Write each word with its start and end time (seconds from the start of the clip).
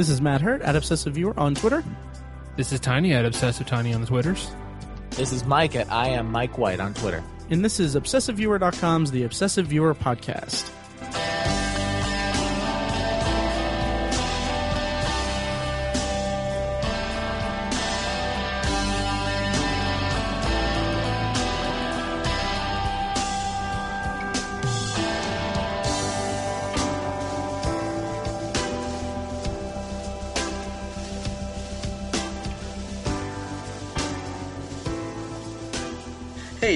This 0.00 0.08
is 0.08 0.22
Matt 0.22 0.40
Hurt 0.40 0.62
at 0.62 0.76
Obsessive 0.76 1.12
Viewer 1.12 1.38
on 1.38 1.54
Twitter. 1.54 1.84
This 2.56 2.72
is 2.72 2.80
Tiny 2.80 3.12
at 3.12 3.26
Obsessive 3.26 3.66
Tiny 3.66 3.92
on 3.92 4.00
the 4.00 4.06
Twitters. 4.06 4.50
This 5.10 5.30
is 5.30 5.44
Mike 5.44 5.76
at 5.76 5.92
I 5.92 6.08
am 6.08 6.32
Mike 6.32 6.56
White 6.56 6.80
on 6.80 6.94
Twitter. 6.94 7.22
And 7.50 7.62
this 7.62 7.78
is 7.78 7.96
ObsessiveViewer.com's 7.96 9.10
The 9.10 9.24
Obsessive 9.24 9.66
Viewer 9.66 9.94
Podcast. 9.94 10.70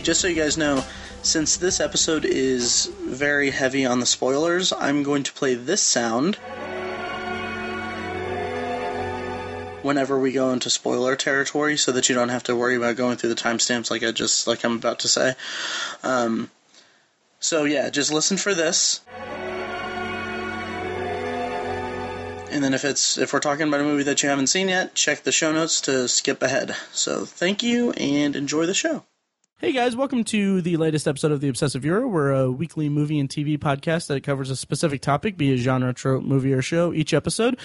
Just 0.05 0.21
so 0.21 0.29
you 0.29 0.35
guys 0.35 0.59
know, 0.59 0.85
since 1.23 1.57
this 1.57 1.81
episode 1.81 2.27
is 2.27 2.93
very 3.03 3.51
heavy 3.51 3.87
on 3.87 4.01
the 4.01 4.07
spoilers, 4.07 4.73
I'm 4.73 5.03
going 5.03 5.23
to 5.23 5.33
play 5.33 5.55
this 5.55 5.81
sound 5.81 6.37
whenever 9.83 10.19
we 10.19 10.33
go 10.33 10.51
into 10.51 10.69
spoiler 10.69 11.17
territory 11.17 11.77
so 11.77 11.93
that 11.93 12.09
you 12.09 12.15
don't 12.15 12.29
have 12.29 12.43
to 12.45 12.55
worry 12.55 12.77
about 12.77 12.97
going 12.97 13.17
through 13.17 13.31
the 13.31 13.35
timestamps 13.35 13.91
like 13.91 14.03
I 14.03 14.13
just 14.13 14.47
like 14.47 14.63
I'm 14.65 14.77
about 14.77 15.01
to 15.01 15.09
say. 15.09 15.35
Um, 16.03 16.51
so 17.41 17.65
yeah, 17.65 17.89
just 17.89 18.13
listen 18.13 18.37
for 18.37 18.55
this. 18.55 19.01
And 22.51 22.63
then 22.63 22.75
if 22.75 22.85
it's 22.85 23.17
if 23.17 23.33
we're 23.33 23.41
talking 23.41 23.69
about 23.69 23.81
a 23.81 23.85
movie 23.85 24.05
that 24.05 24.23
you 24.23 24.29
haven't 24.29 24.49
seen 24.49 24.69
yet, 24.69 24.95
check 24.95 25.23
the 25.23 25.33
show 25.33 25.51
notes 25.51 25.81
to 25.83 26.09
skip 26.09 26.43
ahead. 26.43 26.77
So 26.93 27.25
thank 27.25 27.63
you 27.63 27.93
and 27.93 28.37
enjoy 28.37 28.67
the 28.67 28.75
show. 28.75 29.05
Hey 29.65 29.73
guys, 29.73 29.97
welcome 29.97 30.25
to 30.25 30.61
the 30.61 30.77
latest 30.77 31.09
episode 31.09 31.33
of 31.33 31.41
The 31.41 31.49
Obsessive 31.49 31.81
Viewer. 31.81 32.07
We're 32.07 32.33
a 32.33 32.51
weekly 32.51 32.91
movie 32.91 33.19
and 33.19 33.31
TV 33.31 33.57
podcast 33.57 34.09
that 34.09 34.23
covers 34.23 34.51
a 34.51 34.57
specific 34.57 35.01
topic, 35.01 35.39
be 35.39 35.55
it 35.55 35.57
genre, 35.57 35.95
trope, 35.95 36.23
movie, 36.23 36.53
or 36.53 36.61
show, 36.61 36.93
each 36.93 37.15
episode. 37.15 37.59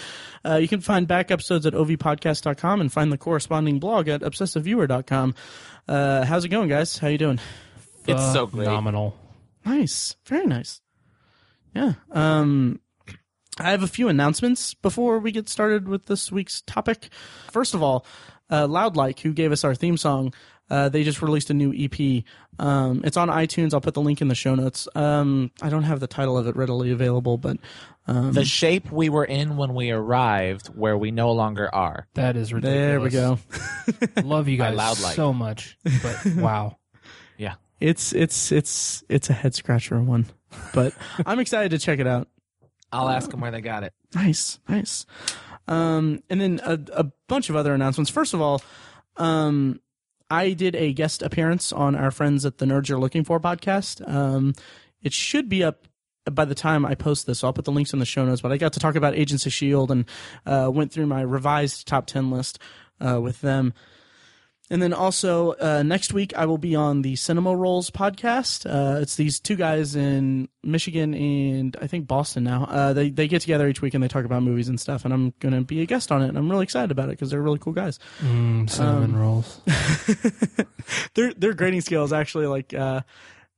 Uh, 0.46 0.56
you 0.56 0.70
can 0.70 0.80
find 0.80 1.10
back 1.10 1.30
episodes 1.30 1.66
at 1.66 1.74
ovpodcast.com 1.74 2.80
and 2.80 2.90
find 2.90 3.12
the 3.12 3.18
corresponding 3.18 3.80
blog 3.80 4.08
at 4.08 4.22
obsessiveviewer.com. 4.22 5.36
Uh, 5.90 6.24
how's 6.24 6.46
it 6.46 6.48
going, 6.48 6.70
guys? 6.70 6.98
How 6.98 7.10
you 7.10 7.18
doing? 7.18 7.38
It's 8.08 8.32
so 8.32 8.48
great. 8.48 8.64
Phenomenal. 8.64 9.20
Nice. 9.66 10.16
Very 10.26 10.46
nice. 10.46 10.80
Yeah. 11.76 11.96
Um, 12.14 12.80
I 13.60 13.72
have 13.72 13.84
a 13.84 13.88
few 13.88 14.08
announcements 14.08 14.74
before 14.74 15.20
we 15.20 15.34
get 15.34 15.50
started 15.50 15.90
with 15.90 16.06
this 16.06 16.32
week's 16.32 16.62
topic. 16.62 17.10
First 17.52 17.74
of 17.74 17.84
all, 17.84 18.06
uh, 18.50 18.68
Loudlike, 18.68 19.20
who 19.20 19.34
gave 19.34 19.52
us 19.52 19.66
our 19.66 19.76
theme 19.76 19.98
song, 19.98 20.34
uh, 20.70 20.90
they 20.90 21.04
just 21.04 21.22
released 21.22 21.50
a 21.50 21.54
new 21.54 21.74
EP. 21.76 22.24
Um, 22.60 23.02
it's 23.04 23.18
on 23.18 23.30
iTunes. 23.30 23.74
I'll 23.74 23.82
put 23.82 23.94
the 23.94 24.02
link 24.02 24.22
in 24.22 24.28
the 24.28 24.36
show 24.36 24.56
notes. 24.56 24.88
Um, 24.96 25.52
I 25.62 25.70
don't 25.70 25.84
have 25.84 26.00
the 26.00 26.08
title 26.08 26.38
of 26.38 26.48
it 26.48 26.56
readily 26.56 26.92
available, 26.92 27.38
but 27.38 27.58
um, 28.08 28.34
The 28.34 28.44
shape 28.46 28.92
we 28.92 29.10
were 29.10 29.26
in 29.26 29.56
when 29.58 29.74
we 29.74 29.92
arrived, 29.92 30.68
where 30.68 30.98
we 30.98 31.12
no 31.12 31.32
longer 31.32 31.74
are. 31.74 32.08
That 32.16 32.36
is 32.36 32.54
ridiculous. 32.54 32.78
there 32.80 33.00
we 33.00 33.10
go. 33.10 33.40
Love 34.28 34.48
you 34.48 34.58
guys 34.58 34.76
Loud 34.76 35.00
Like. 35.00 35.16
so 35.16 35.32
much. 35.34 35.78
But 36.04 36.26
wow. 36.36 36.78
Yeah. 37.38 37.56
It's 37.80 38.12
it's 38.14 38.52
it's 38.52 39.04
it's 39.08 39.30
a 39.30 39.34
head 39.34 39.56
scratcher 39.56 40.02
one, 40.02 40.26
but 40.74 40.94
I'm 41.26 41.40
excited 41.40 41.72
to 41.72 41.80
check 41.80 42.00
it 42.00 42.08
out. 42.08 42.28
I'll 42.92 43.08
ask 43.10 43.30
them 43.30 43.40
where 43.40 43.52
they 43.52 43.62
got 43.62 43.84
it. 43.84 43.94
Nice, 44.14 44.60
nice. 44.68 45.06
Um, 45.68 46.22
and 46.30 46.42
then 46.42 46.60
a, 46.66 46.80
a 46.94 47.04
bunch 47.28 47.50
of 47.50 47.56
other 47.56 47.74
announcements. 47.74 48.10
First 48.10 48.34
of 48.34 48.42
all, 48.42 48.62
um, 49.18 49.80
I 50.30 50.54
did 50.54 50.76
a 50.76 50.94
guest 50.94 51.22
appearance 51.22 51.72
on 51.72 51.96
our 51.96 52.12
friends 52.12 52.46
at 52.46 52.60
the 52.60 52.66
Nerds 52.66 52.90
You're 52.90 53.00
Looking 53.00 53.24
For 53.24 53.40
podcast. 53.40 54.08
Um, 54.08 54.54
it 55.02 55.14
should 55.14 55.50
be 55.50 55.64
up 55.64 55.88
by 56.30 56.46
the 56.46 56.56
time 56.56 56.86
I 56.86 56.96
post 56.96 57.26
this. 57.26 57.40
So 57.40 57.48
I'll 57.48 57.54
put 57.54 57.66
the 57.66 57.72
links 57.72 57.94
in 57.94 58.00
the 58.00 58.06
show 58.06 58.26
notes. 58.26 58.42
But 58.42 58.52
I 58.52 58.58
got 58.58 58.74
to 58.74 58.80
talk 58.80 58.96
about 58.96 59.16
Agents 59.16 59.46
of 59.46 59.54
Shield 59.54 59.92
and 59.92 60.06
uh, 60.46 60.70
went 60.72 60.92
through 60.92 61.08
my 61.08 61.22
revised 61.22 61.88
top 61.88 62.06
ten 62.06 62.30
list 62.30 62.60
uh, 63.00 63.20
with 63.20 63.42
them. 63.42 63.74
And 64.72 64.82
then 64.82 64.94
also 64.94 65.54
uh, 65.54 65.82
next 65.82 66.14
week 66.14 66.32
I 66.38 66.46
will 66.46 66.60
be 66.60 66.76
on 66.76 67.02
the 67.02 67.16
Cinema 67.16 67.56
Rolls 67.56 67.90
podcast. 67.90 68.66
Uh, 68.70 69.00
it's 69.02 69.16
these 69.16 69.40
two 69.40 69.56
guys 69.56 69.96
in 69.96 70.48
Michigan 70.64 71.14
and 71.16 71.76
I 71.82 71.88
think 71.88 72.06
Boston 72.08 72.44
now. 72.44 72.66
Uh, 72.66 72.94
they 72.94 73.10
they 73.10 73.28
get 73.28 73.42
together 73.42 73.68
each 73.68 73.82
week 73.82 73.96
and 73.96 74.04
they 74.04 74.08
talk 74.08 74.26
about 74.26 74.44
movies 74.44 74.70
and 74.70 74.80
stuff. 74.80 75.06
And 75.06 75.14
I'm 75.14 75.34
going 75.40 75.56
to 75.56 75.62
be 75.62 75.82
a 75.82 75.86
guest 75.88 76.12
on 76.12 76.22
it. 76.22 76.28
And 76.30 76.38
I'm 76.38 76.50
really 76.52 76.64
excited 76.64 76.92
about 76.92 77.06
it 77.10 77.14
because 77.14 77.32
they're 77.32 77.42
really 77.42 77.58
cool 77.60 77.74
guys. 77.74 77.98
Mm, 78.22 78.70
cinnamon 78.70 79.16
Um, 79.16 79.20
rolls. 79.20 79.60
their 81.16 81.34
their 81.34 81.54
grading 81.54 81.82
scale 81.82 82.04
is 82.04 82.14
actually 82.14 82.46
like 82.48 82.74
uh 82.74 83.02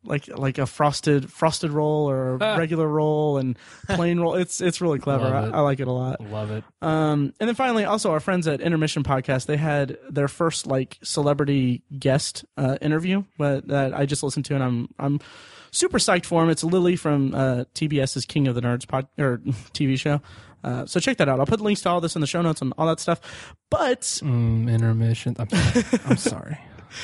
like 0.03 0.27
like 0.27 0.57
a 0.57 0.65
frosted 0.65 1.31
frosted 1.31 1.71
roll 1.71 2.09
or 2.09 2.35
a 2.35 2.37
regular 2.57 2.87
roll 2.87 3.37
and 3.37 3.57
plain 3.87 4.19
roll. 4.19 4.35
It's 4.35 4.61
it's 4.61 4.81
really 4.81 4.99
clever. 4.99 5.25
I. 5.25 5.49
I 5.49 5.59
like 5.61 5.79
it 5.79 5.87
a 5.87 5.91
lot. 5.91 6.21
Love 6.21 6.51
it. 6.51 6.63
Um, 6.81 7.33
and 7.39 7.47
then 7.47 7.55
finally, 7.55 7.85
also 7.85 8.11
our 8.11 8.19
friends 8.19 8.47
at 8.47 8.61
Intermission 8.61 9.03
Podcast, 9.03 9.45
they 9.45 9.57
had 9.57 9.97
their 10.09 10.27
first 10.27 10.65
like 10.67 10.97
celebrity 11.03 11.83
guest 11.97 12.45
uh, 12.57 12.77
interview 12.81 13.23
but, 13.37 13.67
that 13.67 13.93
I 13.93 14.05
just 14.05 14.23
listened 14.23 14.45
to, 14.45 14.55
and 14.55 14.63
I'm 14.63 14.89
I'm 14.97 15.19
super 15.71 15.99
psyched 15.99 16.25
for 16.25 16.43
him. 16.43 16.49
It's 16.49 16.63
Lily 16.63 16.95
from 16.95 17.33
uh, 17.35 17.65
TBS's 17.75 18.25
King 18.25 18.47
of 18.47 18.55
the 18.55 18.61
Nerds 18.61 18.87
pod 18.87 19.07
or 19.17 19.37
TV 19.73 19.99
show. 19.99 20.21
Uh, 20.63 20.85
so 20.85 20.99
check 20.99 21.17
that 21.17 21.27
out. 21.27 21.39
I'll 21.39 21.45
put 21.45 21.59
links 21.59 21.81
to 21.81 21.89
all 21.89 22.01
this 22.01 22.15
in 22.15 22.21
the 22.21 22.27
show 22.27 22.41
notes 22.41 22.61
and 22.61 22.71
all 22.77 22.87
that 22.87 22.99
stuff. 22.99 23.55
But 23.69 24.01
Mm, 24.01 24.71
intermission. 24.71 25.35
I'm 25.39 25.49
sorry. 25.49 25.85
I'm 26.05 26.17
sorry. 26.17 26.57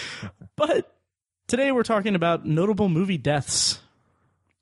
but 0.56 0.97
today 1.48 1.72
we're 1.72 1.84
talking 1.84 2.16
about 2.16 2.46
notable 2.46 2.90
movie 2.90 3.18
deaths. 3.18 3.80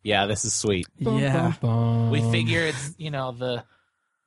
Yeah, 0.03 0.27
this 0.27 0.45
is 0.45 0.53
sweet. 0.53 0.87
Yeah. 0.97 1.53
Bum, 1.61 2.09
bum, 2.09 2.09
We 2.11 2.21
figure 2.31 2.61
it's 2.61 2.93
you 2.97 3.11
know 3.11 3.31
the 3.31 3.63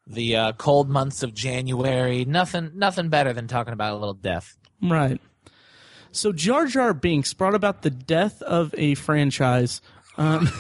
the 0.07 0.37
uh, 0.37 0.53
cold 0.53 0.89
months 0.89 1.23
of 1.23 1.35
January. 1.35 2.25
Nothing 2.25 2.73
nothing 2.75 3.09
better 3.09 3.33
than 3.33 3.47
talking 3.49 3.73
about 3.73 3.93
a 3.95 3.99
little 3.99 4.15
death. 4.15 4.57
Right. 4.83 5.21
So 6.11 6.33
Jar 6.33 6.67
Jar 6.67 6.95
Binks 6.95 7.33
brought 7.35 7.55
about 7.55 7.83
the 7.83 7.91
death 7.91 8.43
of 8.43 8.75
a 8.77 8.95
franchise. 8.95 9.81
Um, 10.17 10.49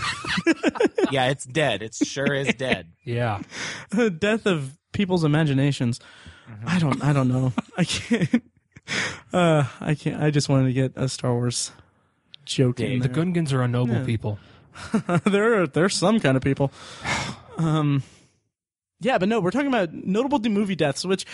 Yeah, 1.11 1.29
it's 1.31 1.45
dead. 1.45 1.83
It 1.83 1.95
sure 1.95 2.35
is 2.35 2.55
dead. 2.55 2.89
Yeah. 3.05 3.41
the 3.91 4.11
death 4.27 4.47
of 4.47 4.77
people's 4.93 5.25
imaginations. 5.25 6.01
I 6.67 6.79
don't. 6.79 7.03
I 7.03 7.13
don't 7.13 7.29
know. 7.29 7.53
I 7.77 7.85
can't. 7.85 8.43
Uh, 9.35 9.65
I 9.83 9.95
can't. 9.95 10.23
I 10.23 10.31
just 10.31 10.49
wanted 10.49 10.69
to 10.69 10.73
get 10.73 10.93
a 10.97 11.11
Star 11.11 11.35
Wars 11.35 11.73
joke 12.49 12.81
in 12.81 13.01
The. 13.01 13.09
Gungans 13.09 13.53
are 13.53 13.63
a 13.63 13.69
noble 13.69 13.95
Yeah. 13.95 14.05
people. 14.05 14.39
there 15.25 15.63
are 15.63 15.67
there's 15.67 15.97
some 15.97 16.21
kind 16.21 16.37
of 16.37 16.43
people. 16.43 16.71
Um, 17.57 18.03
yeah, 19.01 19.19
but 19.19 19.29
no, 19.29 19.41
we're 19.41 19.51
talking 19.51 19.69
about 19.69 19.93
notable 19.93 20.39
movie 20.51 20.77
deaths, 20.77 21.05
which 21.05 21.25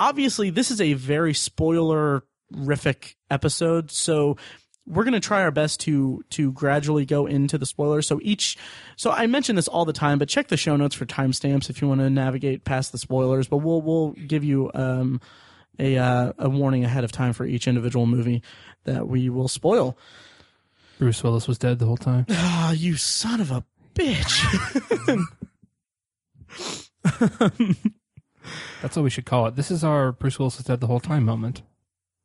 obviously 0.00 0.50
this 0.50 0.70
is 0.70 0.80
a 0.80 0.92
very 0.94 1.34
spoiler 1.34 2.24
rific 2.52 3.14
episode. 3.30 3.90
So 3.90 4.36
we're 4.86 5.04
going 5.04 5.12
to 5.12 5.20
try 5.20 5.42
our 5.42 5.50
best 5.50 5.80
to 5.80 6.24
to 6.30 6.50
gradually 6.52 7.04
go 7.04 7.26
into 7.26 7.58
the 7.58 7.66
spoilers. 7.66 8.06
So 8.06 8.20
each, 8.22 8.56
so 8.96 9.10
I 9.10 9.26
mention 9.26 9.56
this 9.56 9.68
all 9.68 9.84
the 9.84 9.92
time, 9.92 10.18
but 10.18 10.28
check 10.28 10.48
the 10.48 10.56
show 10.56 10.76
notes 10.76 10.94
for 10.94 11.04
timestamps 11.04 11.68
if 11.68 11.82
you 11.82 11.88
want 11.88 12.00
to 12.00 12.08
navigate 12.08 12.64
past 12.64 12.92
the 12.92 12.98
spoilers. 12.98 13.48
But 13.48 13.58
we'll 13.58 13.82
we'll 13.82 14.12
give 14.12 14.44
you 14.44 14.70
um 14.72 15.20
a 15.78 15.98
uh, 15.98 16.32
a 16.38 16.48
warning 16.48 16.84
ahead 16.84 17.04
of 17.04 17.12
time 17.12 17.34
for 17.34 17.44
each 17.44 17.68
individual 17.68 18.06
movie 18.06 18.42
that 18.84 19.06
we 19.08 19.28
will 19.28 19.48
spoil. 19.48 19.96
Bruce 20.98 21.22
Willis 21.22 21.46
was 21.48 21.58
dead 21.58 21.78
the 21.78 21.86
whole 21.86 21.96
time. 21.96 22.26
Ah, 22.60 22.72
you 22.72 22.96
son 22.96 23.40
of 23.40 23.50
a 23.50 23.64
bitch. 23.94 24.44
That's 28.82 28.96
what 28.96 29.02
we 29.02 29.10
should 29.10 29.26
call 29.26 29.46
it. 29.46 29.56
This 29.56 29.70
is 29.70 29.84
our 29.84 30.12
Bruce 30.12 30.38
Willis 30.38 30.56
was 30.56 30.66
dead 30.66 30.80
the 30.80 30.86
whole 30.86 31.00
time 31.00 31.24
moment. 31.24 31.62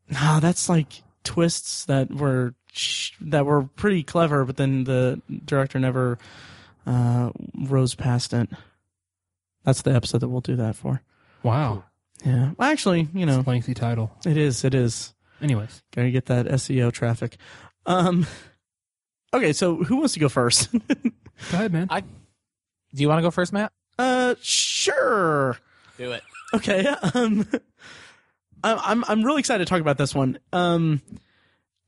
No, 0.09 0.39
that's 0.42 0.68
like 0.69 1.01
twists 1.24 1.86
that 1.86 2.13
were 2.13 2.53
that 3.21 3.45
were 3.45 3.63
pretty 3.63 4.03
clever, 4.03 4.44
but 4.45 4.57
then 4.57 4.83
the 4.83 5.21
director 5.45 5.80
never 5.80 6.18
uh, 6.86 7.31
rose 7.56 7.95
past 7.95 8.33
it. 8.33 8.50
That's 9.63 9.81
the 9.81 9.94
episode 9.94 10.19
that 10.19 10.30
we'll 10.30 10.42
do 10.42 10.56
that 10.57 10.75
for. 10.75 11.01
Wow. 11.42 11.86
Yeah, 12.25 12.51
well, 12.57 12.69
actually, 12.71 13.07
you 13.13 13.25
know, 13.25 13.44
Lengthy 13.45 13.74
title. 13.74 14.12
it 14.25 14.38
is. 14.38 14.63
It 14.63 14.74
is. 14.75 15.13
Anyways. 15.42 15.81
Gotta 15.95 16.12
get 16.12 16.25
that 16.27 16.45
SEO 16.48 16.92
traffic. 16.92 17.38
Um. 17.86 18.25
Okay, 19.33 19.53
so 19.53 19.83
who 19.83 19.97
wants 19.97 20.13
to 20.13 20.19
go 20.19 20.30
first? 20.30 20.71
Go 20.71 20.80
ahead, 21.53 21.74
man. 21.74 21.88
I 21.89 22.01
Do 22.01 22.06
you 22.94 23.07
want 23.09 23.18
to 23.18 23.24
go 23.24 23.31
first, 23.31 23.51
Matt? 23.51 23.71
uh, 24.00 24.35
sure. 24.41 25.57
Do 25.97 26.12
it. 26.12 26.24
Okay. 26.53 26.94
Um, 27.15 27.47
I'm 28.63 28.80
I'm 28.80 29.03
I'm 29.09 29.24
really 29.24 29.39
excited 29.39 29.65
to 29.65 29.69
talk 29.69 29.81
about 29.81 29.97
this 29.97 30.15
one. 30.15 30.39
Um, 30.53 31.01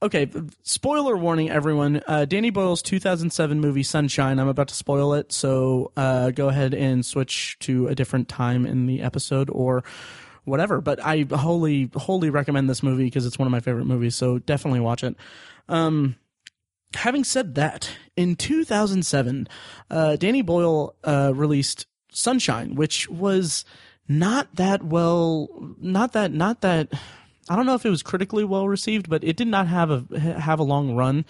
okay, 0.02 0.30
spoiler 0.64 1.16
warning, 1.16 1.50
everyone. 1.50 2.02
Uh, 2.06 2.26
Danny 2.26 2.50
Boyle's 2.50 2.82
2007 2.82 3.62
movie 3.62 3.84
Sunshine. 3.84 4.40
I'm 4.40 4.50
about 4.50 4.68
to 4.68 4.76
spoil 4.76 5.14
it, 5.14 5.32
so 5.32 5.92
uh, 5.96 6.32
go 6.32 6.50
ahead 6.50 6.74
and 6.74 7.06
switch 7.06 7.58
to 7.60 7.88
a 7.88 7.96
different 7.96 8.28
time 8.28 8.66
in 8.66 8.88
the 8.88 9.02
episode 9.04 9.50
or 9.50 9.86
whatever. 10.44 10.82
But 10.82 11.00
I 11.02 11.26
wholly, 11.32 11.90
wholly 11.96 12.30
recommend 12.30 12.70
this 12.70 12.84
movie 12.84 13.06
because 13.06 13.26
it's 13.26 13.40
one 13.40 13.48
of 13.48 13.52
my 13.54 13.62
favorite 13.62 13.86
movies. 13.86 14.16
So 14.18 14.40
definitely 14.40 14.82
watch 14.82 15.04
it. 15.06 15.16
Um, 15.70 16.16
having 16.94 17.24
said 17.24 17.56
that, 17.56 17.90
in 18.16 18.36
2007, 18.36 19.48
uh, 19.90 20.16
Danny 20.16 20.42
Boyle 20.42 20.96
uh, 21.04 21.32
released 21.36 21.88
Sunshine, 22.12 22.76
which 22.76 23.10
was 23.10 23.66
not 24.08 24.56
that 24.56 24.84
well, 24.84 25.50
not 25.80 26.14
that, 26.14 26.32
not 26.32 26.62
that. 26.62 26.90
I 27.50 27.56
don't 27.56 27.66
know 27.66 27.76
if 27.76 27.86
it 27.86 27.90
was 27.90 28.02
critically 28.04 28.44
well 28.44 28.68
received, 28.68 29.10
but 29.10 29.24
it 29.24 29.36
did 29.36 29.48
not 29.48 29.68
have 29.68 29.92
a 29.92 30.20
have 30.20 30.60
a 30.60 30.64
long 30.64 30.96
run. 30.96 31.26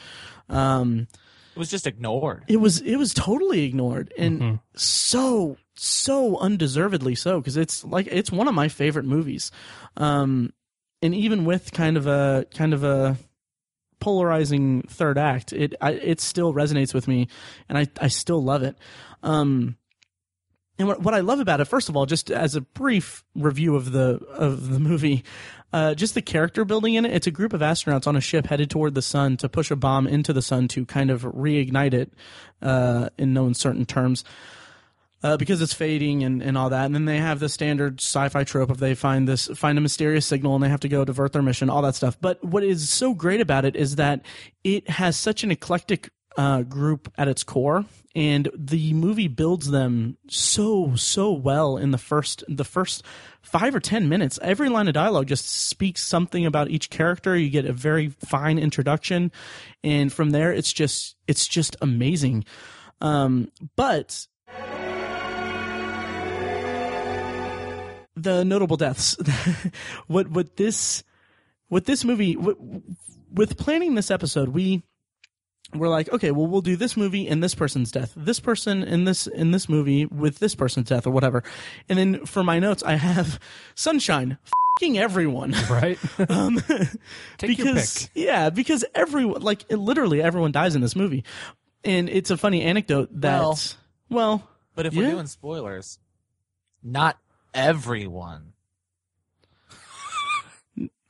Um, 0.50 1.07
It 1.56 1.60
was 1.60 1.69
just 1.69 1.88
ignored. 1.88 2.44
it 2.48 2.57
was 2.57 2.81
it 2.81 2.98
was 2.98 3.13
totally 3.13 3.63
ignored 3.63 4.13
and 4.18 4.60
so 4.75 5.57
so 5.78 6.38
undeservedly 6.38 7.16
so 7.16 7.40
because 7.42 7.57
it's 7.57 7.84
like 7.84 8.07
it's 8.12 8.31
one 8.31 8.48
of 8.48 8.54
my 8.54 8.68
favorite 8.69 9.06
movies 9.06 9.52
um 9.98 10.54
and 11.02 11.13
even 11.16 11.44
with 11.46 11.72
kind 11.74 11.98
of 11.98 12.07
a 12.07 12.46
kind 12.54 12.74
of 12.74 12.84
a 12.84 13.18
polarizing 14.06 14.84
third 14.84 15.18
act 15.18 15.52
it 15.52 15.74
I, 15.81 15.94
it 15.94 16.22
still 16.22 16.54
resonates 16.54 16.94
with 16.94 17.07
me 17.07 17.28
and 17.68 17.75
i 17.75 17.88
i 18.00 18.07
still 18.07 18.40
love 18.44 18.62
it 18.62 18.78
um 19.24 19.78
and 20.78 20.88
what, 20.88 21.02
what 21.02 21.13
I 21.13 21.22
love 21.22 21.40
about 21.40 21.62
it, 21.62 21.66
first 21.66 21.88
of 21.88 21.96
all, 21.96 22.06
just 22.06 22.30
as 22.30 22.56
a 22.56 22.62
brief 22.62 23.24
review 23.34 23.78
of 23.78 23.94
the 23.94 24.19
of 24.28 24.69
the 24.69 24.80
movie, 24.80 25.24
uh, 25.72 25.96
just 25.96 26.16
the 26.16 26.22
character 26.22 26.66
building 26.66 26.96
in 26.96 27.06
it. 27.06 27.13
It's 27.13 27.28
a 27.28 27.31
group 27.31 27.54
of 27.54 27.62
astronauts 27.62 28.07
on 28.07 28.18
a 28.18 28.22
ship 28.22 28.48
headed 28.48 28.69
toward 28.69 28.94
the 28.94 29.02
sun 29.02 29.38
to 29.38 29.48
push 29.48 29.72
a 29.72 29.78
bomb 29.78 30.06
into 30.06 30.34
the 30.34 30.42
sun 30.42 30.68
to 30.69 30.86
kind 30.86 31.12
of 31.12 31.22
reignite 31.22 31.94
it, 31.94 32.12
uh, 32.62 33.07
in 33.18 33.34
no 33.34 33.46
uncertain 33.46 33.86
terms. 33.86 34.25
Uh, 35.23 35.38
because 35.38 35.59
it's 35.59 35.73
fading 35.73 36.23
and, 36.23 36.44
and 36.44 36.56
all 36.56 36.69
that, 36.69 36.85
and 36.85 36.94
then 36.94 37.06
they 37.06 37.17
have 37.17 37.39
the 37.39 37.50
standard 37.50 38.00
sci-fi 38.00 38.44
trope 38.44 38.69
of 38.69 38.77
they 38.77 38.94
find 38.94 39.27
this 39.27 39.47
find 39.56 39.75
a 39.75 39.81
mysterious 39.81 40.23
signal 40.23 40.53
and 40.53 40.63
they 40.63 40.69
have 40.69 40.81
to 40.81 40.89
go 40.89 41.03
divert 41.03 41.33
their 41.33 41.41
mission, 41.41 41.67
all 41.67 41.81
that 41.81 41.95
stuff. 41.95 42.15
But 42.21 42.44
what 42.44 42.63
is 42.63 42.89
so 42.89 43.15
great 43.15 43.41
about 43.41 43.65
it 43.65 43.75
is 43.75 43.95
that 43.95 44.23
it 44.63 44.88
has 44.88 45.17
such 45.17 45.44
an 45.44 45.50
eclectic 45.50 46.12
uh, 46.38 46.62
group 46.62 47.12
at 47.17 47.27
its 47.27 47.44
core, 47.44 47.85
and 48.13 48.50
the 48.53 48.94
movie 48.94 49.27
builds 49.27 49.71
them 49.71 50.17
so 50.27 50.95
so 50.95 51.31
well 51.31 51.77
in 51.77 51.89
the 51.91 51.97
first 51.97 52.44
the 52.47 52.65
first 52.65 53.03
five 53.41 53.73
or 53.73 53.79
ten 53.79 54.07
minutes. 54.09 54.38
Every 54.41 54.69
line 54.69 54.88
of 54.88 54.94
dialogue 54.94 55.27
just 55.27 55.47
speaks 55.47 56.06
something 56.06 56.45
about 56.45 56.69
each 56.69 56.89
character. 56.89 57.35
You 57.35 57.50
get 57.50 57.65
a 57.65 57.73
very 57.73 58.09
fine 58.09 58.59
introduction, 58.59 59.31
and 59.83 60.13
from 60.13 60.31
there, 60.31 60.53
it's 60.53 60.73
just 60.73 61.15
it's 61.25 61.47
just 61.47 61.75
amazing. 61.81 62.45
Um, 63.01 63.50
but 63.75 64.27
the 68.25 68.44
notable 68.44 68.75
deaths. 68.75 69.16
what 70.07 70.27
what 70.30 70.57
this 70.57 71.04
what 71.69 71.86
this 71.86 72.04
movie 72.04 72.36
what, 72.36 72.57
with 73.33 73.57
planning 73.57 73.95
this 73.95 74.12
episode, 74.12 74.50
we 74.50 74.83
we're 75.74 75.89
like, 75.89 76.12
okay, 76.13 76.31
well, 76.31 76.48
we'll 76.48 76.62
do 76.62 76.75
this 76.75 76.95
movie 76.95 77.27
and 77.27 77.44
this 77.44 77.56
person's 77.56 77.92
death, 77.92 78.13
this 78.16 78.39
person 78.39 78.83
in 78.83 79.04
this 79.06 79.27
in 79.27 79.51
this 79.51 79.68
movie 79.68 80.06
with 80.06 80.39
this 80.39 80.56
person's 80.56 80.89
death 80.89 81.07
or 81.07 81.12
whatever. 81.12 81.44
And 81.89 81.98
then 81.98 82.25
for 82.25 82.44
my 82.44 82.60
notes, 82.60 82.83
I 82.83 82.95
have 82.95 83.39
Sunshine, 83.75 84.38
fing 84.80 84.98
everyone. 84.98 85.54
Right? 85.69 85.98
Um, 86.30 86.62
Take 87.38 87.57
your 87.57 87.75
pick. 87.75 88.10
yeah, 88.13 88.50
because 88.50 88.86
everyone 88.94 89.42
like 89.42 89.66
it- 89.69 89.78
literally 89.78 90.21
everyone 90.21 90.51
dies 90.51 90.75
in 90.75 90.81
this 90.81 90.95
movie, 90.95 91.24
and 91.83 92.10
it's 92.10 92.30
a 92.31 92.38
funny 92.38 92.62
anecdote 92.62 93.10
that 93.21 93.39
Well- 93.42 93.60
well, 94.10 94.50
But 94.75 94.86
if 94.86 94.94
Yeah. 94.94 95.01
we're 95.04 95.12
doing 95.12 95.28
spoilers, 95.28 96.00
not 96.83 97.18
everyone. 97.56 98.54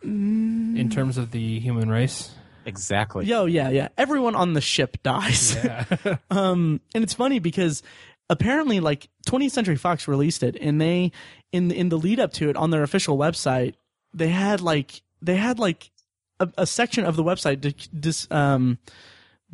In 0.02 0.90
terms 0.94 1.18
of 1.18 1.32
the 1.32 1.60
human 1.60 1.90
race. 1.90 2.32
Exactly. 2.66 3.26
yo, 3.26 3.46
yeah, 3.46 3.70
yeah, 3.70 3.90
everyone 3.98 4.36
on 4.36 4.54
the 4.54 4.62
ship 4.62 4.98
dies. 5.04 5.56
Yeah. 5.56 5.86
Um, 6.32 6.82
and 6.94 7.04
it's 7.04 7.14
funny 7.14 7.40
because 7.40 7.84
apparently, 8.30 8.80
like 8.80 9.10
20th 9.28 9.52
Century 9.52 9.76
Fox 9.76 10.08
released 10.08 10.44
it, 10.44 10.58
and 10.60 10.80
they 10.80 11.12
in 11.52 11.72
in 11.72 11.90
the 11.90 11.98
lead 11.98 12.20
up 12.20 12.34
to 12.34 12.50
it 12.50 12.56
on 12.56 12.72
their 12.72 12.84
official 12.84 13.18
website, 13.18 13.76
they 14.14 14.30
had 14.30 14.62
like 14.62 15.02
they 15.22 15.36
had 15.36 15.60
like 15.60 15.92
a, 16.40 16.50
a 16.58 16.68
section 16.68 17.06
of 17.06 17.16
the 17.16 17.24
website 17.24 17.62
de- 17.62 17.74
dis, 17.98 18.28
um, 18.32 18.78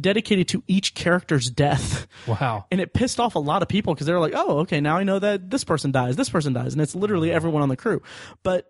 dedicated 0.01 0.47
to 0.49 0.63
each 0.67 0.93
character's 0.93 1.49
death. 1.49 2.07
wow. 2.27 2.65
And 2.71 2.81
it 2.81 2.93
pissed 2.93 3.19
off 3.19 3.35
a 3.35 3.39
lot 3.39 3.61
of 3.61 3.67
people 3.67 3.93
because 3.93 4.07
they 4.07 4.13
were 4.13 4.19
like, 4.19 4.33
"Oh, 4.35 4.59
okay, 4.59 4.81
now 4.81 4.97
I 4.97 5.03
know 5.03 5.19
that 5.19 5.49
this 5.49 5.63
person 5.63 5.91
dies, 5.91 6.15
this 6.15 6.29
person 6.29 6.53
dies," 6.53 6.73
and 6.73 6.81
it's 6.81 6.95
literally 6.95 7.31
everyone 7.31 7.61
on 7.61 7.69
the 7.69 7.77
crew. 7.77 8.01
But 8.43 8.67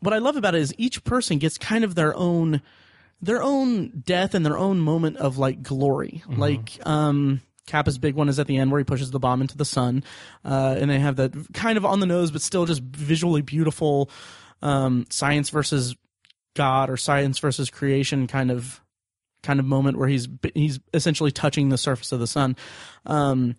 what 0.00 0.12
I 0.12 0.18
love 0.18 0.36
about 0.36 0.54
it 0.54 0.60
is 0.60 0.74
each 0.78 1.04
person 1.04 1.38
gets 1.38 1.58
kind 1.58 1.84
of 1.84 1.94
their 1.94 2.14
own 2.14 2.62
their 3.22 3.42
own 3.42 4.02
death 4.04 4.34
and 4.34 4.44
their 4.44 4.58
own 4.58 4.78
moment 4.78 5.16
of 5.16 5.38
like 5.38 5.62
glory. 5.62 6.22
Like 6.28 6.78
um 6.86 7.40
Capa's 7.66 7.98
big 7.98 8.14
one 8.14 8.28
is 8.28 8.38
at 8.38 8.46
the 8.46 8.56
end 8.56 8.70
where 8.70 8.78
he 8.78 8.84
pushes 8.84 9.10
the 9.10 9.18
bomb 9.18 9.40
into 9.40 9.56
the 9.56 9.64
sun, 9.64 10.04
uh, 10.44 10.76
and 10.78 10.90
they 10.90 11.00
have 11.00 11.16
that 11.16 11.32
kind 11.52 11.76
of 11.76 11.84
on 11.84 12.00
the 12.00 12.06
nose 12.06 12.30
but 12.30 12.40
still 12.40 12.64
just 12.64 12.82
visually 12.82 13.42
beautiful 13.42 14.10
um, 14.62 15.06
science 15.10 15.50
versus 15.50 15.96
God 16.54 16.90
or 16.90 16.96
science 16.96 17.38
versus 17.38 17.70
creation 17.70 18.26
kind 18.26 18.50
of 18.50 18.80
kind 19.46 19.60
of 19.60 19.66
moment 19.66 19.96
where 19.96 20.08
he's 20.08 20.28
he's 20.54 20.80
essentially 20.92 21.30
touching 21.30 21.68
the 21.68 21.78
surface 21.78 22.12
of 22.12 22.20
the 22.20 22.26
sun. 22.26 22.56
Um, 23.06 23.56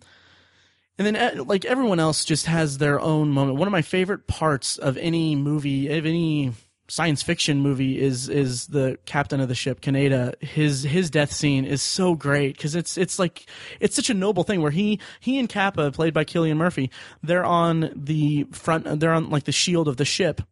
and 0.98 1.06
then 1.06 1.16
uh, 1.16 1.44
like 1.44 1.64
everyone 1.64 1.98
else 2.00 2.24
just 2.24 2.46
has 2.46 2.78
their 2.78 3.00
own 3.00 3.30
moment. 3.30 3.58
One 3.58 3.68
of 3.68 3.72
my 3.72 3.82
favorite 3.82 4.26
parts 4.26 4.78
of 4.78 4.96
any 4.98 5.34
movie, 5.34 5.88
of 5.96 6.04
any 6.04 6.52
science 6.90 7.22
fiction 7.22 7.60
movie 7.60 8.00
is 8.00 8.28
is 8.28 8.66
the 8.66 8.98
captain 9.06 9.40
of 9.40 9.48
the 9.48 9.54
ship, 9.54 9.80
Kaneda. 9.80 10.40
His 10.42 10.82
his 10.82 11.10
death 11.10 11.32
scene 11.32 11.64
is 11.64 11.82
so 11.82 12.14
great 12.14 12.56
because 12.56 12.74
it's 12.74 12.98
it's 12.98 13.18
like 13.18 13.46
it's 13.80 13.96
such 13.96 14.10
a 14.10 14.14
noble 14.14 14.42
thing 14.42 14.60
where 14.60 14.70
he 14.70 15.00
he 15.20 15.38
and 15.38 15.48
Capa, 15.48 15.90
played 15.92 16.12
by 16.12 16.24
Cillian 16.24 16.56
Murphy, 16.56 16.90
they're 17.22 17.46
on 17.46 17.92
the 17.94 18.46
front, 18.52 19.00
they're 19.00 19.12
on 19.12 19.30
like 19.30 19.44
the 19.44 19.52
shield 19.52 19.88
of 19.88 19.96
the 19.96 20.04
ship 20.04 20.42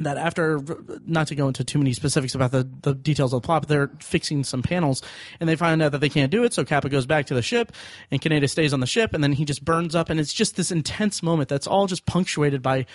that 0.00 0.16
after 0.16 0.60
not 1.06 1.26
to 1.28 1.34
go 1.34 1.48
into 1.48 1.64
too 1.64 1.78
many 1.78 1.92
specifics 1.92 2.34
about 2.34 2.52
the, 2.52 2.68
the 2.82 2.94
details 2.94 3.32
of 3.32 3.42
the 3.42 3.46
plot, 3.46 3.62
but 3.62 3.68
they're 3.68 3.90
fixing 4.00 4.44
some 4.44 4.62
panels 4.62 5.02
and 5.40 5.48
they 5.48 5.56
find 5.56 5.82
out 5.82 5.92
that 5.92 5.98
they 6.00 6.08
can't 6.08 6.30
do 6.30 6.44
it. 6.44 6.52
So 6.54 6.64
Capa 6.64 6.88
goes 6.88 7.06
back 7.06 7.26
to 7.26 7.34
the 7.34 7.42
ship 7.42 7.72
and 8.10 8.20
Kaneda 8.20 8.48
stays 8.48 8.72
on 8.72 8.80
the 8.80 8.86
ship 8.86 9.12
and 9.14 9.22
then 9.24 9.32
he 9.32 9.44
just 9.44 9.64
burns 9.64 9.94
up 9.94 10.10
and 10.10 10.20
it's 10.20 10.32
just 10.32 10.56
this 10.56 10.70
intense 10.70 11.22
moment 11.22 11.48
that's 11.48 11.66
all 11.66 11.86
just 11.86 12.06
punctuated 12.06 12.62
by 12.62 12.86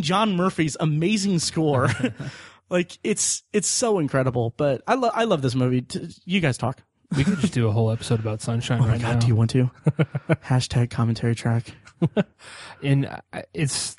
John 0.00 0.36
Murphy's 0.36 0.76
amazing 0.80 1.38
score. 1.38 1.88
like 2.70 2.98
it's 3.04 3.44
it's 3.52 3.68
so 3.68 3.98
incredible. 3.98 4.52
But 4.56 4.82
I 4.86 4.94
love 4.94 5.12
I 5.14 5.24
love 5.24 5.42
this 5.42 5.54
movie. 5.54 5.86
You 6.24 6.40
guys 6.40 6.58
talk. 6.58 6.82
We 7.16 7.22
could 7.22 7.38
just 7.38 7.52
do 7.52 7.68
a 7.68 7.72
whole 7.72 7.92
episode 7.92 8.18
about 8.18 8.40
sunshine 8.40 8.80
Oh 8.80 8.86
my 8.86 8.92
right 8.92 9.00
god, 9.00 9.12
now. 9.14 9.18
do 9.20 9.26
you 9.28 9.36
want 9.36 9.50
to? 9.50 9.70
Hashtag 10.44 10.90
commentary 10.90 11.36
track. 11.36 11.72
and 12.82 13.06
uh, 13.06 13.42
it's 13.54 13.94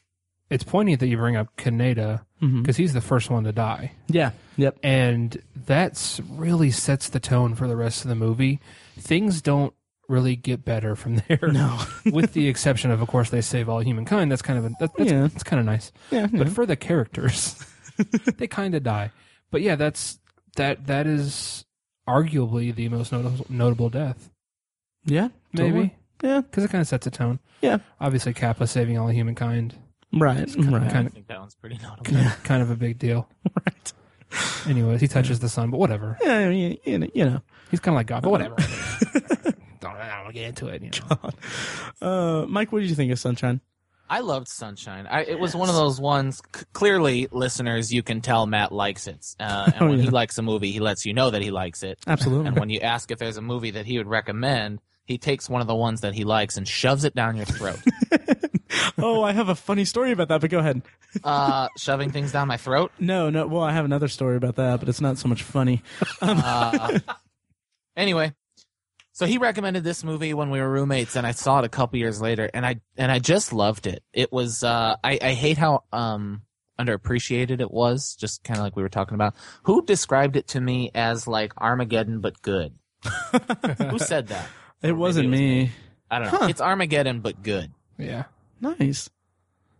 it's 0.49 0.63
poignant 0.63 0.99
that 1.01 1.07
you 1.07 1.17
bring 1.17 1.35
up 1.35 1.55
Kaneda 1.57 2.21
Mm-hmm. 2.41 2.61
because 2.61 2.77
he's 2.77 2.93
the 2.93 3.01
first 3.01 3.31
one 3.31 3.45
to 3.45 3.51
die, 3.51 3.93
Yeah. 4.09 4.29
Yep. 4.57 4.77
and 4.83 5.41
that's 5.65 6.19
really 6.29 6.69
sets 6.69 7.09
the 7.09 7.19
tone 7.19 7.55
for 7.55 7.67
the 7.67 7.75
rest 7.75 8.03
of 8.05 8.09
the 8.09 8.15
movie. 8.15 8.59
Things 8.95 9.41
don't 9.41 9.73
really 10.07 10.35
get 10.35 10.63
better 10.63 10.95
from 10.95 11.15
there. 11.27 11.39
No. 11.51 11.79
with 12.11 12.33
the 12.33 12.47
exception 12.47 12.91
of, 12.91 13.01
of 13.01 13.07
course, 13.07 13.31
they 13.31 13.41
save 13.41 13.67
all 13.69 13.79
humankind. 13.79 14.31
That's 14.31 14.43
kind 14.43 14.59
of 14.59 14.65
a, 14.65 14.69
that, 14.79 14.91
that's, 14.95 15.09
Yeah. 15.11 15.21
that's 15.21 15.41
kind 15.43 15.59
of 15.59 15.65
nice. 15.65 15.91
Yeah. 16.11 16.27
But 16.31 16.49
for 16.49 16.67
the 16.67 16.75
characters, 16.75 17.55
they 18.37 18.45
kind 18.45 18.75
of 18.75 18.83
die. 18.83 19.11
But 19.49 19.63
yeah, 19.63 19.75
that's 19.75 20.19
that 20.57 20.85
that 20.85 21.07
is 21.07 21.65
arguably 22.07 22.73
the 22.73 22.87
most 22.89 23.11
notable 23.11 23.47
notable 23.49 23.89
death. 23.89 24.29
Yeah. 25.05 25.29
Maybe 25.53 25.69
totally. 25.71 25.95
Yeah. 26.21 26.41
because 26.41 26.63
it 26.63 26.69
kind 26.69 26.83
of 26.83 26.87
sets 26.87 27.07
a 27.07 27.11
tone. 27.11 27.39
Yeah. 27.61 27.79
Obviously, 27.99 28.35
Capa 28.35 28.67
saving 28.67 28.97
all 28.99 29.07
humankind, 29.07 29.75
Right. 30.13 30.47
Right. 30.57 30.83
I 30.83 30.89
kind 30.89 31.11
think 31.13 31.27
that 31.27 31.39
one's 31.39 31.55
pretty 31.55 31.77
notable. 31.81 32.03
kind, 32.05 32.27
of, 32.27 32.43
kind 32.43 32.61
of 32.61 32.71
a 32.71 32.75
big 32.75 32.97
deal. 32.97 33.27
right. 33.65 33.93
Anyways, 34.67 35.01
he 35.01 35.07
touches 35.07 35.39
the 35.39 35.49
sun, 35.49 35.69
but 35.71 35.79
whatever. 35.79 36.17
Yeah. 36.21 36.37
I 36.37 36.49
mean, 36.49 36.77
you 36.83 36.97
know. 36.99 37.07
You 37.13 37.25
know. 37.25 37.41
He's 37.71 37.79
kind 37.79 37.93
of 37.95 37.99
like 37.99 38.07
God, 38.07 38.23
but 38.23 38.29
whatever. 38.31 38.55
don't, 39.81 39.95
I 39.95 40.23
don't 40.23 40.33
get 40.33 40.45
into 40.47 40.67
it. 40.67 40.81
You 40.81 40.91
know. 41.09 41.31
Uh, 42.01 42.45
Mike, 42.47 42.71
what 42.71 42.79
did 42.79 42.89
you 42.89 42.95
think 42.95 43.11
of 43.11 43.19
Sunshine? 43.19 43.61
I 44.09 44.21
loved 44.21 44.47
Sunshine. 44.47 45.05
I, 45.05 45.23
it 45.23 45.37
was 45.37 45.53
one 45.53 45.67
of 45.67 45.75
those 45.75 45.99
ones. 45.99 46.41
C- 46.55 46.63
clearly, 46.71 47.27
listeners, 47.31 47.91
you 47.93 48.03
can 48.03 48.21
tell 48.21 48.47
Matt 48.47 48.71
likes 48.71 49.05
it. 49.07 49.25
Uh, 49.37 49.69
and 49.75 49.81
Oh, 49.81 49.87
when 49.89 49.99
he 49.99 50.09
likes 50.09 50.37
a 50.37 50.41
movie, 50.41 50.71
he 50.71 50.79
lets 50.79 51.05
you 51.05 51.13
know 51.13 51.29
that 51.29 51.41
he 51.41 51.51
likes 51.51 51.83
it. 51.83 51.99
Absolutely. 52.07 52.47
And 52.47 52.57
when 52.57 52.69
you 52.69 52.79
ask 52.79 53.11
if 53.11 53.19
there's 53.19 53.35
a 53.35 53.41
movie 53.41 53.71
that 53.71 53.85
he 53.85 53.97
would 53.97 54.07
recommend, 54.07 54.79
he 55.07 55.17
takes 55.17 55.49
one 55.49 55.61
of 55.61 55.67
the 55.67 55.75
ones 55.75 56.01
that 56.01 56.13
he 56.13 56.25
likes 56.25 56.57
and 56.57 56.67
shoves 56.67 57.05
it 57.05 57.15
down 57.15 57.37
your 57.37 57.45
throat. 57.45 57.79
oh, 58.97 59.23
I 59.23 59.31
have 59.31 59.47
a 59.47 59.55
funny 59.55 59.85
story 59.85 60.11
about 60.11 60.27
that, 60.27 60.41
but 60.41 60.49
go 60.49 60.59
ahead. 60.59 60.81
uh, 61.23 61.69
shoving 61.77 62.11
things 62.11 62.33
down 62.33 62.47
my 62.49 62.57
throat. 62.57 62.91
No, 62.99 63.29
no. 63.29 63.47
Well, 63.47 63.63
I 63.63 63.71
have 63.71 63.85
another 63.85 64.09
story 64.09 64.35
about 64.35 64.57
that, 64.57 64.81
but 64.81 64.89
it's 64.89 64.99
not 64.99 65.17
so 65.17 65.29
much 65.29 65.43
funny. 65.43 65.81
Uh, 66.21 66.99
anyway, 67.95 68.33
so 69.13 69.25
he 69.25 69.37
recommended 69.37 69.83
this 69.85 70.03
movie 70.03 70.33
when 70.33 70.49
we 70.49 70.59
were 70.59 70.69
roommates, 70.69 71.15
and 71.15 71.25
I 71.25 71.31
saw 71.31 71.59
it 71.59 71.65
a 71.65 71.69
couple 71.69 71.97
years 71.99 72.19
later, 72.21 72.49
and 72.53 72.65
I 72.65 72.81
and 72.97 73.09
I 73.11 73.19
just 73.19 73.53
loved 73.53 73.87
it. 73.87 74.03
It 74.13 74.31
was 74.31 74.63
uh, 74.63 74.95
I 75.03 75.17
I 75.21 75.33
hate 75.33 75.57
how 75.57 75.83
um 75.93 76.41
underappreciated 76.79 77.61
it 77.61 77.71
was, 77.71 78.15
just 78.19 78.43
kind 78.43 78.59
of 78.59 78.63
like 78.63 78.75
we 78.75 78.83
were 78.83 78.89
talking 78.89 79.15
about. 79.15 79.35
Who 79.63 79.85
described 79.85 80.35
it 80.35 80.49
to 80.49 80.59
me 80.61 80.91
as 80.93 81.27
like 81.27 81.53
Armageddon 81.57 82.19
but 82.19 82.41
good? 82.41 82.73
Who 83.89 83.99
said 83.99 84.27
that? 84.27 84.47
It 84.81 84.93
wasn't 84.93 85.27
it 85.27 85.29
was 85.29 85.39
me. 85.39 85.71
I 86.09 86.19
don't 86.19 86.31
know. 86.31 86.37
Huh. 86.39 86.47
It's 86.49 86.61
Armageddon 86.61 87.21
but 87.21 87.41
good. 87.43 87.71
Yeah. 87.97 88.25
Nice. 88.61 89.09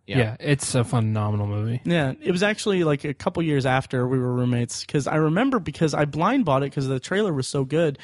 Yeah. 0.07 0.17
yeah, 0.19 0.35
it's 0.39 0.73
a 0.73 0.85
phenomenal 0.85 1.47
movie. 1.47 1.81
Yeah, 1.83 2.13
it 2.21 2.31
was 2.31 2.41
actually 2.41 2.85
like 2.85 3.03
a 3.03 3.13
couple 3.13 3.43
years 3.43 3.65
after 3.65 4.07
we 4.07 4.17
were 4.17 4.31
roommates 4.31 4.85
because 4.85 5.05
I 5.05 5.15
remember 5.17 5.59
because 5.59 5.93
I 5.93 6.05
blind 6.05 6.45
bought 6.45 6.63
it 6.63 6.71
because 6.71 6.87
the 6.87 6.97
trailer 6.97 7.33
was 7.33 7.45
so 7.45 7.65
good, 7.65 7.99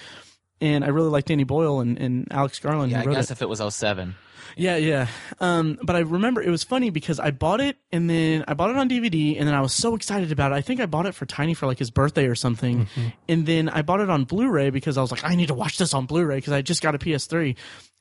and 0.62 0.84
I 0.84 0.88
really 0.90 1.10
liked 1.10 1.28
Danny 1.28 1.44
Boyle 1.44 1.80
and, 1.80 1.98
and 1.98 2.28
Alex 2.32 2.60
Garland 2.60 2.92
Yeah, 2.92 2.98
who 3.00 3.04
I 3.04 3.06
wrote 3.08 3.16
guess 3.16 3.30
it. 3.32 3.34
if 3.34 3.42
it 3.42 3.50
was 3.50 3.62
07. 3.76 4.16
Yeah, 4.56 4.76
yeah. 4.76 5.08
Um, 5.40 5.80
but 5.82 5.96
I 5.96 6.00
remember 6.00 6.40
it 6.42 6.50
was 6.50 6.64
funny 6.64 6.92
because 6.92 7.20
I 7.20 7.32
bought 7.32 7.60
it 7.60 7.78
and 7.92 8.08
then 8.08 8.46
I 8.48 8.54
bought 8.54 8.70
it 8.70 8.76
on 8.78 8.88
DVD 8.88 9.38
and 9.40 9.48
then 9.48 9.56
I 9.56 9.62
was 9.62 9.74
so 9.74 9.96
excited 9.96 10.32
about 10.32 10.52
it. 10.52 10.56
I 10.56 10.62
think 10.62 10.80
I 10.80 10.86
bought 10.86 11.08
it 11.08 11.16
for 11.16 11.26
Tiny 11.26 11.56
for 11.56 11.66
like 11.66 11.80
his 11.80 11.90
birthday 11.90 12.28
or 12.28 12.36
something. 12.36 12.88
And 13.28 13.46
then 13.48 13.68
I 13.68 13.82
bought 13.82 14.00
it 14.00 14.12
on 14.12 14.26
Blu-ray 14.26 14.70
because 14.70 14.96
I 14.98 15.02
was 15.02 15.10
like, 15.12 15.24
I 15.24 15.34
need 15.36 15.48
to 15.48 15.56
watch 15.56 15.80
this 15.80 15.94
on 15.96 16.06
Blu-ray 16.06 16.36
because 16.38 16.54
I 16.54 16.62
just 16.62 16.84
got 16.84 16.94
a 16.94 17.00
PS3. 17.00 17.56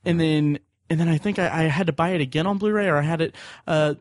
And 0.04 0.20
then 0.20 0.58
and 0.90 1.00
then 1.00 1.08
I 1.08 1.16
think 1.16 1.38
I, 1.38 1.46
I 1.46 1.68
had 1.68 1.86
to 1.86 1.92
buy 1.94 2.10
it 2.10 2.20
again 2.20 2.46
on 2.46 2.58
Blu-ray 2.58 2.86
or 2.88 2.96
I 2.98 3.02
had 3.02 3.22
it 3.22 3.34
uh 3.66 3.94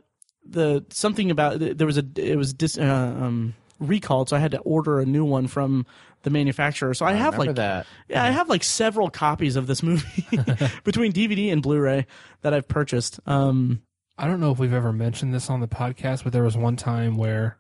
the 0.46 0.84
something 0.90 1.32
about 1.32 1.60
there 1.60 1.88
was 1.88 1.98
a 2.00 2.06
it 2.18 2.36
was 2.36 2.54
dis, 2.54 2.78
uh, 2.78 2.82
um 2.84 3.54
recalled 3.82 4.30
so 4.30 4.38
I 4.38 4.40
had 4.40 4.52
to 4.52 4.60
order 4.60 5.00
a 5.00 5.06
new 5.06 5.26
one 5.26 5.48
from 5.48 5.86
the 6.24 6.30
manufacturer. 6.30 6.94
So 6.94 7.06
I, 7.06 7.14
have 7.14 7.38
like 7.38 7.56
that. 7.56 7.88
yeah, 8.08 8.24
I 8.24 8.30
have 8.30 8.48
like 8.48 8.64
several 8.64 9.10
copies 9.10 9.56
of 9.56 9.68
this 9.68 9.82
movie 9.84 10.26
between 10.84 11.12
DVD 11.12 11.52
and 11.52 11.62
Blu-ray 11.62 12.06
that 12.42 12.54
I've 12.54 12.68
purchased. 12.68 13.20
Um, 13.26 13.82
I 14.18 14.28
don't 14.28 14.40
know 14.40 14.52
if 14.52 14.60
we've 14.60 14.74
ever 14.74 14.94
mentioned 14.94 15.34
this 15.34 15.50
on 15.50 15.60
the 15.62 15.68
podcast, 15.68 16.24
but 16.24 16.32
there 16.32 16.44
was 16.44 16.56
one 16.56 16.76
time 16.76 17.18
where 17.18 17.58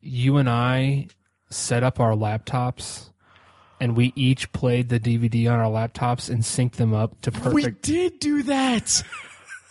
you 0.00 0.36
and 0.38 0.50
I 0.50 1.06
set 1.50 1.84
up 1.84 2.00
our 2.00 2.12
laptops 2.12 3.10
and 3.80 3.96
we 3.96 4.12
each 4.16 4.50
played 4.52 4.88
the 4.88 4.98
DVD 4.98 5.50
on 5.52 5.60
our 5.60 5.70
laptops 5.70 6.28
and 6.28 6.42
synced 6.42 6.76
them 6.76 6.94
up 6.94 7.20
to 7.22 7.30
perfect. 7.30 7.54
we 7.54 7.70
did 7.70 8.18
do 8.18 8.42
that. 8.44 9.02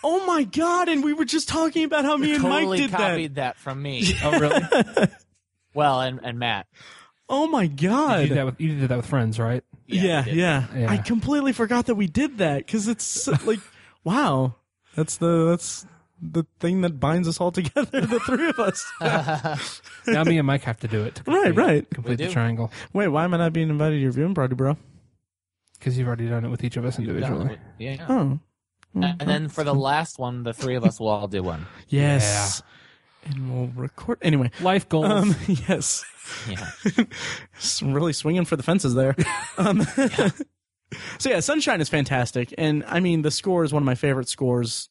Oh 0.03 0.25
my 0.25 0.43
god! 0.43 0.89
And 0.89 1.03
we 1.03 1.13
were 1.13 1.23
just 1.23 1.47
talking 1.47 1.85
about 1.85 2.03
how 2.03 2.17
me 2.17 2.33
and 2.33 2.41
Totally 2.41 2.65
Mike 2.65 2.79
did 2.79 2.91
that. 2.91 2.97
copied 3.11 3.35
that. 3.35 3.57
from 3.57 3.81
me. 3.81 4.13
Oh, 4.23 4.37
really? 4.37 4.61
well, 5.73 6.01
and, 6.01 6.19
and 6.23 6.39
Matt. 6.39 6.67
Oh 7.29 7.47
my 7.47 7.63
you, 7.63 7.69
god! 7.69 8.27
did 8.27 8.37
that 8.37 8.45
with, 8.45 8.61
you 8.61 8.79
did 8.79 8.89
that 8.89 8.97
with 8.97 9.05
friends, 9.05 9.39
right? 9.39 9.63
yeah, 9.87 10.19
we 10.23 10.31
did. 10.31 10.35
yeah, 10.37 10.65
Yeah. 10.75 10.91
I 10.91 10.97
completely 10.97 11.53
forgot 11.53 11.85
that 11.87 11.95
we 11.95 12.07
did 12.07 12.37
that 12.39 12.57
because 12.65 12.87
it's 12.87 13.03
so- 13.03 13.33
like, 13.45 13.59
wow, 14.03 14.55
that's 14.95 15.17
the 15.17 15.45
that's 15.49 15.85
the 16.21 16.45
thing 16.59 16.81
that 16.81 16.99
binds 16.99 17.27
us 17.27 17.39
all 17.41 17.51
together, 17.51 18.01
the 18.05 18.19
three 18.21 18.49
of 18.49 18.59
us. 18.59 18.85
Now 20.07 20.23
me 20.25 20.37
and 20.37 20.45
Mike 20.47 20.63
have 20.63 20.79
to 20.81 20.87
do 20.87 21.03
it. 21.03 21.15
To 21.15 21.23
Right, 21.31 21.45
complete, 21.45 21.55
right. 21.65 21.89
Complete 21.89 22.11
We 22.11 22.15
the 22.17 22.27
do. 22.27 22.33
triangle 22.33 22.71
Wait, 22.93 23.07
why 23.07 23.23
am 23.23 23.33
I 23.33 23.37
not 23.37 23.53
being 23.53 23.69
invited 23.69 23.95
to 23.95 24.01
your 24.01 24.11
viewing 24.11 24.33
party, 24.35 24.55
bro? 24.55 24.77
because 25.79 25.97
you've 25.97 26.07
already 26.07 26.27
done 26.29 26.45
it 26.45 26.49
with 26.49 26.63
each 26.63 26.77
of 26.77 26.85
us 26.85 26.97
individually. 26.97 27.57
Yeah. 27.77 28.05
Oh, 28.07 28.39
And 28.95 29.19
then 29.19 29.49
for 29.49 29.65
the 29.65 29.73
last 29.75 30.17
one, 30.17 30.43
the 30.43 30.53
three 30.53 30.75
of 30.75 30.85
us 30.85 30.97
will 30.97 31.09
all 31.09 31.27
do 31.27 31.43
one. 31.43 31.65
yes. 31.89 32.61
And 33.25 33.53
we'll 33.53 33.67
record 33.75 34.17
anyway. 34.21 34.51
Life 34.61 34.89
goals. 34.89 35.05
Um, 35.05 35.35
yes. 35.67 36.05
Yeah. 36.49 36.69
Really 37.83 38.13
swinging 38.13 38.45
for 38.45 38.55
the 38.55 38.63
fences 38.63 38.93
there. 38.95 39.15
Um, 39.57 39.81
so 41.19 41.29
yeah, 41.29 41.39
Sunshine 41.39 41.79
is 41.81 41.89
fantastic, 41.89 42.53
and 42.57 42.83
I 42.87 42.99
mean 42.99 43.21
the 43.23 43.31
score 43.31 43.63
is 43.63 43.73
one 43.73 43.81
of 43.83 43.85
my 43.85 43.95
favorite 43.95 44.29
scores 44.29 44.89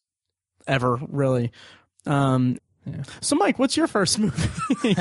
ever. 0.67 0.99
Really. 1.09 1.53
Um, 2.07 2.59
Yeah. 2.85 3.03
So 3.21 3.37
Mike, 3.37 3.59
what's 3.59 3.77
your 3.77 3.87
first 3.87 4.19
movie? 4.19 4.97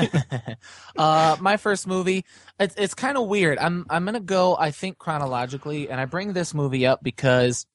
uh, 0.96 1.36
my 1.40 1.56
first 1.56 1.86
movie. 1.86 2.24
It's 2.60 2.74
it's 2.76 2.94
kind 2.94 3.16
of 3.16 3.26
weird. 3.26 3.58
I'm 3.58 3.86
I'm 3.90 4.04
gonna 4.04 4.20
go. 4.20 4.56
I 4.56 4.70
think 4.70 4.98
chronologically, 4.98 5.90
and 5.90 6.00
I 6.00 6.04
bring 6.04 6.32
this 6.32 6.54
movie 6.54 6.86
up 6.86 7.02
because, 7.02 7.66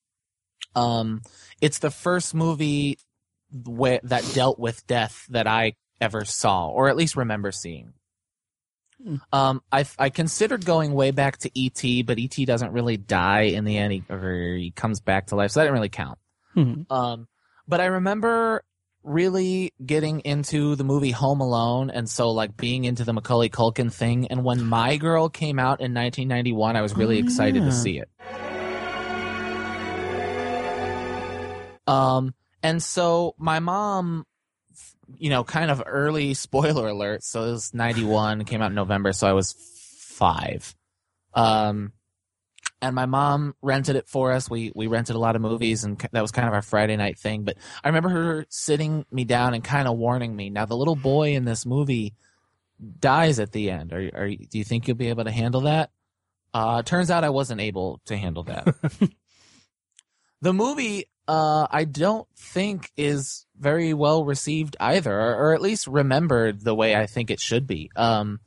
um, 0.75 1.21
it's 1.61 1.79
the 1.79 1.91
first 1.91 2.33
movie 2.33 2.97
where 3.65 3.99
that 4.03 4.29
dealt 4.33 4.59
with 4.59 4.85
death 4.87 5.25
that 5.29 5.47
I 5.47 5.73
ever 6.01 6.25
saw, 6.25 6.67
or 6.67 6.89
at 6.89 6.95
least 6.97 7.15
remember 7.15 7.51
seeing. 7.51 7.93
Um, 9.31 9.61
I 9.71 9.85
I 9.99 10.09
considered 10.09 10.65
going 10.65 10.91
way 10.93 11.11
back 11.11 11.37
to 11.39 11.51
E.T., 11.53 12.01
but 12.03 12.17
E.T. 12.17 12.43
doesn't 12.45 12.71
really 12.71 12.97
die 12.97 13.41
in 13.41 13.63
the 13.63 13.77
end, 13.77 13.93
he, 13.93 14.03
or 14.09 14.55
he 14.55 14.71
comes 14.71 14.99
back 14.99 15.27
to 15.27 15.35
life, 15.35 15.51
so 15.51 15.59
that 15.59 15.65
didn't 15.65 15.75
really 15.75 15.89
count. 15.89 16.17
Mhm. 16.55 16.91
Um, 16.91 17.27
but 17.67 17.79
I 17.79 17.85
remember 17.85 18.63
really 19.03 19.71
getting 19.85 20.21
into 20.21 20.75
the 20.75 20.83
movie 20.83 21.11
Home 21.11 21.41
Alone, 21.41 21.91
and 21.91 22.09
so 22.09 22.31
like 22.31 22.57
being 22.57 22.85
into 22.85 23.03
the 23.05 23.13
Macaulay 23.13 23.49
Culkin 23.49 23.93
thing. 23.93 24.27
And 24.27 24.43
when 24.43 24.63
My 24.65 24.97
Girl 24.97 25.29
came 25.29 25.59
out 25.59 25.79
in 25.79 25.93
1991, 25.93 26.75
I 26.75 26.81
was 26.81 26.97
really 26.97 27.17
Oh, 27.17 27.23
excited 27.23 27.61
yeah. 27.63 27.69
to 27.69 27.71
see 27.71 27.99
it. 27.99 28.09
Um, 31.85 32.33
and 32.67 32.83
so 32.83 33.33
my 33.37 33.59
mom, 33.59 34.25
you 35.17 35.29
know, 35.29 35.45
kind 35.45 35.71
of 35.71 35.81
early 35.85 36.33
spoiler 36.33 36.89
alert. 36.89 37.23
So 37.23 37.45
it 37.45 37.51
was 37.51 37.73
91, 37.73 38.43
came 38.43 38.61
out 38.61 38.71
in 38.71 38.75
November, 38.75 39.13
so 39.13 39.25
I 39.25 39.31
was 39.31 39.53
five. 40.09 40.75
Um, 41.33 41.93
and 42.81 42.93
my 42.93 43.05
mom 43.05 43.55
rented 43.61 43.95
it 43.95 44.09
for 44.09 44.33
us. 44.33 44.49
We 44.49 44.73
we 44.75 44.87
rented 44.87 45.15
a 45.15 45.19
lot 45.19 45.37
of 45.37 45.41
movies, 45.41 45.85
and 45.85 45.97
that 46.11 46.21
was 46.21 46.31
kind 46.31 46.47
of 46.47 46.53
our 46.53 46.61
Friday 46.61 46.97
night 46.97 47.17
thing. 47.17 47.43
But 47.43 47.57
I 47.83 47.87
remember 47.87 48.09
her 48.09 48.45
sitting 48.49 49.05
me 49.11 49.23
down 49.23 49.53
and 49.53 49.63
kind 49.63 49.87
of 49.87 49.97
warning 49.97 50.35
me. 50.35 50.49
Now 50.49 50.65
the 50.65 50.75
little 50.75 50.95
boy 50.97 51.35
in 51.35 51.45
this 51.45 51.65
movie 51.65 52.15
dies 52.99 53.39
at 53.39 53.53
the 53.53 53.71
end. 53.71 53.93
Are, 53.93 54.11
are 54.13 54.29
do 54.29 54.57
you 54.57 54.63
think 54.65 54.87
you'll 54.87 54.97
be 54.97 55.07
able 55.07 55.23
to 55.23 55.31
handle 55.31 55.61
that? 55.61 55.89
Uh, 56.53 56.83
turns 56.83 57.09
out 57.09 57.23
I 57.23 57.29
wasn't 57.29 57.61
able 57.61 58.01
to 58.05 58.17
handle 58.17 58.43
that. 58.43 58.75
the 60.41 60.53
movie, 60.53 61.05
uh, 61.27 61.67
I 61.69 61.83
don't 61.83 62.27
think 62.35 62.91
is 62.95 63.45
very 63.59 63.93
well 63.93 64.23
received 64.23 64.77
either, 64.79 65.13
or, 65.13 65.35
or 65.35 65.53
at 65.53 65.61
least 65.61 65.87
remembered 65.87 66.61
the 66.61 66.75
way 66.75 66.95
I 66.95 67.07
think 67.07 67.29
it 67.29 67.39
should 67.39 67.67
be. 67.67 67.91
Um, 67.95 68.39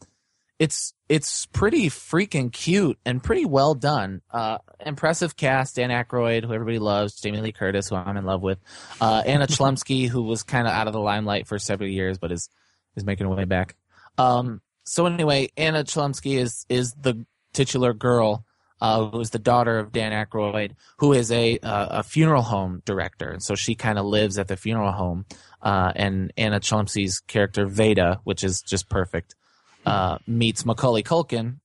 it's 0.58 0.92
it's 1.08 1.46
pretty 1.46 1.88
freaking 1.88 2.52
cute 2.52 2.98
and 3.04 3.22
pretty 3.22 3.46
well 3.46 3.74
done. 3.74 4.20
Uh, 4.30 4.58
impressive 4.84 5.36
cast: 5.36 5.76
Dan 5.76 5.90
Aykroyd, 5.90 6.44
who 6.44 6.52
everybody 6.52 6.78
loves, 6.78 7.20
Jamie 7.20 7.40
Lee 7.40 7.52
Curtis, 7.52 7.88
who 7.88 7.96
I'm 7.96 8.16
in 8.16 8.24
love 8.26 8.42
with, 8.42 8.58
uh, 9.00 9.22
Anna 9.24 9.46
Chlumsky, 9.48 10.08
who 10.08 10.22
was 10.22 10.42
kind 10.42 10.66
of 10.66 10.72
out 10.72 10.86
of 10.86 10.92
the 10.92 11.00
limelight 11.00 11.46
for 11.46 11.58
several 11.58 11.88
years, 11.88 12.18
but 12.18 12.30
is 12.30 12.48
is 12.96 13.04
making 13.04 13.26
her 13.26 13.34
way 13.34 13.44
back. 13.44 13.74
Um, 14.18 14.60
so 14.84 15.06
anyway, 15.06 15.48
Anna 15.56 15.84
Chlumsky 15.84 16.38
is 16.38 16.66
is 16.68 16.92
the 16.92 17.24
titular 17.52 17.94
girl, 17.94 18.44
uh, 18.80 19.06
who 19.06 19.20
is 19.20 19.30
the 19.30 19.38
daughter 19.38 19.78
of 19.78 19.92
Dan 19.92 20.12
Aykroyd, 20.12 20.72
who 20.98 21.12
is 21.12 21.30
a 21.30 21.58
uh, 21.58 21.98
a 21.98 22.02
funeral 22.02 22.42
home 22.42 22.82
director, 22.84 23.28
and 23.28 23.42
so 23.42 23.54
she 23.54 23.74
kind 23.74 23.98
of 23.98 24.06
lives 24.06 24.38
at 24.38 24.48
the 24.48 24.56
funeral 24.56 24.92
home. 24.92 25.26
Uh, 25.62 25.92
and 25.94 26.32
Anna 26.38 26.58
Chlumsky's 26.58 27.20
character 27.20 27.66
Vada, 27.66 28.20
which 28.24 28.42
is 28.42 28.62
just 28.62 28.88
perfect, 28.88 29.34
uh, 29.84 30.16
meets 30.26 30.64
Macaulay 30.64 31.02
Culkin, 31.02 31.56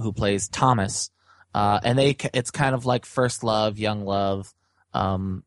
who 0.00 0.12
plays 0.12 0.48
Thomas, 0.48 1.10
uh, 1.54 1.78
and 1.84 1.96
they 1.96 2.16
it's 2.32 2.50
kind 2.50 2.74
of 2.74 2.84
like 2.84 3.06
first 3.06 3.44
love, 3.44 3.78
young 3.78 4.04
love, 4.04 4.52
um, 4.92 5.44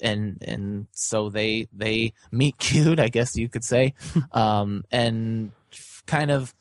and 0.00 0.38
and 0.46 0.86
so 0.92 1.28
they 1.28 1.68
they 1.72 2.14
meet 2.32 2.56
cute, 2.58 2.98
I 2.98 3.08
guess 3.08 3.36
you 3.36 3.48
could 3.48 3.64
say, 3.64 3.94
um, 4.32 4.84
and 4.90 5.52
kind 6.06 6.30
of 6.30 6.54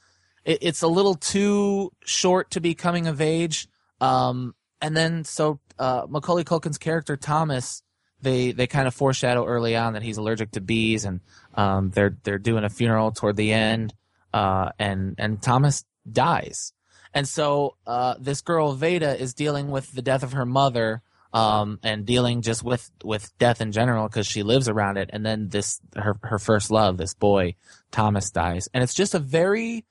it, 0.45 0.59
it's 0.61 0.81
a 0.81 0.87
little 0.87 1.15
too 1.15 1.91
short 2.05 2.51
to 2.51 2.61
be 2.61 2.73
coming 2.73 3.07
of 3.07 3.21
age, 3.21 3.67
um, 4.01 4.55
and 4.81 4.95
then 4.95 5.23
so 5.23 5.59
uh, 5.79 6.05
Macaulay 6.07 6.43
Culkin's 6.43 6.77
character 6.77 7.17
Thomas. 7.17 7.81
They, 8.21 8.53
they 8.53 8.67
kind 8.67 8.87
of 8.87 8.95
foreshadow 8.95 9.45
early 9.45 9.75
on 9.75 9.93
that 9.93 10.01
he's 10.01 10.15
allergic 10.15 10.51
to 10.51 10.61
bees, 10.61 11.03
and 11.03 11.19
um, 11.55 11.89
they're 11.89 12.15
they're 12.23 12.37
doing 12.37 12.63
a 12.63 12.69
funeral 12.69 13.11
toward 13.11 13.35
the 13.35 13.51
end, 13.51 13.93
uh, 14.33 14.69
and 14.79 15.15
and 15.17 15.41
Thomas 15.41 15.83
dies, 16.09 16.71
and 17.13 17.27
so 17.27 17.75
uh, 17.85 18.15
this 18.19 18.39
girl 18.39 18.73
Vada 18.73 19.19
is 19.19 19.33
dealing 19.33 19.69
with 19.71 19.91
the 19.91 20.01
death 20.01 20.23
of 20.23 20.31
her 20.31 20.45
mother, 20.45 21.01
um, 21.33 21.79
and 21.83 22.05
dealing 22.05 22.41
just 22.41 22.63
with 22.63 22.89
with 23.03 23.37
death 23.39 23.59
in 23.59 23.71
general 23.71 24.07
because 24.07 24.27
she 24.27 24.43
lives 24.43 24.69
around 24.69 24.97
it. 24.97 25.09
And 25.11 25.25
then 25.25 25.49
this 25.49 25.81
her 25.95 26.15
her 26.23 26.39
first 26.39 26.71
love, 26.71 26.97
this 26.97 27.13
boy 27.13 27.55
Thomas 27.91 28.31
dies, 28.31 28.69
and 28.73 28.83
it's 28.83 28.93
just 28.93 29.15
a 29.15 29.19
very 29.19 29.85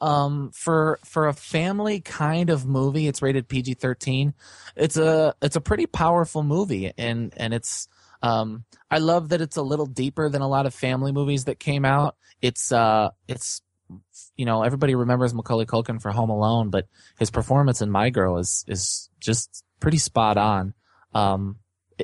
um 0.00 0.50
for 0.54 0.98
for 1.04 1.26
a 1.28 1.32
family 1.32 2.00
kind 2.00 2.50
of 2.50 2.64
movie 2.66 3.08
it's 3.08 3.20
rated 3.20 3.48
PG-13 3.48 4.32
it's 4.76 4.96
a 4.96 5.34
it's 5.42 5.56
a 5.56 5.60
pretty 5.60 5.86
powerful 5.86 6.42
movie 6.42 6.92
and 6.96 7.32
and 7.36 7.52
it's 7.52 7.88
Um, 8.22 8.64
I 8.90 8.98
love 8.98 9.28
that 9.28 9.40
it's 9.40 9.56
a 9.56 9.62
little 9.62 9.86
deeper 9.86 10.28
than 10.28 10.42
a 10.42 10.48
lot 10.48 10.66
of 10.66 10.74
family 10.74 11.12
movies 11.12 11.44
that 11.44 11.60
came 11.60 11.84
out. 11.84 12.16
It's 12.42 12.72
uh, 12.72 13.10
it's 13.28 13.62
you 14.36 14.44
know 14.44 14.62
everybody 14.64 14.94
remembers 14.96 15.32
Macaulay 15.32 15.66
Culkin 15.66 16.00
for 16.02 16.10
Home 16.10 16.30
Alone, 16.30 16.70
but 16.70 16.86
his 17.18 17.30
performance 17.30 17.80
in 17.80 17.90
My 17.90 18.10
Girl 18.10 18.38
is 18.38 18.64
is 18.66 19.08
just 19.20 19.62
pretty 19.78 19.98
spot 19.98 20.36
on. 20.36 20.74
Um, 21.14 21.58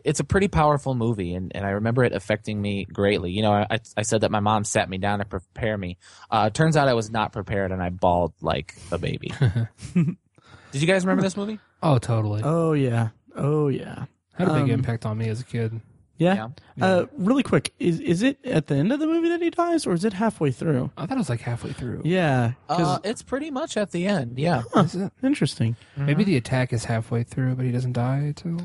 it's 0.05 0.21
a 0.21 0.25
pretty 0.25 0.49
powerful 0.49 0.95
movie, 0.95 1.35
and, 1.35 1.53
and 1.55 1.65
I 1.67 1.71
remember 1.71 2.03
it 2.05 2.13
affecting 2.13 2.61
me 2.61 2.85
greatly. 2.87 3.31
You 3.33 3.43
know, 3.43 3.53
I 3.53 3.79
I 3.97 4.03
said 4.03 4.23
that 4.23 4.31
my 4.31 4.41
mom 4.41 4.65
sat 4.65 4.89
me 4.89 4.99
down 4.99 5.21
to 5.21 5.25
prepare 5.25 5.77
me. 5.79 5.99
Uh, 6.31 6.51
turns 6.51 6.77
out 6.77 6.89
I 6.89 6.95
was 6.95 7.11
not 7.11 7.33
prepared, 7.33 7.71
and 7.73 7.83
I 7.83 7.91
bawled 7.91 8.33
like 8.41 8.75
a 8.91 8.99
baby. 8.99 9.33
Did 9.95 10.83
you 10.83 10.87
guys 10.87 11.05
remember 11.05 11.23
this 11.23 11.37
movie? 11.37 11.59
Oh, 11.83 11.99
totally. 11.99 12.43
Oh 12.45 12.73
yeah. 12.73 13.11
Oh 13.37 13.69
yeah. 13.69 14.07
Had 14.35 14.49
a 14.49 14.55
big 14.55 14.63
um, 14.65 14.71
impact 14.71 15.07
on 15.07 15.17
me 15.19 15.29
as 15.29 15.41
a 15.41 15.45
kid. 15.45 15.81
Yeah. 16.17 16.49
Yeah. 16.77 16.87
Uh, 16.87 17.07
really 17.17 17.43
quick, 17.43 17.73
is 17.81 17.99
is 18.01 18.23
it 18.23 18.39
at 18.45 18.69
the 18.69 18.77
end 18.77 18.93
of 18.93 19.01
the 19.01 19.07
movie 19.07 19.29
that 19.31 19.43
he 19.43 19.51
dies, 19.51 19.85
or 19.87 19.93
is 19.93 20.05
it 20.05 20.13
halfway 20.13 20.51
through? 20.53 20.91
I 20.97 21.07
thought 21.07 21.17
it 21.17 21.19
was 21.19 21.29
like 21.29 21.41
halfway 21.41 21.73
through. 21.73 22.03
Yeah, 22.05 22.53
Uh, 22.69 22.99
it's 23.05 23.23
pretty 23.23 23.51
much 23.51 23.77
at 23.77 23.91
the 23.91 24.07
end. 24.07 24.39
Yeah. 24.39 24.63
Is 24.77 24.95
it? 24.95 25.13
interesting. 25.23 25.77
Maybe 25.97 26.23
the 26.25 26.37
attack 26.37 26.73
is 26.73 26.85
halfway 26.85 27.25
through, 27.25 27.57
but 27.57 27.65
he 27.65 27.73
doesn't 27.73 27.93
die 27.95 28.33
too. 28.37 28.59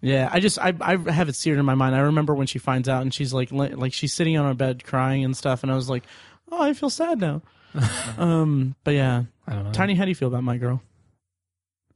Yeah, 0.00 0.28
I 0.32 0.40
just 0.40 0.58
I 0.58 0.72
I 0.80 0.96
have 1.10 1.28
it 1.28 1.36
seared 1.36 1.58
in 1.58 1.64
my 1.66 1.74
mind. 1.74 1.94
I 1.94 2.00
remember 2.00 2.34
when 2.34 2.46
she 2.46 2.58
finds 2.58 2.88
out 2.88 3.02
and 3.02 3.12
she's 3.12 3.32
like 3.32 3.52
like 3.52 3.92
she's 3.92 4.14
sitting 4.14 4.36
on 4.36 4.46
her 4.46 4.54
bed 4.54 4.84
crying 4.84 5.24
and 5.24 5.36
stuff, 5.36 5.62
and 5.62 5.70
I 5.70 5.74
was 5.74 5.90
like, 5.90 6.04
oh, 6.50 6.62
I 6.62 6.72
feel 6.72 6.90
sad 6.90 7.18
now. 7.20 7.42
um, 8.18 8.74
but 8.82 8.94
yeah, 8.94 9.24
I 9.46 9.54
don't 9.54 9.64
know. 9.64 9.72
Tiny, 9.72 9.94
how 9.94 10.04
do 10.04 10.10
you 10.10 10.14
feel 10.14 10.28
about 10.28 10.42
my 10.42 10.56
girl? 10.56 10.82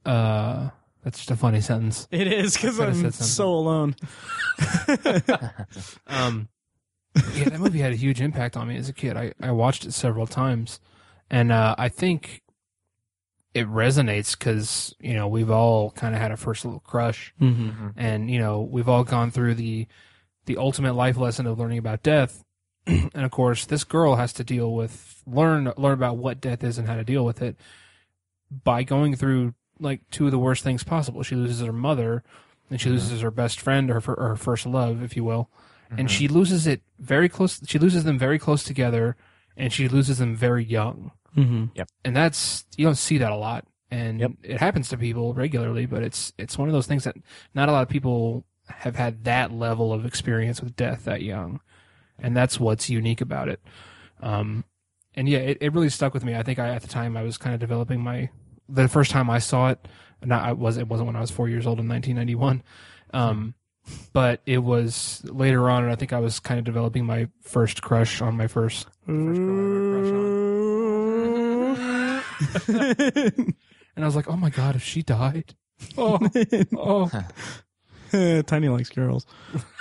Uh, 0.05 0.69
that's 1.03 1.17
just 1.19 1.31
a 1.31 1.35
funny 1.35 1.61
sentence. 1.61 2.07
It 2.11 2.27
is 2.27 2.53
because 2.55 2.79
I'm 2.79 3.11
so 3.11 3.49
alone. 3.49 3.95
Um, 6.07 6.47
yeah, 7.35 7.49
that 7.49 7.59
movie 7.59 7.79
had 7.79 7.91
a 7.91 7.95
huge 7.97 8.21
impact 8.21 8.55
on 8.55 8.67
me 8.67 8.77
as 8.77 8.89
a 8.89 8.93
kid. 8.93 9.17
I, 9.17 9.33
I 9.41 9.51
watched 9.51 9.85
it 9.85 9.93
several 9.93 10.27
times, 10.27 10.79
and 11.29 11.51
uh, 11.51 11.75
I 11.77 11.89
think 11.89 12.41
it 13.55 13.67
resonates 13.67 14.37
because 14.37 14.93
you 14.99 15.13
know 15.15 15.27
we've 15.27 15.49
all 15.49 15.89
kind 15.91 16.13
of 16.13 16.21
had 16.21 16.31
a 16.31 16.37
first 16.37 16.63
little 16.65 16.81
crush, 16.81 17.33
Mm-hmm. 17.41 17.87
and 17.97 18.29
you 18.29 18.37
know 18.37 18.61
we've 18.61 18.87
all 18.89 19.03
gone 19.03 19.31
through 19.31 19.55
the 19.55 19.87
the 20.45 20.57
ultimate 20.57 20.93
life 20.93 21.17
lesson 21.17 21.47
of 21.47 21.57
learning 21.57 21.79
about 21.79 22.03
death, 22.03 22.43
and 22.85 23.15
of 23.15 23.31
course 23.31 23.65
this 23.65 23.83
girl 23.83 24.17
has 24.17 24.33
to 24.33 24.43
deal 24.43 24.73
with 24.75 25.23
learn 25.25 25.71
learn 25.77 25.93
about 25.93 26.17
what 26.17 26.39
death 26.41 26.63
is 26.63 26.77
and 26.77 26.87
how 26.87 26.95
to 26.95 27.03
deal 27.03 27.25
with 27.25 27.41
it 27.41 27.55
by 28.63 28.83
going 28.83 29.15
through 29.15 29.53
like 29.79 30.01
two 30.11 30.25
of 30.25 30.31
the 30.31 30.39
worst 30.39 30.63
things 30.63 30.83
possible. 30.83 31.23
She 31.23 31.35
loses 31.35 31.65
her 31.65 31.73
mother, 31.73 32.23
and 32.69 32.79
she 32.79 32.89
loses 32.89 33.21
her 33.21 33.31
best 33.31 33.59
friend 33.59 33.89
or 33.89 33.99
her, 33.99 34.13
or 34.13 34.27
her 34.29 34.35
first 34.35 34.65
love, 34.65 35.01
if 35.01 35.15
you 35.15 35.23
will, 35.23 35.49
and 35.89 36.11
she 36.11 36.27
loses 36.27 36.67
it 36.67 36.81
very 36.99 37.27
close. 37.29 37.61
She 37.65 37.79
loses 37.79 38.03
them 38.03 38.19
very 38.19 38.37
close 38.39 38.63
together, 38.63 39.15
and 39.57 39.71
she 39.73 39.87
loses 39.87 40.17
them 40.19 40.35
very 40.35 40.63
young 40.63 41.11
Mm-hmm. 41.35 41.81
and 42.05 42.15
that's 42.15 42.65
you 42.77 42.85
don't 42.85 42.95
see 42.95 43.17
that 43.19 43.31
a 43.31 43.35
lot. 43.35 43.65
And 43.91 44.19
Yep. 44.19 44.31
it 44.43 44.59
happens 44.59 44.89
to 44.89 44.97
people 44.97 45.33
regularly 45.33 45.85
but 45.85 46.01
it's 46.03 46.33
it's 46.37 46.57
one 46.57 46.67
of 46.69 46.73
those 46.73 46.87
things 46.87 47.03
that 47.03 47.15
not 47.53 47.69
a 47.69 47.71
lot 47.71 47.83
of 47.83 47.89
people 47.89 48.45
have 48.67 48.95
had 48.95 49.23
that 49.25 49.51
level 49.51 49.93
of 49.93 50.05
experience 50.05 50.61
with 50.61 50.75
death 50.75 51.05
that 51.05 51.21
young. 51.21 51.59
And 52.17 52.35
that's 52.35 52.59
what's 52.59 52.89
unique 52.89 53.21
about 53.21 53.49
it. 53.49 53.59
Um 54.21 54.63
and 55.13 55.29
yeah 55.29 55.39
it, 55.39 55.57
it 55.61 55.73
really 55.73 55.89
stuck 55.89 56.13
with 56.13 56.23
me. 56.25 56.35
I 56.35 56.43
think 56.43 56.59
i 56.59 56.69
at 56.69 56.81
the 56.81 56.87
time 56.87 57.15
i 57.17 57.23
was 57.23 57.37
kind 57.37 57.53
of 57.53 57.59
developing 57.59 58.01
my 58.01 58.29
the 58.67 58.87
first 58.87 59.11
time 59.11 59.29
i 59.29 59.37
saw 59.39 59.69
it 59.69 59.87
not 60.23 60.43
i 60.43 60.51
was 60.51 60.77
it 60.77 60.87
wasn't 60.87 61.05
when 61.05 61.15
i 61.15 61.21
was 61.21 61.29
four 61.29 61.47
years 61.47 61.67
old 61.67 61.79
in 61.79 61.87
1991 61.87 62.63
um 63.13 63.53
but 64.11 64.41
it 64.47 64.57
was 64.57 65.21
later 65.25 65.69
on 65.69 65.83
and 65.83 65.91
i 65.91 65.95
think 65.95 66.11
i 66.11 66.19
was 66.19 66.39
kind 66.39 66.57
of 66.57 66.65
developing 66.65 67.05
my 67.05 67.27
first 67.43 67.83
crush 67.83 68.21
on 68.23 68.35
my 68.35 68.47
first 68.47 68.87
first 69.05 70.34
And 73.95 74.03
I 74.03 74.07
was 74.07 74.15
like, 74.15 74.27
oh 74.27 74.35
my 74.35 74.49
God, 74.49 74.75
if 74.75 74.83
she 74.83 75.01
died. 75.01 75.55
Oh, 75.97 76.19
oh. 76.77 77.09
Tiny 78.45 78.69
likes 78.69 78.89
girls. 78.89 79.25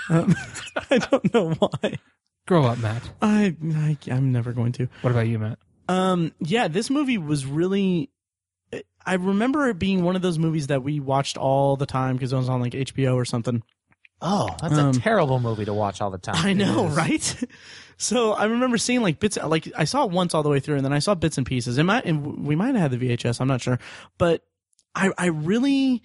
Um, 0.09 0.35
I 0.91 0.99
don't 0.99 1.35
know 1.35 1.51
why. 1.59 1.99
Grow 2.47 2.65
up, 2.65 2.79
Matt. 2.79 3.03
I, 3.23 3.57
I 3.75 3.97
I'm 4.11 4.33
never 4.33 4.53
going 4.53 4.73
to. 4.73 4.89
What 5.01 5.11
about 5.11 5.27
you, 5.27 5.39
Matt? 5.39 5.59
Um, 5.89 6.33
yeah, 6.41 6.69
this 6.69 6.91
movie 6.91 7.19
was 7.19 7.47
really. 7.47 8.11
I 9.07 9.15
remember 9.15 9.69
it 9.69 9.79
being 9.79 10.03
one 10.03 10.17
of 10.17 10.23
those 10.23 10.39
movies 10.39 10.69
that 10.69 10.83
we 10.83 10.99
watched 10.99 11.37
all 11.37 11.77
the 11.77 11.87
time 11.87 12.17
because 12.17 12.33
it 12.33 12.37
was 12.37 12.49
on 12.49 12.61
like 12.61 12.73
HBO 12.73 13.15
or 13.15 13.25
something. 13.25 13.63
Oh, 14.21 14.49
that's 14.61 14.75
Um, 14.79 14.91
a 14.91 14.93
terrible 14.93 15.39
movie 15.41 15.65
to 15.67 15.75
watch 15.75 16.01
all 16.01 16.11
the 16.11 16.19
time. 16.19 16.37
I 16.45 16.53
know, 16.53 16.87
right? 16.89 17.45
So 17.97 18.33
I 18.33 18.47
remember 18.47 18.77
seeing 18.77 19.03
like 19.03 19.21
bits, 19.21 19.37
like 19.37 19.71
I 19.77 19.85
saw 19.85 20.05
it 20.05 20.11
once 20.11 20.35
all 20.35 20.43
the 20.43 20.49
way 20.49 20.59
through, 20.59 20.75
and 20.75 20.85
then 20.85 20.93
I 20.93 20.99
saw 20.99 21.15
bits 21.15 21.39
and 21.39 21.47
pieces. 21.47 21.79
It 21.79 21.85
might, 21.85 22.05
and 22.05 22.45
we 22.45 22.57
might 22.57 22.75
have 22.75 22.91
had 22.91 22.99
the 23.01 23.09
VHS. 23.17 23.41
I'm 23.41 23.47
not 23.47 23.61
sure, 23.61 23.79
but 24.19 24.43
I, 24.97 25.13
I 25.17 25.27
really, 25.27 26.03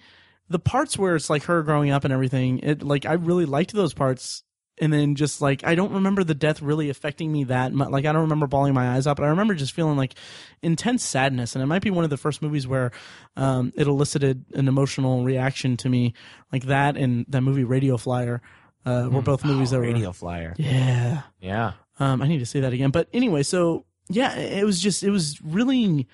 the 0.48 0.60
parts 0.60 0.96
where 0.96 1.16
it's 1.16 1.28
like 1.28 1.42
her 1.44 1.64
growing 1.64 1.90
up 1.90 2.04
and 2.04 2.12
everything. 2.12 2.60
It 2.60 2.84
like 2.84 3.06
I 3.06 3.14
really 3.14 3.44
liked 3.44 3.72
those 3.72 3.92
parts, 3.92 4.44
and 4.80 4.92
then 4.92 5.14
just 5.14 5.40
like 5.40 5.64
I 5.64 5.74
don't 5.74 5.92
remember 5.92 6.24
the 6.24 6.34
death 6.34 6.62
really 6.62 6.90
affecting 6.90 7.30
me 7.30 7.44
that 7.44 7.72
much. 7.72 7.90
Like 7.90 8.06
I 8.06 8.12
don't 8.12 8.22
remember 8.22 8.46
bawling 8.46 8.74
my 8.74 8.94
eyes 8.96 9.06
out, 9.06 9.16
but 9.16 9.24
I 9.24 9.28
remember 9.28 9.54
just 9.54 9.72
feeling 9.72 9.96
like 9.96 10.14
intense 10.62 11.04
sadness. 11.04 11.54
And 11.54 11.62
it 11.62 11.66
might 11.66 11.82
be 11.82 11.90
one 11.90 12.04
of 12.04 12.10
the 12.10 12.16
first 12.16 12.42
movies 12.42 12.66
where 12.66 12.90
um, 13.36 13.72
it 13.76 13.86
elicited 13.86 14.44
an 14.54 14.66
emotional 14.68 15.22
reaction 15.24 15.76
to 15.78 15.88
me, 15.88 16.14
like 16.52 16.64
that 16.64 16.96
and 16.96 17.26
that 17.28 17.42
movie 17.42 17.64
Radio 17.64 17.96
Flyer. 17.96 18.40
Uh, 18.86 19.08
were 19.12 19.20
both 19.20 19.44
movies 19.44 19.72
Oh, 19.72 19.76
that 19.76 19.80
were 19.86 19.92
Radio 19.92 20.10
Flyer. 20.10 20.54
yeah. 20.56 21.22
Yeah. 21.38 21.72
Um, 21.98 22.22
I 22.22 22.26
need 22.28 22.38
to 22.38 22.46
say 22.46 22.60
that 22.60 22.72
again. 22.72 22.90
But 22.90 23.08
anyway, 23.12 23.42
so 23.42 23.84
yeah, 24.08 24.34
it 24.36 24.64
was 24.64 24.80
just 24.80 25.02
it 25.02 25.10
was 25.10 25.38
really, 25.42 26.08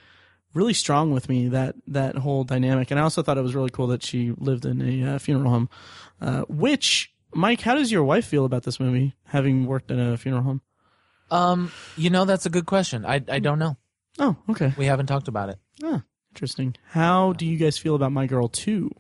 really 0.53 0.75
strong 0.75 1.13
with 1.13 1.29
me 1.29 1.47
that 1.49 1.77
that 1.87 2.17
whole 2.17 2.43
dynamic, 2.43 2.91
and 2.91 2.99
I 2.99 3.05
also 3.05 3.23
thought 3.23 3.39
it 3.39 3.43
was 3.43 3.55
really 3.55 3.71
cool 3.71 3.87
that 3.87 4.03
she 4.03 4.33
lived 4.37 4.67
in 4.67 4.83
a 4.83 5.15
uh, 5.15 5.19
funeral 5.21 5.49
home. 5.51 5.69
Uh, 6.21 6.41
which 6.49 7.13
Mike, 7.35 7.61
how 7.61 7.75
does 7.75 7.93
your 7.93 8.05
wife 8.05 8.27
feel 8.27 8.45
about 8.45 8.63
this 8.63 8.81
movie, 8.81 9.15
having 9.27 9.67
worked 9.67 9.91
in 9.91 9.99
a 10.01 10.17
funeral 10.17 10.43
home? 10.43 10.61
Um, 11.31 11.73
you 11.97 12.09
know, 12.11 12.25
that's 12.25 12.47
a 12.47 12.51
good 12.51 12.67
question. 12.67 13.05
I 13.05 13.23
I 13.29 13.39
don't 13.41 13.59
know. 13.59 13.77
Oh, 14.19 14.37
okay, 14.51 14.73
We 14.79 14.87
haven't 14.87 15.07
talked 15.07 15.29
about 15.29 15.51
it. 15.51 15.59
interesting. 16.31 16.75
How 16.91 17.33
do 17.35 17.45
you 17.45 17.59
guys 17.59 17.77
feel 17.79 17.95
about 17.95 18.13
My 18.13 18.27
Girl 18.27 18.49
Two? 18.49 18.91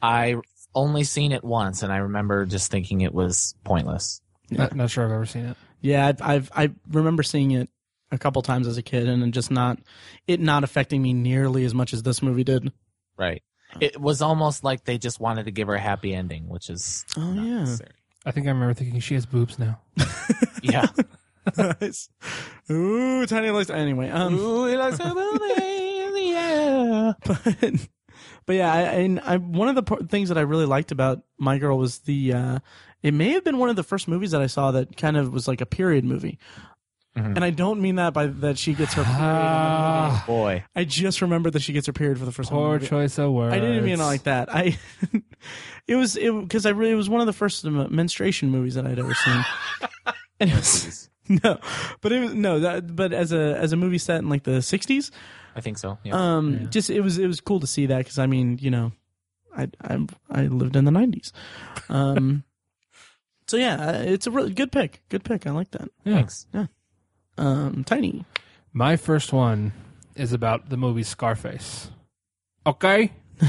I 0.00 0.36
only 0.74 1.04
seen 1.04 1.32
it 1.32 1.44
once, 1.44 1.82
and 1.82 1.92
I 1.92 1.98
remember 1.98 2.44
just 2.46 2.70
thinking 2.70 3.00
it 3.00 3.14
was 3.14 3.54
pointless. 3.64 4.20
Not, 4.50 4.74
not 4.74 4.90
sure 4.90 5.04
I've 5.04 5.12
ever 5.12 5.26
seen 5.26 5.46
it. 5.46 5.56
Yeah, 5.80 6.06
I've, 6.06 6.20
I've 6.22 6.50
I 6.54 6.70
remember 6.90 7.22
seeing 7.22 7.52
it 7.52 7.68
a 8.10 8.18
couple 8.18 8.42
times 8.42 8.66
as 8.66 8.76
a 8.76 8.82
kid, 8.82 9.08
and 9.08 9.32
just 9.32 9.50
not 9.50 9.78
it 10.26 10.40
not 10.40 10.64
affecting 10.64 11.00
me 11.00 11.12
nearly 11.14 11.64
as 11.64 11.72
much 11.74 11.94
as 11.94 12.02
this 12.02 12.20
movie 12.22 12.44
did. 12.44 12.72
Right. 13.16 13.42
It 13.80 14.00
was 14.00 14.22
almost 14.22 14.64
like 14.64 14.84
they 14.84 14.98
just 14.98 15.18
wanted 15.20 15.44
to 15.46 15.50
give 15.50 15.68
her 15.68 15.74
a 15.74 15.80
happy 15.80 16.14
ending, 16.14 16.48
which 16.48 16.68
is 16.70 17.04
Oh 17.16 17.20
not 17.32 17.44
yeah. 17.46 17.58
necessary. 17.60 17.90
I 18.24 18.30
think 18.30 18.46
I 18.46 18.50
remember 18.50 18.74
thinking 18.74 19.00
she 19.00 19.14
has 19.14 19.26
boobs 19.26 19.58
now. 19.58 19.80
Yeah. 20.62 20.86
Nice. 21.58 22.08
Ooh, 22.70 23.26
tiny 23.26 23.50
likes. 23.50 23.68
Anyway, 23.68 24.08
um, 24.10 24.38
Ooh, 24.38 24.66
he 24.66 24.76
likes 24.76 24.98
her 24.98 25.12
movie, 25.12 26.30
yeah. 26.30 27.12
but 27.26 27.88
but 28.46 28.54
yeah, 28.54 28.72
I, 28.72 28.80
and 29.00 29.18
I 29.20 29.38
one 29.38 29.68
of 29.68 29.74
the 29.74 29.82
par- 29.82 29.98
things 30.08 30.28
that 30.28 30.38
I 30.38 30.42
really 30.42 30.66
liked 30.66 30.92
about 30.92 31.22
My 31.38 31.58
Girl 31.58 31.76
was 31.78 31.98
the. 32.00 32.32
uh 32.32 32.58
It 33.02 33.12
may 33.12 33.30
have 33.30 33.42
been 33.42 33.58
one 33.58 33.70
of 33.70 33.74
the 33.76 33.82
first 33.82 34.06
movies 34.06 34.30
that 34.30 34.40
I 34.40 34.46
saw 34.46 34.70
that 34.70 34.96
kind 34.96 35.16
of 35.16 35.32
was 35.32 35.48
like 35.48 35.60
a 35.60 35.66
period 35.66 36.04
movie, 36.04 36.38
Mhm. 37.16 37.36
and 37.36 37.44
I 37.44 37.50
don't 37.50 37.80
mean 37.82 37.96
that 37.96 38.14
by 38.14 38.26
that 38.26 38.56
she 38.56 38.72
gets 38.72 38.94
her 38.94 39.02
period. 39.04 39.18
in 39.18 39.22
the 39.22 39.28
movie. 39.28 39.36
Ah, 39.36 40.24
Boy. 40.26 40.64
I 40.74 40.84
just 40.84 41.20
remembered 41.20 41.52
that 41.52 41.60
she 41.62 41.72
gets 41.74 41.86
her 41.86 41.92
period 41.92 42.18
for 42.18 42.24
the 42.24 42.32
first 42.32 42.48
time. 42.48 42.58
in 42.58 42.64
poor 42.64 42.78
choice 42.78 43.18
of 43.18 43.32
words. 43.32 43.54
I 43.54 43.58
didn't 43.60 43.84
mean 43.84 43.94
it 44.00 44.04
like 44.04 44.22
that. 44.22 44.48
I 44.54 44.78
it 45.86 45.96
was 45.96 46.16
it 46.16 46.32
because 46.40 46.64
I 46.64 46.70
really 46.70 46.92
it 46.92 46.96
was 46.96 47.10
one 47.10 47.20
of 47.20 47.26
the 47.26 47.32
first 47.34 47.64
um, 47.66 47.86
menstruation 47.94 48.48
movies 48.50 48.74
that 48.76 48.86
I'd 48.86 48.98
ever 48.98 49.12
seen. 49.14 49.44
and 50.40 50.50
it 50.50 50.56
was, 50.56 51.10
no, 51.28 51.58
but 52.00 52.12
it 52.12 52.20
was 52.20 52.32
no 52.34 52.60
that 52.60 52.96
but 52.96 53.12
as 53.12 53.30
a 53.32 53.56
as 53.58 53.72
a 53.72 53.76
movie 53.76 53.98
set 53.98 54.18
in 54.20 54.28
like 54.30 54.44
the 54.44 54.62
'60s, 54.62 55.10
I 55.54 55.60
think 55.60 55.76
so. 55.78 55.98
Yeah. 56.04 56.14
um, 56.36 56.54
Yeah. 56.62 56.66
just 56.70 56.88
it 56.88 57.00
was 57.02 57.18
it 57.18 57.26
was 57.26 57.40
cool 57.42 57.60
to 57.60 57.66
see 57.66 57.84
that 57.86 57.98
because 57.98 58.18
I 58.18 58.26
mean 58.26 58.56
you 58.60 58.70
know, 58.70 58.92
I 59.54 59.68
I 59.82 60.06
I 60.30 60.42
lived 60.46 60.76
in 60.76 60.86
the 60.86 60.90
'90s, 60.92 61.30
um, 61.90 62.44
so 63.46 63.58
yeah, 63.58 63.74
uh, 63.76 64.02
it's 64.06 64.26
a 64.26 64.30
really 64.30 64.54
good 64.54 64.72
pick. 64.72 65.02
Good 65.10 65.24
pick. 65.24 65.46
I 65.46 65.50
like 65.50 65.72
that. 65.72 65.90
Thanks. 66.04 66.46
Yeah. 66.54 66.60
Thanks. 66.60 66.72
Um, 67.38 67.84
Tiny. 67.84 68.24
My 68.72 68.96
first 68.96 69.32
one 69.32 69.72
is 70.14 70.32
about 70.32 70.68
the 70.68 70.76
movie 70.76 71.02
Scarface. 71.02 71.90
Okay. 72.66 73.12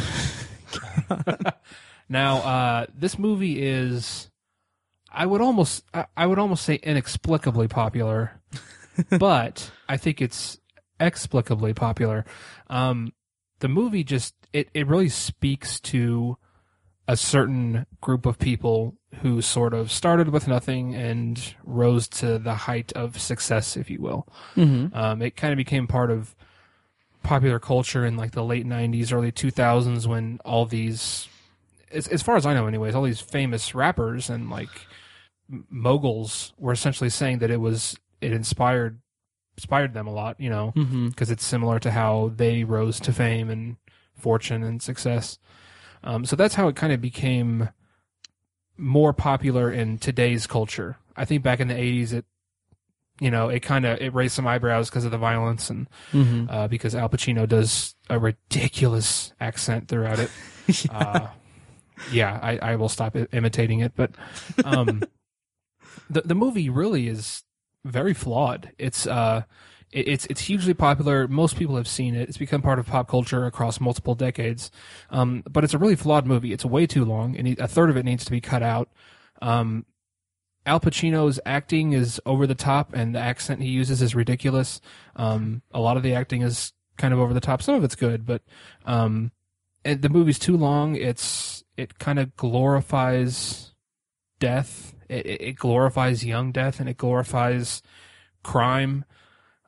now, 2.10 2.38
uh, 2.38 2.86
this 2.98 3.20
movie 3.20 3.62
is, 3.62 4.30
I 5.12 5.26
would 5.26 5.42
almost, 5.42 5.84
I, 5.94 6.06
I 6.18 6.26
would 6.26 6.40
almost 6.40 6.66
say 6.66 6.76
inexplicably 6.76 7.68
popular, 7.68 8.42
but 9.20 9.72
I 9.88 9.98
think 9.98 10.22
it's 10.22 10.60
explicably 11.00 11.76
popular. 11.76 12.26
Um, 12.68 13.14
the 13.60 13.68
movie 13.68 14.04
just, 14.04 14.34
it, 14.52 14.70
it 14.74 14.88
really 14.88 15.10
speaks 15.10 15.80
to 15.82 16.38
a 17.08 17.18
certain 17.18 17.86
group 18.02 18.26
of 18.26 18.40
people 18.40 18.96
who 19.22 19.42
sort 19.42 19.74
of 19.74 19.92
started 19.92 20.30
with 20.30 20.48
nothing 20.48 20.96
and 20.96 21.54
rose 21.64 22.08
to 22.08 22.40
the 22.40 22.56
height 22.56 22.92
of 22.94 23.20
success, 23.20 23.76
if 23.78 23.90
you 23.90 24.02
will. 24.02 24.28
Mm-hmm. 24.56 24.96
Um, 24.96 25.22
it 25.22 25.36
kind 25.36 25.52
of 25.52 25.58
became 25.58 25.86
part 25.86 26.10
of 26.12 26.34
popular 27.22 27.60
culture 27.60 28.06
in 28.06 28.16
like 28.18 28.32
the 28.32 28.44
late 28.44 28.66
90s, 28.66 29.14
early 29.14 29.32
2000s 29.32 30.08
when 30.08 30.40
all 30.46 30.66
these, 30.66 31.28
as, 31.92 32.08
as 32.08 32.22
far 32.22 32.36
as 32.38 32.46
I 32.46 32.54
know, 32.54 32.68
anyways, 32.68 32.96
all 32.96 33.04
these 33.04 33.22
famous 33.22 33.76
rappers 33.76 34.30
and 34.30 34.50
like 34.50 34.70
moguls 35.70 36.54
were 36.58 36.72
essentially 36.74 37.10
saying 37.10 37.40
that 37.40 37.52
it 37.52 37.60
was, 37.60 37.98
it 38.22 38.32
inspired, 38.32 39.00
inspired 39.58 39.94
them 39.94 40.08
a 40.08 40.14
lot, 40.14 40.40
you 40.40 40.50
know, 40.50 40.74
Mm-hmm. 40.76 41.10
because 41.10 41.30
it's 41.30 41.46
similar 41.46 41.80
to 41.80 41.92
how 41.92 42.32
they 42.36 42.64
rose 42.64 43.00
to 43.02 43.14
fame 43.14 43.50
and 43.50 43.78
fortune 44.16 44.64
and 44.64 44.82
success. 44.82 45.38
Um, 46.04 46.26
so 46.26 46.36
that's 46.36 46.56
how 46.56 46.68
it 46.68 46.76
kind 46.76 46.92
of 46.94 47.02
became 47.02 47.70
more 48.78 49.14
popular 49.14 49.72
in 49.72 49.98
today's 50.00 50.48
culture. 50.48 50.98
I 51.16 51.26
think 51.26 51.44
back 51.44 51.60
in 51.60 51.68
the 51.68 51.76
80s, 51.76 52.14
it, 52.14 52.26
you 53.20 53.30
know, 53.32 53.48
it 53.50 53.60
kind 53.62 53.86
of 53.86 54.02
it 54.02 54.14
raised 54.14 54.34
some 54.34 54.48
eyebrows 54.48 54.90
because 54.90 55.06
of 55.06 55.12
the 55.12 55.18
violence 55.18 55.70
and 55.70 55.88
Mm-hmm. 56.12 56.50
uh, 56.50 56.68
because 56.68 56.96
Al 56.96 57.10
Pacino 57.10 57.48
does 57.48 57.96
a 58.10 58.18
ridiculous 58.20 59.34
accent 59.40 59.88
throughout 59.88 60.20
it. 60.20 60.30
Uh, 60.90 61.28
yeah, 62.10 62.40
I, 62.42 62.58
I 62.58 62.76
will 62.78 62.88
stop 62.88 63.18
imitating 63.34 63.82
it, 63.82 63.92
but 63.98 64.12
um, 64.64 65.04
the 66.10 66.22
the 66.22 66.36
movie 66.36 66.70
really 66.70 67.10
is 67.10 67.44
very 67.84 68.14
flawed. 68.14 68.72
It's 68.78 69.06
uh, 69.06 69.44
it's 69.94 70.26
it's 70.26 70.42
hugely 70.42 70.74
popular. 70.74 71.28
Most 71.28 71.56
people 71.56 71.76
have 71.78 71.88
seen 71.88 72.16
it. 72.16 72.28
It's 72.28 72.38
become 72.38 72.62
part 72.62 72.80
of 72.80 72.88
pop 72.88 73.08
culture 73.08 73.46
across 73.46 73.80
multiple 73.80 74.16
decades. 74.16 74.72
Um, 75.10 75.44
but 75.50 75.64
it's 75.64 75.74
a 75.74 75.78
really 75.78 75.96
flawed 75.96 76.26
movie. 76.26 76.52
It's 76.52 76.66
way 76.66 76.88
too 76.88 77.06
long, 77.06 77.38
and 77.38 77.58
a 77.60 77.68
third 77.68 77.90
of 77.90 77.98
it 77.98 78.04
needs 78.04 78.26
to 78.26 78.32
be 78.32 78.42
cut 78.42 78.64
out. 78.64 78.90
Um, 79.42 79.86
Al 80.66 80.80
Pacino's 80.80 81.40
acting 81.46 81.94
is 81.94 82.22
over 82.26 82.48
the 82.48 82.56
top, 82.56 82.94
and 82.94 83.14
the 83.14 83.20
accent 83.20 83.62
he 83.62 83.70
uses 83.70 84.02
is 84.02 84.16
ridiculous. 84.16 84.82
Um, 85.16 85.62
a 85.74 85.80
lot 85.80 85.98
of 85.98 86.04
the 86.04 86.16
acting 86.16 86.42
is 86.42 86.74
kind 86.98 87.14
of 87.14 87.20
over 87.20 87.34
the 87.34 87.42
top. 87.42 87.62
Some 87.62 87.76
of 87.76 87.84
it's 87.84 87.96
good, 87.96 88.26
but 88.26 88.42
um, 88.86 89.32
the 89.84 90.10
movie's 90.10 90.40
too 90.40 90.58
long. 90.58 90.96
It's 90.96 91.64
it 91.78 92.00
kind 92.00 92.20
of 92.20 92.36
glorifies 92.36 93.74
death. 94.40 94.96
It 95.10 95.26
it 95.26 95.56
glorifies 95.58 96.26
young 96.26 96.52
death, 96.52 96.80
and 96.80 96.90
it 96.90 96.98
glorifies 96.98 97.82
crime. 98.42 99.06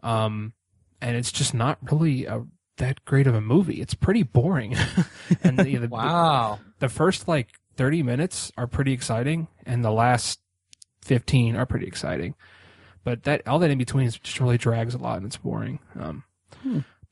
Um, 0.05 0.53
and 1.01 1.17
it's 1.17 1.31
just 1.31 1.53
not 1.53 1.77
really 1.91 2.25
a, 2.25 2.45
that 2.77 3.03
great 3.05 3.27
of 3.27 3.35
a 3.35 3.41
movie. 3.41 3.81
It's 3.81 3.93
pretty 3.93 4.23
boring. 4.23 4.75
and 5.43 5.59
the, 5.59 5.75
the, 5.77 5.87
Wow. 5.89 6.59
the 6.79 6.87
first 6.89 7.27
like 7.27 7.49
30 7.75 8.03
minutes 8.03 8.51
are 8.57 8.67
pretty 8.67 8.93
exciting 8.93 9.47
and 9.65 9.83
the 9.83 9.91
last 9.91 10.39
15 11.03 11.55
are 11.57 11.65
pretty 11.65 11.85
exciting 11.85 12.33
but 13.03 13.23
that 13.23 13.45
all 13.47 13.59
that 13.59 13.69
in 13.69 13.77
between 13.77 14.07
is 14.07 14.17
just 14.17 14.39
really 14.39 14.57
drags 14.57 14.95
a 14.95 14.97
lot 14.97 15.17
and 15.17 15.25
it's 15.25 15.35
boring 15.37 15.79
um, 15.99 16.23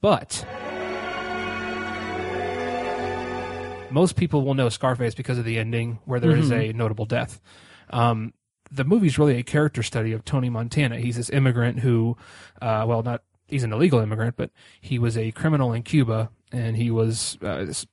but 0.01 0.45
most 3.91 4.15
people 4.15 4.43
will 4.43 4.53
know 4.56 4.69
scarface 4.69 5.13
because 5.13 5.38
of 5.38 5.45
the 5.45 5.58
ending 5.60 5.99
where 6.06 6.19
there 6.19 6.36
is 6.36 6.51
a 6.51 6.71
notable 6.73 7.06
death 7.06 7.39
um, 7.91 8.34
the 8.73 8.83
movie's 8.83 9.19
really 9.19 9.38
a 9.38 9.43
character 9.43 9.83
study 9.83 10.12
of 10.12 10.25
tony 10.25 10.49
montana. 10.49 10.99
He's 10.99 11.17
this 11.17 11.29
immigrant 11.29 11.79
who 11.79 12.17
uh, 12.62 12.86
well 12.88 13.03
not 13.03 13.23
he's 13.47 13.63
an 13.63 13.73
illegal 13.73 13.99
immigrant 13.99 14.36
but 14.36 14.49
he 14.81 14.97
was 14.97 15.17
a 15.17 15.31
criminal 15.31 15.73
in 15.73 15.83
cuba 15.83 16.29
and 16.51 16.75
he 16.75 16.89
was 16.89 17.38
uh, 17.41 17.65
this 17.65 17.86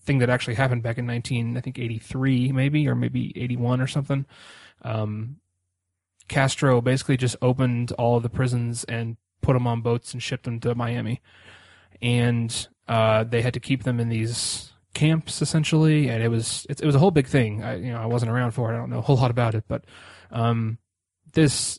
thing 0.00 0.18
that 0.18 0.30
actually 0.30 0.54
happened 0.54 0.82
back 0.82 0.96
in 0.96 1.04
19 1.04 1.56
i 1.56 1.60
think 1.60 1.78
83 1.78 2.52
maybe 2.52 2.88
or 2.88 2.94
maybe 2.94 3.32
81 3.36 3.80
or 3.80 3.86
something. 3.86 4.26
Um, 4.82 5.36
castro 6.28 6.80
basically 6.80 7.16
just 7.16 7.36
opened 7.42 7.92
all 7.92 8.16
of 8.16 8.22
the 8.22 8.28
prisons 8.28 8.84
and 8.84 9.16
put 9.40 9.54
them 9.54 9.66
on 9.66 9.80
boats 9.80 10.12
and 10.12 10.22
shipped 10.22 10.44
them 10.44 10.60
to 10.60 10.74
miami. 10.74 11.20
And 12.00 12.68
uh, 12.86 13.24
they 13.24 13.42
had 13.42 13.54
to 13.54 13.60
keep 13.60 13.84
them 13.84 13.98
in 13.98 14.08
these 14.08 14.72
camps 14.94 15.42
essentially 15.42 16.08
and 16.08 16.22
it 16.22 16.28
was 16.28 16.66
it, 16.68 16.80
it 16.80 16.86
was 16.86 16.94
a 16.94 16.98
whole 16.98 17.10
big 17.10 17.26
thing. 17.26 17.62
I, 17.62 17.76
you 17.76 17.92
know 17.92 18.00
i 18.00 18.06
wasn't 18.06 18.30
around 18.32 18.52
for 18.52 18.72
it. 18.72 18.74
I 18.74 18.78
don't 18.78 18.90
know 18.90 18.98
a 18.98 19.02
whole 19.02 19.16
lot 19.16 19.30
about 19.30 19.54
it 19.54 19.64
but 19.68 19.84
um, 20.30 20.78
this 21.32 21.78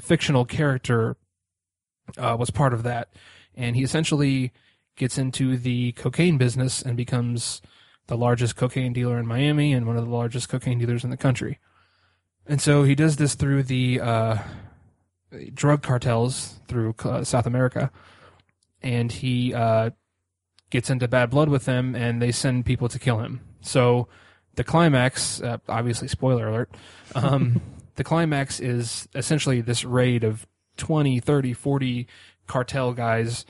fictional 0.00 0.44
character 0.44 1.16
uh, 2.18 2.36
was 2.38 2.50
part 2.50 2.72
of 2.72 2.82
that. 2.84 3.08
And 3.54 3.76
he 3.76 3.82
essentially 3.82 4.52
gets 4.96 5.18
into 5.18 5.56
the 5.56 5.92
cocaine 5.92 6.38
business 6.38 6.82
and 6.82 6.96
becomes 6.96 7.62
the 8.06 8.16
largest 8.16 8.56
cocaine 8.56 8.92
dealer 8.92 9.18
in 9.18 9.26
Miami 9.26 9.72
and 9.72 9.86
one 9.86 9.96
of 9.96 10.04
the 10.04 10.10
largest 10.10 10.48
cocaine 10.48 10.78
dealers 10.78 11.04
in 11.04 11.10
the 11.10 11.16
country. 11.16 11.58
And 12.46 12.60
so 12.60 12.84
he 12.84 12.94
does 12.94 13.16
this 13.16 13.34
through 13.34 13.64
the 13.64 14.00
uh, 14.00 14.38
drug 15.52 15.82
cartels 15.82 16.60
through 16.68 16.94
uh, 17.04 17.24
South 17.24 17.46
America, 17.46 17.90
and 18.82 19.10
he 19.10 19.52
uh, 19.52 19.90
gets 20.70 20.90
into 20.90 21.08
bad 21.08 21.30
blood 21.30 21.48
with 21.48 21.64
them, 21.64 21.94
and 21.94 22.20
they 22.20 22.32
send 22.32 22.66
people 22.66 22.88
to 22.88 22.98
kill 22.98 23.18
him. 23.18 23.40
So 23.60 24.08
the 24.56 24.64
climax, 24.64 25.40
uh, 25.40 25.58
obviously, 25.68 26.08
spoiler 26.08 26.48
alert, 26.48 26.70
um, 27.14 27.60
the 27.96 28.04
climax 28.04 28.60
is 28.60 29.08
essentially 29.14 29.60
this 29.60 29.84
raid 29.84 30.24
of 30.24 30.46
20, 30.76 31.20
30, 31.20 31.52
40 31.52 32.06
cartel 32.46 32.92
guys 32.92 33.44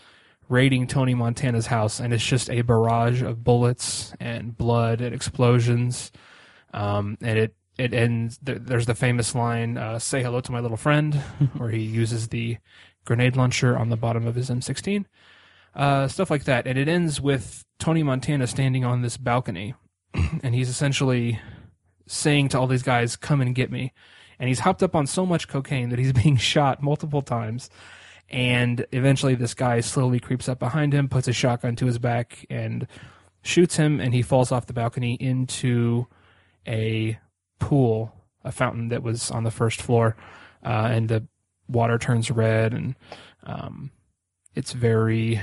raiding 0.48 0.86
Tony 0.86 1.14
Montana's 1.14 1.66
house, 1.66 2.00
and 2.00 2.12
it's 2.12 2.24
just 2.24 2.50
a 2.50 2.62
barrage 2.62 3.22
of 3.22 3.42
bullets 3.42 4.12
and 4.20 4.56
blood 4.56 5.00
and 5.00 5.14
explosions. 5.14 6.12
Um, 6.72 7.18
and 7.20 7.38
it 7.38 7.54
it 7.78 7.92
ends. 7.92 8.38
Th- 8.38 8.58
there's 8.60 8.86
the 8.86 8.94
famous 8.94 9.34
line, 9.34 9.76
uh, 9.76 9.98
"Say 9.98 10.22
hello 10.22 10.40
to 10.40 10.52
my 10.52 10.60
little 10.60 10.76
friend," 10.76 11.14
where 11.56 11.70
he 11.70 11.80
uses 11.80 12.28
the 12.28 12.58
grenade 13.04 13.36
launcher 13.36 13.76
on 13.76 13.88
the 13.88 13.96
bottom 13.96 14.26
of 14.26 14.34
his 14.34 14.50
M16. 14.50 15.04
Uh, 15.76 16.08
stuff 16.08 16.30
like 16.30 16.44
that, 16.44 16.66
and 16.66 16.78
it 16.78 16.88
ends 16.88 17.20
with 17.20 17.62
Tony 17.78 18.02
Montana 18.02 18.46
standing 18.46 18.84
on 18.84 19.02
this 19.02 19.16
balcony, 19.16 19.74
and 20.42 20.54
he's 20.54 20.70
essentially 20.70 21.38
saying 22.08 22.48
to 22.48 22.58
all 22.58 22.66
these 22.66 22.82
guys, 22.82 23.14
"Come 23.14 23.40
and 23.40 23.54
get 23.54 23.70
me." 23.70 23.92
And 24.38 24.48
he's 24.48 24.60
hopped 24.60 24.82
up 24.82 24.94
on 24.94 25.06
so 25.06 25.26
much 25.26 25.48
cocaine 25.48 25.90
that 25.90 25.98
he's 25.98 26.12
being 26.24 26.36
shot 26.36 26.82
multiple 26.82 27.22
times 27.22 27.70
and 28.28 28.84
eventually 28.92 29.34
this 29.34 29.54
guy 29.54 29.80
slowly 29.80 30.18
creeps 30.18 30.48
up 30.48 30.58
behind 30.58 30.92
him, 30.92 31.08
puts 31.08 31.28
a 31.28 31.32
shotgun 31.32 31.76
to 31.76 31.86
his 31.86 31.98
back, 31.98 32.44
and 32.50 32.86
shoots 33.42 33.76
him, 33.76 34.00
and 34.00 34.12
he 34.12 34.22
falls 34.22 34.50
off 34.50 34.66
the 34.66 34.72
balcony 34.72 35.14
into 35.14 36.06
a 36.66 37.18
pool, 37.60 38.12
a 38.44 38.50
fountain 38.50 38.88
that 38.88 39.02
was 39.02 39.30
on 39.30 39.44
the 39.44 39.50
first 39.50 39.80
floor, 39.80 40.16
uh, 40.64 40.88
and 40.90 41.08
the 41.08 41.26
water 41.68 41.98
turns 41.98 42.30
red, 42.30 42.72
and 42.72 42.96
um, 43.44 43.90
it's 44.54 44.72
very. 44.72 45.40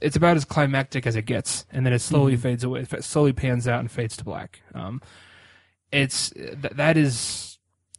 It's 0.00 0.16
about 0.16 0.36
as 0.36 0.44
climactic 0.44 1.06
as 1.06 1.16
it 1.16 1.22
gets, 1.22 1.66
and 1.70 1.84
then 1.84 1.92
it 1.92 2.00
slowly 2.00 2.36
fades 2.36 2.64
away. 2.64 2.80
It 2.80 3.04
slowly 3.04 3.32
pans 3.32 3.66
out 3.66 3.80
and 3.80 3.90
fades 3.90 4.16
to 4.18 4.24
black. 4.24 4.62
Um, 4.74 5.00
it's 5.92 6.30
th- 6.30 6.74
that 6.74 6.96
is 6.96 7.58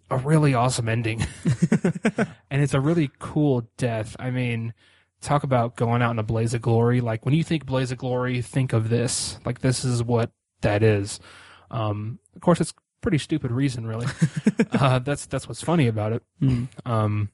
a 0.10 0.18
really 0.18 0.54
awesome 0.54 0.88
ending 0.88 1.26
and 2.50 2.62
it's 2.62 2.74
a 2.74 2.80
really 2.80 3.12
cool 3.20 3.70
death. 3.78 4.16
I 4.20 4.32
mean, 4.32 4.74
talk 5.22 5.44
about 5.44 5.76
going 5.76 6.02
out 6.02 6.12
in 6.12 6.20
a 6.20 6.24
blaze 6.24 6.54
of 6.54 6.62
glory. 6.62 7.02
Like 7.02 7.26
when 7.26 7.34
you 7.34 7.44
think 7.44 7.66
blaze 7.66 7.92
of 7.92 7.98
glory, 7.98 8.42
think 8.42 8.74
of 8.74 8.90
this. 8.90 9.40
Like 9.46 9.60
this 9.60 9.84
is 9.84 10.04
what 10.04 10.32
that 10.62 10.84
is. 10.84 11.20
Um, 11.72 12.20
of 12.36 12.42
course, 12.42 12.62
it's 12.62 12.74
pretty 13.02 13.18
stupid 13.18 13.52
reason, 13.52 13.86
really. 13.86 14.08
uh, 14.72 15.00
that's 15.00 15.26
that's 15.26 15.48
what's 15.48 15.62
funny 15.62 15.88
about 15.88 16.14
it. 16.14 16.24
Mm. 16.42 16.68
Um, 16.86 17.30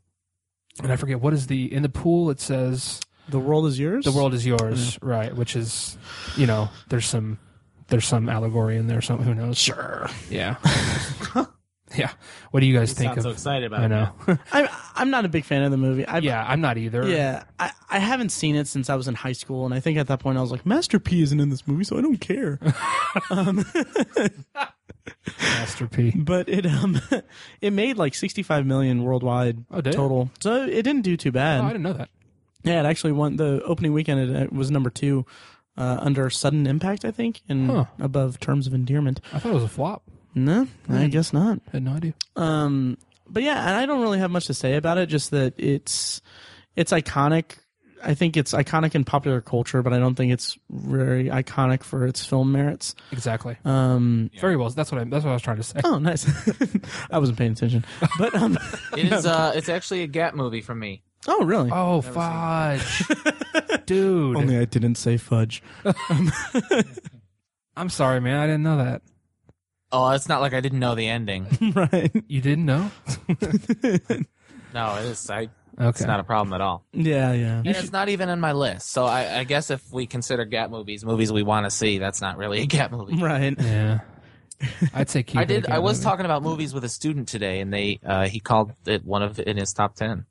and 0.81 0.91
I 0.91 0.95
forget 0.95 1.21
what 1.21 1.33
is 1.33 1.47
the 1.47 1.71
in 1.71 1.83
the 1.83 1.89
pool. 1.89 2.29
It 2.29 2.39
says 2.39 2.99
The 3.29 3.39
world 3.39 3.65
is 3.67 3.79
yours. 3.79 4.05
the 4.05 4.11
world 4.11 4.33
is 4.33 4.45
yours, 4.45 4.97
right? 5.01 5.35
Which 5.35 5.55
is, 5.55 5.97
you 6.35 6.45
know, 6.45 6.69
there's 6.89 7.05
some 7.05 7.39
there's 7.87 8.05
some 8.05 8.27
allegory 8.29 8.77
in 8.77 8.87
there. 8.87 9.01
Some 9.01 9.19
who 9.23 9.33
knows? 9.33 9.57
Sure. 9.57 10.09
Yeah. 10.29 10.55
yeah. 11.95 12.11
What 12.51 12.59
do 12.59 12.65
you 12.65 12.77
guys 12.77 12.89
You 12.89 12.95
think 12.95 13.07
sound 13.09 13.17
of? 13.19 13.23
so 13.23 13.29
excited 13.31 13.65
about 13.65 13.81
I 13.81 13.85
it. 13.85 13.89
know. 13.89 14.09
I'm 14.51 14.67
I'm 14.95 15.09
not 15.09 15.25
a 15.25 15.29
big 15.29 15.45
fan 15.45 15.63
of 15.63 15.71
the 15.71 15.77
movie. 15.77 16.05
I, 16.05 16.17
yeah, 16.19 16.43
I'm 16.47 16.59
not 16.61 16.77
either. 16.77 17.07
Yeah, 17.07 17.43
I, 17.59 17.71
I 17.89 17.99
haven't 17.99 18.29
seen 18.29 18.55
it 18.55 18.67
since 18.67 18.89
I 18.89 18.95
was 18.95 19.07
in 19.07 19.15
high 19.15 19.31
school, 19.33 19.65
and 19.65 19.73
I 19.73 19.79
think 19.79 19.97
at 19.97 20.07
that 20.07 20.19
point 20.19 20.37
I 20.37 20.41
was 20.41 20.51
like, 20.51 20.65
Master 20.65 20.99
P 20.99 21.21
isn't 21.23 21.39
in 21.39 21.49
this 21.49 21.67
movie, 21.67 21.83
so 21.85 21.97
I 21.97 22.01
don't 22.01 22.17
care. 22.17 22.59
um, 23.29 23.63
Master 25.41 25.87
P. 25.87 26.11
but 26.11 26.49
it 26.49 26.65
um 26.65 26.99
it 27.61 27.71
made 27.73 27.97
like 27.97 28.13
65 28.15 28.65
million 28.65 29.03
worldwide 29.03 29.63
Oh, 29.71 29.81
total, 29.81 30.29
so 30.39 30.63
it 30.63 30.81
didn't 30.83 31.01
do 31.01 31.15
too 31.17 31.31
bad. 31.31 31.61
Oh, 31.61 31.65
I 31.65 31.67
didn't 31.69 31.83
know 31.83 31.93
that. 31.93 32.09
Yeah, 32.63 32.79
it 32.81 32.85
actually 32.85 33.13
won 33.13 33.35
the 33.37 33.61
opening 33.63 33.93
weekend. 33.93 34.19
It, 34.19 34.29
it 34.43 34.53
was 34.53 34.71
number 34.71 34.89
two 34.89 35.25
uh, 35.77 35.97
under 36.01 36.29
Sudden 36.29 36.67
Impact, 36.67 37.05
I 37.05 37.11
think, 37.11 37.41
and 37.49 37.69
Huh. 37.69 37.85
above 37.99 38.39
Terms 38.39 38.67
of 38.67 38.73
Endearment. 38.73 39.19
I 39.33 39.39
thought 39.39 39.51
it 39.51 39.55
was 39.55 39.63
a 39.63 39.67
flop. 39.69 40.03
No, 40.35 40.67
I 40.89 41.07
guess 41.07 41.31
not. 41.33 41.59
had 41.71 41.83
no 41.83 41.91
idea. 41.93 42.13
Um, 42.35 42.97
but 43.29 43.43
yeah, 43.43 43.59
and 43.67 43.75
I 43.77 43.85
don't 43.85 44.01
really 44.01 44.19
have 44.19 44.31
much 44.31 44.47
to 44.47 44.53
say 44.53 44.75
about 44.75 44.97
it. 44.97 45.05
Just 45.07 45.31
that 45.31 45.53
it's 45.57 46.21
it's 46.75 46.91
iconic. 46.91 47.57
I 48.05 48.15
think 48.15 48.35
it's 48.35 48.51
iconic 48.53 48.95
in 48.95 49.05
popular 49.05 49.39
culture, 49.39 49.81
but 49.81 49.93
I 49.93 49.99
don't 49.99 50.15
think 50.15 50.33
it's 50.33 50.57
very 50.69 51.25
iconic 51.29 51.83
for 51.83 52.05
its 52.05 52.25
film 52.25 52.51
merits. 52.51 52.95
Exactly. 53.13 53.55
Um, 53.63 54.29
Very 54.41 54.57
well. 54.57 54.69
That's 54.71 54.91
what 54.91 54.99
I. 54.99 55.03
That's 55.05 55.23
what 55.23 55.29
I 55.31 55.33
was 55.33 55.41
trying 55.41 55.57
to 55.57 55.63
say. 55.63 55.79
oh, 55.85 55.99
nice. 55.99 56.25
I 57.11 57.19
wasn't 57.19 57.37
paying 57.37 57.51
attention, 57.53 57.85
but 58.17 58.35
um, 58.35 58.57
It 58.97 59.11
is. 59.13 59.25
Uh, 59.33 59.53
it's 59.55 59.69
actually 59.69 60.01
a 60.03 60.07
Gap 60.07 60.33
movie 60.35 60.61
for 60.61 60.75
me. 60.75 61.01
Oh, 61.27 61.43
really? 61.43 61.69
Oh, 61.71 62.01
fudge, 62.01 63.03
dude. 63.85 64.35
Only 64.35 64.57
I 64.57 64.65
didn't 64.65 64.95
say 64.95 65.17
fudge. 65.17 65.63
I'm 67.75 67.89
sorry, 67.89 68.21
man. 68.21 68.37
I 68.39 68.45
didn't 68.45 68.63
know 68.63 68.77
that. 68.77 69.01
Oh, 69.91 70.09
it's 70.11 70.27
not 70.27 70.41
like 70.41 70.53
I 70.53 70.59
didn't 70.59 70.79
know 70.79 70.95
the 70.95 71.07
ending. 71.07 71.47
right? 71.75 72.11
You 72.27 72.41
didn't 72.41 72.65
know? 72.65 72.91
No, 74.73 74.95
it 74.95 75.05
is. 75.05 75.29
I, 75.29 75.49
Okay. 75.75 75.89
It's 75.89 76.01
not 76.01 76.19
a 76.19 76.23
problem 76.23 76.53
at 76.53 76.61
all. 76.61 76.85
Yeah, 76.93 77.33
yeah. 77.33 77.57
And 77.57 77.67
it's 77.67 77.91
not 77.91 78.07
even 78.07 78.29
in 78.29 78.39
my 78.39 78.51
list. 78.51 78.91
So 78.91 79.05
I, 79.05 79.39
I 79.39 79.43
guess 79.43 79.71
if 79.71 79.91
we 79.91 80.05
consider 80.05 80.45
Gap 80.45 80.69
movies 80.69 81.03
movies 81.03 81.31
we 81.31 81.41
want 81.41 81.65
to 81.65 81.71
see, 81.71 81.97
that's 81.97 82.21
not 82.21 82.37
really 82.37 82.61
a 82.61 82.67
Gap 82.67 82.91
movie. 82.91 83.15
Right. 83.15 83.55
yeah. 83.59 84.01
I'd 84.93 85.09
say 85.09 85.23
keep 85.23 85.37
I 85.37 85.45
did. 85.45 85.67
I 85.67 85.79
was 85.79 85.97
movie. 85.97 86.03
talking 86.03 86.25
about 86.25 86.43
movies 86.43 86.75
with 86.75 86.83
a 86.83 86.89
student 86.89 87.27
today, 87.27 87.59
and 87.59 87.73
they 87.73 87.99
uh, 88.05 88.27
he 88.27 88.39
called 88.39 88.73
it 88.85 89.03
one 89.03 89.23
of 89.23 89.39
in 89.39 89.57
his 89.57 89.73
top 89.73 89.95
ten. 89.95 90.25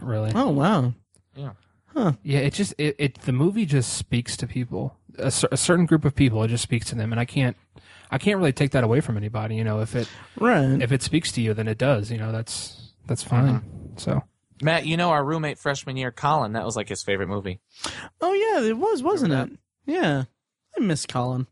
Really? 0.00 0.32
Oh, 0.34 0.50
wow. 0.50 0.92
Yeah. 1.34 1.50
Huh. 1.94 2.12
Yeah, 2.22 2.40
it 2.40 2.52
just 2.52 2.74
it, 2.78 2.96
it 2.98 3.20
the 3.22 3.32
movie 3.32 3.66
just 3.66 3.94
speaks 3.94 4.36
to 4.38 4.46
people. 4.46 4.96
A, 5.18 5.30
cer- 5.30 5.48
a 5.50 5.56
certain 5.56 5.86
group 5.86 6.04
of 6.04 6.14
people. 6.14 6.42
It 6.44 6.48
just 6.48 6.62
speaks 6.62 6.86
to 6.90 6.94
them, 6.94 7.12
and 7.12 7.20
I 7.20 7.24
can't. 7.24 7.56
I 8.10 8.18
can't 8.18 8.38
really 8.38 8.52
take 8.52 8.70
that 8.70 8.84
away 8.84 9.00
from 9.00 9.16
anybody. 9.16 9.56
You 9.56 9.64
know, 9.64 9.80
if 9.80 9.94
it 9.96 10.08
Right. 10.38 10.80
if 10.80 10.92
it 10.92 11.02
speaks 11.02 11.32
to 11.32 11.40
you, 11.40 11.54
then 11.54 11.66
it 11.68 11.76
does. 11.78 12.10
You 12.10 12.18
know, 12.18 12.30
that's 12.32 12.92
that's 13.06 13.22
fine. 13.22 13.62
So 13.96 14.22
Matt, 14.62 14.86
you 14.86 14.96
know 14.96 15.10
our 15.10 15.24
roommate 15.24 15.58
freshman 15.58 15.96
year, 15.96 16.12
Colin. 16.12 16.52
That 16.52 16.64
was 16.64 16.76
like 16.76 16.88
his 16.88 17.02
favorite 17.02 17.28
movie. 17.28 17.60
oh, 18.20 18.32
yeah, 18.32 18.66
it 18.68 18.76
was, 18.78 19.02
wasn't 19.02 19.32
it? 19.32 19.58
Yeah. 19.86 20.24
I 20.76 20.80
miss 20.80 21.06
Colin. 21.06 21.46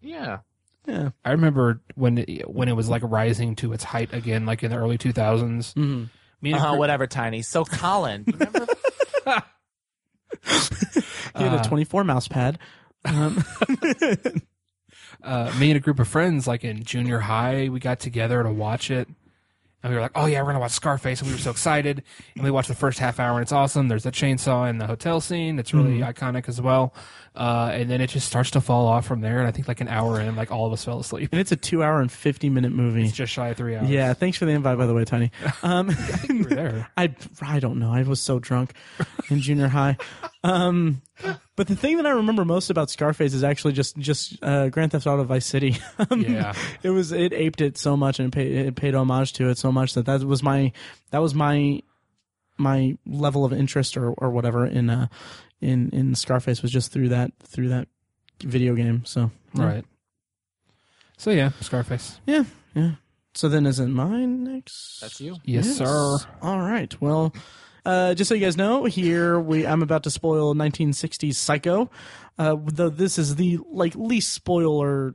Yeah. 0.00 0.38
Yeah. 0.86 1.10
I 1.24 1.30
remember 1.32 1.80
when 1.94 2.18
it, 2.18 2.50
when 2.50 2.68
it 2.68 2.76
was 2.76 2.88
like 2.88 3.02
rising 3.04 3.54
to 3.56 3.72
its 3.72 3.84
height 3.84 4.12
again, 4.12 4.44
like 4.46 4.62
in 4.62 4.70
the 4.70 4.76
early 4.76 4.98
2000s. 4.98 5.74
hmm 5.74 6.04
Me 6.42 6.52
and 6.52 6.60
Uh, 6.60 6.70
group- 6.70 6.78
whatever, 6.80 7.06
Tiny. 7.06 7.40
So 7.42 7.64
Colin, 7.64 8.24
you 8.26 8.34
remember? 8.38 8.66
He 11.36 11.44
had 11.44 11.54
Uh, 11.54 11.60
a 11.64 11.68
24 11.68 12.04
mouse 12.04 12.28
pad. 12.28 12.58
Um, 13.04 13.42
uh, 15.22 15.52
me 15.58 15.70
and 15.70 15.76
a 15.76 15.80
group 15.80 15.98
of 15.98 16.08
friends, 16.08 16.46
like 16.46 16.64
in 16.64 16.82
junior 16.84 17.18
high, 17.20 17.68
we 17.68 17.80
got 17.80 18.00
together 18.00 18.42
to 18.42 18.50
watch 18.50 18.90
it. 18.90 19.08
And 19.82 19.90
we 19.90 19.96
were 19.96 20.00
like, 20.02 20.12
oh, 20.14 20.26
yeah, 20.26 20.38
we're 20.40 20.44
going 20.46 20.54
to 20.56 20.60
watch 20.60 20.72
Scarface. 20.72 21.20
And 21.20 21.28
we 21.28 21.34
were 21.34 21.40
so 21.40 21.50
excited. 21.50 22.02
And 22.36 22.44
we 22.44 22.50
watched 22.50 22.68
the 22.68 22.74
first 22.74 22.98
half 23.00 23.18
hour, 23.18 23.32
and 23.38 23.42
it's 23.42 23.50
awesome. 23.52 23.88
There's 23.88 24.06
a 24.06 24.12
chainsaw 24.12 24.68
in 24.70 24.78
the 24.78 24.86
hotel 24.86 25.20
scene. 25.20 25.58
It's 25.58 25.74
really 25.74 25.98
iconic 26.00 26.48
as 26.48 26.60
well. 26.60 26.94
Uh, 27.34 27.70
and 27.72 27.88
then 27.90 28.02
it 28.02 28.08
just 28.08 28.26
starts 28.26 28.50
to 28.50 28.60
fall 28.60 28.86
off 28.86 29.06
from 29.06 29.22
there. 29.22 29.38
And 29.38 29.48
I 29.48 29.52
think 29.52 29.66
like 29.66 29.80
an 29.80 29.88
hour 29.88 30.20
in, 30.20 30.36
like 30.36 30.50
all 30.52 30.66
of 30.66 30.72
us 30.74 30.84
fell 30.84 31.00
asleep. 31.00 31.30
and 31.32 31.40
it's 31.40 31.50
a 31.50 31.56
two 31.56 31.82
hour 31.82 32.00
and 32.02 32.12
50 32.12 32.50
minute 32.50 32.72
movie. 32.72 33.04
It's 33.04 33.12
just 33.12 33.32
shy 33.32 33.48
of 33.48 33.56
three 33.56 33.74
hours. 33.74 33.88
Yeah, 33.88 34.12
thanks 34.12 34.36
for 34.36 34.44
the 34.44 34.52
invite, 34.52 34.76
by 34.76 34.84
the 34.84 34.92
way, 34.92 35.04
Tiny. 35.06 35.30
Um, 35.62 35.90
You 36.28 36.42
were 36.44 36.50
there. 36.50 36.90
I 36.96 37.14
I 37.40 37.58
don't 37.58 37.78
know. 37.78 37.90
I 37.90 38.02
was 38.02 38.20
so 38.20 38.38
drunk 38.38 38.74
in 39.30 39.40
junior 39.40 39.68
high. 39.68 39.96
Um, 40.44 41.00
but 41.56 41.68
the 41.68 41.76
thing 41.76 41.96
that 41.96 42.06
I 42.06 42.10
remember 42.10 42.44
most 42.44 42.68
about 42.68 42.90
Scarface 42.90 43.32
is 43.32 43.44
actually 43.44 43.72
just 43.72 43.96
just 43.96 44.36
uh, 44.42 44.68
Grand 44.68 44.92
Theft 44.92 45.06
Auto 45.06 45.24
Vice 45.24 45.46
City. 45.46 45.78
Um, 46.10 46.20
Yeah. 46.20 46.52
it 46.82 46.90
was 46.90 47.12
it 47.12 47.32
aped 47.32 47.62
it 47.62 47.78
so 47.78 47.96
much 47.96 48.18
and 48.18 48.28
it 48.28 48.36
paid, 48.36 48.52
it 48.66 48.74
paid 48.76 48.94
homage 48.94 49.32
to 49.34 49.48
it 49.48 49.56
so 49.56 49.72
much 49.72 49.94
that 49.94 50.04
that 50.04 50.22
was 50.24 50.42
my 50.42 50.72
that 51.12 51.20
was 51.22 51.34
my 51.34 51.80
my 52.58 52.98
level 53.06 53.44
of 53.46 53.52
interest 53.54 53.96
or 53.96 54.10
or 54.10 54.30
whatever 54.30 54.66
in 54.66 54.90
uh 54.90 55.06
in 55.62 55.90
in 55.90 56.14
Scarface 56.14 56.60
was 56.62 56.70
just 56.70 56.92
through 56.92 57.08
that 57.10 57.32
through 57.42 57.68
that 57.70 57.88
video 58.42 58.74
game. 58.74 59.04
So 59.04 59.30
yeah. 59.54 59.64
Right. 59.64 59.84
So 61.16 61.30
yeah, 61.30 61.50
Scarface. 61.60 62.20
yeah, 62.26 62.44
yeah. 62.74 62.92
So 63.34 63.48
then, 63.48 63.64
is 63.64 63.80
it 63.80 63.86
mine 63.86 64.44
next? 64.44 65.00
That's 65.00 65.20
you. 65.20 65.36
Yes, 65.44 65.76
sir. 65.76 66.18
All 66.42 66.58
right. 66.58 66.94
Well, 67.00 67.32
uh, 67.86 68.14
just 68.14 68.28
so 68.28 68.34
you 68.34 68.44
guys 68.44 68.56
know, 68.56 68.84
here 68.84 69.40
we 69.40 69.66
I'm 69.66 69.82
about 69.82 70.02
to 70.04 70.10
spoil 70.10 70.54
1960s 70.54 71.34
Psycho. 71.36 71.90
Uh, 72.38 72.56
though 72.64 72.90
this 72.90 73.18
is 73.18 73.36
the 73.36 73.58
like 73.70 73.94
least 73.94 74.32
spoiler 74.32 75.14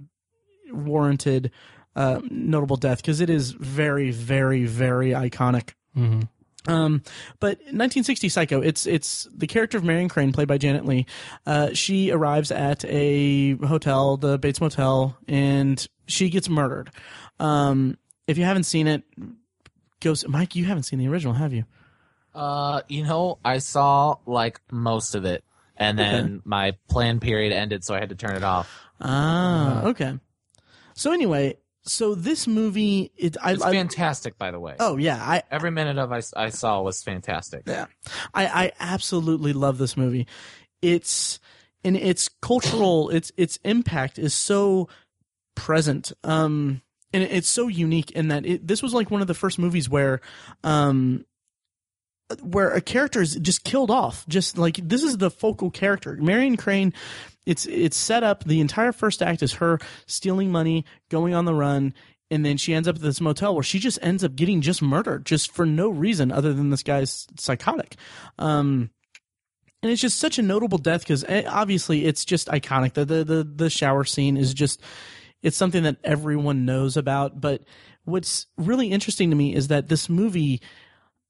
warranted 0.72 1.52
uh, 1.96 2.22
notable 2.30 2.78
death 2.78 2.98
because 2.98 3.22
it 3.22 3.30
is 3.30 3.52
very, 3.52 4.12
very, 4.12 4.66
very 4.66 5.10
iconic. 5.12 5.72
hmm 5.94 6.22
Um, 6.68 7.02
but 7.40 7.58
1960 7.60 8.30
Psycho, 8.30 8.62
it's 8.62 8.86
it's 8.86 9.28
the 9.36 9.48
character 9.48 9.78
of 9.78 9.84
Marion 9.84 10.10
Crane, 10.10 10.32
played 10.34 10.48
by 10.48 10.58
Janet 10.58 10.86
Leigh. 10.86 11.06
Uh, 11.46 11.70
she 11.74 12.12
arrives 12.12 12.52
at 12.52 12.84
a 12.86 13.54
hotel, 13.56 14.18
the 14.18 14.38
Bates 14.38 14.60
Motel, 14.62 15.18
and 15.28 15.88
she 16.08 16.30
gets 16.30 16.50
murdered. 16.50 16.90
Um, 17.40 17.98
if 18.28 18.38
you 18.38 18.44
haven't 18.44 18.64
seen 18.64 18.88
it, 18.88 19.04
go. 20.02 20.12
s- 20.12 20.28
Mike, 20.28 20.56
you 20.56 20.66
haven't 20.66 20.84
seen 20.84 21.00
the 21.00 21.08
original, 21.08 21.34
have 21.34 21.54
you? 21.54 21.64
Uh, 22.36 22.82
you 22.88 23.04
know, 23.04 23.40
I 23.44 23.58
saw 23.60 24.18
like 24.26 24.60
most 24.72 25.16
of 25.16 25.26
it, 25.26 25.44
and 25.78 25.98
then 25.98 26.42
my 26.46 26.74
plan 26.90 27.20
period 27.20 27.54
ended, 27.54 27.84
so 27.84 27.96
I 27.96 28.00
had 28.00 28.10
to 28.10 28.16
turn 28.16 28.36
it 28.36 28.44
off. 28.44 28.70
Ah, 29.02 29.84
okay. 29.86 30.20
So 30.96 31.12
anyway, 31.14 31.58
so 31.88 32.16
this 32.16 32.48
movie, 32.48 33.12
it 33.18 33.38
I, 33.42 33.54
It's 33.54 33.64
I 33.64 33.72
fantastic, 33.72 34.38
by 34.38 34.52
the 34.52 34.60
way. 34.60 34.76
oh 34.80 34.98
yeah, 34.98 35.18
I 35.18 35.44
Every 35.50 35.72
minute 35.72 35.98
of 35.98 36.12
I, 36.12 36.22
I 36.36 36.50
saw 36.50 36.82
was 36.82 37.02
fantastic. 37.02 37.64
Yeah, 37.66 37.86
I, 38.34 38.46
I 38.66 38.72
absolutely 38.80 39.54
love 39.54 39.78
this 39.78 39.98
movie. 39.98 40.28
It's 40.82 41.40
and 41.84 41.96
its 41.96 42.30
cultural, 42.42 43.10
its 43.10 43.32
its 43.38 43.58
impact 43.64 44.20
is 44.20 44.34
so 44.34 44.90
present. 45.56 46.12
Um, 46.24 46.82
and 47.14 47.24
it's 47.24 47.48
so 47.48 47.68
unique 47.68 48.12
in 48.12 48.28
that 48.28 48.46
it, 48.46 48.68
this 48.68 48.84
was 48.84 48.94
like 48.94 49.10
one 49.10 49.22
of 49.22 49.28
the 49.28 49.34
first 49.34 49.58
movies 49.58 49.90
where, 49.90 50.20
um, 50.64 51.26
where 52.42 52.72
a 52.72 52.82
character 52.82 53.22
is 53.22 53.36
just 53.36 53.64
killed 53.64 53.92
off. 53.92 54.26
Just 54.28 54.58
like 54.58 54.76
this 54.78 55.04
is 55.04 55.18
the 55.18 55.32
focal 55.32 55.72
character, 55.72 56.18
Marion 56.20 56.58
Crane. 56.58 56.94
It's 57.46 57.66
it's 57.66 57.98
set 57.98 58.24
up. 58.24 58.44
The 58.44 58.60
entire 58.60 58.92
first 58.92 59.22
act 59.22 59.42
is 59.42 59.54
her 59.54 59.80
stealing 60.06 60.52
money, 60.52 60.86
going 61.10 61.34
on 61.34 61.46
the 61.46 61.54
run, 61.54 61.94
and 62.30 62.46
then 62.46 62.58
she 62.58 62.74
ends 62.74 62.88
up 62.88 62.98
at 62.98 63.02
this 63.02 63.22
motel 63.22 63.54
where 63.54 63.64
she 63.64 63.80
just 63.80 64.00
ends 64.02 64.24
up 64.24 64.36
getting 64.36 64.62
just 64.62 64.82
murdered, 64.82 65.26
just 65.26 65.52
for 65.52 65.66
no 65.66 65.90
reason 65.90 66.32
other 66.32 66.54
than 66.54 66.70
this 66.70 66.84
guy's 66.84 67.28
psychotic. 67.38 67.96
Um, 68.38 68.90
and 69.82 69.92
it's 69.92 70.02
just 70.02 70.20
such 70.20 70.40
a 70.40 70.42
notable 70.42 70.80
death 70.80 71.02
because 71.02 71.24
obviously 71.48 72.06
it's 72.06 72.26
just 72.26 72.48
iconic. 72.48 72.94
The, 72.94 73.06
the 73.06 73.24
the 73.24 73.44
the 73.44 73.70
shower 73.70 74.04
scene 74.04 74.36
is 74.36 74.54
just 74.54 74.82
it's 75.42 75.58
something 75.58 75.84
that 75.84 75.98
everyone 76.04 76.66
knows 76.66 76.98
about. 76.98 77.40
But 77.40 77.64
what's 78.04 78.48
really 78.58 78.88
interesting 78.88 79.30
to 79.30 79.36
me 79.36 79.54
is 79.56 79.68
that 79.68 79.88
this 79.88 80.10
movie, 80.10 80.62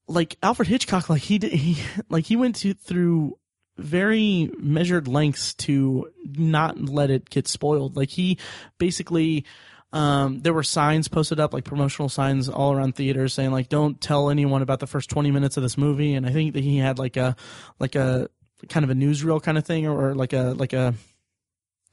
like 0.08 0.38
Alfred 0.42 0.68
Hitchcock, 0.68 1.10
like 1.10 1.22
he 1.22 1.38
did, 1.38 1.52
he 1.52 1.82
like 2.10 2.26
he 2.26 2.36
went 2.36 2.56
to, 2.58 2.74
through 2.74 3.38
very 3.78 4.50
measured 4.58 5.08
lengths 5.08 5.54
to 5.54 6.10
not 6.26 6.80
let 6.80 7.10
it 7.10 7.30
get 7.30 7.48
spoiled. 7.48 7.96
Like 7.96 8.10
he 8.10 8.40
basically 8.80 9.46
um, 9.94 10.42
there 10.42 10.54
were 10.54 10.64
signs 10.64 11.08
posted 11.08 11.40
up, 11.40 11.54
like 11.54 11.64
promotional 11.64 12.10
signs 12.10 12.50
all 12.50 12.74
around 12.74 12.96
theaters 12.96 13.34
saying 13.34 13.52
like, 13.52 13.70
don't 13.70 14.00
tell 14.02 14.30
anyone 14.30 14.62
about 14.62 14.80
the 14.80 14.88
first 14.88 15.10
20 15.10 15.32
minutes 15.32 15.58
of 15.58 15.64
this 15.64 15.78
movie. 15.78 16.14
And 16.14 16.26
I 16.26 16.32
think 16.32 16.54
that 16.54 16.64
he 16.64 16.78
had 16.78 17.00
like 17.00 17.16
a, 17.16 17.36
like 17.80 17.96
a 17.96 18.30
kind 18.68 18.84
of 18.84 18.90
a 18.90 18.94
newsreel 18.94 19.42
kind 19.42 19.58
of 19.58 19.66
thing 19.66 19.88
or, 19.88 20.10
or 20.10 20.16
like 20.16 20.34
a, 20.34 20.54
like 20.58 20.74
a, 20.74 20.94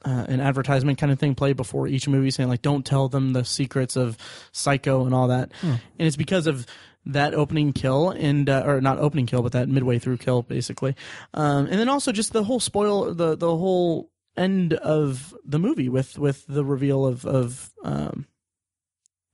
uh, 0.03 0.25
an 0.27 0.41
advertisement 0.41 0.99
kind 0.99 1.11
of 1.11 1.19
thing 1.19 1.35
played 1.35 1.55
before 1.55 1.87
each 1.87 2.07
movie 2.07 2.31
saying 2.31 2.49
like, 2.49 2.61
don't 2.61 2.85
tell 2.85 3.07
them 3.07 3.33
the 3.33 3.45
secrets 3.45 3.95
of 3.95 4.17
Psycho 4.51 5.05
and 5.05 5.15
all 5.15 5.29
that. 5.29 5.51
And 5.97 6.07
it's 6.07 6.17
because 6.17 6.47
of 6.47 6.67
that 7.05 7.33
opening 7.33 7.73
kill 7.73 8.09
and, 8.09 8.49
uh, 8.49 8.63
or 8.65 8.81
not 8.81 8.97
opening 8.99 9.25
kill, 9.25 9.41
but 9.41 9.51
that 9.51 9.69
midway 9.69 9.99
through 9.99 10.17
kill 10.17 10.41
basically. 10.41 10.95
Um, 11.33 11.67
and 11.67 11.79
then 11.79 11.89
also 11.89 12.11
just 12.11 12.33
the 12.33 12.43
whole 12.43 12.59
spoil, 12.59 13.13
the, 13.13 13.35
the 13.35 13.55
whole, 13.55 14.09
end 14.37 14.73
of 14.73 15.33
the 15.45 15.59
movie 15.59 15.89
with 15.89 16.17
with 16.17 16.45
the 16.47 16.65
reveal 16.65 17.05
of 17.05 17.25
of 17.25 17.71
um, 17.83 18.25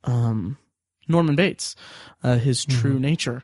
um, 0.03 0.57
Norman 1.07 1.35
Bates, 1.35 1.75
uh, 2.23 2.37
his 2.37 2.65
true 2.65 2.99
nature. 2.99 3.43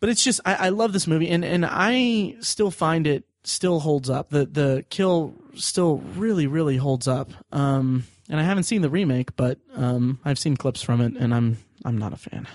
But 0.00 0.08
it's 0.08 0.24
just 0.24 0.40
I, 0.44 0.54
I 0.54 0.68
love 0.70 0.92
this 0.92 1.06
movie 1.06 1.28
and 1.28 1.44
and 1.44 1.64
I 1.66 2.36
still 2.40 2.70
find 2.70 3.06
it 3.06 3.24
still 3.44 3.80
holds 3.80 4.10
up. 4.10 4.30
The 4.30 4.46
the 4.46 4.84
kill 4.90 5.34
still 5.54 5.98
really 6.16 6.46
really 6.46 6.76
holds 6.76 7.08
up. 7.08 7.30
Um, 7.52 8.04
and 8.28 8.40
I 8.40 8.44
haven't 8.44 8.64
seen 8.64 8.82
the 8.82 8.90
remake, 8.90 9.36
but 9.36 9.58
um, 9.74 10.20
I've 10.24 10.38
seen 10.38 10.56
clips 10.56 10.80
from 10.80 11.00
it, 11.00 11.16
and 11.16 11.34
I'm 11.34 11.58
I'm 11.84 11.98
not 11.98 12.12
a 12.12 12.16
fan. 12.16 12.46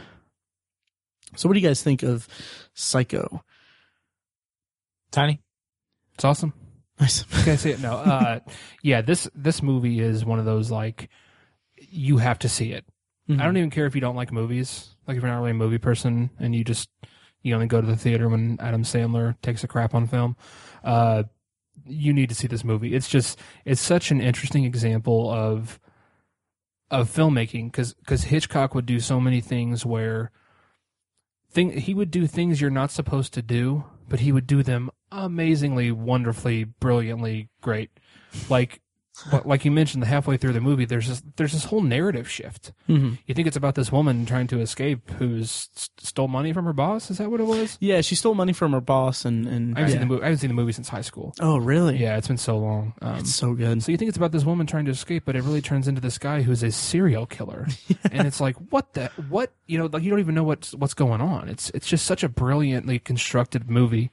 So 1.38 1.48
what 1.48 1.54
do 1.54 1.60
you 1.60 1.68
guys 1.68 1.82
think 1.82 2.04
of 2.04 2.28
Psycho? 2.74 3.44
Tiny. 5.12 5.40
It's 6.16 6.26
awesome. 6.26 6.54
Nice. 7.00 7.24
Can 7.44 7.54
I 7.54 7.56
say 7.56 7.72
it? 7.72 7.80
No. 7.80 7.94
Uh, 7.94 8.40
yeah, 8.82 9.02
this 9.02 9.30
this 9.36 9.62
movie 9.62 10.00
is 10.00 10.26
one 10.26 10.40
of 10.40 10.46
those 10.46 10.72
like 10.72 11.10
you 11.78 12.18
have 12.18 12.40
to 12.40 12.50
see 12.50 12.74
it. 12.74 12.86
I 13.30 13.44
don't 13.44 13.58
even 13.58 13.70
care 13.70 13.86
if 13.86 13.94
you 13.94 14.00
don't 14.00 14.16
like 14.16 14.32
movies. 14.32 14.96
Like 15.06 15.18
if 15.18 15.24
you're 15.24 15.30
not 15.30 15.40
really 15.40 15.52
a 15.52 15.56
movie 15.56 15.78
person 15.78 16.30
and 16.40 16.56
you 16.56 16.64
just 16.64 16.90
you 17.42 17.54
only 17.54 17.68
go 17.68 17.82
to 17.82 17.88
the 17.88 17.98
theater 17.98 18.30
when 18.30 18.58
Adam 18.62 18.84
Sandler 18.84 19.36
takes 19.42 19.66
a 19.66 19.68
crap 19.68 19.94
on 19.94 20.08
film. 20.08 20.38
Uh, 20.82 21.24
you 21.86 22.14
need 22.14 22.30
to 22.30 22.36
see 22.36 22.48
this 22.48 22.64
movie. 22.64 22.96
It's 22.96 23.10
just 23.10 23.38
it's 23.66 23.82
such 23.82 24.12
an 24.12 24.22
interesting 24.22 24.64
example 24.64 25.30
of 25.30 25.80
of 26.90 27.14
filmmaking 27.14 27.72
because 27.72 27.94
because 27.96 28.24
Hitchcock 28.24 28.74
would 28.74 28.86
do 28.86 29.00
so 29.00 29.20
many 29.20 29.42
things 29.42 29.86
where 29.86 30.32
thing 31.58 31.72
he 31.72 31.96
would 31.96 32.12
do 32.12 32.28
things 32.28 32.62
you're 32.62 32.70
not 32.70 32.92
supposed 32.92 33.34
to 33.34 33.42
do, 33.42 33.84
but 34.08 34.20
he 34.20 34.32
would 34.32 34.46
do 34.46 34.62
them 34.62 34.92
amazingly, 35.12 35.92
wonderfully, 35.92 36.64
brilliantly 36.64 37.50
great. 37.62 37.90
Like 38.48 38.80
like 39.46 39.66
you 39.66 39.72
mentioned, 39.72 40.04
the 40.04 40.08
halfway 40.08 40.38
through 40.38 40.54
the 40.54 40.62
movie, 40.62 40.86
there's 40.86 41.08
this 41.08 41.24
there's 41.36 41.54
this 41.54 41.66
whole 41.66 41.82
narrative 41.82 42.30
shift. 42.30 42.72
Mm-hmm. 42.88 43.16
You 43.26 43.34
think 43.34 43.48
it's 43.48 43.58
about 43.58 43.76
this 43.76 43.92
woman 43.92 44.26
trying 44.26 44.48
to 44.48 44.60
escape 44.60 45.10
who's 45.12 45.70
stole 45.98 46.28
money 46.28 46.54
from 46.54 46.66
her 46.66 46.74
boss. 46.74 47.10
Is 47.10 47.18
that 47.18 47.32
what 47.32 47.40
it 47.40 47.46
was? 47.46 47.78
Yeah, 47.80 48.02
she 48.02 48.16
stole 48.16 48.36
money 48.36 48.54
from 48.54 48.74
her 48.74 48.82
boss, 48.82 49.26
and 49.26 49.46
and 49.48 49.76
I 49.76 49.82
haven't 49.82 49.94
yeah. 49.94 50.00
seen 50.00 50.00
the 50.00 50.06
movie. 50.06 50.22
I 50.22 50.26
haven't 50.26 50.40
seen 50.40 50.50
the 50.50 50.56
movie 50.56 50.72
since 50.72 50.90
high 50.90 51.02
school. 51.02 51.34
Oh, 51.40 51.58
really? 51.58 51.98
Yeah, 51.98 52.18
it's 52.18 52.28
been 52.28 52.38
so 52.38 52.58
long. 52.58 52.94
Um, 53.02 53.18
it's 53.18 53.34
so 53.34 53.54
good. 53.54 53.82
so 53.84 53.92
you 53.92 53.98
think 53.98 54.10
it's 54.10 54.18
about 54.18 54.32
this 54.32 54.46
woman 54.46 54.68
trying 54.68 54.86
to 54.86 54.92
escape, 54.92 55.24
but 55.26 55.36
it 55.36 55.44
really 55.44 55.62
turns 55.62 55.88
into 55.88 56.02
this 56.02 56.18
guy 56.18 56.42
who's 56.42 56.64
a 56.64 56.72
serial 56.72 57.26
killer, 57.26 57.68
and 58.12 58.28
it's 58.28 58.40
like, 58.40 58.56
what 58.72 58.94
the 58.94 59.08
what? 59.30 59.52
You 59.66 59.80
know, 59.80 59.90
like 59.92 60.04
you 60.04 60.10
don't 60.10 60.20
even 60.20 60.36
know 60.36 60.44
what's 60.44 60.74
what's 60.76 60.94
going 60.94 61.22
on. 61.22 61.50
It's 61.50 61.70
it's 61.72 61.88
just 61.88 62.06
such 62.06 62.24
a 62.24 62.30
brilliantly 62.30 63.00
constructed 63.00 63.70
movie, 63.70 64.12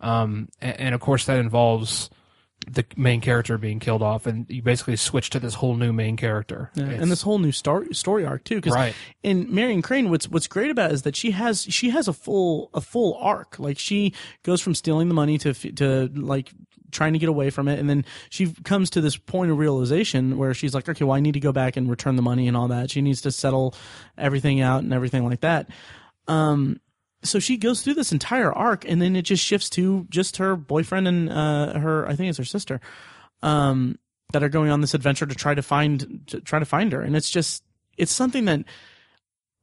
um, 0.00 0.48
and, 0.60 0.80
and 0.80 0.94
of 0.94 1.00
course 1.00 1.26
that 1.26 1.38
involves 1.38 2.10
the 2.70 2.84
main 2.96 3.20
character 3.20 3.58
being 3.58 3.78
killed 3.80 4.02
off, 4.02 4.26
and 4.26 4.46
you 4.48 4.62
basically 4.62 4.96
switch 4.96 5.30
to 5.30 5.40
this 5.40 5.54
whole 5.54 5.74
new 5.74 5.92
main 5.92 6.16
character. 6.16 6.70
Yeah, 6.74 6.84
and 6.84 7.10
this 7.10 7.22
whole 7.22 7.38
new 7.38 7.52
story 7.52 7.94
story 7.94 8.24
arc 8.24 8.44
too. 8.44 8.56
Because 8.56 8.74
Right. 8.74 8.94
in 9.22 9.52
Marion 9.54 9.82
Crane, 9.82 10.10
what's 10.10 10.28
what's 10.28 10.46
great 10.46 10.70
about 10.70 10.90
it 10.90 10.94
is 10.94 11.02
that 11.02 11.16
she 11.16 11.32
has 11.32 11.62
she 11.68 11.90
has 11.90 12.08
a 12.08 12.12
full 12.12 12.70
a 12.74 12.80
full 12.80 13.16
arc. 13.20 13.58
Like 13.58 13.78
she 13.78 14.14
goes 14.42 14.60
from 14.60 14.74
stealing 14.74 15.08
the 15.08 15.14
money 15.14 15.38
to 15.38 15.50
f- 15.50 15.74
to 15.76 16.08
like 16.14 16.52
trying 16.90 17.14
to 17.14 17.18
get 17.18 17.28
away 17.30 17.48
from 17.50 17.68
it, 17.68 17.78
and 17.78 17.88
then 17.88 18.04
she 18.28 18.52
comes 18.64 18.90
to 18.90 19.00
this 19.00 19.16
point 19.16 19.50
of 19.50 19.58
realization 19.58 20.36
where 20.36 20.52
she's 20.52 20.74
like, 20.74 20.88
okay, 20.88 21.04
well, 21.04 21.16
I 21.16 21.20
need 21.20 21.32
to 21.32 21.40
go 21.40 21.50
back 21.52 21.76
and 21.78 21.88
return 21.88 22.16
the 22.16 22.22
money 22.22 22.48
and 22.48 22.56
all 22.56 22.68
that. 22.68 22.90
She 22.90 23.00
needs 23.00 23.22
to 23.22 23.32
settle 23.32 23.74
everything 24.18 24.60
out 24.60 24.82
and 24.82 24.92
everything 24.92 25.24
like 25.24 25.40
that. 25.40 25.70
Um, 26.28 26.80
so 27.22 27.38
she 27.38 27.56
goes 27.56 27.82
through 27.82 27.94
this 27.94 28.12
entire 28.12 28.52
arc, 28.52 28.84
and 28.88 29.00
then 29.00 29.14
it 29.16 29.22
just 29.22 29.44
shifts 29.44 29.70
to 29.70 30.06
just 30.10 30.36
her 30.38 30.56
boyfriend 30.56 31.06
and 31.08 31.30
uh, 31.30 31.78
her, 31.78 32.08
I 32.08 32.16
think 32.16 32.28
it's 32.30 32.38
her 32.38 32.44
sister, 32.44 32.80
um, 33.42 33.98
that 34.32 34.42
are 34.42 34.48
going 34.48 34.70
on 34.70 34.80
this 34.80 34.94
adventure 34.94 35.26
to 35.26 35.34
try 35.34 35.54
to 35.54 35.62
find 35.62 36.22
to 36.28 36.40
try 36.40 36.58
to 36.58 36.64
find 36.64 36.92
her, 36.92 37.02
and 37.02 37.14
it's 37.16 37.30
just 37.30 37.62
it's 37.98 38.12
something 38.12 38.46
that 38.46 38.64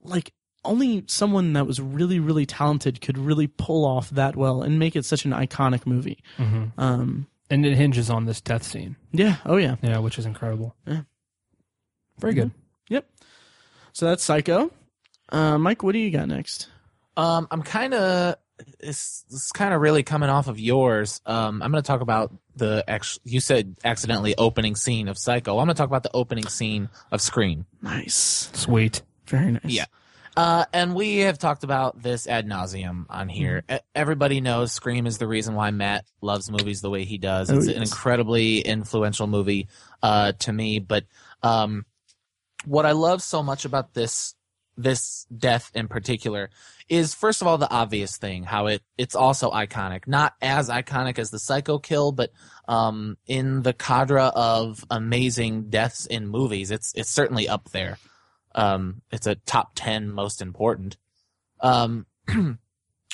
like 0.02 0.32
only 0.66 1.04
someone 1.08 1.54
that 1.54 1.66
was 1.66 1.80
really 1.82 2.20
really 2.20 2.46
talented 2.46 3.02
could 3.02 3.18
really 3.18 3.48
pull 3.48 3.86
off 3.86 4.10
that 4.12 4.36
well 4.36 4.62
and 4.62 4.78
make 4.80 4.96
it 4.96 5.06
such 5.06 5.26
an 5.26 5.32
iconic 5.32 5.86
movie. 5.86 6.20
Mhm. 6.38 6.72
Um, 6.78 7.28
and 7.50 7.66
it 7.66 7.76
hinges 7.76 8.10
on 8.10 8.26
this 8.26 8.42
death 8.42 8.64
scene. 8.64 8.96
yeah, 9.12 9.38
oh 9.46 9.58
yeah, 9.58 9.76
Yeah, 9.82 9.98
which 10.00 10.20
is 10.20 10.26
incredible. 10.26 10.76
Yeah. 10.86 11.02
Very 12.20 12.34
good. 12.34 12.52
yep. 12.90 13.10
So 13.94 14.06
that's 14.06 14.24
Psycho. 14.24 14.72
Uh, 15.32 15.58
Mike, 15.58 15.82
what 15.84 15.94
do 15.94 16.00
you 16.00 16.12
got 16.12 16.28
next? 16.28 16.68
Um, 17.20 17.48
I'm 17.52 17.62
kind 17.64 17.94
of 17.94 18.36
it's, 18.80 19.26
it's 19.30 19.52
kind 19.52 19.74
of 19.74 19.82
really 19.82 20.04
coming 20.04 20.30
off 20.30 20.48
of 20.48 20.60
yours. 20.60 21.22
Um, 21.26 21.62
I'm 21.62 21.72
going 21.72 21.82
to 21.84 21.88
talk 21.88 22.02
about 22.02 22.34
the 22.56 22.84
actual. 22.88 23.22
You 23.26 23.40
said 23.40 23.76
accidentally 23.84 24.36
opening 24.38 24.76
scene 24.76 25.08
of 25.08 25.18
Psycho. 25.18 25.58
I'm 25.60 25.66
going 25.66 25.76
to 25.76 25.80
talk 25.80 25.88
about 25.90 26.04
the 26.04 26.12
opening 26.14 26.48
scene 26.48 26.90
of 27.12 27.22
Scream. 27.22 27.66
Nice, 27.82 28.50
Sweet. 28.54 29.02
very 29.28 29.52
nice. 29.52 29.62
Yeah. 29.66 29.86
Uh, 30.38 30.64
and 30.72 30.96
we 30.96 31.18
have 31.18 31.38
talked 31.38 31.64
about 31.66 32.02
this 32.02 32.26
ad 32.28 32.48
nauseum 32.48 33.06
on 33.10 33.28
here. 33.28 33.64
E- 33.70 33.78
Everybody 33.94 34.40
knows 34.40 34.72
Scream 34.72 35.06
is 35.06 35.18
the 35.18 35.28
reason 35.28 35.54
why 35.56 35.72
Matt 35.72 36.06
loves 36.22 36.50
movies 36.50 36.80
the 36.80 36.90
way 36.90 37.04
he 37.04 37.18
does. 37.18 37.50
Oh, 37.50 37.58
It's 37.58 37.68
an 37.68 37.82
incredibly 37.82 38.60
influential 38.60 39.28
movie 39.28 39.68
uh, 40.02 40.32
to 40.40 40.54
me. 40.54 40.80
But 40.80 41.04
um, 41.44 41.86
what 42.64 42.86
I 42.86 42.92
love 42.92 43.22
so 43.22 43.44
much 43.44 43.66
about 43.66 43.94
this 43.94 44.34
this 44.80 45.26
death 45.36 45.72
in 45.76 45.88
particular 45.88 46.50
is 46.88 47.14
first 47.14 47.42
of 47.42 47.48
all 47.48 47.58
the 47.58 47.70
obvious 47.70 48.18
thing 48.18 48.44
how 48.44 48.68
it 48.68 48.82
it's 48.98 49.16
also 49.16 49.52
iconic. 49.52 50.08
Not 50.08 50.34
as 50.42 50.70
iconic 50.70 51.20
as 51.20 51.32
the 51.32 51.40
psycho 51.40 51.78
kill 51.80 52.12
but 52.12 52.32
um 52.68 53.18
in 53.28 53.62
the 53.62 53.74
cadre 53.74 54.22
of 54.34 54.86
amazing 54.90 55.70
deaths 55.70 56.06
in 56.06 56.28
movies 56.28 56.72
it's 56.72 56.94
it's 56.96 57.10
certainly 57.10 57.48
up 57.50 57.70
there. 57.72 57.98
Um 58.56 59.02
it's 59.12 59.28
a 59.28 59.36
top 59.36 59.72
10 59.76 60.10
most 60.10 60.42
important. 60.42 60.98
Um 61.60 62.06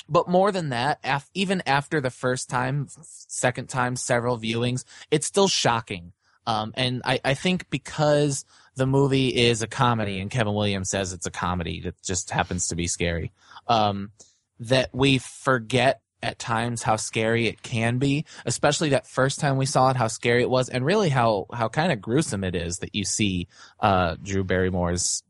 but 0.08 0.30
more 0.30 0.52
than 0.52 0.70
that 0.70 1.00
af- 1.04 1.32
even 1.34 1.64
after 1.66 2.00
the 2.00 2.12
first 2.12 2.48
time 2.48 2.88
second 3.02 3.70
time 3.70 3.96
several 3.96 4.38
viewings 4.38 4.86
it's 5.10 5.26
still 5.26 5.48
shocking. 5.48 6.14
Um 6.46 6.74
and 6.78 7.02
i 7.06 7.20
i 7.26 7.34
think 7.34 7.72
because 7.72 8.46
the 8.76 8.86
movie 8.86 9.30
is 9.30 9.62
a 9.62 9.68
comedy 9.68 10.20
and 10.20 10.30
Kevin 10.30 10.54
Williamson 10.54 10.86
says 10.86 11.14
it's 11.14 11.26
a 11.26 11.32
comedy 11.32 11.82
that 11.82 12.02
just 12.04 12.30
happens 12.30 12.68
to 12.68 12.76
be 12.76 12.88
scary. 12.88 13.32
Um, 13.68 14.12
that 14.60 14.90
we 14.94 15.18
forget 15.18 16.02
at 16.22 16.40
times 16.40 16.82
how 16.82 16.96
scary 16.96 17.48
it 17.48 17.62
can 17.62 17.98
be, 18.00 18.26
especially 18.46 18.90
that 18.90 19.08
first 19.08 19.40
time 19.40 19.58
we 19.58 19.66
saw 19.66 19.90
it, 19.92 19.96
how 19.96 20.08
scary 20.08 20.42
it 20.42 20.50
was, 20.50 20.70
and 20.70 20.86
really 20.86 21.10
how, 21.10 21.46
how 21.54 21.68
kind 21.68 21.92
of 21.92 22.02
gruesome 22.02 22.44
it 22.44 22.56
is 22.56 22.80
that 22.80 22.96
you 22.96 23.04
see, 23.04 23.48
uh, 23.80 24.16
Drew 24.24 24.44
Barrymore's 24.44 25.24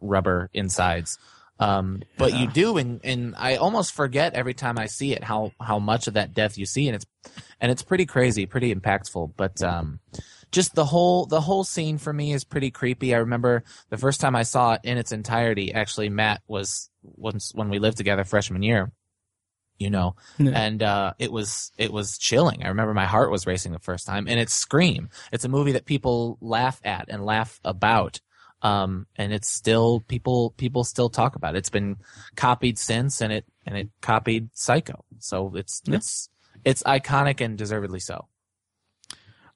rubber 0.00 0.48
insides. 0.52 1.18
Um, 1.58 2.02
but 2.18 2.34
you 2.34 2.46
do, 2.46 2.76
and, 2.76 3.00
and 3.04 3.34
I 3.36 3.56
almost 3.56 3.94
forget 3.94 4.34
every 4.34 4.54
time 4.54 4.78
I 4.78 4.86
see 4.86 5.12
it 5.12 5.24
how, 5.24 5.52
how 5.60 5.78
much 5.78 6.06
of 6.06 6.14
that 6.14 6.34
death 6.34 6.58
you 6.58 6.66
see, 6.66 6.88
and 6.88 6.96
it's, 6.96 7.06
and 7.60 7.70
it's 7.70 7.82
pretty 7.82 8.06
crazy, 8.06 8.46
pretty 8.46 8.74
impactful, 8.74 9.32
but, 9.36 9.62
um, 9.62 10.00
just 10.52 10.74
the 10.74 10.84
whole 10.84 11.26
the 11.26 11.40
whole 11.40 11.64
scene 11.64 11.98
for 11.98 12.12
me 12.12 12.32
is 12.32 12.44
pretty 12.44 12.70
creepy. 12.70 13.14
I 13.14 13.18
remember 13.18 13.64
the 13.90 13.98
first 13.98 14.20
time 14.20 14.36
I 14.36 14.42
saw 14.44 14.74
it 14.74 14.82
in 14.84 14.98
its 14.98 15.10
entirety. 15.12 15.72
Actually, 15.72 16.10
Matt 16.10 16.42
was 16.46 16.90
once 17.02 17.52
when 17.54 17.68
we 17.70 17.78
lived 17.78 17.96
together 17.96 18.22
freshman 18.24 18.62
year, 18.62 18.92
you 19.78 19.90
know, 19.90 20.14
Yeah. 20.38 20.52
and 20.54 20.82
uh, 20.82 21.14
it 21.18 21.32
was 21.32 21.72
it 21.78 21.92
was 21.92 22.18
chilling. 22.18 22.62
I 22.64 22.68
remember 22.68 22.94
my 22.94 23.06
heart 23.06 23.30
was 23.30 23.46
racing 23.46 23.72
the 23.72 23.78
first 23.78 24.06
time. 24.06 24.28
And 24.28 24.38
it's 24.38 24.52
Scream. 24.54 25.08
It's 25.32 25.44
a 25.44 25.48
movie 25.48 25.72
that 25.72 25.86
people 25.86 26.38
laugh 26.40 26.80
at 26.84 27.06
and 27.08 27.24
laugh 27.24 27.58
about. 27.64 28.20
Um, 28.64 29.06
and 29.16 29.32
it's 29.32 29.48
still 29.48 30.00
people 30.06 30.50
people 30.56 30.84
still 30.84 31.08
talk 31.08 31.34
about 31.34 31.56
it. 31.56 31.58
It's 31.58 31.70
been 31.70 31.96
copied 32.36 32.78
since, 32.78 33.20
and 33.20 33.32
it 33.32 33.44
and 33.66 33.76
it 33.76 33.88
copied 34.00 34.50
Psycho. 34.52 35.04
So 35.18 35.52
it's 35.56 35.82
Yeah. 35.86 35.96
it's 35.96 36.28
it's 36.64 36.82
iconic 36.84 37.40
and 37.40 37.58
deservedly 37.58 37.98
so. 37.98 38.28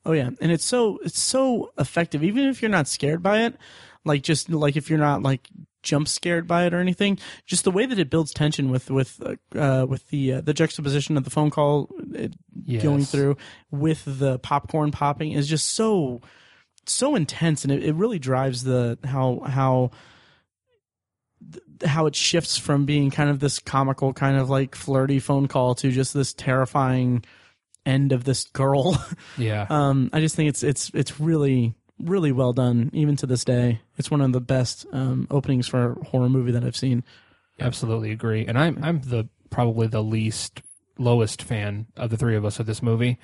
Oh 0.06 0.12
yeah, 0.12 0.30
and 0.40 0.52
it's 0.52 0.64
so 0.64 0.98
it's 1.04 1.20
so 1.20 1.72
effective. 1.78 2.22
Even 2.22 2.44
if 2.44 2.62
you're 2.62 2.70
not 2.70 2.86
scared 2.86 3.22
by 3.24 3.42
it, 3.42 3.56
like 4.04 4.22
just 4.22 4.48
like 4.48 4.76
if 4.76 4.88
you're 4.88 5.00
not 5.00 5.20
like 5.22 5.48
jump 5.82 6.06
scared 6.06 6.46
by 6.46 6.64
it 6.64 6.72
or 6.72 6.78
anything, 6.78 7.18
just 7.44 7.64
the 7.64 7.72
way 7.72 7.86
that 7.86 7.98
it 7.98 8.08
builds 8.08 8.32
tension 8.32 8.70
with 8.70 8.88
with 8.88 9.20
uh, 9.20 9.34
uh, 9.58 9.84
with 9.84 10.08
the 10.10 10.34
uh, 10.34 10.40
the 10.42 10.54
juxtaposition 10.54 11.16
of 11.16 11.24
the 11.24 11.30
phone 11.30 11.50
call 11.50 11.90
it 12.14 12.34
Yes. 12.64 12.84
going 12.84 13.04
through 13.04 13.36
with 13.72 14.04
the 14.06 14.38
popcorn 14.38 14.92
popping 14.92 15.32
is 15.32 15.48
just 15.48 15.70
so 15.70 16.20
so 16.86 17.16
intense, 17.16 17.64
and 17.64 17.72
it, 17.72 17.82
it 17.82 17.94
really 17.96 18.20
drives 18.20 18.62
the 18.62 18.98
how 19.04 19.40
how 19.44 19.90
how 21.84 22.06
it 22.06 22.14
shifts 22.14 22.56
from 22.56 22.86
being 22.86 23.10
kind 23.10 23.28
of 23.28 23.40
this 23.40 23.58
comical 23.58 24.12
kind 24.12 24.36
of 24.36 24.48
like 24.48 24.76
flirty 24.76 25.18
phone 25.18 25.48
call 25.48 25.74
to 25.74 25.90
just 25.90 26.14
this 26.14 26.32
terrifying 26.32 27.24
end 27.86 28.12
of 28.12 28.24
this 28.24 28.44
girl 28.48 29.02
Yeah. 29.38 29.66
um, 29.70 30.10
I 30.12 30.20
just 30.20 30.36
think 30.36 30.48
it's 30.50 30.62
it's 30.62 30.90
it's 30.92 31.18
really 31.20 31.74
really 31.98 32.32
well 32.32 32.52
done 32.52 32.90
even 32.92 33.16
to 33.16 33.26
this 33.26 33.44
day. 33.44 33.80
It's 33.96 34.10
one 34.10 34.20
of 34.20 34.32
the 34.32 34.40
best 34.40 34.84
um, 34.92 35.26
openings 35.30 35.66
for 35.66 35.92
a 35.92 36.04
horror 36.04 36.28
movie 36.28 36.52
that 36.52 36.62
I've 36.64 36.76
seen. 36.76 37.04
Absolutely 37.58 38.10
agree. 38.12 38.44
And 38.46 38.58
I'm 38.58 38.78
I'm 38.84 39.00
the 39.00 39.28
probably 39.48 39.86
the 39.86 40.02
least 40.02 40.60
lowest 40.98 41.42
fan 41.42 41.86
of 41.96 42.10
the 42.10 42.16
three 42.16 42.36
of 42.36 42.44
us 42.44 42.58
of 42.58 42.66
this 42.66 42.82
movie, 42.82 43.18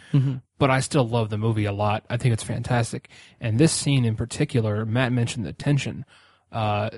but 0.58 0.70
I 0.70 0.80
still 0.80 1.06
love 1.08 1.30
the 1.30 1.38
movie 1.38 1.64
a 1.64 1.72
lot. 1.72 2.04
I 2.10 2.16
think 2.18 2.32
it's 2.34 2.42
fantastic. 2.42 3.08
And 3.40 3.58
this 3.58 3.72
scene 3.72 4.04
in 4.04 4.14
particular, 4.16 4.84
Matt 4.86 5.10
mentioned 5.12 5.44
the 5.46 5.52
tension. 5.52 6.04
Uh, 6.50 6.90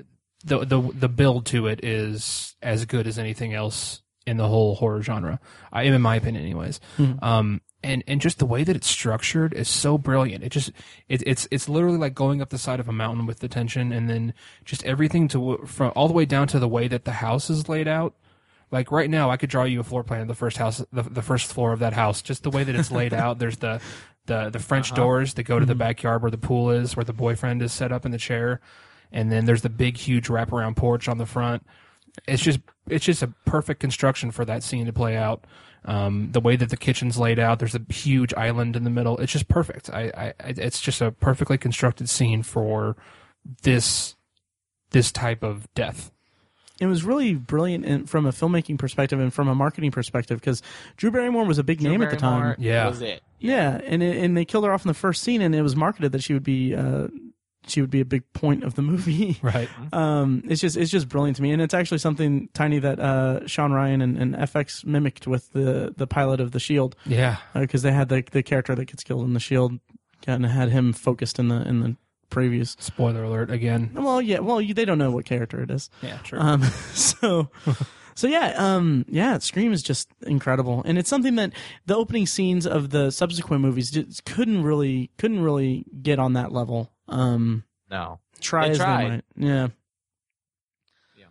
the 0.43 0.59
the 0.65 0.81
the 0.81 1.09
build 1.09 1.45
to 1.47 1.67
it 1.67 1.83
is 1.83 2.55
as 2.61 2.85
good 2.85 3.07
as 3.07 3.17
anything 3.17 3.53
else 3.53 4.01
in 4.25 4.37
the 4.37 4.47
whole 4.47 4.75
horror 4.75 5.01
genre. 5.01 5.39
I 5.71 5.83
am, 5.83 5.93
in 5.93 6.01
my 6.01 6.15
opinion, 6.15 6.43
anyways. 6.43 6.79
Hmm. 6.97 7.13
Um, 7.21 7.61
and 7.83 8.03
and 8.07 8.19
just 8.19 8.39
the 8.39 8.45
way 8.45 8.63
that 8.63 8.75
it's 8.75 8.89
structured 8.89 9.53
is 9.53 9.69
so 9.69 9.97
brilliant. 9.97 10.43
It 10.43 10.49
just 10.49 10.71
it, 11.07 11.21
it's 11.25 11.47
it's 11.51 11.69
literally 11.69 11.99
like 11.99 12.15
going 12.15 12.41
up 12.41 12.49
the 12.49 12.57
side 12.57 12.79
of 12.79 12.89
a 12.89 12.91
mountain 12.91 13.27
with 13.27 13.39
the 13.39 13.47
tension, 13.47 13.93
and 13.93 14.09
then 14.09 14.33
just 14.65 14.83
everything 14.85 15.27
to 15.29 15.57
from 15.65 15.93
all 15.95 16.07
the 16.07 16.13
way 16.13 16.25
down 16.25 16.47
to 16.47 16.59
the 16.59 16.67
way 16.67 16.87
that 16.87 17.05
the 17.05 17.11
house 17.11 17.49
is 17.49 17.69
laid 17.69 17.87
out. 17.87 18.15
Like 18.71 18.91
right 18.91 19.09
now, 19.09 19.29
I 19.29 19.37
could 19.37 19.51
draw 19.51 19.63
you 19.63 19.79
a 19.79 19.83
floor 19.83 20.03
plan 20.03 20.21
of 20.21 20.27
the 20.27 20.33
first 20.33 20.57
house, 20.57 20.83
the, 20.91 21.03
the 21.03 21.21
first 21.21 21.53
floor 21.53 21.71
of 21.71 21.79
that 21.79 21.93
house, 21.93 22.23
just 22.23 22.41
the 22.41 22.49
way 22.49 22.63
that 22.63 22.75
it's 22.75 22.91
laid 22.91 23.13
out. 23.13 23.37
There's 23.37 23.57
the 23.57 23.79
the 24.25 24.49
the 24.49 24.59
French 24.59 24.91
uh-huh. 24.91 25.01
doors 25.01 25.35
that 25.35 25.43
go 25.43 25.59
to 25.59 25.65
the 25.65 25.73
hmm. 25.73 25.79
backyard 25.79 26.23
where 26.23 26.31
the 26.31 26.39
pool 26.39 26.71
is, 26.71 26.95
where 26.95 27.03
the 27.05 27.13
boyfriend 27.13 27.61
is 27.61 27.71
set 27.71 27.91
up 27.91 28.05
in 28.05 28.11
the 28.11 28.17
chair, 28.17 28.61
and 29.11 29.31
then 29.31 29.45
there's 29.45 29.61
the 29.61 29.69
big, 29.69 29.97
huge 29.97 30.27
wraparound 30.27 30.75
porch 30.75 31.07
on 31.07 31.19
the 31.19 31.27
front. 31.27 31.63
It's 32.27 32.41
just 32.41 32.59
it's 32.87 33.05
just 33.05 33.21
a 33.21 33.27
perfect 33.45 33.79
construction 33.79 34.31
for 34.31 34.45
that 34.45 34.63
scene 34.63 34.85
to 34.85 34.93
play 34.93 35.15
out. 35.15 35.45
Um, 35.85 36.29
the 36.31 36.39
way 36.39 36.55
that 36.55 36.69
the 36.69 36.77
kitchen's 36.77 37.17
laid 37.17 37.37
out, 37.37 37.59
there's 37.59 37.75
a 37.75 37.81
huge 37.93 38.33
island 38.33 38.75
in 38.75 38.83
the 38.83 38.89
middle. 38.89 39.17
It's 39.19 39.31
just 39.31 39.47
perfect. 39.47 39.89
I, 39.91 40.33
I, 40.39 40.51
it's 40.57 40.81
just 40.81 40.99
a 40.99 41.11
perfectly 41.11 41.57
constructed 41.57 42.09
scene 42.09 42.41
for 42.41 42.95
this, 43.61 44.15
this 44.89 45.11
type 45.11 45.43
of 45.43 45.71
death. 45.75 46.11
It 46.79 46.87
was 46.87 47.03
really 47.03 47.35
brilliant 47.35 47.85
in, 47.85 48.05
from 48.05 48.25
a 48.25 48.31
filmmaking 48.31 48.79
perspective 48.79 49.19
and 49.19 49.33
from 49.33 49.47
a 49.47 49.55
marketing 49.55 49.91
perspective 49.91 50.39
because 50.39 50.61
Drew 50.97 51.11
Barrymore 51.11 51.45
was 51.45 51.57
a 51.57 51.63
big 51.63 51.79
Drew 51.79 51.91
name 51.91 52.01
at 52.01 52.09
the 52.09 52.17
time. 52.17 52.55
Yeah. 52.57 52.87
was 52.87 53.01
it. 53.01 53.21
Yeah, 53.39 53.79
and 53.83 54.01
it, 54.01 54.17
and 54.17 54.35
they 54.35 54.43
killed 54.43 54.65
her 54.65 54.73
off 54.73 54.83
in 54.83 54.87
the 54.87 54.93
first 54.95 55.21
scene, 55.21 55.41
and 55.41 55.53
it 55.53 55.61
was 55.61 55.75
marketed 55.75 56.11
that 56.13 56.23
she 56.23 56.33
would 56.33 56.43
be 56.43 56.73
uh, 56.73 57.07
she 57.67 57.81
would 57.81 57.89
be 57.89 58.01
a 58.01 58.05
big 58.05 58.23
point 58.33 58.63
of 58.63 58.75
the 58.75 58.81
movie. 58.81 59.39
Right. 59.43 59.69
um, 59.93 60.43
it's 60.47 60.61
just 60.61 60.77
it's 60.77 60.91
just 60.91 61.07
brilliant 61.09 61.37
to 61.37 61.43
me, 61.43 61.51
and 61.51 61.61
it's 61.61 61.73
actually 61.73 61.99
something 61.99 62.49
tiny 62.53 62.79
that 62.79 62.99
uh, 62.99 63.47
Shawn 63.47 63.71
Ryan 63.71 64.01
and, 64.01 64.17
and 64.17 64.35
FX 64.35 64.85
mimicked 64.85 65.27
with 65.27 65.51
the 65.53 65.93
the 65.95 66.07
pilot 66.07 66.39
of 66.39 66.51
the 66.51 66.59
Shield 66.59 66.95
Yeah. 67.05 67.37
because 67.53 67.81
they 67.83 67.91
had 67.91 68.09
the 68.09 68.23
the 68.31 68.43
character 68.43 68.75
that 68.75 68.85
gets 68.85 69.03
killed 69.03 69.25
in 69.25 69.33
the 69.33 69.39
Shield, 69.39 69.79
and 70.27 70.45
had 70.45 70.69
him 70.69 70.93
focused 70.93 71.39
in 71.39 71.47
the 71.49 71.67
in 71.67 71.79
the 71.81 71.95
previews. 72.31 72.75
Spoiler 72.81 73.23
alert 73.23 73.51
again. 73.51 73.91
Well, 73.93 74.21
yeah, 74.21 74.39
well 74.39 74.59
you, 74.59 74.73
they 74.73 74.85
don't 74.85 74.97
know 74.97 75.11
what 75.11 75.25
character 75.25 75.61
it 75.61 75.71
is. 75.71 75.89
Yeah, 76.01 76.21
sure. 76.23 76.41
Um, 76.41 76.63
so, 76.93 77.49
so 78.15 78.27
yeah, 78.27 78.53
um, 78.57 79.05
yeah, 79.07 79.37
Scream 79.37 79.71
is 79.71 79.83
just 79.83 80.09
incredible, 80.25 80.81
and 80.85 80.97
it's 80.97 81.09
something 81.09 81.35
that 81.35 81.53
the 81.85 81.95
opening 81.95 82.25
scenes 82.25 82.65
of 82.65 82.89
the 82.89 83.11
subsequent 83.11 83.61
movies 83.61 83.91
just 83.91 84.25
couldn't 84.25 84.63
really 84.63 85.11
couldn't 85.17 85.41
really 85.41 85.85
get 86.01 86.19
on 86.19 86.33
that 86.33 86.51
level. 86.51 86.91
Um, 87.07 87.63
No. 87.89 88.19
try 88.41 88.65
They 88.65 88.71
as 88.71 88.77
tried. 88.77 89.03
they 89.03 89.09
might, 89.09 89.23
yeah, 89.37 89.67
Yeah. 91.17 91.25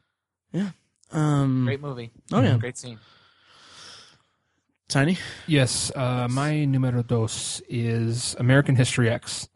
yeah. 0.52 0.70
Um, 1.12 1.64
Great 1.64 1.80
movie. 1.80 2.10
oh 2.32 2.40
yeah, 2.42 2.56
Great 2.58 2.76
scene. 2.78 2.98
tiny. 4.88 5.18
Yes, 5.46 5.90
uh, 5.94 6.28
my 6.30 6.64
numero 6.64 7.02
dos 7.02 7.60
is 7.68 8.34
American 8.38 8.76
History 8.76 9.10
X. 9.10 9.48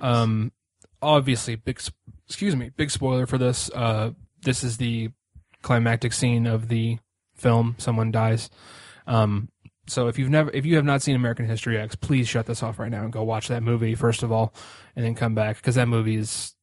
Um, 0.00 0.52
obviously, 1.00 1.56
big, 1.56 1.80
excuse 2.26 2.56
me, 2.56 2.70
big 2.76 2.90
spoiler 2.90 3.26
for 3.26 3.38
this. 3.38 3.70
Uh, 3.74 4.12
this 4.42 4.64
is 4.64 4.76
the 4.78 5.10
climactic 5.62 6.12
scene 6.12 6.46
of 6.46 6.68
the 6.68 6.98
film. 7.34 7.74
Someone 7.78 8.10
dies. 8.10 8.50
Um, 9.06 9.48
so 9.86 10.08
if 10.08 10.18
you've 10.18 10.30
never, 10.30 10.50
if 10.52 10.64
you 10.64 10.76
have 10.76 10.84
not 10.84 11.02
seen 11.02 11.16
American 11.16 11.46
History 11.46 11.78
X, 11.78 11.94
please 11.96 12.28
shut 12.28 12.46
this 12.46 12.62
off 12.62 12.78
right 12.78 12.90
now 12.90 13.02
and 13.04 13.12
go 13.12 13.22
watch 13.22 13.48
that 13.48 13.62
movie 13.62 13.94
first 13.94 14.22
of 14.22 14.30
all, 14.32 14.54
and 14.96 15.04
then 15.04 15.14
come 15.14 15.34
back 15.34 15.56
because 15.56 15.74
that 15.74 15.88
movie 15.88 16.16
is 16.16 16.54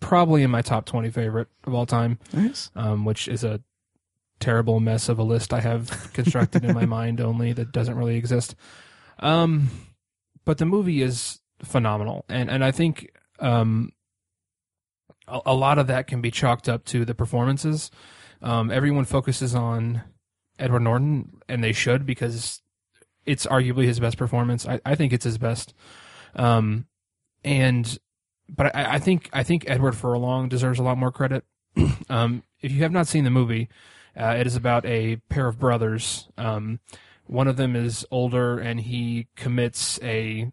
probably 0.00 0.42
in 0.42 0.50
my 0.50 0.60
top 0.62 0.84
twenty 0.84 1.10
favorite 1.10 1.48
of 1.64 1.72
all 1.74 1.86
time 1.86 2.18
Nice. 2.32 2.70
um, 2.76 3.04
which 3.04 3.28
is 3.28 3.42
a 3.44 3.60
terrible 4.38 4.80
mess 4.80 5.08
of 5.08 5.18
a 5.18 5.22
list 5.22 5.54
I 5.54 5.60
have 5.60 6.10
constructed 6.12 6.62
in 6.64 6.74
my 6.74 6.84
mind 6.98 7.20
only 7.22 7.54
that 7.54 7.72
doesn't 7.72 7.96
really 7.96 8.16
exist. 8.16 8.54
Um, 9.20 9.70
but 10.44 10.58
the 10.58 10.66
movie 10.66 11.00
is 11.02 11.40
phenomenal, 11.64 12.24
and 12.28 12.50
and 12.50 12.62
I 12.62 12.70
think 12.70 13.10
um, 13.40 13.92
a, 15.26 15.40
a 15.46 15.54
lot 15.54 15.78
of 15.78 15.86
that 15.86 16.06
can 16.06 16.20
be 16.20 16.30
chalked 16.30 16.68
up 16.68 16.84
to 16.86 17.04
the 17.06 17.14
performances. 17.14 17.90
Um, 18.42 18.70
everyone 18.70 19.06
focuses 19.06 19.54
on 19.54 20.02
Edward 20.58 20.80
Norton, 20.80 21.40
and 21.48 21.62
they 21.62 21.72
should 21.72 22.06
because 22.06 22.60
it's 23.24 23.46
arguably 23.46 23.84
his 23.84 24.00
best 24.00 24.16
performance. 24.16 24.66
I, 24.66 24.80
I 24.84 24.94
think 24.94 25.12
it's 25.12 25.24
his 25.24 25.38
best. 25.38 25.74
Um, 26.34 26.86
and 27.44 27.98
but 28.48 28.74
I, 28.74 28.94
I 28.94 28.98
think 28.98 29.28
I 29.32 29.42
think 29.42 29.64
Edward 29.68 29.96
Furlong 29.96 30.48
deserves 30.48 30.78
a 30.78 30.82
lot 30.82 30.98
more 30.98 31.10
credit. 31.10 31.44
um, 32.08 32.42
if 32.60 32.72
you 32.72 32.82
have 32.82 32.92
not 32.92 33.06
seen 33.06 33.24
the 33.24 33.30
movie, 33.30 33.68
uh, 34.18 34.36
it 34.38 34.46
is 34.46 34.56
about 34.56 34.84
a 34.86 35.16
pair 35.28 35.46
of 35.46 35.58
brothers. 35.58 36.28
Um, 36.38 36.80
one 37.26 37.48
of 37.48 37.56
them 37.56 37.74
is 37.74 38.06
older 38.10 38.58
and 38.58 38.80
he 38.80 39.26
commits 39.36 40.00
a. 40.02 40.52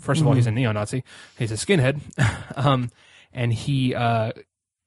First 0.00 0.20
of 0.20 0.26
all, 0.26 0.32
he's 0.32 0.48
a 0.48 0.50
neo-Nazi. 0.50 1.04
He's 1.38 1.52
a 1.52 1.54
skinhead, 1.54 2.00
um, 2.56 2.90
and 3.32 3.52
he 3.52 3.94
uh, 3.94 4.32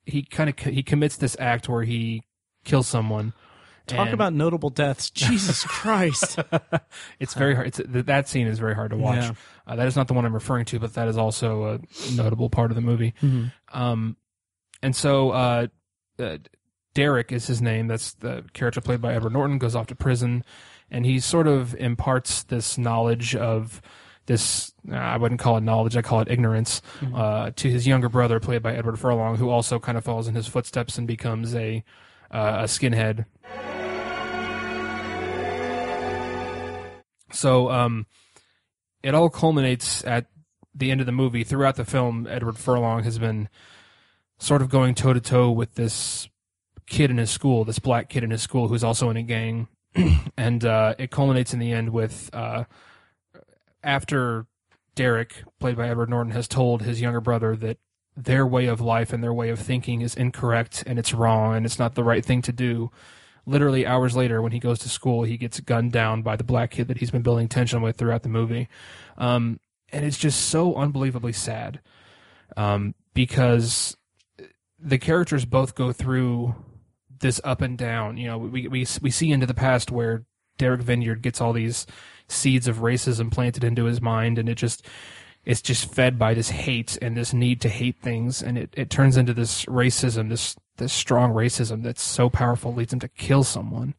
he 0.05 0.23
kind 0.23 0.49
of 0.49 0.59
he 0.59 0.83
commits 0.83 1.15
this 1.15 1.37
act 1.39 1.69
where 1.69 1.83
he 1.83 2.23
kills 2.65 2.87
someone. 2.87 3.33
Talk 3.87 4.05
And 4.07 4.13
about 4.13 4.33
notable 4.33 4.69
deaths. 4.69 5.09
Jesus 5.11 5.63
Christ. 5.63 6.39
it's 7.19 7.33
very 7.33 7.55
hard. 7.55 7.67
It's 7.67 7.81
that 7.85 8.27
scene 8.27 8.47
is 8.47 8.59
very 8.59 8.75
hard 8.75 8.91
to 8.91 8.97
watch. 8.97 9.17
Yeah. 9.17 9.33
Uh, 9.67 9.75
that 9.75 9.87
is 9.87 9.95
not 9.95 10.07
the 10.07 10.13
one 10.13 10.25
I'm 10.25 10.33
referring 10.33 10.65
to, 10.65 10.79
but 10.79 10.93
that 10.93 11.07
is 11.07 11.17
also 11.17 11.65
a 11.75 12.13
notable 12.15 12.49
part 12.49 12.71
of 12.71 12.75
the 12.75 12.81
movie. 12.81 13.13
Mhm. 13.21 13.51
Um, 13.73 14.17
and 14.81 14.95
so 14.95 15.31
uh, 15.31 15.67
uh, 16.19 16.37
Derek 16.93 17.31
is 17.31 17.47
his 17.47 17.61
name. 17.61 17.87
That's 17.87 18.13
the 18.13 18.43
character 18.53 18.81
played 18.81 19.01
by 19.01 19.13
Edward 19.13 19.33
Norton. 19.33 19.57
Goes 19.57 19.75
off 19.75 19.87
to 19.87 19.95
prison, 19.95 20.43
and 20.89 21.05
he 21.05 21.19
sort 21.19 21.47
of 21.47 21.75
imparts 21.75 22.43
this 22.43 22.77
knowledge 22.77 23.35
of 23.35 23.81
this. 24.25 24.73
I 24.91 25.17
wouldn't 25.17 25.39
call 25.39 25.57
it 25.57 25.61
knowledge. 25.61 25.95
I 25.95 26.01
call 26.01 26.21
it 26.21 26.27
ignorance 26.29 26.81
uh, 27.13 27.51
to 27.55 27.69
his 27.69 27.87
younger 27.87 28.09
brother, 28.09 28.39
played 28.39 28.61
by 28.63 28.75
Edward 28.75 28.99
Furlong, 28.99 29.37
who 29.37 29.49
also 29.49 29.79
kind 29.79 29.97
of 29.97 30.03
falls 30.03 30.27
in 30.27 30.35
his 30.35 30.47
footsteps 30.47 30.97
and 30.97 31.07
becomes 31.07 31.55
a 31.55 31.83
uh, 32.31 32.59
a 32.61 32.63
skinhead. 32.63 33.25
So 37.31 37.69
um, 37.69 38.05
it 39.03 39.13
all 39.13 39.29
culminates 39.29 40.03
at 40.05 40.27
the 40.73 40.91
end 40.91 40.99
of 40.99 41.05
the 41.05 41.11
movie. 41.11 41.43
Throughout 41.43 41.75
the 41.75 41.85
film, 41.85 42.27
Edward 42.29 42.57
Furlong 42.57 43.03
has 43.03 43.19
been 43.19 43.49
sort 44.37 44.61
of 44.61 44.69
going 44.69 44.95
toe 44.95 45.13
to 45.13 45.21
toe 45.21 45.51
with 45.51 45.75
this 45.75 46.27
kid 46.87 47.11
in 47.11 47.17
his 47.17 47.29
school, 47.29 47.63
this 47.63 47.79
black 47.79 48.09
kid 48.09 48.23
in 48.23 48.31
his 48.31 48.41
school 48.41 48.67
who's 48.67 48.83
also 48.83 49.09
in 49.09 49.17
a 49.17 49.23
gang, 49.23 49.67
and 50.37 50.65
uh, 50.65 50.95
it 50.97 51.11
culminates 51.11 51.53
in 51.53 51.59
the 51.59 51.71
end 51.71 51.89
with 51.91 52.29
uh, 52.33 52.65
after 53.83 54.45
Derek, 54.95 55.43
played 55.59 55.77
by 55.77 55.89
Edward 55.89 56.09
Norton, 56.09 56.33
has 56.33 56.47
told 56.47 56.83
his 56.83 57.01
younger 57.01 57.21
brother 57.21 57.55
that 57.55 57.77
their 58.15 58.45
way 58.45 58.67
of 58.67 58.81
life 58.81 59.13
and 59.13 59.23
their 59.23 59.33
way 59.33 59.49
of 59.49 59.59
thinking 59.59 60.01
is 60.01 60.15
incorrect 60.15 60.83
and 60.85 60.99
it's 60.99 61.13
wrong 61.13 61.55
and 61.55 61.65
it's 61.65 61.79
not 61.79 61.95
the 61.95 62.03
right 62.03 62.25
thing 62.25 62.41
to 62.41 62.51
do. 62.51 62.91
Literally 63.45 63.85
hours 63.85 64.15
later, 64.15 64.41
when 64.41 64.51
he 64.51 64.59
goes 64.59 64.79
to 64.79 64.89
school, 64.89 65.23
he 65.23 65.37
gets 65.37 65.59
gunned 65.59 65.91
down 65.91 66.21
by 66.21 66.35
the 66.35 66.43
black 66.43 66.71
kid 66.71 66.87
that 66.87 66.99
he's 66.99 67.11
been 67.11 67.23
building 67.23 67.47
tension 67.47 67.81
with 67.81 67.97
throughout 67.97 68.23
the 68.23 68.29
movie. 68.29 68.67
Um, 69.17 69.59
and 69.91 70.05
it's 70.05 70.17
just 70.17 70.49
so 70.49 70.75
unbelievably 70.75 71.33
sad 71.33 71.81
um, 72.55 72.95
because 73.13 73.97
the 74.79 74.97
characters 74.97 75.45
both 75.45 75.75
go 75.75 75.91
through 75.91 76.55
this 77.19 77.41
up 77.43 77.61
and 77.61 77.77
down. 77.77 78.17
You 78.17 78.27
know, 78.27 78.37
we 78.37 78.67
we 78.67 78.85
we 79.01 79.11
see 79.11 79.31
into 79.31 79.45
the 79.45 79.53
past 79.53 79.91
where 79.91 80.25
Derek 80.57 80.81
Vinyard 80.81 81.21
gets 81.21 81.41
all 81.41 81.53
these 81.53 81.85
seeds 82.27 82.67
of 82.67 82.77
racism 82.77 83.31
planted 83.31 83.63
into 83.63 83.85
his 83.85 84.01
mind, 84.01 84.37
and 84.37 84.49
it 84.49 84.55
just 84.55 84.85
it's 85.45 85.61
just 85.61 85.91
fed 85.91 86.19
by 86.19 86.33
this 86.33 86.49
hate 86.49 86.97
and 87.01 87.17
this 87.17 87.33
need 87.33 87.61
to 87.61 87.69
hate 87.69 87.99
things, 88.01 88.41
and 88.41 88.57
it, 88.57 88.73
it 88.77 88.89
turns 88.89 89.17
into 89.17 89.33
this 89.33 89.65
racism, 89.65 90.29
this 90.29 90.55
this 90.81 90.93
strong 90.93 91.31
racism 91.31 91.83
that's 91.83 92.01
so 92.01 92.29
powerful 92.29 92.73
leads 92.73 92.91
him 92.93 92.99
to 92.99 93.07
kill 93.07 93.43
someone. 93.43 93.93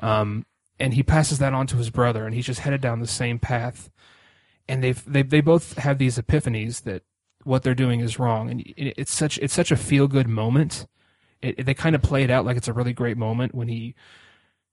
Um, 0.00 0.44
and 0.78 0.94
he 0.94 1.02
passes 1.02 1.38
that 1.38 1.54
on 1.54 1.66
to 1.68 1.76
his 1.76 1.90
brother, 1.90 2.26
and 2.26 2.34
he's 2.34 2.46
just 2.46 2.60
headed 2.60 2.80
down 2.82 3.00
the 3.00 3.06
same 3.06 3.38
path. 3.38 3.90
And 4.68 4.82
they've 4.84 5.02
they 5.06 5.22
they 5.22 5.40
both 5.40 5.78
have 5.78 5.98
these 5.98 6.18
epiphanies 6.18 6.82
that 6.82 7.02
what 7.44 7.62
they're 7.62 7.74
doing 7.74 8.00
is 8.00 8.18
wrong, 8.18 8.50
and 8.50 8.60
it- 8.60 8.94
it's 8.98 9.12
such 9.14 9.38
it's 9.38 9.54
such 9.54 9.70
a 9.70 9.76
feel 9.76 10.08
good 10.08 10.28
moment. 10.28 10.86
It, 11.40 11.64
they 11.64 11.74
kind 11.74 11.94
of 11.94 12.02
play 12.02 12.24
it 12.24 12.30
out 12.30 12.44
like 12.44 12.56
it's 12.56 12.68
a 12.68 12.72
really 12.72 12.92
great 12.92 13.16
moment 13.16 13.54
when 13.54 13.68
he 13.68 13.94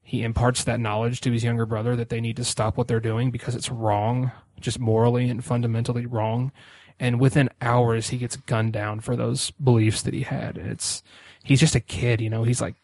he 0.01 0.23
imparts 0.23 0.63
that 0.65 0.79
knowledge 0.79 1.21
to 1.21 1.31
his 1.31 1.43
younger 1.43 1.65
brother 1.65 1.95
that 1.95 2.09
they 2.09 2.19
need 2.19 2.35
to 2.37 2.43
stop 2.43 2.75
what 2.75 2.87
they're 2.87 2.99
doing 2.99 3.31
because 3.31 3.55
it's 3.55 3.69
wrong, 3.71 4.31
just 4.59 4.79
morally 4.79 5.29
and 5.29 5.45
fundamentally 5.45 6.05
wrong. 6.05 6.51
And 6.99 7.19
within 7.19 7.49
hours, 7.61 8.09
he 8.09 8.17
gets 8.17 8.35
gunned 8.35 8.73
down 8.73 8.99
for 8.99 9.15
those 9.15 9.51
beliefs 9.51 10.01
that 10.01 10.13
he 10.13 10.21
had. 10.23 10.57
It's 10.57 11.01
he's 11.43 11.59
just 11.59 11.75
a 11.75 11.79
kid, 11.79 12.21
you 12.21 12.29
know. 12.29 12.43
He's 12.43 12.61
like 12.61 12.75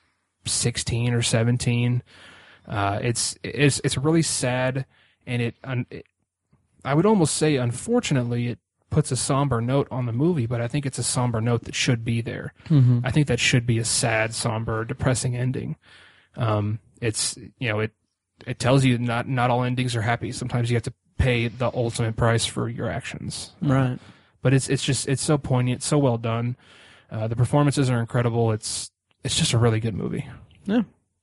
sixteen 0.45 1.13
or 1.13 1.21
seventeen. 1.21 2.03
Uh, 2.67 2.99
it's 3.01 3.37
it's 3.43 3.81
it's 3.83 3.97
really 3.97 4.21
sad, 4.21 4.85
and 5.25 5.41
it, 5.41 5.55
un, 5.63 5.85
it 5.89 6.05
I 6.85 6.93
would 6.93 7.05
almost 7.05 7.35
say, 7.35 7.55
unfortunately, 7.55 8.47
it 8.47 8.59
puts 8.89 9.11
a 9.11 9.15
somber 9.15 9.61
note 9.61 9.87
on 9.91 10.05
the 10.05 10.11
movie, 10.11 10.45
but 10.45 10.61
I 10.61 10.67
think 10.67 10.85
it's 10.85 10.97
a 10.97 11.03
somber 11.03 11.41
note 11.41 11.63
that 11.63 11.75
should 11.75 12.03
be 12.03 12.21
there. 12.21 12.53
Mm-hmm. 12.69 12.99
I 13.03 13.11
think 13.11 13.27
that 13.27 13.39
should 13.39 13.65
be 13.65 13.77
a 13.79 13.85
sad, 13.85 14.33
somber, 14.33 14.85
depressing 14.85 15.35
ending. 15.35 15.75
Um, 16.35 16.79
it's 17.01 17.37
you 17.57 17.69
know 17.69 17.79
it 17.79 17.91
it 18.45 18.59
tells 18.59 18.85
you 18.85 18.97
not 18.97 19.27
not 19.27 19.49
all 19.49 19.63
endings 19.63 19.95
are 19.95 20.01
happy. 20.01 20.31
Sometimes 20.31 20.69
you 20.69 20.75
have 20.75 20.83
to 20.83 20.93
pay 21.17 21.47
the 21.47 21.71
ultimate 21.73 22.15
price 22.15 22.45
for 22.45 22.69
your 22.69 22.89
actions. 22.89 23.51
Right. 23.61 23.99
But 24.41 24.53
it's 24.53 24.69
it's 24.69 24.83
just 24.83 25.07
it's 25.07 25.21
so 25.21 25.37
poignant, 25.37 25.83
so 25.83 25.97
well 25.97 26.17
done. 26.17 26.55
Uh, 27.11 27.27
the 27.27 27.35
performances 27.35 27.89
are 27.89 27.99
incredible. 27.99 28.51
It's 28.51 28.91
it's 29.23 29.35
just 29.35 29.53
a 29.53 29.57
really 29.57 29.79
good 29.79 29.95
movie. 29.95 30.27
Yeah. 30.65 30.81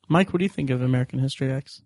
Mike, 0.08 0.32
what 0.32 0.38
do 0.38 0.44
you 0.44 0.48
think 0.50 0.70
of 0.70 0.82
American 0.82 1.18
History 1.18 1.50
X? 1.52 1.82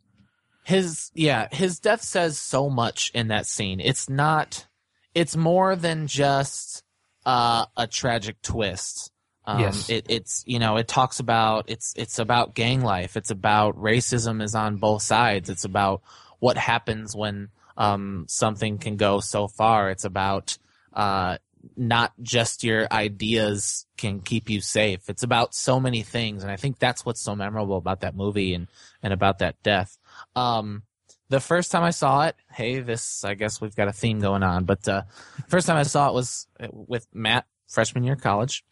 his 0.62 1.10
yeah 1.14 1.48
his 1.52 1.78
death 1.80 2.02
says 2.02 2.38
so 2.38 2.68
much 2.68 3.10
in 3.14 3.28
that 3.28 3.46
scene 3.46 3.80
it's 3.80 4.10
not 4.10 4.66
it's 5.14 5.34
more 5.34 5.74
than 5.74 6.06
just 6.06 6.84
uh, 7.24 7.64
a 7.78 7.86
tragic 7.86 8.40
twist 8.42 9.10
Um, 9.46 9.60
Yes. 9.60 9.88
it, 9.88 10.04
it's 10.10 10.44
you 10.46 10.58
know 10.58 10.76
it 10.76 10.86
talks 10.86 11.18
about 11.18 11.64
it's 11.68 11.94
it's 11.96 12.18
about 12.18 12.54
gang 12.54 12.82
life. 12.82 13.16
It's 13.16 13.30
about 13.30 13.74
racism 13.76 14.42
is 14.42 14.54
on 14.54 14.76
both 14.76 15.00
sides. 15.02 15.48
It's 15.48 15.64
about 15.64 16.02
what 16.40 16.58
happens 16.58 17.16
when 17.16 17.48
um, 17.78 18.26
something 18.28 18.76
can 18.76 18.96
go 18.96 19.20
so 19.20 19.48
far. 19.48 19.90
It's 19.90 20.04
about 20.04 20.58
uh, 20.92 21.38
not 21.76 22.12
just 22.22 22.64
your 22.64 22.86
ideas 22.92 23.86
can 23.96 24.20
keep 24.20 24.48
you 24.48 24.60
safe. 24.60 25.08
It's 25.08 25.22
about 25.22 25.54
so 25.54 25.78
many 25.80 26.02
things, 26.02 26.42
and 26.42 26.50
I 26.50 26.56
think 26.56 26.78
that's 26.78 27.04
what's 27.04 27.20
so 27.20 27.34
memorable 27.36 27.76
about 27.76 28.00
that 28.00 28.14
movie 28.14 28.54
and 28.54 28.68
and 29.02 29.12
about 29.12 29.38
that 29.38 29.62
death. 29.62 29.98
Um, 30.34 30.82
the 31.28 31.40
first 31.40 31.70
time 31.70 31.82
I 31.82 31.90
saw 31.90 32.22
it, 32.22 32.36
hey, 32.50 32.80
this 32.80 33.24
I 33.24 33.34
guess 33.34 33.60
we've 33.60 33.76
got 33.76 33.88
a 33.88 33.92
theme 33.92 34.20
going 34.20 34.42
on, 34.42 34.64
but 34.64 34.86
uh, 34.88 35.02
first 35.48 35.66
time 35.66 35.76
I 35.76 35.84
saw 35.84 36.08
it 36.08 36.14
was 36.14 36.46
with 36.72 37.06
Matt 37.12 37.46
freshman 37.68 38.04
year 38.04 38.14
of 38.14 38.20
college. 38.20 38.64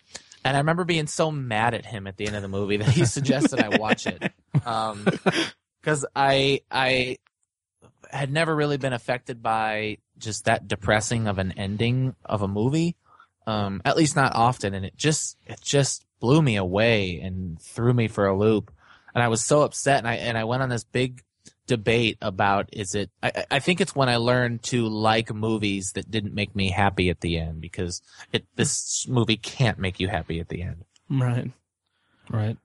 And 0.45 0.57
I 0.57 0.61
remember 0.61 0.85
being 0.85 1.07
so 1.07 1.31
mad 1.31 1.75
at 1.75 1.85
him 1.85 2.07
at 2.07 2.17
the 2.17 2.27
end 2.27 2.37
of 2.37 2.43
the 2.43 2.49
movie 2.49 2.77
that 2.79 2.89
he 2.89 3.05
suggested 3.05 3.61
I 3.61 3.77
watch 3.77 4.07
it. 4.07 4.33
Um 4.65 5.05
'cause 5.05 5.53
cause 5.83 6.07
I, 6.15 6.63
I 6.71 7.19
had 8.11 8.33
never 8.33 8.55
really 8.55 8.77
been 8.77 8.93
affected 8.93 9.43
by 9.43 9.99
just 10.19 10.45
that 10.45 10.69
depressing 10.69 11.27
of 11.29 11.39
an 11.39 11.53
ending 11.53 12.15
of 12.25 12.43
a 12.43 12.49
movie. 12.49 12.97
Um, 13.47 13.81
at 13.85 13.97
least 13.97 14.15
not 14.15 14.35
often. 14.35 14.75
And 14.75 14.85
it 14.85 14.97
just, 14.97 15.39
it 15.47 15.61
just 15.63 16.05
blew 16.21 16.43
me 16.43 16.57
away 16.57 17.19
and 17.21 17.61
threw 17.61 17.95
me 17.95 18.07
for 18.09 18.27
a 18.27 18.37
loop. 18.39 18.71
And 19.15 19.23
I 19.23 19.29
was 19.29 19.45
so 19.45 19.63
upset. 19.63 19.99
And 19.99 20.09
I, 20.09 20.17
and 20.17 20.37
I 20.37 20.45
went 20.45 20.63
on 20.63 20.69
this 20.69 20.85
big 20.85 21.23
debate 21.67 22.17
about 22.23 22.69
is 22.73 22.95
it 22.95 23.11
I, 23.23 23.45
I- 23.51 23.59
think 23.59 23.81
it's 23.83 23.95
when 23.95 24.09
I 24.09 24.17
learned 24.17 24.63
to 24.65 24.89
like 24.89 25.33
movies 25.35 25.93
that 25.93 26.11
didn't 26.11 26.35
make 26.35 26.57
me 26.57 26.71
happy 26.71 27.11
at 27.11 27.21
the 27.21 27.39
end 27.39 27.61
because 27.61 28.01
it 28.33 28.47
this 28.57 29.07
movie 29.07 29.37
can't 29.37 29.79
make 29.79 30.01
you 30.01 30.09
happy 30.09 30.41
at 30.41 30.49
the 30.49 30.63
end 30.63 30.85
Right. 31.11 31.51
Right. 32.31 32.57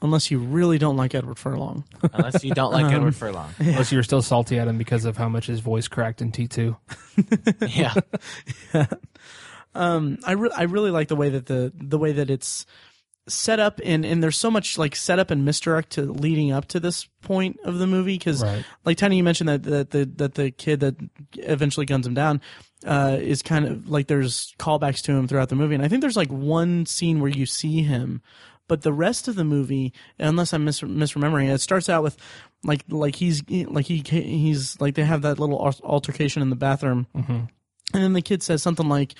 Unless 0.00 0.30
you 0.30 0.38
really 0.38 0.78
don't 0.78 0.96
like 0.96 1.14
Edward 1.14 1.38
Furlong. 1.38 1.82
unless 2.12 2.44
you 2.44 2.54
don't 2.54 2.72
like 2.72 2.84
Um, 2.86 2.94
Edward 2.94 3.16
Furlong. 3.16 3.50
Unless 3.58 3.90
you're 3.90 4.04
still 4.04 4.22
salty 4.22 4.58
at 4.58 4.68
him 4.68 4.78
because 4.78 5.04
of 5.04 5.16
how 5.16 5.28
much 5.28 5.46
his 5.46 5.58
voice 5.60 5.88
cracked 5.88 6.20
in 6.22 6.30
T 6.32 6.46
two. 6.46 6.76
Yeah, 7.68 7.94
um 9.74 10.18
i 10.24 10.32
re- 10.32 10.50
i 10.56 10.62
really 10.62 10.90
like 10.90 11.08
the 11.08 11.16
way 11.16 11.28
that 11.28 11.46
the 11.46 11.72
the 11.74 11.98
way 11.98 12.12
that 12.12 12.30
it's 12.30 12.64
set 13.28 13.60
up 13.60 13.80
and 13.84 14.04
and 14.06 14.22
there's 14.22 14.36
so 14.38 14.50
much 14.50 14.78
like 14.78 14.96
setup 14.96 15.30
and 15.30 15.44
misdirect 15.44 15.90
to 15.90 16.02
leading 16.12 16.50
up 16.50 16.66
to 16.66 16.80
this 16.80 17.04
point 17.20 17.58
of 17.64 17.78
the 17.78 17.86
movie 17.86 18.16
because 18.16 18.42
Right. 18.42 18.64
like 18.86 18.96
Tiny, 18.96 19.18
you 19.18 19.22
mentioned 19.24 19.48
that 19.50 19.62
that 19.64 19.90
the 19.90 20.06
that 20.16 20.34
the 20.34 20.50
kid 20.50 20.80
that 20.80 20.96
eventually 21.34 21.84
guns 21.84 22.06
him 22.06 22.14
down 22.14 22.40
uh, 22.86 23.18
is 23.20 23.42
kind 23.42 23.66
of 23.66 23.90
like 23.90 24.06
there's 24.06 24.54
callbacks 24.58 25.02
to 25.02 25.12
him 25.12 25.28
throughout 25.28 25.50
the 25.50 25.56
movie, 25.56 25.74
and 25.74 25.84
I 25.84 25.88
think 25.88 26.00
there's 26.00 26.16
like 26.16 26.30
one 26.30 26.86
scene 26.86 27.20
where 27.20 27.30
you 27.30 27.44
see 27.44 27.82
him, 27.82 28.22
but 28.68 28.82
the 28.82 28.92
rest 28.92 29.28
of 29.28 29.34
the 29.34 29.44
movie, 29.44 29.92
unless 30.18 30.52
I'm 30.52 30.64
mis- 30.64 30.82
misremembering, 30.82 31.52
it 31.52 31.60
starts 31.60 31.88
out 31.88 32.02
with 32.02 32.16
like 32.62 32.84
like 32.88 33.16
he's 33.16 33.42
like 33.48 33.86
he 33.86 34.02
he's 34.06 34.80
like 34.80 34.94
they 34.94 35.04
have 35.04 35.22
that 35.22 35.38
little 35.38 35.58
altercation 35.82 36.42
in 36.42 36.50
the 36.50 36.56
bathroom, 36.56 37.06
and 37.14 37.48
then 37.92 38.12
the 38.12 38.22
kid 38.22 38.42
says 38.42 38.62
something 38.62 38.88
like 38.88 39.14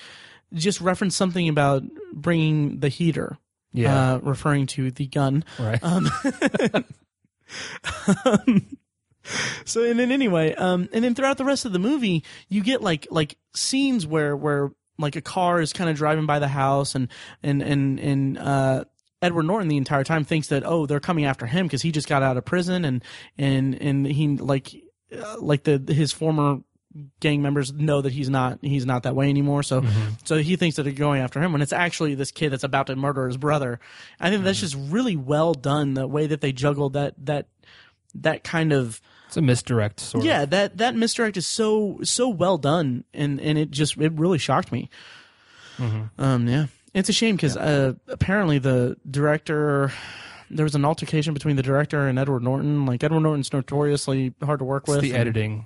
just 0.53 0.81
reference 0.81 1.15
something 1.15 1.49
about 1.49 1.83
bringing 2.13 2.79
the 2.79 2.89
heater. 2.89 3.37
Yeah. 3.71 4.13
Uh, 4.13 4.17
referring 4.19 4.65
to 4.67 4.91
the 4.91 5.07
gun. 5.07 5.43
right. 5.59 5.79
Um, 5.83 6.09
so 9.65 9.83
and 9.83 9.99
then 9.99 10.11
anyway, 10.11 10.53
um, 10.55 10.89
and 10.93 11.03
then 11.03 11.15
throughout 11.15 11.37
the 11.37 11.45
rest 11.45 11.65
of 11.65 11.71
the 11.71 11.79
movie, 11.79 12.23
you 12.47 12.63
get 12.63 12.81
like 12.81 13.07
like 13.11 13.37
scenes 13.55 14.07
where 14.07 14.35
where 14.35 14.71
like 14.97 15.15
a 15.15 15.21
car 15.21 15.61
is 15.61 15.73
kind 15.73 15.89
of 15.89 15.95
driving 15.95 16.25
by 16.25 16.39
the 16.39 16.47
house, 16.47 16.95
and 16.95 17.09
and 17.43 17.61
and 17.61 17.99
and 17.99 18.37
uh, 18.37 18.83
Edward 19.21 19.43
Norton 19.43 19.67
the 19.67 19.77
entire 19.77 20.03
time 20.03 20.23
thinks 20.23 20.47
that 20.47 20.63
oh 20.65 20.85
they're 20.85 20.99
coming 20.99 21.25
after 21.25 21.45
him 21.45 21.65
because 21.65 21.81
he 21.81 21.91
just 21.91 22.07
got 22.07 22.23
out 22.23 22.37
of 22.37 22.45
prison, 22.45 22.85
and 22.85 23.03
and 23.37 23.75
and 23.75 24.05
he 24.05 24.27
like 24.37 24.73
uh, 25.15 25.35
like 25.39 25.63
the 25.63 25.83
his 25.93 26.11
former 26.11 26.59
gang 27.19 27.41
members 27.41 27.71
know 27.71 28.01
that 28.01 28.13
he's 28.13 28.29
not 28.29 28.59
he's 28.61 28.85
not 28.85 29.03
that 29.03 29.15
way 29.15 29.29
anymore. 29.29 29.61
So 29.63 29.83
so 30.23 30.37
he 30.37 30.55
thinks 30.55 30.77
that 30.77 30.83
they're 30.83 30.93
going 30.93 31.21
after 31.21 31.41
him 31.41 31.51
when 31.51 31.61
it's 31.61 31.73
actually 31.73 32.15
this 32.15 32.31
kid 32.31 32.49
that's 32.49 32.63
about 32.63 32.87
to 32.87 32.95
murder 32.95 33.27
his 33.27 33.37
brother. 33.37 33.79
I 34.19 34.29
think 34.29 34.43
that's 34.43 34.59
just 34.59 34.75
really 34.75 35.15
well 35.15 35.53
done 35.53 35.93
the 35.93 36.07
way 36.07 36.27
that 36.27 36.41
they 36.41 36.51
juggled 36.51 36.93
that 36.93 37.13
that 37.25 37.47
that 38.15 38.43
kind 38.43 38.73
of 38.73 39.01
it's 39.27 39.37
a 39.37 39.41
misdirect 39.41 39.99
sort 39.99 40.23
yeah 40.23 40.41
of. 40.43 40.49
that 40.49 40.77
that 40.77 40.95
misdirect 40.95 41.37
is 41.37 41.45
so 41.45 41.99
so 42.03 42.27
well 42.27 42.57
done 42.57 43.03
and 43.13 43.39
and 43.39 43.57
it 43.59 43.69
just 43.69 43.97
it 43.97 44.13
really 44.13 44.39
shocked 44.39 44.71
me. 44.71 44.89
Um 46.17 46.47
yeah 46.47 46.65
it's 46.93 47.09
a 47.09 47.13
shame 47.13 47.35
because 47.35 47.55
uh 47.57 47.93
apparently 48.07 48.59
the 48.59 48.97
director 49.09 49.91
there 50.49 50.63
was 50.63 50.75
an 50.75 50.83
altercation 50.85 51.33
between 51.33 51.55
the 51.55 51.63
director 51.63 52.07
and 52.07 52.17
edward 52.17 52.43
norton 52.43 52.85
like 52.85 53.03
edward 53.03 53.19
norton's 53.21 53.51
notoriously 53.53 54.33
hard 54.43 54.59
to 54.59 54.65
work 54.65 54.83
It's 54.83 54.89
with 54.89 55.01
the 55.01 55.11
and- 55.11 55.17
editing. 55.19 55.65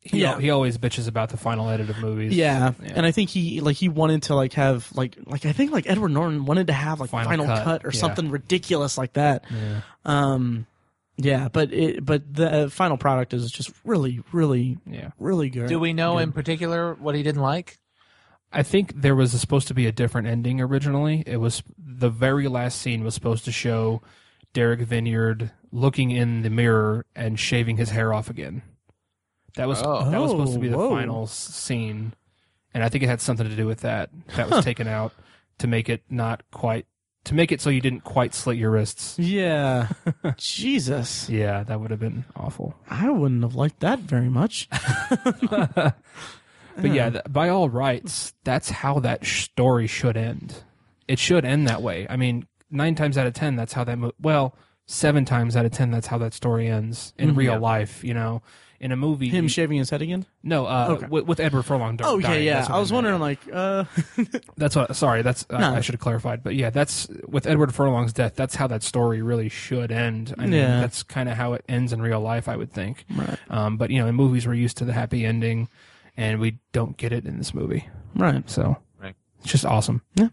He, 0.00 0.20
Yeah. 0.20 0.38
he 0.38 0.50
always 0.50 0.78
bitches 0.78 1.08
about 1.08 1.30
the 1.30 1.36
final 1.36 1.68
edit 1.68 1.90
of 1.90 1.98
movies. 1.98 2.32
Yeah. 2.32 2.74
Yeah. 2.80 2.92
and 2.94 3.04
I 3.04 3.10
think 3.10 3.28
he 3.28 3.60
like 3.60 3.74
he 3.74 3.88
wanted 3.88 4.22
to 4.24 4.36
like 4.36 4.52
have 4.52 4.88
like 4.94 5.16
like 5.26 5.44
I 5.44 5.50
think 5.50 5.72
like 5.72 5.88
Edward 5.90 6.10
Norton 6.12 6.44
wanted 6.44 6.68
to 6.68 6.72
have 6.72 7.00
like 7.00 7.10
Final 7.10 7.28
final, 7.28 7.46
cut, 7.46 7.64
cut, 7.64 7.84
or 7.84 7.90
yeah. 7.92 7.98
something 7.98 8.30
ridiculous 8.30 8.96
like 8.96 9.14
that. 9.14 9.44
Yeah. 9.50 9.80
Um, 10.04 10.66
yeah, 11.16 11.48
but 11.48 11.72
it 11.72 12.04
but 12.06 12.22
the 12.32 12.52
uh, 12.66 12.68
final 12.68 12.96
product 12.96 13.34
is 13.34 13.50
just 13.50 13.72
really 13.84 14.20
really 14.30 14.78
Yeah. 14.86 15.10
really 15.18 15.50
good. 15.50 15.68
do 15.68 15.80
we 15.80 15.92
know 15.92 16.18
in 16.18 16.30
particular 16.30 16.94
what 16.94 17.16
he 17.16 17.24
didn't 17.24 17.42
like? 17.42 17.76
I 18.52 18.62
think 18.62 19.00
there 19.02 19.14
was 19.14 19.38
supposed 19.38 19.68
to 19.68 19.74
be 19.74 19.86
a 19.86 19.92
different 19.92 20.28
ending 20.28 20.60
originally. 20.60 21.22
It 21.26 21.36
was 21.38 21.62
the 21.78 22.08
very 22.10 22.48
last 22.48 22.80
scene 22.80 23.04
was 23.04 23.14
supposed 23.14 23.44
to 23.46 23.52
show 23.52 24.00
Derek 24.54 24.80
Vinyard 24.80 25.50
looking 25.72 26.10
in 26.10 26.42
the 26.42 26.50
mirror 26.50 27.04
and 27.14 27.38
shaving 27.38 27.76
his 27.76 27.90
hair 27.90 28.14
off 28.14 28.30
again. 28.30 28.62
That 29.56 29.68
was 29.68 29.82
Oh. 29.82 30.10
that 30.10 30.20
was 30.20 30.30
supposed 30.30 30.52
to 30.54 30.58
be 30.58 30.68
the 30.68 30.76
Oh, 30.76 30.88
whoa. 30.90 30.96
final 30.96 31.26
scene, 31.26 32.14
and 32.72 32.82
I 32.84 32.88
think 32.88 33.02
it 33.04 33.08
had 33.08 33.20
something 33.20 33.48
to 33.48 33.56
do 33.56 33.66
with 33.66 33.80
that. 33.80 34.10
That 34.36 34.48
was 34.50 34.64
taken 34.64 34.86
out 34.86 35.12
to 35.58 35.66
make 35.66 35.88
it 35.88 36.02
not 36.10 36.42
quite 36.50 36.86
to 37.24 37.34
make 37.34 37.50
it 37.50 37.60
so 37.60 37.70
you 37.70 37.80
didn't 37.80 38.04
quite 38.04 38.32
slit 38.34 38.56
your 38.56 38.70
wrists. 38.70 39.18
Yeah, 39.18 39.88
Jesus, 40.36 41.28
Yeah, 41.28 41.64
that 41.64 41.80
would 41.80 41.90
have 41.90 41.98
been 42.00 42.24
awful. 42.36 42.74
I 42.88 43.10
wouldn't 43.10 43.42
have 43.42 43.54
liked 43.56 43.80
that 43.80 43.98
very 44.00 44.28
much. 44.28 44.68
But 46.80 46.92
yeah, 46.92 47.10
th- 47.10 47.24
by 47.28 47.48
all 47.48 47.68
rights, 47.68 48.34
that's 48.44 48.70
how 48.70 49.00
that 49.00 49.24
sh- 49.24 49.44
story 49.44 49.86
should 49.86 50.16
end. 50.16 50.54
It 51.08 51.18
should 51.18 51.44
end 51.44 51.66
that 51.68 51.82
way. 51.82 52.06
I 52.10 52.16
mean, 52.16 52.46
nine 52.70 52.94
times 52.94 53.16
out 53.16 53.26
of 53.26 53.34
ten, 53.34 53.56
that's 53.56 53.72
how 53.72 53.84
that. 53.84 53.98
Mo- 53.98 54.12
well, 54.20 54.54
seven 54.86 55.24
times 55.24 55.56
out 55.56 55.64
of 55.64 55.72
ten, 55.72 55.90
that's 55.90 56.06
how 56.08 56.18
that 56.18 56.34
story 56.34 56.68
ends 56.68 57.12
in 57.18 57.32
Mhm. 57.32 57.36
real 57.36 57.52
Yeah. 57.54 57.58
life. 57.58 58.04
You 58.04 58.14
know, 58.14 58.42
in 58.78 58.92
a 58.92 58.96
movie. 58.96 59.28
Him 59.30 59.48
shaving 59.48 59.78
his 59.78 59.88
head 59.88 60.02
again. 60.02 60.26
no, 60.42 60.66
uh, 60.66 60.86
Okay. 60.90 61.06
with, 61.08 61.24
with 61.24 61.40
Edward 61.40 61.62
Furlong. 61.62 61.98
Oh 62.04 62.20
dying, 62.20 62.44
yeah, 62.44 62.50
yeah. 62.50 62.54
that's 62.56 62.68
what 62.68 62.76
I 62.76 62.78
was 62.80 62.92
meant. 62.92 63.04
wondering 63.06 63.20
like, 63.20 63.38
uh, 63.50 63.84
That's 64.58 64.76
what. 64.76 64.94
Sorry, 64.94 65.22
that's 65.22 65.48
No. 65.50 65.56
I, 65.56 65.76
I 65.76 65.80
should 65.80 65.94
have 65.94 66.00
clarified. 66.00 66.42
But 66.42 66.56
yeah, 66.56 66.68
that's 66.70 67.08
with 67.26 67.46
Edward 67.46 67.74
Furlong's 67.74 68.12
death. 68.12 68.34
That's 68.36 68.54
how 68.54 68.66
that 68.66 68.82
story 68.82 69.22
really 69.22 69.48
should 69.48 69.90
end. 69.90 70.34
I 70.38 70.42
mean, 70.42 70.52
Yeah. 70.52 70.80
that's 70.80 71.02
kind 71.02 71.28
of 71.30 71.36
how 71.38 71.54
it 71.54 71.64
ends 71.68 71.92
in 71.94 72.02
real 72.02 72.20
life. 72.20 72.48
I 72.48 72.56
would 72.56 72.70
think. 72.70 73.04
right, 73.16 73.38
Um, 73.48 73.76
but 73.78 73.90
you 73.90 73.98
know, 74.00 74.08
in 74.08 74.14
movies, 74.14 74.46
we're 74.46 74.52
used 74.54 74.76
to 74.78 74.84
the 74.84 74.92
happy 74.92 75.24
ending, 75.24 75.68
and 76.16 76.40
we 76.40 76.58
don't 76.72 76.96
get 76.96 77.12
it 77.12 77.26
in 77.26 77.38
this 77.38 77.52
movie. 77.54 77.88
right. 78.14 78.48
So 78.50 78.76
Right. 79.00 79.14
it's 79.40 79.50
just 79.52 79.64
awesome. 79.64 80.02
Yeah. 80.14 80.28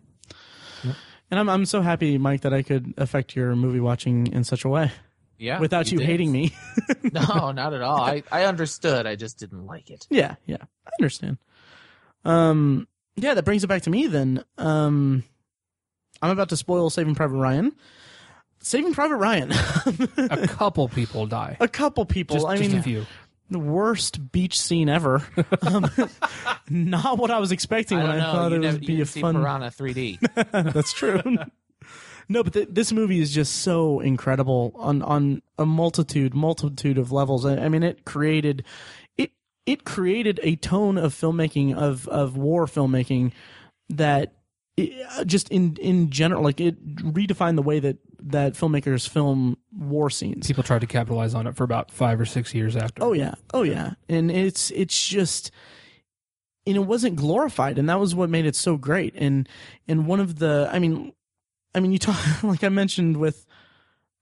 And 1.31 1.39
I'm 1.39 1.49
I'm 1.49 1.65
so 1.65 1.81
happy, 1.81 2.17
Mike, 2.19 2.41
that 2.41 2.53
I 2.53 2.61
could 2.61 2.93
affect 2.97 3.36
your 3.36 3.55
movie 3.55 3.79
watching 3.79 4.27
in 4.27 4.43
such 4.43 4.65
a 4.65 4.69
way 4.69 4.91
Yeah, 5.39 5.59
without 5.59 5.91
you, 5.91 5.97
did. 5.97 6.05
hating 6.05 6.31
me. 6.31 6.53
no, 7.11 7.51
not 7.51 7.73
at 7.73 7.81
all. 7.81 8.01
I 8.01 8.21
I 8.31 8.43
understood. 8.43 9.07
I 9.07 9.15
just 9.15 9.39
didn't 9.39 9.65
like 9.65 9.89
it. 9.89 10.05
Yeah, 10.11 10.36
yeah, 10.45 10.57
I 10.86 10.91
understand. 10.99 11.38
Um, 12.23 12.88
yeah, 13.15 13.34
that 13.34 13.43
brings 13.45 13.63
it 13.63 13.67
back 13.67 13.81
to 13.84 13.89
me 13.89 14.05
then. 14.05 14.43
Um, 14.59 15.23
I'm 16.21 16.29
about 16.29 16.49
to 16.49 16.57
spoil 16.57 16.89
Saving 16.91 17.15
Private 17.15 17.38
Ryan. 17.38 17.71
Saving 18.59 18.93
Private 18.93 19.17
Ryan. 19.17 19.51
a 20.17 20.47
couple 20.47 20.88
people 20.88 21.25
die. 21.25 21.57
a 21.59 21.67
couple 21.67 22.05
people. 22.05 22.36
Just, 22.38 22.47
I 22.47 22.57
just 22.57 22.69
mean, 22.69 22.79
a 22.79 22.84
few. 22.84 23.05
The 23.53 23.59
worst 23.59 24.31
beach 24.31 24.59
scene 24.59 24.89
ever. 24.89 25.25
um, 25.61 25.89
not 26.69 27.17
what 27.17 27.31
I 27.31 27.39
was 27.39 27.51
expecting 27.51 27.99
I 27.99 28.03
when 28.03 28.11
I 28.11 28.17
know. 28.17 28.31
thought 28.31 28.51
you 28.51 28.57
it 28.57 28.61
never, 28.61 28.73
would 28.77 28.85
be 28.85 29.01
a 29.01 29.05
fun. 29.05 29.35
Piranha 29.35 29.67
3D. 29.67 30.19
That's 30.73 30.91
true. 30.91 31.21
no, 32.27 32.43
but 32.43 32.53
th- 32.53 32.69
this 32.71 32.91
movie 32.91 33.19
is 33.19 33.31
just 33.33 33.55
so 33.57 33.99
incredible 34.01 34.73
on 34.75 35.01
on 35.01 35.41
a 35.57 35.65
multitude 35.65 36.33
multitude 36.33 36.97
of 36.97 37.11
levels. 37.11 37.45
I, 37.45 37.57
I 37.57 37.69
mean, 37.69 37.83
it 37.83 38.05
created 38.05 38.65
it 39.17 39.31
it 39.65 39.85
created 39.85 40.39
a 40.43 40.55
tone 40.57 40.97
of 40.97 41.13
filmmaking 41.13 41.75
of 41.75 42.07
of 42.09 42.35
war 42.35 42.65
filmmaking 42.65 43.31
that 43.89 44.33
it, 44.78 45.28
just 45.28 45.49
in 45.49 45.76
in 45.78 46.09
general 46.09 46.43
like 46.43 46.59
it 46.59 46.84
redefined 46.97 47.55
the 47.55 47.61
way 47.61 47.80
that 47.80 47.97
that 48.24 48.53
filmmakers 48.53 49.07
film 49.07 49.57
war 49.71 50.09
scenes. 50.09 50.47
People 50.47 50.63
tried 50.63 50.82
to 50.82 50.88
capitalize 50.88 51.34
on 51.34 51.45
it 51.45 51.55
for 51.55 51.63
about 51.63 51.91
five 51.91 52.19
or 52.19 52.26
six 52.26 52.53
years 52.53 52.76
after. 52.76 53.03
Oh 53.03 53.13
yeah, 53.13 53.36
oh 53.53 53.63
yeah, 53.63 53.91
and 54.09 54.32
it's 54.32 54.71
it's 54.71 55.07
just, 55.07 55.51
and 56.65 56.76
it 56.76 56.82
wasn't 56.82 57.15
glorified, 57.15 57.78
and 57.78 57.89
that 57.89 57.99
was 57.99 58.15
what 58.15 58.30
made 58.30 58.45
it 58.45 58.55
so 58.55 58.78
great. 58.78 59.13
And 59.15 59.47
and 59.88 60.07
one 60.07 60.19
of 60.19 60.39
the, 60.39 60.69
I 60.71 60.80
mean, 60.80 61.13
I 61.76 61.80
mean, 61.80 61.91
you 61.91 61.99
talk 61.99 62.17
like 62.43 62.63
I 62.63 62.69
mentioned 62.69 63.17
with, 63.17 63.45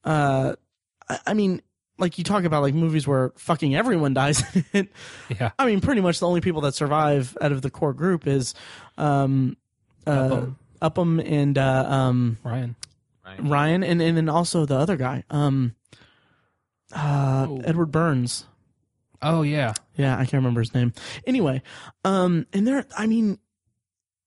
uh, 0.03 0.55
I, 1.07 1.19
I 1.27 1.33
mean, 1.33 1.61
like 1.97 2.17
you 2.17 2.23
talk 2.23 2.43
about 2.43 2.63
like 2.63 2.73
movies 2.73 3.07
where 3.07 3.31
fucking 3.37 3.75
everyone 3.75 4.13
dies. 4.13 4.43
Yeah. 5.39 5.51
I 5.57 5.65
mean, 5.65 5.79
pretty 5.79 6.01
much 6.01 6.19
the 6.19 6.27
only 6.27 6.41
people 6.41 6.61
that 6.61 6.75
survive 6.75 7.37
out 7.39 7.53
of 7.53 7.61
the 7.61 7.69
core 7.69 7.93
group 7.93 8.27
is, 8.27 8.53
um, 8.97 9.55
uh, 10.07 10.11
Upham. 10.11 10.57
Upham 10.81 11.19
and 11.19 11.57
uh, 11.57 11.85
um, 11.87 12.37
Ryan. 12.43 12.75
Ryan, 13.39 13.83
and 13.83 14.01
and 14.01 14.17
then 14.17 14.27
also 14.29 14.65
the 14.65 14.75
other 14.77 14.97
guy, 14.97 15.23
um, 15.29 15.73
uh, 16.93 17.45
Oh. 17.49 17.61
Edward 17.63 17.91
Burns. 17.91 18.45
Oh 19.21 19.41
yeah. 19.43 19.73
Yeah, 19.95 20.15
I 20.15 20.21
can't 20.21 20.33
remember 20.33 20.61
his 20.61 20.73
name. 20.73 20.93
Anyway, 21.27 21.61
um, 22.03 22.45
and 22.53 22.67
there, 22.67 22.85
I 22.97 23.05
mean, 23.07 23.37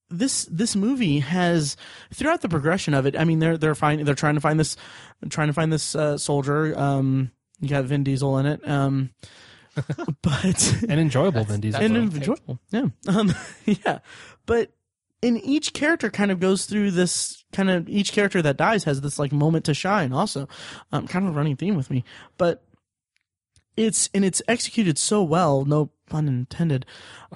this 0.09 0.45
this 0.47 0.77
movie 0.77 1.19
has 1.19 1.77
throughout 2.15 2.41
the 2.43 2.49
progression 2.49 2.95
of 2.95 3.05
it. 3.05 3.19
I 3.19 3.25
mean, 3.25 3.41
they're 3.41 3.59
they're 3.59 3.75
finding 3.75 4.07
they're 4.07 4.15
trying 4.15 4.37
to 4.37 4.41
find 4.41 4.59
this 4.59 4.77
trying 5.29 5.49
to 5.49 5.53
find 5.55 5.73
this 5.73 5.95
uh, 5.97 6.17
soldier. 6.17 6.79
Um, 6.79 7.31
you 7.61 7.69
got 7.69 7.85
Vin 7.85 8.05
Diesel 8.05 8.39
in 8.39 8.47
it. 8.47 8.67
Um, 8.69 9.11
but 10.23 10.75
And 10.89 11.01
enjoyable 11.01 11.45
Vin 11.45 11.61
Diesel. 11.61 11.81
that's 11.81 11.91
and 11.93 12.15
enjoyable. 12.15 12.59
Yeah. 12.71 12.87
Um, 13.09 13.35
yeah. 13.65 13.99
But 14.47 14.71
in 15.25 15.39
each 15.39 15.73
character 15.73 16.11
kind 16.11 16.31
of 16.31 16.39
goes 16.39 16.67
through 16.67 16.91
this 16.91 17.45
kind 17.51 17.71
of 17.71 17.89
each 17.89 18.13
character 18.13 18.43
that 18.43 18.59
dies 18.59 18.85
has 18.85 19.01
this 19.01 19.19
like 19.19 19.33
moment 19.33 19.65
to 19.65 19.73
shine 19.73 20.13
also. 20.13 20.47
Um, 20.93 21.09
kind 21.09 21.27
of 21.27 21.33
a 21.33 21.37
running 21.37 21.57
theme 21.57 21.77
with 21.77 21.91
me. 21.91 22.05
But 22.37 22.63
it's 23.75 24.11
and 24.13 24.23
it's 24.23 24.43
executed 24.47 24.99
so 24.99 25.23
well, 25.23 25.65
no 25.65 25.91
pun 26.11 26.29
intended. 26.29 26.85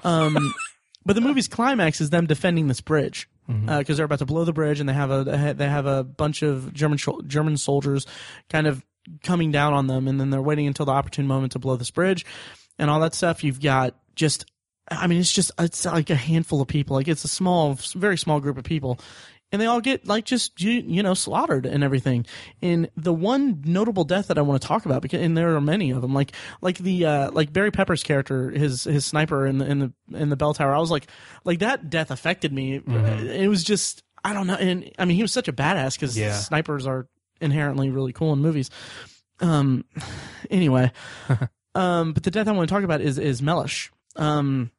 Um 0.03 0.53
but 1.05 1.15
the 1.15 1.21
movie's 1.21 1.47
climax 1.47 1.99
is 1.99 2.11
them 2.11 2.27
defending 2.27 2.67
this 2.67 2.79
bridge. 2.81 3.27
Because 3.79 3.97
they're 3.97 4.05
about 4.05 4.19
to 4.19 4.27
blow 4.27 4.45
the 4.45 4.53
bridge, 4.53 4.79
and 4.79 4.87
they 4.87 4.93
have 4.93 5.09
a 5.09 5.23
they 5.57 5.67
have 5.67 5.87
a 5.87 6.03
bunch 6.03 6.43
of 6.43 6.71
German 6.71 6.99
German 7.25 7.57
soldiers, 7.57 8.05
kind 8.47 8.67
of 8.67 8.85
coming 9.23 9.51
down 9.51 9.73
on 9.73 9.87
them, 9.87 10.07
and 10.07 10.21
then 10.21 10.29
they're 10.29 10.39
waiting 10.39 10.67
until 10.67 10.85
the 10.85 10.91
opportune 10.91 11.25
moment 11.25 11.53
to 11.53 11.59
blow 11.59 11.75
this 11.75 11.89
bridge, 11.89 12.27
and 12.77 12.91
all 12.91 12.99
that 12.99 13.15
stuff. 13.15 13.43
You've 13.43 13.59
got 13.59 13.95
just 14.13 14.45
I 14.91 15.07
mean, 15.07 15.19
it's 15.19 15.31
just 15.31 15.51
it's 15.59 15.85
like 15.85 16.09
a 16.09 16.15
handful 16.15 16.61
of 16.61 16.67
people. 16.67 16.95
Like 16.95 17.07
it's 17.07 17.23
a 17.23 17.27
small, 17.29 17.73
very 17.95 18.17
small 18.17 18.39
group 18.39 18.57
of 18.57 18.63
people, 18.63 18.99
and 19.51 19.61
they 19.61 19.65
all 19.65 19.81
get 19.81 20.07
like 20.07 20.25
just 20.25 20.59
you, 20.61 20.71
you 20.71 21.03
know 21.03 21.13
slaughtered 21.13 21.65
and 21.65 21.83
everything. 21.83 22.25
And 22.61 22.89
the 22.97 23.13
one 23.13 23.61
notable 23.65 24.03
death 24.03 24.27
that 24.27 24.37
I 24.37 24.41
want 24.41 24.61
to 24.61 24.67
talk 24.67 24.85
about, 24.85 25.01
because 25.01 25.21
and 25.21 25.37
there 25.37 25.55
are 25.55 25.61
many 25.61 25.91
of 25.91 26.01
them, 26.01 26.13
like 26.13 26.31
like 26.61 26.77
the 26.77 27.05
uh, 27.05 27.31
like 27.31 27.53
Barry 27.53 27.71
Pepper's 27.71 28.03
character, 28.03 28.49
his 28.49 28.83
his 28.83 29.05
sniper 29.05 29.45
in 29.45 29.57
the 29.59 29.65
in 29.65 29.79
the 29.79 30.17
in 30.17 30.29
the 30.29 30.35
bell 30.37 30.53
tower. 30.53 30.73
I 30.73 30.79
was 30.79 30.91
like, 30.91 31.07
like 31.45 31.59
that 31.59 31.89
death 31.89 32.11
affected 32.11 32.51
me. 32.53 32.81
It 32.85 33.49
was 33.49 33.63
just 33.63 34.03
I 34.23 34.33
don't 34.33 34.47
know, 34.47 34.55
and 34.55 34.91
I 34.97 35.05
mean 35.05 35.15
he 35.15 35.21
was 35.21 35.31
such 35.31 35.47
a 35.47 35.53
badass 35.53 35.95
because 35.95 36.17
Yeah. 36.17 36.33
snipers 36.33 36.85
are 36.87 37.07
inherently 37.41 37.89
really 37.89 38.11
cool 38.13 38.33
in 38.33 38.39
movies. 38.39 38.69
Um, 39.39 39.85
anyway, 40.49 40.91
um, 41.75 42.13
but 42.13 42.23
the 42.23 42.31
death 42.31 42.47
I 42.47 42.51
want 42.51 42.67
to 42.67 42.73
talk 42.73 42.83
about 42.83 43.01
is 43.01 43.17
is 43.17 43.41
Mellish. 43.41 43.91
Um, 44.15 44.71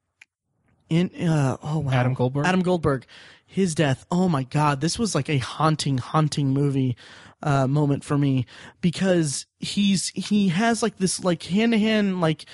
in 0.90 1.10
uh, 1.26 1.56
oh 1.62 1.78
wow, 1.78 1.92
Adam 1.92 2.14
Goldberg? 2.14 2.44
Adam 2.44 2.62
Goldberg, 2.62 3.06
his 3.46 3.74
death. 3.74 4.04
Oh 4.10 4.28
my 4.28 4.42
god, 4.42 4.80
this 4.80 4.98
was 4.98 5.14
like 5.14 5.30
a 5.30 5.38
haunting, 5.38 5.98
haunting 5.98 6.48
movie 6.48 6.96
uh, 7.42 7.66
moment 7.66 8.04
for 8.04 8.18
me 8.18 8.44
because 8.80 9.46
he's 9.58 10.08
he 10.08 10.48
has 10.48 10.82
like 10.82 10.98
this 10.98 11.24
like 11.24 11.42
hand 11.44 11.72
to 11.72 11.78
hand 11.78 12.20
like 12.20 12.44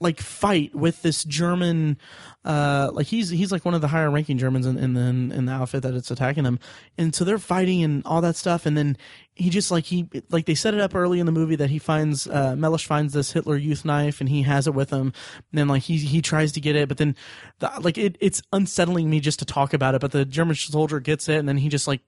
like 0.00 0.18
fight 0.18 0.74
with 0.74 1.02
this 1.02 1.24
German 1.24 1.98
uh 2.44 2.90
like 2.92 3.06
he's 3.06 3.28
he's 3.28 3.52
like 3.52 3.66
one 3.66 3.74
of 3.74 3.82
the 3.82 3.88
higher 3.88 4.10
ranking 4.10 4.38
Germans 4.38 4.66
in, 4.66 4.78
in 4.78 4.94
the 4.94 5.34
in 5.36 5.44
the 5.44 5.52
outfit 5.52 5.82
that 5.82 5.94
it's 5.94 6.10
attacking 6.10 6.44
them. 6.44 6.58
And 6.98 7.14
so 7.14 7.24
they're 7.24 7.38
fighting 7.38 7.84
and 7.84 8.04
all 8.06 8.20
that 8.22 8.36
stuff 8.36 8.66
and 8.66 8.76
then 8.76 8.96
he 9.40 9.50
just 9.50 9.70
like 9.70 9.84
he 9.84 10.08
like 10.30 10.46
they 10.46 10.54
set 10.54 10.74
it 10.74 10.80
up 10.80 10.94
early 10.94 11.18
in 11.18 11.26
the 11.26 11.32
movie 11.32 11.56
that 11.56 11.70
he 11.70 11.78
finds 11.78 12.26
uh 12.26 12.54
Mellish 12.56 12.86
finds 12.86 13.12
this 13.12 13.32
Hitler 13.32 13.56
youth 13.56 13.84
knife 13.84 14.20
and 14.20 14.28
he 14.28 14.42
has 14.42 14.66
it 14.66 14.74
with 14.74 14.90
him. 14.90 15.12
And 15.50 15.58
then 15.58 15.68
like 15.68 15.82
he 15.82 15.96
he 15.96 16.20
tries 16.22 16.52
to 16.52 16.60
get 16.60 16.76
it 16.76 16.88
but 16.88 16.98
then 16.98 17.16
the, 17.58 17.70
like 17.80 17.98
it 17.98 18.16
it's 18.20 18.42
unsettling 18.52 19.08
me 19.08 19.20
just 19.20 19.38
to 19.40 19.44
talk 19.44 19.72
about 19.74 19.94
it 19.94 20.00
but 20.00 20.12
the 20.12 20.24
German 20.24 20.54
soldier 20.54 21.00
gets 21.00 21.28
it 21.28 21.36
and 21.36 21.48
then 21.48 21.56
he 21.56 21.68
just 21.68 21.88
like 21.88 22.02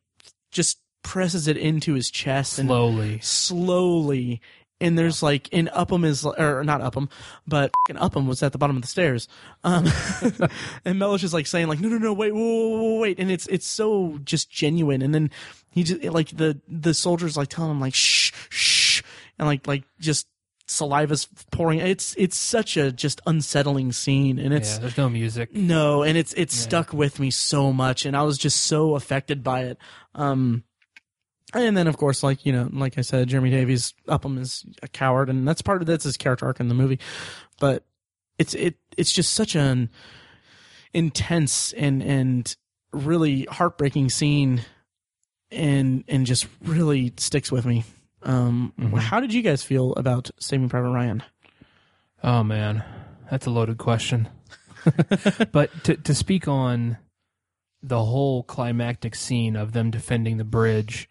just 0.50 0.78
presses 1.02 1.48
it 1.48 1.56
into 1.56 1.94
his 1.94 2.10
chest 2.10 2.58
and 2.58 2.68
Slowly. 2.68 3.18
slowly. 3.20 4.40
And 4.80 4.98
there's 4.98 5.22
like, 5.22 5.48
and 5.52 5.68
Upham 5.72 6.04
is, 6.04 6.24
or 6.26 6.64
not 6.64 6.80
Upham, 6.80 7.08
but 7.46 7.70
fucking 7.86 8.02
Upham 8.02 8.26
was 8.26 8.42
at 8.42 8.50
the 8.50 8.58
bottom 8.58 8.74
of 8.74 8.82
the 8.82 8.88
stairs. 8.88 9.28
Um, 9.62 9.86
and 10.84 10.98
Mellish 10.98 11.22
is 11.22 11.32
like 11.32 11.46
saying 11.46 11.68
like, 11.68 11.78
no, 11.78 11.88
no, 11.88 11.98
no, 11.98 12.12
wait, 12.12 12.34
whoa, 12.34 12.40
whoa, 12.40 12.82
whoa, 12.82 12.98
wait. 13.00 13.20
And 13.20 13.30
it's, 13.30 13.46
it's 13.46 13.66
so 13.66 14.18
just 14.24 14.50
genuine. 14.50 15.00
And 15.00 15.14
then 15.14 15.30
he 15.72 15.82
just, 15.82 16.04
like 16.04 16.28
the, 16.28 16.60
the 16.68 16.94
soldiers 16.94 17.36
like 17.36 17.48
telling 17.48 17.72
him 17.72 17.80
like, 17.80 17.94
shh, 17.94 18.32
shh. 18.48 19.02
And 19.38 19.48
like, 19.48 19.66
like 19.66 19.82
just 19.98 20.28
saliva's 20.68 21.26
pouring. 21.50 21.80
It's, 21.80 22.14
it's 22.16 22.36
such 22.36 22.76
a 22.76 22.92
just 22.92 23.20
unsettling 23.26 23.90
scene. 23.92 24.38
And 24.38 24.54
it's, 24.54 24.74
yeah, 24.74 24.78
there's 24.80 24.96
no 24.96 25.08
music. 25.08 25.54
no, 25.54 26.02
and 26.02 26.16
it's 26.16 26.32
it's 26.34 26.54
stuck 26.54 26.92
with 26.92 27.18
me 27.18 27.30
so 27.30 27.72
much, 27.72 28.06
and 28.06 28.16
I 28.16 28.22
was 28.22 28.38
just 28.38 28.62
so 28.62 28.94
affected 28.94 29.42
by 29.42 29.64
it. 29.64 29.78
Um, 30.14 30.62
and 31.54 31.76
then 31.76 31.86
of 31.86 31.96
course, 31.96 32.22
like 32.22 32.46
you 32.46 32.52
know, 32.52 32.68
like 32.72 32.96
I 32.96 33.02
said, 33.02 33.28
Jeremy 33.28 33.50
Davies 33.50 33.92
Upham 34.08 34.38
is 34.38 34.64
a 34.82 34.88
coward, 34.88 35.28
and 35.28 35.46
that's 35.46 35.60
part 35.62 35.82
of 35.82 35.86
that's 35.86 36.04
his 36.04 36.16
character 36.16 36.46
arc 36.46 36.60
in 36.60 36.68
the 36.68 36.74
movie. 36.74 36.98
But 37.60 37.84
it's 38.38 38.54
it 38.54 38.76
it's 38.96 39.12
just 39.12 39.34
such 39.34 39.54
an 39.54 39.90
intense 40.94 41.72
and 41.72 42.02
and 42.02 42.56
really 42.92 43.44
heartbreaking 43.44 44.08
scene, 44.10 44.62
and 45.52 46.04
and 46.08 46.26
just 46.26 46.46
really 46.62 47.12
sticks 47.16 47.52
with 47.52 47.66
me. 47.66 47.84
Um, 48.22 48.72
how 48.96 49.20
did 49.20 49.34
you 49.34 49.42
guys 49.42 49.62
feel 49.62 49.92
about 49.94 50.30
Saving 50.38 50.68
Private 50.68 50.90
Ryan? 50.90 51.22
Oh 52.22 52.42
man, 52.42 52.84
that's 53.30 53.46
a 53.46 53.50
loaded 53.50 53.78
question. 53.78 54.28
but 55.52 55.70
to 55.84 55.96
to 55.96 56.14
speak 56.14 56.48
on 56.48 56.98
the 57.82 58.04
whole 58.04 58.44
climactic 58.44 59.14
scene 59.14 59.56
of 59.56 59.72
them 59.72 59.90
defending 59.90 60.36
the 60.36 60.44
bridge, 60.44 61.08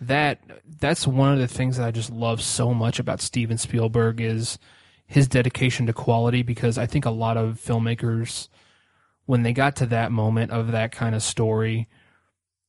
that 0.00 0.40
that's 0.80 1.06
one 1.06 1.32
of 1.32 1.38
the 1.38 1.48
things 1.48 1.76
that 1.76 1.86
I 1.86 1.90
just 1.90 2.10
love 2.10 2.42
so 2.42 2.74
much 2.74 2.98
about 2.98 3.20
Steven 3.20 3.58
Spielberg 3.58 4.20
is 4.20 4.58
his 5.06 5.26
dedication 5.26 5.86
to 5.86 5.92
quality 5.92 6.42
because 6.42 6.78
I 6.78 6.86
think 6.86 7.04
a 7.04 7.10
lot 7.10 7.36
of 7.36 7.60
filmmakers 7.60 8.48
when 9.26 9.42
they 9.42 9.52
got 9.52 9.76
to 9.76 9.86
that 9.86 10.12
moment 10.12 10.50
of 10.50 10.72
that 10.72 10.92
kind 10.92 11.14
of 11.14 11.22
story, 11.22 11.88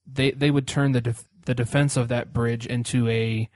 they 0.06 0.32
they 0.32 0.52
would 0.52 0.68
turn 0.68 0.91
the 0.91 1.02
def- 1.02 1.26
the 1.45 1.56
defense 1.56 1.97
of 1.97 2.08
that 2.10 2.34
bridge 2.34 2.66
into 2.66 3.08
a 3.10 3.49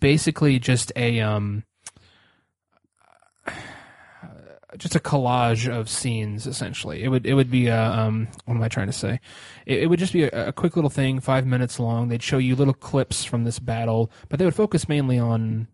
basically 0.00 0.58
just 0.58 0.92
a 0.96 1.20
um 1.20 1.64
just 4.76 4.94
a 4.94 5.00
collage 5.00 5.68
of 5.68 5.88
scenes 5.88 6.46
essentially. 6.46 7.02
It 7.02 7.08
would 7.08 7.26
it 7.26 7.34
would 7.34 7.50
be 7.50 7.66
a 7.66 7.82
um 7.82 8.28
what 8.44 8.54
am 8.54 8.62
i 8.62 8.68
trying 8.68 8.86
to 8.86 8.92
say? 8.92 9.20
It, 9.66 9.84
it 9.84 9.86
would 9.86 9.98
just 9.98 10.12
be 10.12 10.24
a, 10.24 10.48
a 10.48 10.52
quick 10.52 10.76
little 10.76 10.90
thing 10.90 11.20
five 11.20 11.46
minutes 11.46 11.78
long. 11.78 12.08
They'd 12.08 12.22
show 12.22 12.38
you 12.38 12.56
little 12.56 12.74
clips 12.74 13.24
from 13.24 13.44
this 13.44 13.58
battle 13.58 14.10
but 14.28 14.38
they 14.38 14.44
would 14.44 14.54
focus 14.54 14.88
mainly 14.88 15.18
on 15.18 15.68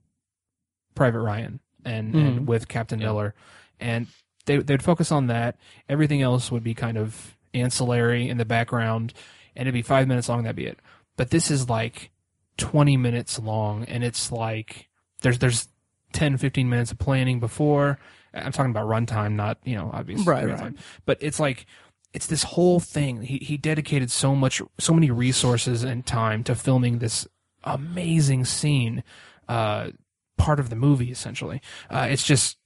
private 0.95 1.21
ryan 1.21 1.61
and, 1.85 2.15
and 2.15 2.49
with 2.49 2.69
captain 2.69 2.99
miller. 2.99 3.35
And 3.81 4.09
they, 4.47 4.59
they'd 4.59 4.83
focus 4.83 5.13
on 5.13 5.29
that. 5.29 5.57
Everything 5.89 6.23
else 6.23 6.51
would 6.51 6.65
be 6.65 6.75
kind 6.75 6.99
of 6.99 7.37
ancillary 7.55 8.29
in 8.29 8.37
the 8.37 8.45
background 8.45 9.15
and 9.59 9.67
it'd 9.69 9.75
be 9.75 9.83
five 9.83 10.09
minutes 10.09 10.29
long 10.31 10.45
that'd 10.45 10.57
be 10.57 10.65
it 10.67 10.79
but 11.19 11.29
this 11.31 11.51
is 11.51 11.69
like 11.69 12.11
20 12.57 12.97
minutes 12.97 13.39
long 13.39 13.85
and 13.85 14.03
it's 14.03 14.33
like 14.33 14.89
there's 15.21 15.39
there's 15.39 15.69
10 16.15 16.39
15 16.39 16.69
minutes 16.71 16.91
of 16.93 16.99
planning 16.99 17.39
before 17.41 17.99
i'm 18.33 18.53
talking 18.53 18.71
about 18.71 18.87
runtime 18.89 19.33
not 19.35 19.59
you 19.65 19.75
know 19.77 19.91
obviously 19.93 20.25
Right, 20.27 20.47
right. 20.49 20.59
time. 20.59 20.77
but 21.05 21.19
it's 21.21 21.39
like 21.39 21.67
it's 22.15 22.27
this 22.27 22.43
whole 22.43 22.81
thing 22.81 23.21
he 23.23 23.37
he 23.39 23.57
dedicated 23.59 24.11
so 24.11 24.35
much 24.35 24.63
so 24.79 24.95
many 24.95 25.11
resources 25.11 25.85
and 25.85 26.07
time 26.07 26.43
to 26.45 26.55
filming 26.55 26.99
this 26.99 27.27
amazing 27.65 28.45
scene 28.47 29.03
uh 29.49 29.91
part 30.39 30.59
of 30.61 30.71
the 30.71 30.77
movie 30.77 31.11
essentially 31.11 31.61
uh 31.91 32.07
it's 32.09 32.25
just 32.25 32.57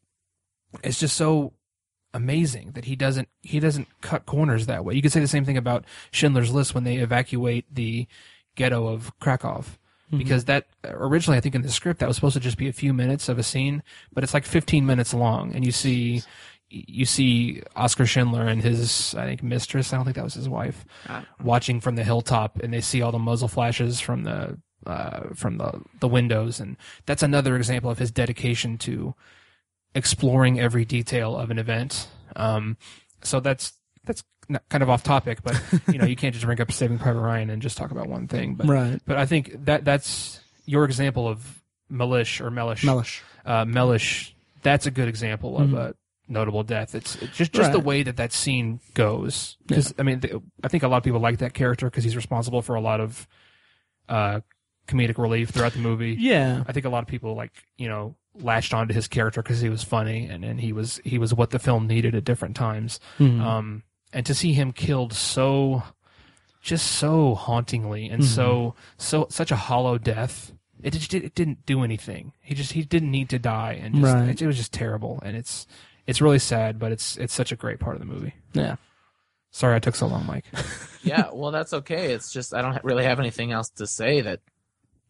it's 0.85 1.01
just 1.01 1.17
so 1.17 1.53
amazing 2.15 2.73
that 2.73 2.85
he 2.85 2.97
doesn't 2.97 3.29
he 3.43 3.61
doesn't 3.61 3.89
cut 4.01 4.27
corners 4.27 4.67
that 4.67 4.85
way. 4.85 4.95
You 4.95 5.03
could 5.03 5.13
say 5.13 5.21
the 5.21 5.29
same 5.29 5.45
thing 5.45 5.57
about 5.57 5.85
Schindler's 6.11 6.53
List 6.53 6.75
when 6.75 6.85
they 6.85 6.97
evacuate 6.97 7.73
the 7.75 8.07
ghetto 8.55 8.87
of 8.87 9.19
Krakow. 9.19 9.65
Because 10.19 10.45
that 10.45 10.67
originally, 10.85 11.39
I 11.39 11.41
think 11.41 11.55
in 11.55 11.63
the 11.63 11.71
script, 11.71 12.01
that 12.01 12.07
was 12.07 12.17
supposed 12.17 12.35
to 12.35 12.41
just 12.41 12.59
be 12.59 12.69
a 12.69 12.73
few 12.75 12.93
minutes 12.93 13.31
of 13.31 13.39
a 13.39 13.43
scene, 13.43 13.83
but 14.13 14.23
it's 14.23 14.35
like 14.35 14.45
15 14.45 14.85
minutes 14.85 15.15
long, 15.15 15.55
and 15.55 15.65
you 15.65 15.73
see, 15.73 16.21
you 16.69 17.07
see 17.07 17.63
Oskar 17.77 18.05
Schindler 18.05 18.47
and 18.47 18.61
his, 18.61 19.15
I 19.15 19.25
think, 19.25 19.43
mistress. 19.43 19.91
I 19.91 19.97
don't 19.97 20.05
think 20.05 20.17
that 20.17 20.25
was 20.25 20.35
his 20.35 20.51
wife, 20.51 20.85
watching 21.43 21.81
from 21.81 21.97
the 21.97 22.05
hilltop, 22.05 22.59
and 22.61 22.75
they 22.75 22.83
see 22.83 23.01
all 23.01 23.11
the 23.11 23.19
muzzle 23.19 23.49
flashes 23.49 24.01
from 24.01 24.25
the 24.25 24.59
uh, 24.87 25.29
from 25.35 25.57
the 25.57 25.81
the 26.01 26.09
windows, 26.09 26.61
and 26.61 26.77
that's 27.07 27.23
another 27.23 27.57
example 27.57 27.91
of 27.91 27.99
his 27.99 28.11
dedication 28.11 28.77
to 28.79 29.15
exploring 29.95 30.59
every 30.61 30.85
detail 30.85 31.37
of 31.37 31.51
an 31.51 31.59
event. 31.59 32.09
Um, 32.37 32.77
so 33.23 33.41
that's 33.41 33.73
that's 34.05 34.23
kind 34.69 34.83
of 34.83 34.91
off 34.91 35.03
topic, 35.03 35.43
but 35.43 35.61
you 35.89 35.99
know, 35.99 36.05
you 36.07 36.17
can't 36.17 36.35
just 36.35 36.45
bring 36.45 36.61
up 36.61 36.73
Saving 36.73 36.99
Private 36.99 37.21
Ryan 37.21 37.51
and 37.51 37.63
just 37.63 37.77
talk 37.77 37.91
about 37.91 38.09
one 38.09 38.27
thing. 38.29 38.55
But 38.55 38.67
right. 38.67 39.01
but 39.07 39.17
I 39.17 39.27
think 39.27 39.65
that 39.67 39.85
that's 39.85 40.41
your 40.67 40.85
example 40.85 41.29
of 41.29 41.63
Mellish 41.89 42.41
or 42.41 42.51
Mellish. 42.51 42.85
Mellish. 42.85 43.23
Uh, 43.45 43.65
Mellish. 43.65 44.35
That's 44.63 44.87
a 44.87 44.91
good 44.91 45.09
example 45.09 45.59
of 45.59 45.71
Mhm. 45.71 45.79
a 45.91 45.95
notable 46.29 46.63
death. 46.63 46.95
It's, 46.95 47.17
it's 47.17 47.37
just 47.37 47.53
just 47.53 47.73
the 47.73 47.81
way 47.81 48.03
that 48.05 48.17
that 48.17 48.33
scene 48.33 48.81
goes. 48.95 49.57
Because 49.67 49.93
I 49.99 50.03
mean, 50.03 50.21
th- 50.21 50.35
I 50.65 50.69
think 50.69 50.83
a 50.85 50.89
lot 50.89 50.99
of 50.99 51.03
people 51.05 51.21
like 51.21 51.39
that 51.39 51.53
character 51.53 51.87
because 51.91 52.05
he's 52.05 52.17
responsible 52.17 52.63
for 52.63 52.75
a 52.77 52.81
lot 52.81 53.01
of 53.01 53.27
uh, 54.09 54.41
comedic 54.87 55.19
relief 55.19 55.51
throughout 55.51 55.73
the 55.73 55.79
movie. 55.81 56.17
Yeah. 56.19 56.63
I 56.67 56.73
think 56.73 56.87
a 56.87 56.91
lot 56.91 57.03
of 57.03 57.09
people 57.09 57.35
like 57.35 57.53
you 57.77 57.89
know 57.89 58.15
latched 58.41 58.73
onto 58.73 58.95
his 58.95 59.09
character 59.09 59.43
because 59.43 59.61
he 59.61 59.69
was 59.69 59.83
funny 59.85 60.27
and, 60.27 60.45
and 60.45 60.61
he 60.61 60.73
was 60.73 61.01
he 61.05 61.19
was 61.19 61.35
what 61.35 61.51
the 61.51 61.59
film 61.59 61.87
needed 61.87 62.15
at 62.15 62.25
different 62.25 62.57
times. 62.57 62.99
Mhm. 63.19 63.41
Um, 63.41 63.83
and 64.13 64.25
to 64.27 64.35
see 64.35 64.53
him 64.53 64.73
killed 64.73 65.13
so, 65.13 65.83
just 66.63 66.87
so 66.93 67.35
hauntingly 67.35 68.09
and 68.09 68.25
so 68.25 68.75
so 68.97 69.27
such 69.31 69.51
a 69.51 69.57
hollow 69.57 69.99
death. 69.99 70.53
It 70.83 70.95
just 70.95 71.11
did, 71.13 71.23
it 71.25 71.35
didn't 71.37 71.65
do 71.65 71.85
anything. 71.85 72.33
He 72.41 72.55
just 72.55 72.73
he 72.73 72.83
didn't 72.83 73.11
need 73.13 73.29
to 73.31 73.39
die, 73.39 73.79
and 73.81 73.95
just, 73.95 74.05
Right. 74.15 74.29
it, 74.31 74.43
it 74.43 74.47
was 74.47 74.57
just 74.57 74.73
terrible. 74.73 75.21
And 75.25 75.37
it's 75.37 75.67
it's 76.09 76.21
really 76.21 76.41
sad, 76.41 76.79
but 76.81 76.91
it's 76.91 77.17
it's 77.19 77.33
such 77.33 77.53
a 77.53 77.57
great 77.57 77.79
part 77.79 77.95
of 77.95 78.01
the 78.01 78.07
movie. 78.07 78.35
yeah. 78.53 78.77
Sorry 79.55 79.77
I 79.77 79.81
took 79.81 79.95
so 79.95 80.07
long, 80.07 80.25
Mike. 80.27 80.47
yeah, 81.03 81.29
well, 81.31 81.51
that's 81.51 81.73
okay. 81.75 82.13
It's 82.15 82.33
just 82.33 82.55
I 82.55 82.63
don't 82.63 82.83
really 82.83 83.05
have 83.05 83.21
anything 83.21 83.53
else 83.53 83.69
to 83.77 83.87
say 83.87 84.23
that 84.23 84.41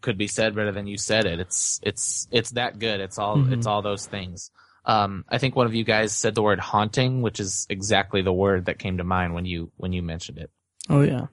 could 0.02 0.18
be 0.18 0.26
said 0.26 0.54
better 0.54 0.72
than 0.72 0.86
you 0.86 0.98
said 0.98 1.24
it. 1.26 1.40
It's 1.40 1.80
it's 1.82 2.28
it's 2.30 2.50
that 2.50 2.78
good. 2.78 3.00
It's 3.00 3.18
all 3.18 3.36
Mhm. 3.38 3.52
it's 3.52 3.66
all 3.66 3.80
those 3.82 4.06
things. 4.06 4.50
Um, 4.84 5.24
I 5.28 5.38
think 5.38 5.54
one 5.54 5.66
of 5.66 5.74
you 5.74 5.84
guys 5.84 6.12
said 6.12 6.34
the 6.34 6.42
word 6.42 6.58
haunting, 6.58 7.22
which 7.22 7.38
is 7.40 7.66
exactly 7.70 8.20
the 8.20 8.32
word 8.32 8.64
that 8.66 8.78
came 8.80 8.98
to 8.98 9.04
mind 9.04 9.32
when 9.32 9.46
you 9.46 9.70
when 9.76 9.92
you 9.92 10.02
mentioned 10.02 10.38
it. 10.38 10.50
Oh 10.90 11.02
yeah. 11.02 11.26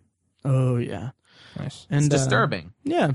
Oh 0.45 0.77
yeah. 0.77 1.09
nice. 1.57 1.87
And 1.89 2.05
It's 2.05 2.13
uh, 2.13 2.17
disturbing. 2.17 2.73
yeah. 2.83 3.11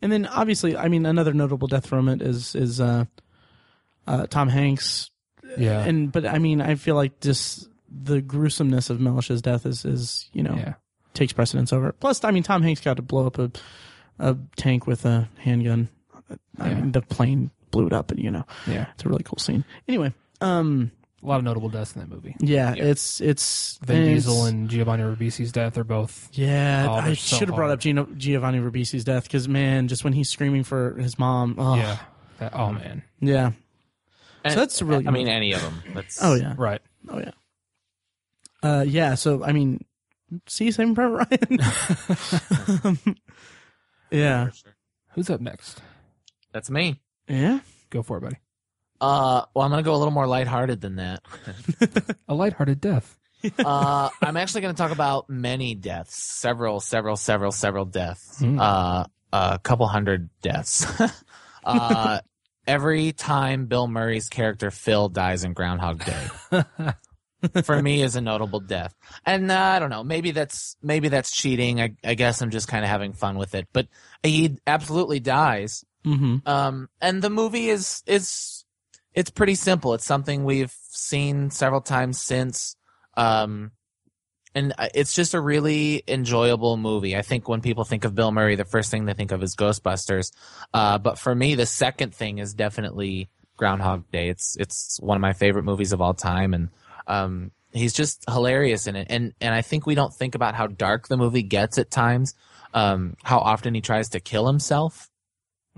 And 0.00 0.12
then 0.12 0.26
obviously, 0.26 0.76
I 0.76 0.86
mean, 0.88 1.06
another 1.06 1.32
notable 1.32 1.66
death 1.66 1.86
from 1.86 2.08
it 2.08 2.22
is 2.22 2.54
is 2.54 2.80
uh, 2.80 3.06
uh, 4.06 4.26
Tom 4.26 4.48
Hanks. 4.48 5.10
Yeah. 5.56 5.80
And 5.82 6.12
but 6.12 6.26
I 6.26 6.38
mean, 6.38 6.60
I 6.60 6.74
feel 6.76 6.94
like 6.94 7.20
just 7.20 7.68
the 7.90 8.20
gruesomeness 8.20 8.90
of 8.90 9.00
Mellish's 9.00 9.40
death 9.42 9.64
is 9.66 9.84
is 9.86 10.28
you 10.34 10.42
know 10.42 10.54
yeah. 10.54 10.74
takes 11.14 11.32
precedence 11.32 11.72
over. 11.72 11.88
it. 11.88 12.00
Plus, 12.00 12.22
I 12.22 12.30
mean, 12.32 12.42
Tom 12.42 12.62
Hanks 12.62 12.82
got 12.82 12.96
to 12.98 13.02
blow 13.02 13.26
up 13.26 13.38
a 13.38 13.50
a 14.18 14.36
tank 14.56 14.86
with 14.86 15.04
a 15.04 15.28
handgun. 15.38 15.88
I 16.58 16.68
mean, 16.74 16.92
the 16.92 17.02
plane 17.02 17.50
blew 17.70 17.86
it 17.86 17.92
up, 17.92 18.10
and 18.10 18.22
you 18.22 18.30
know, 18.30 18.44
Yeah. 18.66 18.86
it's 18.94 19.04
a 19.04 19.08
really 19.08 19.22
cool 19.24 19.38
scene. 19.38 19.64
Anyway, 19.86 20.12
um, 20.40 20.90
A 21.22 21.26
lot 21.26 21.38
of 21.38 21.44
notable 21.44 21.68
deaths 21.68 21.94
in 21.96 22.00
that 22.00 22.08
movie. 22.10 22.36
yeah, 22.40 22.74
it's 22.76 23.20
it's 23.20 23.78
Vin 23.82 24.02
it's- 24.02 24.24
Diesel 24.24 24.44
and 24.46 24.68
Giovanni 24.68 25.02
Ribisi's 25.04 25.52
death 25.52 25.76
are 25.78 25.84
both. 25.84 26.28
Yeah, 26.32 26.86
Oh, 26.88 26.94
I 26.94 27.00
they're 27.06 27.14
so 27.16 27.36
should 27.38 27.48
have 27.48 27.56
brought 27.56 27.66
hard. 27.68 27.78
up 27.78 27.80
Gino, 27.80 28.06
Giovanni 28.16 28.58
Ribisi's 28.58 29.04
death 29.04 29.24
because 29.24 29.48
man, 29.48 29.88
just 29.88 30.04
when 30.04 30.12
he's 30.12 30.28
screaming 30.28 30.64
for 30.64 30.94
his 30.98 31.18
mom, 31.18 31.54
oh, 31.58 31.74
Yeah. 31.76 31.98
That, 32.38 32.54
oh 32.54 32.72
man. 32.72 33.02
yeah, 33.20 33.52
And- 34.44 34.54
so 34.54 34.60
that's 34.60 34.80
a 34.80 34.84
really 34.84 35.00
I 35.06 35.10
good 35.10 35.12
mean, 35.14 35.24
movie. 35.26 35.36
any 35.36 35.52
of 35.52 35.62
them. 35.62 35.82
That's 35.94 36.18
oh 36.22 36.34
yeah, 36.34 36.54
Right. 36.56 36.80
oh 37.08 37.18
yeah, 37.18 37.30
uh, 38.62 38.84
yeah. 38.86 39.14
So 39.16 39.42
I 39.44 39.52
mean, 39.52 39.84
see, 40.46 40.70
Saving 40.70 40.94
Private 40.94 41.26
Ryan. 41.30 42.78
um, 42.84 43.16
yeah, 44.10 44.50
sure. 44.50 44.74
Who's 45.14 45.30
up 45.30 45.40
next? 45.40 45.80
That's 46.52 46.70
me. 46.70 47.00
yeah. 47.28 47.60
Go 47.90 48.02
for 48.02 48.18
it, 48.18 48.20
buddy. 48.22 48.36
Uh, 49.00 49.42
well, 49.54 49.64
I'm 49.64 49.70
gonna 49.70 49.82
go 49.82 49.94
a 49.94 49.96
little 49.98 50.12
more 50.12 50.26
lighthearted 50.26 50.80
than 50.80 50.96
that. 50.96 51.22
A 52.28 52.34
lighthearted 52.34 52.80
death. 52.80 53.16
uh, 53.64 54.10
I'm 54.20 54.36
actually 54.36 54.62
going 54.62 54.74
to 54.74 54.78
talk 54.82 54.90
about 54.90 55.30
many 55.30 55.76
deaths, 55.76 56.16
several, 56.40 56.80
several, 56.80 57.14
several, 57.16 57.52
several 57.52 57.84
deaths, 57.84 58.40
Hmm. 58.40 58.58
uh, 58.58 59.04
a 59.32 59.60
couple 59.62 59.86
hundred 59.86 60.28
deaths. 60.42 60.84
uh, 61.64 62.18
every 62.66 63.12
time 63.12 63.66
Bill 63.66 63.86
Murray's 63.86 64.28
character 64.28 64.72
Phil 64.72 65.08
dies 65.08 65.44
in 65.44 65.52
Groundhog 65.52 66.04
Day, 66.04 66.64
for 67.64 67.80
me 67.82 68.02
is 68.02 68.16
a 68.16 68.20
notable 68.20 68.60
death. 68.60 68.94
And 69.24 69.50
uh, 69.50 69.58
I 69.58 69.78
don't 69.78 69.90
know, 69.90 70.04
maybe 70.04 70.30
that's 70.30 70.76
maybe 70.82 71.08
that's 71.08 71.34
cheating. 71.34 71.80
I, 71.80 71.94
I 72.04 72.14
guess 72.14 72.40
I'm 72.42 72.50
just 72.50 72.68
kind 72.68 72.84
of 72.84 72.90
having 72.90 73.12
fun 73.12 73.38
with 73.38 73.54
it. 73.54 73.68
But 73.72 73.88
he 74.22 74.58
absolutely 74.66 75.20
dies. 75.20 75.84
Mm-hmm. 76.04 76.48
Um, 76.48 76.88
and 77.00 77.22
the 77.22 77.30
movie 77.30 77.68
is 77.68 78.02
is 78.06 78.64
it's 79.14 79.30
pretty 79.30 79.54
simple. 79.54 79.94
It's 79.94 80.06
something 80.06 80.44
we've 80.44 80.74
seen 80.90 81.50
several 81.50 81.80
times 81.80 82.20
since. 82.20 82.76
Um, 83.16 83.72
and 84.54 84.72
uh, 84.78 84.88
it's 84.94 85.14
just 85.14 85.34
a 85.34 85.40
really 85.40 86.02
enjoyable 86.08 86.76
movie. 86.76 87.16
I 87.16 87.22
think 87.22 87.48
when 87.48 87.60
people 87.60 87.84
think 87.84 88.04
of 88.04 88.14
Bill 88.14 88.32
Murray, 88.32 88.56
the 88.56 88.64
first 88.64 88.90
thing 88.90 89.04
they 89.04 89.14
think 89.14 89.32
of 89.32 89.42
is 89.42 89.54
Ghostbusters. 89.56 90.32
Uh, 90.72 90.98
but 90.98 91.18
for 91.18 91.34
me, 91.34 91.54
the 91.54 91.66
second 91.66 92.14
thing 92.14 92.38
is 92.38 92.54
definitely 92.54 93.28
Groundhog 93.56 94.10
Day. 94.10 94.28
It's 94.28 94.56
it's 94.56 94.98
one 95.00 95.16
of 95.16 95.20
my 95.20 95.32
favorite 95.32 95.64
movies 95.64 95.92
of 95.92 96.00
all 96.00 96.14
time, 96.14 96.54
and 96.54 96.70
um, 97.08 97.50
he's 97.72 97.92
just 97.92 98.24
hilarious 98.28 98.86
in 98.86 98.96
it. 98.96 99.08
And 99.10 99.34
and 99.40 99.54
I 99.54 99.62
think 99.62 99.86
we 99.86 99.94
don't 99.94 100.14
think 100.14 100.34
about 100.34 100.54
how 100.54 100.66
dark 100.66 101.08
the 101.08 101.16
movie 101.16 101.42
gets 101.42 101.78
at 101.78 101.90
times. 101.90 102.34
Um, 102.74 103.16
how 103.22 103.38
often 103.38 103.74
he 103.74 103.80
tries 103.80 104.10
to 104.10 104.20
kill 104.20 104.46
himself. 104.46 105.10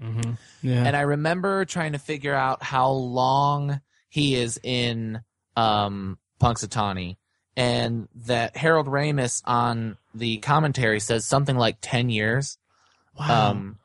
Mm-hmm. 0.03 0.33
Yeah, 0.63 0.85
And 0.85 0.97
I 0.97 1.03
remember 1.03 1.65
trying 1.65 1.93
to 1.93 1.99
figure 1.99 2.35
out 2.35 2.63
how 2.63 2.91
long 2.91 3.81
he 4.09 4.35
is 4.35 4.59
in 4.63 5.21
um, 5.57 6.19
Punxsutawney, 6.41 7.17
and 7.57 8.09
that 8.27 8.57
Harold 8.57 8.87
Ramis 8.87 9.43
on 9.45 9.99
the 10.15 10.39
commentary 10.39 11.01
says 11.01 11.25
something 11.27 11.57
like 11.57 11.79
ten 11.81 12.09
years. 12.09 12.59
wow. 13.19 13.51
Um, 13.51 13.79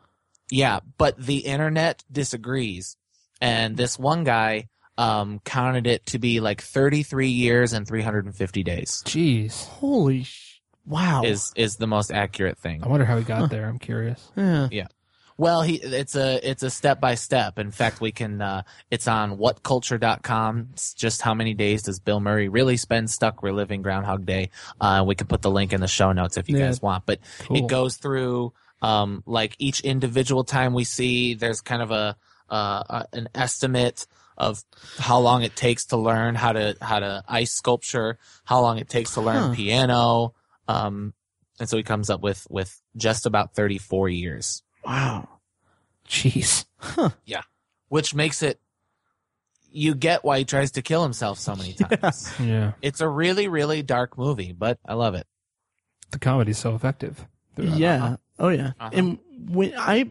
yeah, 0.50 0.80
but 0.98 1.18
the 1.18 1.40
internet 1.40 2.04
disagrees, 2.12 2.98
and 3.42 3.76
this 3.76 4.00
one 4.00 4.24
guy 4.24 4.70
um, 4.98 5.40
counted 5.46 5.88
it 5.88 6.06
to 6.08 6.20
be 6.20 6.40
like 6.40 6.62
thirty-three 6.62 7.30
years 7.30 7.74
and 7.74 7.88
three 7.88 8.02
hundred 8.02 8.26
and 8.26 8.36
fifty 8.36 8.64
days. 8.64 9.04
Jeez. 9.06 9.66
Holy, 9.66 10.24
sh- 10.24 10.62
wow. 10.86 11.24
Is 11.24 11.52
is 11.56 11.76
the 11.78 11.88
most 11.88 12.12
accurate 12.12 12.58
thing. 12.58 12.84
I 12.84 12.88
wonder 12.88 13.06
how 13.06 13.18
he 13.18 13.24
got 13.24 13.50
there. 13.50 13.68
I'm 13.68 13.80
curious. 13.80 14.32
yeah. 14.36 14.68
Yeah. 14.72 14.88
Well, 15.38 15.64
he 15.64 15.76
it's 15.76 16.16
a 16.16 16.40
it's 16.50 16.64
a 16.64 16.70
step 16.70 17.02
by 17.02 17.16
step. 17.16 17.60
In 17.60 17.70
fact, 17.72 18.00
we 18.00 18.14
can 18.14 18.42
uh 18.42 18.62
it's 18.90 19.06
on 19.06 19.38
whatculture.com. 19.38 20.70
It's 20.74 20.94
just 20.94 21.22
how 21.22 21.34
many 21.34 21.54
days 21.54 21.84
does 21.84 22.00
Bill 22.00 22.20
Murray 22.20 22.48
really 22.50 22.78
spend 22.78 23.10
stuck 23.10 23.44
reliving 23.44 23.82
Groundhog 23.82 24.26
Day? 24.26 24.50
Uh 24.80 25.04
we 25.06 25.16
can 25.16 25.28
put 25.28 25.42
the 25.42 25.52
link 25.52 25.74
in 25.74 25.82
the 25.82 25.88
show 25.88 26.12
notes 26.14 26.38
if 26.38 26.50
you 26.50 26.58
Yeah. 26.58 26.68
guys 26.68 26.82
want. 26.82 27.06
But 27.06 27.20
Cool. 27.40 27.58
it 27.58 27.68
goes 27.68 27.98
through 27.98 28.54
um 28.82 29.24
like 29.26 29.56
each 29.60 29.82
individual 29.82 30.44
time 30.46 30.74
we 30.74 30.84
see 30.86 31.34
there's 31.34 31.60
kind 31.62 31.82
of 31.82 31.92
a 31.92 32.16
uh 32.50 32.84
a- 32.90 33.08
an 33.14 33.28
estimate 33.36 34.08
of 34.38 34.64
how 34.98 35.20
long 35.20 35.44
it 35.44 35.56
takes 35.56 35.86
to 35.88 35.98
learn 35.98 36.36
how 36.36 36.52
to 36.54 36.76
how 36.82 37.00
to 37.00 37.24
ice 37.28 37.54
sculpture, 37.54 38.18
how 38.44 38.62
long 38.62 38.78
it 38.78 38.90
takes 38.90 39.14
to 39.14 39.22
learn 39.22 39.50
Huh. 39.50 39.54
piano. 39.56 40.34
Um 40.68 41.14
and 41.60 41.70
so 41.70 41.78
he 41.78 41.84
comes 41.84 42.10
up 42.10 42.22
with 42.22 42.46
with 42.50 42.82
just 42.98 43.26
about 43.26 43.56
34 43.56 44.10
years. 44.10 44.62
Wow. 44.84 45.30
Jeez. 46.08 46.66
Yeah. 47.26 47.42
Which 47.90 48.14
makes 48.14 48.44
it 48.44 48.60
you 49.72 49.94
get 49.96 50.24
why 50.24 50.38
he 50.40 50.46
tries 50.46 50.72
to 50.72 50.82
kill 50.82 51.04
himself 51.04 51.38
so 51.40 51.56
many 51.56 51.74
times. 52.02 52.32
Yeah. 52.40 52.74
It's 52.82 53.02
a 53.02 53.10
really, 53.10 53.48
really 53.48 53.84
dark 53.84 54.18
movie, 54.18 54.54
but 54.54 54.80
I 54.86 54.94
love 54.94 55.16
it. 55.16 55.28
The 56.12 56.20
comedy's 56.20 56.58
so 56.58 56.76
effective. 56.76 57.26
Yeah. 57.58 58.18
Oh 58.40 58.50
yeah. 58.50 58.72
Uh-huh. 58.80 58.90
And 58.94 59.20
when 59.50 59.74
I 59.78 60.10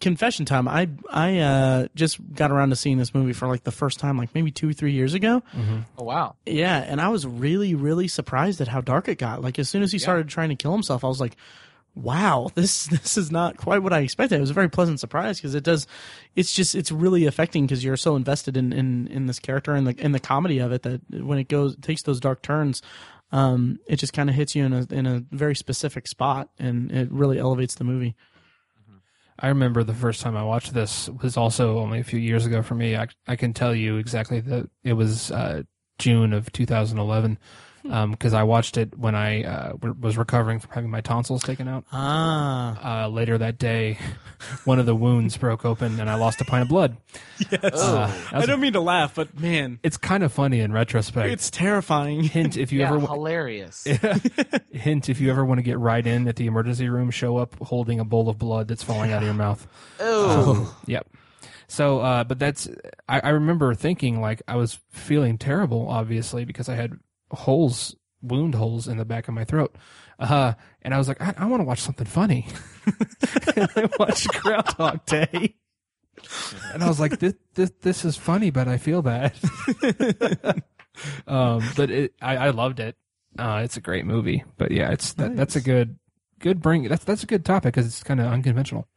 confession 0.00 0.44
time, 0.46 0.68
I 0.68 0.88
I 1.10 1.38
uh 1.38 1.88
just 1.94 2.18
got 2.34 2.50
around 2.50 2.70
to 2.70 2.76
seeing 2.76 2.98
this 2.98 3.14
movie 3.14 3.32
for 3.32 3.46
like 3.48 3.64
the 3.64 3.70
first 3.72 3.98
time, 4.00 4.16
like 4.18 4.34
maybe 4.34 4.50
two 4.50 4.70
or 4.70 4.72
three 4.72 4.92
years 4.92 5.14
ago. 5.14 5.42
Mm-hmm. 5.54 5.78
Oh 5.98 6.04
wow! 6.04 6.36
Yeah, 6.46 6.78
and 6.78 7.00
I 7.00 7.08
was 7.08 7.26
really 7.26 7.74
really 7.74 8.08
surprised 8.08 8.60
at 8.60 8.68
how 8.68 8.80
dark 8.80 9.08
it 9.08 9.18
got. 9.18 9.42
Like 9.42 9.58
as 9.58 9.68
soon 9.68 9.82
as 9.82 9.92
he 9.92 9.98
Yeah. 9.98 10.02
started 10.02 10.28
trying 10.28 10.48
to 10.50 10.56
kill 10.56 10.72
himself, 10.72 11.04
I 11.04 11.08
was 11.08 11.20
like. 11.20 11.36
Wow, 11.98 12.50
this 12.54 12.88
this 12.88 13.16
is 13.16 13.30
not 13.32 13.56
quite 13.56 13.82
what 13.82 13.94
I 13.94 14.00
expected. 14.00 14.36
It 14.36 14.40
was 14.40 14.50
a 14.50 14.52
very 14.52 14.68
pleasant 14.68 15.00
surprise 15.00 15.38
because 15.38 15.54
it 15.54 15.64
does, 15.64 15.86
it's 16.34 16.52
just 16.52 16.74
it's 16.74 16.92
really 16.92 17.24
affecting 17.24 17.64
because 17.64 17.82
you're 17.82 17.96
so 17.96 18.16
invested 18.16 18.54
in, 18.58 18.70
in 18.74 19.06
in 19.06 19.24
this 19.24 19.38
character 19.38 19.74
and 19.74 19.86
the 19.86 19.98
in 20.04 20.12
the 20.12 20.20
comedy 20.20 20.58
of 20.58 20.72
it 20.72 20.82
that 20.82 21.00
when 21.24 21.38
it 21.38 21.48
goes 21.48 21.74
takes 21.80 22.02
those 22.02 22.20
dark 22.20 22.42
turns, 22.42 22.82
um, 23.32 23.78
it 23.86 23.96
just 23.96 24.12
kind 24.12 24.28
of 24.28 24.36
hits 24.36 24.54
you 24.54 24.66
in 24.66 24.74
a 24.74 24.86
in 24.90 25.06
a 25.06 25.24
very 25.30 25.56
specific 25.56 26.06
spot 26.06 26.50
and 26.58 26.92
it 26.92 27.10
really 27.10 27.38
elevates 27.38 27.76
the 27.76 27.84
movie. 27.84 28.14
I 29.38 29.48
remember 29.48 29.84
the 29.84 29.94
first 29.94 30.22
time 30.22 30.36
I 30.36 30.44
watched 30.44 30.72
this 30.72 31.08
was 31.22 31.36
also 31.36 31.78
only 31.78 32.00
a 32.00 32.04
few 32.04 32.18
years 32.18 32.46
ago 32.46 32.62
for 32.62 32.74
me. 32.74 32.96
I, 32.96 33.06
I 33.26 33.36
can 33.36 33.52
tell 33.52 33.74
you 33.74 33.96
exactly 33.96 34.40
that 34.40 34.68
it 34.82 34.94
was 34.94 35.30
uh, 35.30 35.62
June 35.98 36.32
of 36.32 36.50
2011 36.52 37.38
because 38.10 38.32
I 38.34 38.42
watched 38.42 38.76
it 38.76 38.96
when 38.98 39.14
I 39.14 39.42
uh, 39.44 39.68
w- 39.72 39.94
was 40.00 40.16
recovering 40.18 40.58
from 40.58 40.70
having 40.72 40.90
my 40.90 41.00
tonsils 41.00 41.42
taken 41.42 41.68
out. 41.68 41.84
Ah, 41.92 43.04
Uh, 43.04 43.08
later 43.08 43.38
that 43.38 43.58
day, 43.58 43.98
one 44.64 44.78
of 44.78 44.86
the 44.86 44.94
wounds 44.94 45.36
broke 45.36 45.64
open 45.64 45.98
and 46.00 46.08
I 46.10 46.14
lost 46.16 46.40
a 46.40 46.44
pint 46.44 46.62
of 46.62 46.68
blood. 46.68 46.96
yes. 47.50 47.62
Uh, 47.62 48.12
I 48.32 48.46
don't 48.46 48.60
mean 48.60 48.72
to 48.74 48.80
laugh, 48.80 49.14
but 49.14 49.38
man, 49.38 49.78
it's 49.82 49.96
kind 49.96 50.22
of 50.22 50.32
funny 50.32 50.60
in 50.60 50.72
retrospect. 50.72 51.28
it's 51.30 51.50
terrifying. 51.50 52.22
hint 52.22 52.56
if 52.56 52.72
you 52.72 52.80
yeah, 52.80 52.88
ever 52.88 53.00
hilarious. 53.00 53.84
hint 54.72 55.08
if 55.08 55.20
you 55.20 55.30
ever 55.30 55.44
want 55.44 55.58
to 55.58 55.62
get 55.62 55.78
right 55.78 56.06
in 56.06 56.28
at 56.28 56.36
the 56.36 56.46
emergency 56.46 56.88
room, 56.88 57.10
show 57.10 57.36
up 57.36 57.54
holding 57.62 58.00
a 58.00 58.04
bowl 58.04 58.28
of 58.28 58.38
blood 58.38 58.68
that's 58.68 58.82
falling 58.82 59.12
out 59.12 59.18
of 59.22 59.24
your 59.26 59.34
mouth. 59.34 59.66
Oh, 60.00 60.76
Yep. 60.86 61.06
So, 61.68 61.98
uh, 61.98 62.22
but 62.22 62.38
that's 62.38 62.68
I, 63.08 63.18
I 63.20 63.28
remember 63.30 63.74
thinking 63.74 64.20
like 64.20 64.40
I 64.46 64.54
was 64.54 64.78
feeling 64.90 65.36
terrible, 65.36 65.88
obviously 65.88 66.44
because 66.44 66.68
I 66.68 66.76
had 66.76 66.98
holes, 67.30 67.96
wound 68.22 68.54
holes 68.54 68.88
in 68.88 68.96
the 68.96 69.04
back 69.04 69.28
of 69.28 69.34
my 69.34 69.44
throat, 69.44 69.74
uh, 70.18 70.26
huh. 70.26 70.54
and 70.82 70.94
I 70.94 70.98
was 70.98 71.08
like, 71.08 71.20
I, 71.20 71.34
I 71.38 71.46
want 71.46 71.60
to 71.60 71.64
watch 71.64 71.80
something 71.80 72.06
funny. 72.06 72.46
and 73.56 73.68
I 73.76 73.88
watched 73.98 74.28
Groundhog 74.28 75.04
Day, 75.06 75.56
and 76.72 76.82
I 76.82 76.88
was 76.88 77.00
like, 77.00 77.18
this 77.18 77.34
this 77.54 77.72
this 77.82 78.04
is 78.04 78.16
funny, 78.16 78.50
but 78.50 78.68
I 78.68 78.78
feel 78.78 79.02
bad. 79.02 79.32
um, 81.26 81.62
but 81.76 81.90
it, 81.90 82.14
I, 82.22 82.36
I 82.36 82.50
loved 82.50 82.80
it. 82.80 82.96
Uh, 83.38 83.60
it's 83.64 83.76
a 83.76 83.80
great 83.80 84.06
movie, 84.06 84.44
but 84.56 84.70
yeah, 84.70 84.90
it's 84.90 85.12
that, 85.14 85.36
that's 85.36 85.56
a 85.56 85.60
good 85.60 85.98
good 86.38 86.60
bring. 86.62 86.84
That's 86.84 87.04
that's 87.04 87.22
a 87.22 87.26
good 87.26 87.44
topic 87.44 87.74
because 87.74 87.86
it's 87.86 88.02
kind 88.02 88.20
of 88.20 88.26
unconventional. 88.26 88.88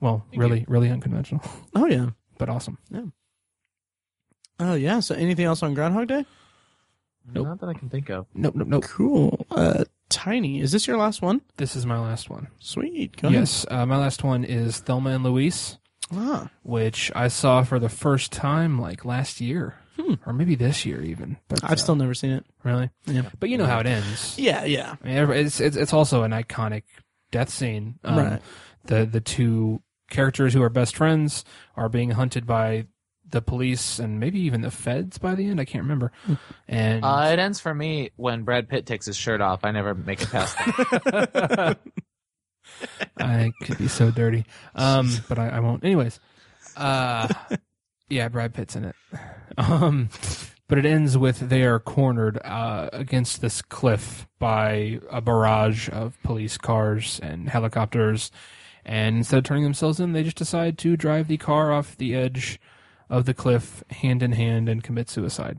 Well, 0.00 0.26
really, 0.36 0.64
really 0.68 0.90
unconventional, 0.90 1.42
Oh 1.74 1.86
yeah. 1.86 2.10
but 2.36 2.50
awesome. 2.50 2.76
Yeah. 2.90 3.04
Oh 4.60 4.74
yeah. 4.74 5.00
So 5.00 5.14
anything 5.14 5.46
else 5.46 5.62
on 5.62 5.72
Groundhog 5.72 6.08
Day? 6.08 6.26
Nope. 7.32 7.46
not 7.46 7.60
that 7.60 7.68
I 7.68 7.74
can 7.74 7.88
think 7.88 8.10
of. 8.10 8.26
Nope, 8.34 8.54
nope, 8.54 8.68
nope. 8.68 8.84
Cool. 8.84 9.46
Uh, 9.50 9.84
Tiny, 10.10 10.60
is 10.60 10.70
this 10.72 10.86
your 10.86 10.98
last 10.98 11.22
one? 11.22 11.40
This 11.56 11.74
is 11.74 11.86
my 11.86 11.98
last 11.98 12.28
one. 12.30 12.48
Sweet. 12.60 13.16
Go 13.20 13.30
yes, 13.30 13.64
uh, 13.70 13.86
my 13.86 13.96
last 13.96 14.22
one 14.22 14.44
is 14.44 14.78
Thelma 14.80 15.10
and 15.10 15.24
Louise. 15.24 15.78
Ah, 16.12 16.50
which 16.62 17.10
I 17.14 17.28
saw 17.28 17.62
for 17.62 17.78
the 17.78 17.88
first 17.88 18.30
time 18.30 18.78
like 18.78 19.04
last 19.06 19.40
year, 19.40 19.74
or 20.26 20.32
maybe 20.34 20.54
this 20.54 20.84
year 20.84 21.00
even. 21.00 21.38
But 21.48 21.64
I've 21.64 21.72
uh, 21.72 21.76
still 21.76 21.96
never 21.96 22.12
seen 22.14 22.32
it. 22.32 22.44
really, 22.62 22.90
Yeah. 23.06 23.22
but 23.40 23.48
you 23.48 23.56
know 23.56 23.64
how 23.66 23.80
it 23.80 23.86
ends. 23.86 24.38
Yeah. 24.38 24.64
Yeah. 24.64 24.96
I 25.02 25.06
mean, 25.06 25.30
it's, 25.30 25.60
it's 25.60 25.76
it's 25.76 25.94
also 25.94 26.22
an 26.22 26.32
iconic 26.32 26.82
death 27.32 27.48
scene. 27.48 27.98
Um, 28.04 28.18
Right. 28.18 28.42
The 28.84 29.06
the 29.06 29.22
two 29.22 29.80
characters 30.10 30.52
who 30.52 30.62
are 30.62 30.68
best 30.68 30.94
friends 30.94 31.44
are 31.74 31.88
being 31.88 32.10
hunted 32.10 32.46
by 32.46 32.86
the 33.34 33.42
police 33.42 33.98
and 33.98 34.18
maybe 34.18 34.40
even 34.40 34.62
the 34.62 34.70
feds 34.70 35.18
by 35.18 35.34
the 35.34 35.46
end. 35.46 35.60
I 35.60 35.64
can't 35.66 35.82
remember. 35.84 36.12
And 36.66 37.04
Uh, 37.04 37.28
it 37.32 37.38
ends 37.38 37.60
for 37.60 37.74
me 37.74 38.10
when 38.16 38.44
Brad 38.44 38.68
Pitt 38.68 38.86
takes 38.86 39.04
his 39.06 39.16
shirt 39.16 39.40
off. 39.42 39.64
I 39.64 39.72
never 39.72 39.94
make 39.94 40.22
it 40.22 40.30
past 40.30 40.56
that. 40.56 41.78
I 43.18 43.52
could 43.62 43.78
be 43.78 43.88
so 43.88 44.10
dirty. 44.10 44.46
Um, 44.74 45.10
but 45.28 45.38
I, 45.38 45.48
I 45.50 45.60
won't. 45.60 45.84
Anyways, 45.84 46.18
uh, 46.76 47.28
yeah, 48.08 48.28
Brad 48.28 48.54
Pitt's 48.54 48.76
in 48.76 48.84
it. 48.84 48.96
Um, 49.58 50.08
but 50.68 50.78
it 50.78 50.86
ends 50.86 51.18
with 51.18 51.48
they 51.48 51.62
are 51.64 51.78
cornered 51.78 52.38
uh, 52.44 52.88
against 52.92 53.40
this 53.40 53.60
cliff 53.62 54.26
by 54.38 55.00
a 55.10 55.20
barrage 55.20 55.88
of 55.90 56.16
police 56.22 56.56
cars 56.56 57.20
and 57.22 57.48
helicopters. 57.48 58.30
And 58.84 59.16
instead 59.18 59.38
of 59.38 59.44
turning 59.44 59.64
themselves 59.64 59.98
in, 59.98 60.12
they 60.12 60.22
just 60.22 60.36
decide 60.36 60.76
to 60.78 60.96
drive 60.96 61.26
the 61.28 61.38
car 61.38 61.72
off 61.72 61.96
the 61.96 62.14
edge 62.14 62.60
of 63.08 63.24
the 63.26 63.34
cliff 63.34 63.82
hand 63.90 64.22
in 64.22 64.32
hand 64.32 64.68
and 64.68 64.82
commit 64.82 65.08
suicide. 65.10 65.58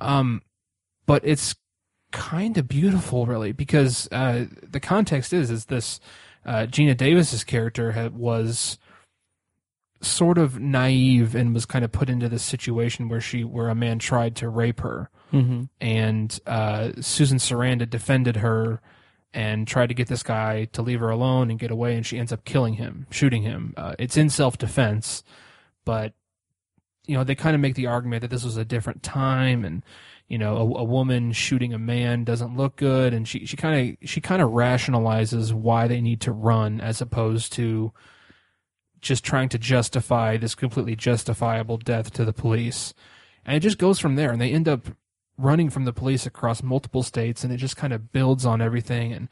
Um, 0.00 0.42
but 1.06 1.22
it's 1.24 1.54
kind 2.12 2.56
of 2.58 2.68
beautiful, 2.68 3.26
really, 3.26 3.52
because 3.52 4.08
uh, 4.12 4.46
the 4.62 4.80
context 4.80 5.32
is 5.32 5.50
is 5.50 5.66
this 5.66 6.00
uh, 6.44 6.66
Geena 6.68 6.96
Davis's 6.96 7.44
character 7.44 7.92
had, 7.92 8.14
was 8.16 8.78
sort 10.00 10.36
of 10.36 10.58
naive 10.58 11.34
and 11.34 11.54
was 11.54 11.64
kind 11.64 11.84
of 11.84 11.92
put 11.92 12.10
into 12.10 12.28
this 12.28 12.42
situation 12.42 13.08
where 13.08 13.20
she 13.20 13.44
where 13.44 13.68
a 13.68 13.74
man 13.74 13.98
tried 13.98 14.34
to 14.36 14.48
rape 14.48 14.80
her 14.80 15.08
Mm-hmm. 15.32 15.62
and 15.80 16.40
uh, 16.46 16.90
Susan 17.00 17.38
Sarandon 17.38 17.88
defended 17.88 18.36
her 18.36 18.82
and 19.32 19.66
tried 19.66 19.86
to 19.86 19.94
get 19.94 20.08
this 20.08 20.22
guy 20.22 20.66
to 20.72 20.82
leave 20.82 21.00
her 21.00 21.08
alone 21.08 21.50
and 21.50 21.58
get 21.58 21.70
away, 21.70 21.96
and 21.96 22.04
she 22.04 22.18
ends 22.18 22.32
up 22.34 22.44
killing 22.44 22.74
him, 22.74 23.06
shooting 23.10 23.40
him. 23.40 23.72
Uh, 23.78 23.94
it's 23.98 24.18
in 24.18 24.28
self 24.28 24.58
defense, 24.58 25.22
but 25.86 26.12
you 27.06 27.16
know 27.16 27.24
they 27.24 27.34
kind 27.34 27.54
of 27.54 27.60
make 27.60 27.74
the 27.74 27.86
argument 27.86 28.22
that 28.22 28.30
this 28.30 28.44
was 28.44 28.56
a 28.56 28.64
different 28.64 29.02
time, 29.02 29.64
and 29.64 29.82
you 30.28 30.38
know 30.38 30.56
a, 30.56 30.80
a 30.80 30.84
woman 30.84 31.32
shooting 31.32 31.72
a 31.72 31.78
man 31.78 32.24
doesn't 32.24 32.56
look 32.56 32.76
good, 32.76 33.12
and 33.12 33.26
she 33.26 33.46
she 33.46 33.56
kind 33.56 33.96
of 34.02 34.08
she 34.08 34.20
kind 34.20 34.42
of 34.42 34.50
rationalizes 34.50 35.52
why 35.52 35.88
they 35.88 36.00
need 36.00 36.20
to 36.22 36.32
run 36.32 36.80
as 36.80 37.00
opposed 37.00 37.52
to 37.54 37.92
just 39.00 39.24
trying 39.24 39.48
to 39.48 39.58
justify 39.58 40.36
this 40.36 40.54
completely 40.54 40.94
justifiable 40.94 41.76
death 41.76 42.12
to 42.12 42.24
the 42.24 42.32
police. 42.32 42.94
And 43.44 43.56
it 43.56 43.60
just 43.60 43.78
goes 43.78 43.98
from 43.98 44.14
there, 44.14 44.30
and 44.30 44.40
they 44.40 44.52
end 44.52 44.68
up 44.68 44.86
running 45.36 45.70
from 45.70 45.84
the 45.84 45.92
police 45.92 46.24
across 46.24 46.62
multiple 46.62 47.02
states, 47.02 47.42
and 47.42 47.52
it 47.52 47.56
just 47.56 47.76
kind 47.76 47.92
of 47.92 48.12
builds 48.12 48.46
on 48.46 48.62
everything. 48.62 49.12
And 49.12 49.28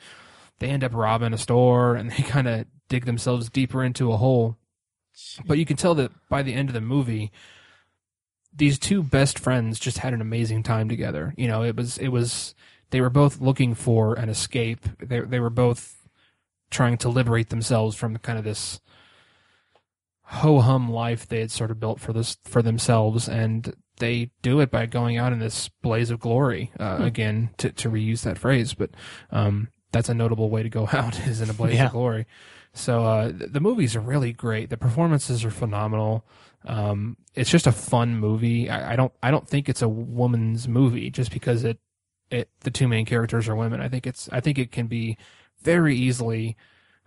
they 0.58 0.68
end 0.68 0.82
up 0.82 0.92
robbing 0.92 1.32
a 1.32 1.38
store, 1.38 1.94
and 1.94 2.10
they 2.12 2.22
kind 2.24 2.48
of 2.48 2.66
dig 2.88 3.06
themselves 3.06 3.48
deeper 3.48 3.84
into 3.84 4.12
a 4.12 4.16
hole. 4.16 4.58
But 5.46 5.58
you 5.58 5.64
can 5.64 5.76
tell 5.76 5.94
that 5.94 6.10
by 6.28 6.42
the 6.42 6.54
end 6.54 6.68
of 6.68 6.74
the 6.74 6.80
movie, 6.80 7.30
these 8.55 8.78
two 8.78 9.03
best 9.03 9.38
friends 9.38 9.78
just 9.78 9.98
had 9.98 10.12
an 10.12 10.20
amazing 10.20 10.62
time 10.62 10.88
together. 10.88 11.34
You 11.36 11.48
know, 11.48 11.62
it 11.62 11.76
was 11.76 11.98
it 11.98 12.09
was 12.09 12.55
they 12.90 13.01
were 13.01 13.11
both 13.11 13.40
looking 13.40 13.74
for 13.74 14.14
an 14.14 14.28
escape. 14.28 14.80
They 14.98 15.20
they 15.20 15.40
were 15.40 15.51
both 15.51 15.96
trying 16.70 16.98
to 16.98 17.09
liberate 17.09 17.48
themselves 17.48 17.96
from 17.96 18.16
kind 18.18 18.38
of 18.38 18.44
this 18.44 18.80
ho 20.22 20.61
hum 20.61 20.90
life 20.90 21.26
they 21.26 21.40
had 21.40 21.51
sort 21.51 21.70
of 21.70 21.80
built 21.80 22.01
for 22.01 22.12
this 22.12 22.38
for 22.44 22.62
themselves, 22.62 23.28
and 23.28 23.74
they 23.98 24.30
do 24.42 24.61
it 24.61 24.70
by 24.70 24.86
going 24.86 25.18
out 25.18 25.32
in 25.32 25.38
this 25.38 25.68
blaze 25.82 26.11
of 26.11 26.20
glory. 26.20 26.70
Uh, 26.78 26.98
Again, 27.01 27.51
to 27.59 27.70
to 27.72 27.90
reuse 27.90 28.22
that 28.22 28.38
phrase, 28.38 28.74
but 28.74 28.90
um, 29.30 29.68
that's 29.92 30.09
a 30.09 30.14
notable 30.14 30.51
way 30.51 30.62
to 30.62 30.68
go 30.68 30.88
out 30.92 31.18
is 31.26 31.40
in 31.40 31.51
a 31.51 31.55
blaze 31.55 31.74
Yeah. 31.74 31.86
of 31.86 31.92
glory. 31.92 32.26
So 32.72 33.05
uh, 33.05 33.32
th- 33.32 33.51
the 33.53 33.61
movies 33.61 33.96
are 33.96 34.01
really 34.01 34.32
great. 34.32 34.70
The 34.70 34.76
performances 34.76 35.44
are 35.44 35.51
phenomenal. 35.51 36.24
Um, 36.66 37.16
it's 37.34 37.50
just 37.50 37.66
a 37.66 37.72
fun 37.72 38.16
movie. 38.16 38.68
I, 38.68 38.92
I 38.92 38.96
don't 38.96 39.12
I 39.22 39.30
don't 39.30 39.48
think 39.48 39.68
it's 39.68 39.82
a 39.82 39.88
woman's 39.88 40.68
movie 40.68 41.11
just 41.11 41.30
because 41.32 41.64
it 41.64 41.78
it 42.30 42.48
the 42.61 42.70
two 42.70 42.86
main 42.88 43.06
characters 43.06 43.48
are 43.48 43.56
women. 43.56 43.80
I 43.80 43.88
think 43.88 44.06
it's 44.06 44.28
I 44.30 44.40
think 44.40 44.58
it 44.58 44.70
can 44.70 44.86
be 44.86 45.16
very 45.62 45.96
easily 45.96 46.56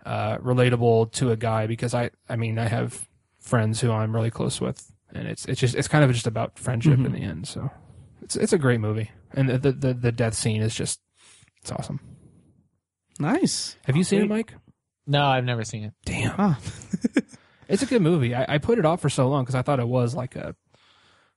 uh, 0.04 0.38
relatable 0.38 1.12
to 1.12 1.30
a 1.30 1.36
guy 1.36 1.66
because 1.66 1.94
I 1.94 2.10
I 2.28 2.36
mean 2.36 2.58
I 2.58 2.66
have 2.68 3.08
friends 3.40 3.80
who 3.80 3.92
I'm 3.92 4.14
really 4.14 4.30
close 4.30 4.60
with, 4.60 4.90
and 5.12 5.28
it's 5.28 5.44
it's 5.46 5.60
just 5.60 5.74
it's 5.76 5.88
kind 5.88 6.04
of 6.04 6.12
just 6.12 6.26
about 6.26 6.58
friendship 6.58 6.98
in 6.98 7.12
the 7.12 7.22
end. 7.22 7.46
So 7.46 7.70
it's 8.22 8.34
it's 8.36 8.52
a 8.52 8.58
great 8.58 8.80
movie, 8.80 9.10
and 9.34 9.48
the 9.48 9.70
the 9.72 9.94
the 9.94 10.12
death 10.12 10.34
scene 10.34 10.62
is 10.62 10.74
just 10.74 11.00
it's 11.62 11.70
awesome. 11.70 12.00
Nice. 13.20 13.76
Have 13.86 13.96
you 13.96 14.02
seen 14.04 14.22
it, 14.22 14.28
Mike? 14.28 14.52
no, 15.06 15.24
I've 15.24 15.44
never 15.44 15.64
seen 15.64 15.84
it. 15.84 15.92
Damn, 16.04 16.34
Ah. 16.38 16.58
it's 17.68 17.82
a 17.82 17.86
good 17.86 18.02
movie. 18.02 18.34
I, 18.34 18.54
I 18.54 18.58
put 18.58 18.78
it 18.78 18.84
off 18.84 19.00
for 19.00 19.08
so 19.10 19.28
long 19.28 19.44
because 19.44 19.54
I 19.54 19.62
thought 19.62 19.80
it 19.80 19.88
was 19.88 20.14
like 20.14 20.36
a 20.36 20.54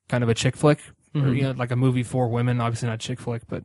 kind 0.09 0.23
of 0.23 0.30
a 0.30 0.34
chick 0.34 0.55
flick, 0.55 0.80
or 1.15 1.21
Mhm. 1.21 1.36
you 1.36 1.41
know, 1.43 1.51
like 1.51 1.71
a 1.71 1.75
movie 1.75 2.03
for 2.03 2.28
women. 2.28 2.59
Obviously 2.61 2.88
not 2.89 2.99
chick 2.99 3.19
flick, 3.19 3.43
but 3.47 3.63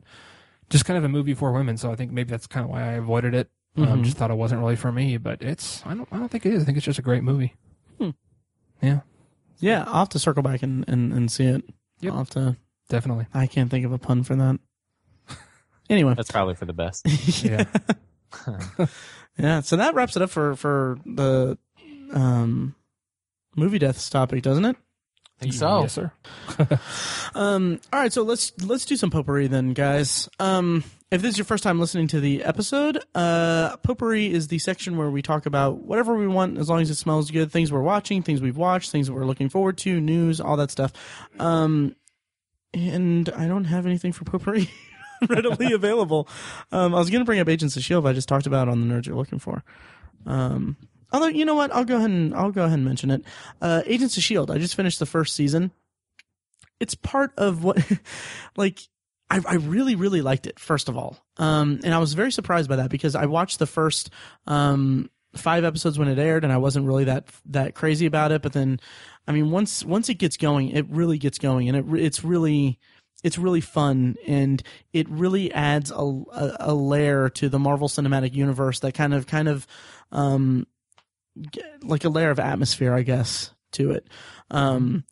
just 0.69 0.85
kind 0.85 0.97
of 0.97 1.03
a 1.03 1.09
movie 1.09 1.33
for 1.33 1.51
women. 1.51 1.77
So 1.77 1.91
I 1.91 1.95
think 1.95 2.11
maybe 2.11 2.29
that's 2.31 2.47
kind 2.47 2.63
of 2.63 2.69
why 2.69 2.81
I 2.81 2.91
avoided 2.93 3.33
it. 3.33 3.49
Um, 3.75 3.85
Mhm. 3.85 4.03
just 4.03 4.17
thought 4.17 4.29
it 4.31 4.35
wasn't 4.37 4.61
really 4.61 4.75
for 4.75 4.91
me. 4.91 5.17
But 5.17 5.41
it's 5.41 5.83
I 5.85 5.93
don't 5.95 6.07
I 6.11 6.17
don't 6.17 6.29
think 6.29 6.45
it 6.45 6.53
is. 6.53 6.61
I 6.61 6.65
think 6.65 6.77
it's 6.77 6.85
just 6.85 6.99
a 6.99 7.03
great 7.03 7.23
movie. 7.23 7.55
Hmm. 7.99 8.09
Yeah, 8.81 8.99
Yeah, 9.59 9.83
I'll 9.87 9.99
have 9.99 10.09
to 10.09 10.19
circle 10.19 10.43
back 10.43 10.61
and, 10.63 10.83
and, 10.87 11.13
and 11.13 11.31
see 11.31 11.45
it. 11.45 11.63
Yep. 12.01 12.11
I'll 12.11 12.17
have 12.19 12.29
to. 12.31 12.57
definitely. 12.89 13.27
I 13.33 13.47
can't 13.47 13.71
think 13.71 13.85
of 13.85 13.91
a 13.93 13.97
pun 13.97 14.23
for 14.23 14.35
that. 14.35 14.59
Anyway, 15.89 16.13
That's 16.15 16.31
probably 16.31 16.55
for 16.55 16.65
the 16.65 16.73
best. 16.73 17.05
Yeah. 17.43 17.65
yeah. 19.37 19.61
So 19.61 19.75
that 19.77 19.93
wraps 19.95 20.15
it 20.15 20.21
up 20.21 20.29
for 20.29 20.55
for 20.55 20.97
the 21.05 21.57
um, 22.13 22.75
movie 23.55 23.79
deaths 23.79 24.09
topic, 24.09 24.43
doesn't 24.43 24.65
it? 24.65 24.75
I 25.39 25.43
think 25.43 25.53
so. 25.53 25.81
Yes, 25.81 25.93
sir. 25.93 26.11
Um, 27.35 27.79
all 27.91 27.99
right, 27.99 28.13
so 28.13 28.21
let's 28.21 28.51
let's 28.63 28.85
do 28.85 28.95
some 28.95 29.09
potpourri 29.09 29.47
then, 29.47 29.73
guys. 29.73 30.29
Um, 30.39 30.83
if 31.09 31.23
this 31.23 31.31
is 31.31 31.37
your 31.39 31.45
first 31.45 31.63
time 31.63 31.79
listening 31.79 32.07
to 32.09 32.19
the 32.19 32.43
episode, 32.43 33.03
uh, 33.15 33.77
potpourri 33.77 34.31
is 34.31 34.49
the 34.49 34.59
section 34.59 34.97
where 34.97 35.09
we 35.09 35.23
talk 35.23 35.47
about 35.47 35.79
whatever 35.79 36.15
we 36.15 36.27
want, 36.27 36.59
as 36.59 36.69
long 36.69 36.81
as 36.81 36.91
it 36.91 36.95
smells 36.95 37.31
good. 37.31 37.51
Things 37.51 37.71
we're 37.71 37.81
watching, 37.81 38.21
things 38.21 38.39
we've 38.39 38.55
watched, 38.57 38.91
things 38.91 39.07
that 39.07 39.13
we're 39.13 39.25
looking 39.25 39.49
forward 39.49 39.79
to, 39.79 39.99
news, 39.99 40.39
all 40.39 40.57
that 40.57 40.69
stuff. 40.69 40.93
Um, 41.39 41.95
and 42.71 43.29
I 43.29 43.47
don't 43.47 43.65
have 43.65 43.87
anything 43.87 44.11
for 44.11 44.25
potpourri 44.25 44.69
readily 45.27 45.73
available. 45.73 46.27
Um, 46.71 46.93
I 46.93 46.99
was 46.99 47.09
gonna 47.09 47.25
bring 47.25 47.39
up 47.39 47.49
Agents 47.49 47.75
of 47.75 47.83
Shield, 47.83 48.05
I 48.05 48.13
just 48.13 48.29
talked 48.29 48.45
about 48.45 48.69
on 48.69 48.87
the 48.87 48.93
nerds 48.93 49.07
you're 49.07 49.15
looking 49.15 49.39
for. 49.39 49.63
Um, 50.27 50.77
although 51.13 51.27
you 51.27 51.45
know 51.45 51.55
what, 51.55 51.73
I'll 51.73 51.85
go 51.85 51.97
ahead 51.97 52.09
and 52.09 52.35
I'll 52.35 52.51
go 52.51 52.63
ahead 52.63 52.79
and 52.79 52.85
mention 52.85 53.11
it. 53.11 53.23
Uh, 53.61 53.83
Agents 53.85 54.17
of 54.17 54.23
Shield. 54.23 54.51
I 54.51 54.57
just 54.57 54.75
finished 54.75 54.99
the 54.99 55.05
first 55.05 55.35
season 55.35 55.71
it's 56.83 56.95
part 56.95 57.31
of 57.37 57.63
what 57.63 57.77
like 58.57 58.79
I, 59.29 59.41
I 59.47 59.55
really, 59.55 59.95
really 59.95 60.21
liked 60.21 60.45
it, 60.45 60.59
first 60.59 60.89
of 60.89 60.97
all. 60.97 61.17
Um, 61.37 61.79
and 61.83 61.93
I 61.93 61.97
was 61.97 62.13
very 62.13 62.31
surprised 62.31 62.69
by 62.69 62.75
that 62.75 62.91
because 62.91 63.15
I 63.15 63.25
watched 63.25 63.57
the 63.57 63.65
first, 63.65 64.11
um, 64.45 65.09
five 65.35 65.63
episodes 65.63 65.97
when 65.97 66.07
it 66.07 66.19
aired 66.19 66.43
and 66.43 66.53
I 66.53 66.57
wasn't 66.57 66.85
really 66.85 67.05
that, 67.05 67.25
that 67.47 67.73
crazy 67.73 68.05
about 68.05 68.31
it. 68.31 68.43
But 68.43 68.53
then, 68.53 68.79
I 69.27 69.31
mean, 69.31 69.49
once, 69.49 69.83
once 69.83 70.09
it 70.09 70.15
gets 70.15 70.37
going, 70.37 70.69
it 70.69 70.87
really 70.89 71.17
gets 71.17 71.39
going 71.39 71.67
and 71.67 71.77
it, 71.77 71.99
it's 71.99 72.23
really, 72.23 72.77
it's 73.23 73.39
really 73.39 73.61
fun 73.61 74.17
and 74.27 74.61
it 74.91 75.09
really 75.09 75.51
adds 75.51 75.89
a, 75.89 75.95
a, 75.95 76.57
a 76.59 76.73
layer 76.75 77.29
to 77.29 77.49
the 77.49 77.57
Marvel 77.57 77.87
Cinematic 77.87 78.33
Universe 78.35 78.81
that 78.81 78.93
kind 78.93 79.15
of, 79.15 79.25
kind 79.25 79.47
of, 79.47 79.65
um, 80.11 80.67
like 81.81 82.03
a 82.03 82.09
layer 82.09 82.29
of 82.29 82.39
atmosphere, 82.39 82.93
I 82.93 83.03
guess, 83.03 83.51
to 83.73 83.91
it. 83.91 84.07
Um, 84.51 85.03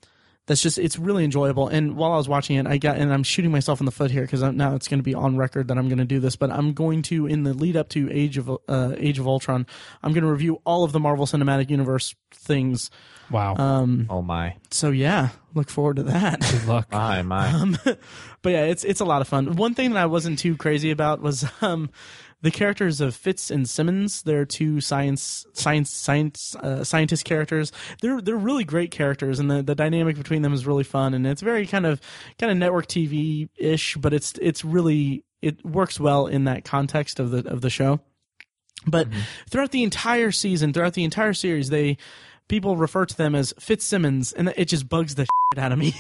that's 0.48 0.62
just 0.62 0.78
it's 0.78 0.98
really 0.98 1.24
enjoyable. 1.24 1.68
And 1.68 1.96
while 1.96 2.12
I 2.12 2.18
was 2.18 2.28
watching 2.28 2.58
it, 2.58 2.68
I 2.68 2.78
got 2.78 2.98
and 2.98 3.14
I'm 3.14 3.24
shooting 3.24 3.52
myself 3.52 3.80
in 3.80 3.86
the 3.86 3.92
foot 3.92 4.12
here 4.12 4.24
because 4.24 4.42
now 4.42 4.76
it's 4.76 4.88
going 4.88 5.00
to 5.00 5.04
be 5.04 5.14
on 5.14 5.38
record 5.38 5.68
that 5.70 5.78
I'm 5.78 5.88
going 5.88 6.00
to 6.00 6.06
do 6.06 6.20
this. 6.20 6.36
But 6.36 6.52
I'm 6.52 6.74
going 6.74 7.04
to 7.04 7.26
in 7.28 7.44
the 7.44 7.54
lead 7.54 7.78
up 7.78 7.90
to 7.90 8.12
Age 8.12 8.38
of 8.38 8.50
uh, 8.68 8.94
Age 8.98 9.20
of 9.20 9.28
Ultron, 9.28 9.66
I'm 10.04 10.14
going 10.14 10.24
to 10.24 10.30
review 10.30 10.62
all 10.66 10.84
of 10.84 10.92
the 10.92 11.00
Marvel 11.00 11.26
Cinematic 11.26 11.70
Universe 11.70 12.16
things. 12.34 12.90
Wow. 13.30 13.56
Um, 13.56 14.08
Oh 14.10 14.22
my, 14.22 14.58
so 14.72 14.90
yeah, 14.92 15.30
look 15.54 15.70
forward 15.70 15.98
to 15.98 16.04
that. 16.04 16.42
Good 16.42 16.66
luck. 16.68 16.88
my, 16.92 17.22
my. 17.22 17.48
Um, 17.50 17.78
but 18.42 18.50
yeah, 18.50 18.66
it's 18.66 18.84
it's 18.84 19.00
a 19.00 19.06
lot 19.06 19.22
of 19.22 19.28
fun. 19.28 19.56
One 19.56 19.74
thing 19.74 19.92
that 19.92 20.02
I 20.02 20.08
wasn't 20.08 20.40
too 20.40 20.58
crazy 20.58 20.92
about 20.92 21.22
was 21.22 21.46
um, 21.62 21.92
the 22.42 22.52
characters 22.52 23.02
of 23.02 23.16
Fitz 23.16 23.52
and 23.52 23.68
Simmons. 23.68 24.24
They're 24.24 24.46
two 24.46 24.82
science 24.82 25.46
science 25.54 25.92
science 25.92 26.56
uh, 26.56 26.84
scientist 26.84 27.26
characters. 27.26 27.72
They're 28.02 28.22
they're 28.22 28.36
really 28.36 28.64
great 28.64 28.92
characters, 28.92 29.40
and 29.40 29.50
the, 29.50 29.62
the 29.62 29.76
dynamic 29.76 30.18
between 30.18 30.42
them 30.42 30.54
is 30.54 30.66
really 30.66 30.84
fun. 30.84 31.14
And 31.14 31.26
it's 31.28 31.42
very 31.42 31.68
kind 31.68 31.86
of 31.86 32.02
kind 32.40 32.52
of 32.52 32.58
network 32.58 32.88
TV 32.88 33.50
ish, 33.58 33.96
but 33.98 34.14
it's 34.14 34.34
it's 34.42 34.66
really 34.66 35.24
it 35.42 35.64
works 35.66 36.00
well 36.00 36.28
in 36.28 36.46
that 36.46 36.66
context 36.66 37.20
of 37.20 37.32
the 37.32 37.48
of 37.48 37.62
the 37.62 37.70
show. 37.70 38.00
But 38.88 39.08
throughout 39.50 39.72
the 39.72 39.84
entire 39.84 40.32
season, 40.32 40.74
throughout 40.74 40.94
the 40.94 41.04
entire 41.04 41.34
series, 41.34 41.70
they 41.70 41.98
people 42.52 42.76
refer 42.76 43.06
to 43.06 43.16
them 43.16 43.34
as 43.34 43.54
Fitzsimmons, 43.58 44.34
and 44.34 44.54
it 44.58 44.66
just 44.66 44.90
bugs 44.90 45.16
the 45.16 45.26
shit 45.54 45.64
out 45.64 45.72
of 45.72 45.80
me. 45.80 45.96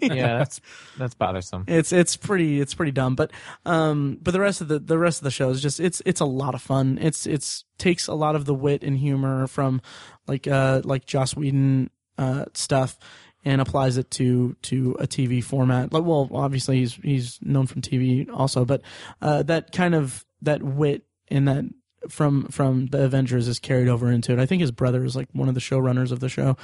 yeah, 0.00 0.38
that's 0.38 0.60
that's 0.96 1.14
bothersome. 1.14 1.64
it's 1.66 1.92
it's 1.92 2.16
pretty 2.16 2.60
it's 2.60 2.72
pretty 2.72 2.92
dumb 2.92 3.16
but 3.16 3.32
um 3.66 4.16
but 4.22 4.30
the 4.30 4.40
rest 4.40 4.60
of 4.60 4.68
the 4.68 4.78
the 4.78 4.96
rest 4.96 5.18
of 5.18 5.24
the 5.24 5.30
show 5.30 5.50
is 5.50 5.60
just 5.60 5.80
it's 5.80 6.00
it's 6.06 6.20
a 6.20 6.24
lot 6.24 6.54
of 6.54 6.62
fun 6.62 6.98
it's 7.00 7.26
it's 7.26 7.64
takes 7.78 8.06
a 8.06 8.14
lot 8.14 8.36
of 8.36 8.44
the 8.44 8.54
wit 8.54 8.84
and 8.84 8.96
humor 8.96 9.48
from 9.48 9.82
like 10.28 10.46
uh 10.46 10.80
like 10.84 11.04
Joss 11.04 11.34
Whedon 11.34 11.90
uh 12.16 12.44
stuff 12.54 12.96
and 13.44 13.60
applies 13.60 13.96
it 13.96 14.10
to 14.12 14.56
to 14.62 14.96
a 15.00 15.06
TV 15.06 15.42
format 15.42 15.92
like 15.92 16.04
well 16.04 16.28
obviously 16.32 16.78
he's 16.78 16.94
he's 16.94 17.38
known 17.42 17.66
from 17.66 17.82
TV 17.82 18.28
also 18.32 18.64
but 18.64 18.82
uh 19.20 19.42
that 19.42 19.72
kind 19.72 19.94
of 19.96 20.24
that 20.42 20.62
wit 20.62 21.02
and 21.28 21.48
that 21.48 21.64
from 22.08 22.44
from 22.48 22.86
the 22.86 23.04
Avengers 23.04 23.48
is 23.48 23.58
carried 23.58 23.88
over 23.88 24.10
into 24.10 24.32
it 24.32 24.38
I 24.38 24.46
think 24.46 24.60
his 24.60 24.70
brother 24.70 25.04
is 25.04 25.14
like 25.16 25.28
one 25.32 25.48
of 25.48 25.54
the 25.54 25.60
showrunners 25.60 26.10
of 26.12 26.20
the 26.20 26.28
show 26.28 26.56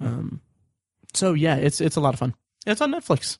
um 0.00 0.40
so 1.14 1.32
yeah 1.34 1.56
it's 1.56 1.80
it's 1.80 1.96
a 1.96 2.00
lot 2.00 2.14
of 2.14 2.20
fun 2.20 2.34
it's 2.66 2.80
on 2.80 2.92
Netflix 2.92 3.38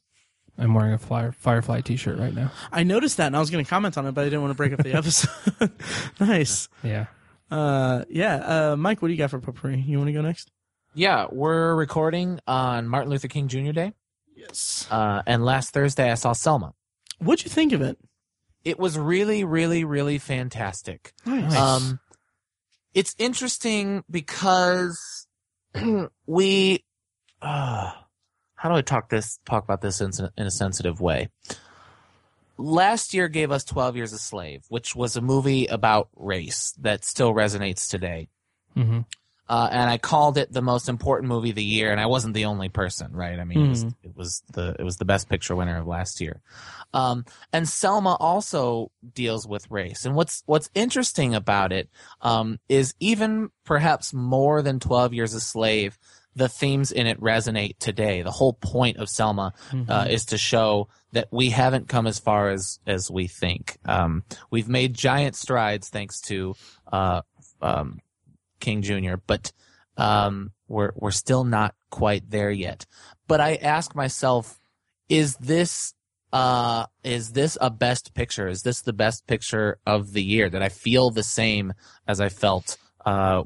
I'm 0.58 0.72
wearing 0.72 0.94
a 0.94 0.98
Flyer, 0.98 1.32
Firefly 1.32 1.82
T-shirt 1.82 2.18
right 2.18 2.32
now. 2.32 2.50
I 2.72 2.82
noticed 2.82 3.18
that 3.18 3.26
and 3.26 3.36
I 3.36 3.40
was 3.40 3.50
going 3.50 3.62
to 3.62 3.68
comment 3.68 3.98
on 3.98 4.06
it, 4.06 4.12
but 4.12 4.22
I 4.22 4.24
didn't 4.24 4.40
want 4.40 4.52
to 4.52 4.56
break 4.56 4.72
up 4.72 4.82
the 4.82 4.94
episode. 4.94 5.70
nice. 6.20 6.70
Yeah. 6.82 7.08
Uh, 7.50 8.06
yeah. 8.08 8.36
Uh, 8.72 8.76
Mike, 8.76 9.02
what 9.02 9.08
do 9.08 9.12
you 9.12 9.18
got 9.18 9.28
for 9.28 9.38
potpourri? 9.38 9.78
You 9.86 9.98
want 9.98 10.08
to 10.08 10.14
go 10.14 10.22
next? 10.22 10.50
Yeah, 10.94 11.26
we're 11.30 11.74
recording 11.74 12.40
on 12.46 12.88
Martin 12.88 13.10
Luther 13.10 13.28
King 13.28 13.48
Jr. 13.48 13.72
Day, 13.72 13.92
Yes. 14.34 14.86
uh, 14.90 15.20
and 15.26 15.44
last 15.44 15.74
Thursday 15.74 16.10
I 16.10 16.14
saw 16.14 16.32
Selma. 16.32 16.72
What'd 17.18 17.44
you 17.44 17.50
think 17.50 17.74
of 17.74 17.82
it? 17.82 17.98
It 18.66 18.80
was 18.80 18.98
really, 18.98 19.44
really, 19.44 19.84
really 19.84 20.18
fantastic. 20.18 21.12
Nice. 21.24 21.56
Um, 21.56 22.00
it's 22.94 23.14
interesting 23.16 24.02
because 24.10 25.28
we, 26.26 26.84
uh, 27.40 27.92
how 28.56 28.68
do 28.68 28.74
I 28.74 28.82
talk 28.82 29.08
this 29.08 29.38
talk 29.46 29.62
about 29.62 29.82
this 29.82 30.00
in, 30.00 30.10
in 30.36 30.46
a 30.48 30.50
sensitive 30.50 31.00
way? 31.00 31.28
Last 32.58 33.14
year 33.14 33.28
gave 33.28 33.52
us 33.52 33.62
Twelve 33.62 33.94
Years 33.94 34.12
a 34.12 34.18
Slave, 34.18 34.64
which 34.68 34.96
was 34.96 35.16
a 35.16 35.20
movie 35.20 35.66
about 35.66 36.08
race 36.16 36.74
that 36.80 37.04
still 37.04 37.32
resonates 37.32 37.88
today. 37.88 38.30
hmm 38.74 39.02
Uh, 39.48 39.68
and 39.70 39.88
I 39.88 39.98
called 39.98 40.38
it 40.38 40.52
the 40.52 40.62
most 40.62 40.88
important 40.88 41.28
movie 41.28 41.50
of 41.50 41.56
the 41.56 41.62
year, 41.62 41.92
and 41.92 42.00
I 42.00 42.06
wasn't 42.06 42.34
the 42.34 42.46
only 42.46 42.68
person, 42.68 43.12
right? 43.12 43.38
I 43.38 43.44
mean, 43.44 43.64
it 43.64 43.68
was 43.68 43.84
Mhm. 43.84 43.94
it 44.02 44.16
was 44.16 44.42
the 44.52 44.74
it 44.78 44.82
was 44.82 44.96
the 44.96 45.04
best 45.04 45.28
picture 45.28 45.54
winner 45.54 45.78
of 45.78 45.86
last 45.86 46.20
year. 46.20 46.40
Um, 46.92 47.24
and 47.52 47.68
Selma 47.68 48.14
also 48.18 48.90
deals 49.14 49.46
with 49.46 49.70
race, 49.70 50.04
and 50.04 50.14
what's 50.16 50.42
what's 50.46 50.68
interesting 50.74 51.34
about 51.34 51.72
it 51.72 51.88
um, 52.22 52.58
is 52.68 52.94
even 53.00 53.50
perhaps 53.64 54.12
more 54.12 54.62
than 54.62 54.80
Twelve 54.80 55.14
Years 55.14 55.32
a 55.34 55.40
Slave, 55.40 55.96
the 56.34 56.48
themes 56.48 56.90
in 56.90 57.06
it 57.06 57.20
resonate 57.20 57.78
today. 57.78 58.22
The 58.22 58.30
whole 58.32 58.52
point 58.54 58.96
of 58.96 59.08
Selma 59.08 59.52
Mm-hmm. 59.70 59.90
uh, 59.90 60.04
is 60.08 60.24
to 60.26 60.38
show 60.38 60.88
that 61.12 61.28
we 61.30 61.50
haven't 61.50 61.88
come 61.88 62.06
as 62.08 62.18
far 62.18 62.50
as 62.50 62.80
as 62.86 63.10
we 63.10 63.28
think. 63.28 63.78
Um, 63.84 64.24
we've 64.50 64.68
made 64.68 64.94
giant 64.94 65.36
strides 65.36 65.88
thanks 65.88 66.20
to 66.22 66.54
uh, 66.92 67.22
um, 67.62 68.00
King 68.60 68.82
Jr., 68.82 69.16
but 69.26 69.52
um, 69.96 70.52
we're 70.68 70.92
we're 70.94 71.10
still 71.10 71.44
not 71.44 71.74
quite 71.90 72.30
there 72.30 72.50
yet. 72.50 72.86
But 73.28 73.40
I 73.40 73.56
ask 73.56 73.94
myself, 73.94 74.60
is 75.08 75.36
this 75.36 75.94
uh, 76.32 76.86
is 77.04 77.32
this 77.32 77.56
a 77.60 77.70
best 77.70 78.14
picture? 78.14 78.48
Is 78.48 78.62
this 78.62 78.82
the 78.82 78.92
best 78.92 79.26
picture 79.26 79.78
of 79.86 80.12
the 80.12 80.22
year? 80.22 80.50
That 80.50 80.62
I 80.62 80.68
feel 80.68 81.10
the 81.10 81.22
same 81.22 81.72
as 82.06 82.20
I 82.20 82.28
felt 82.28 82.76
uh, 83.04 83.44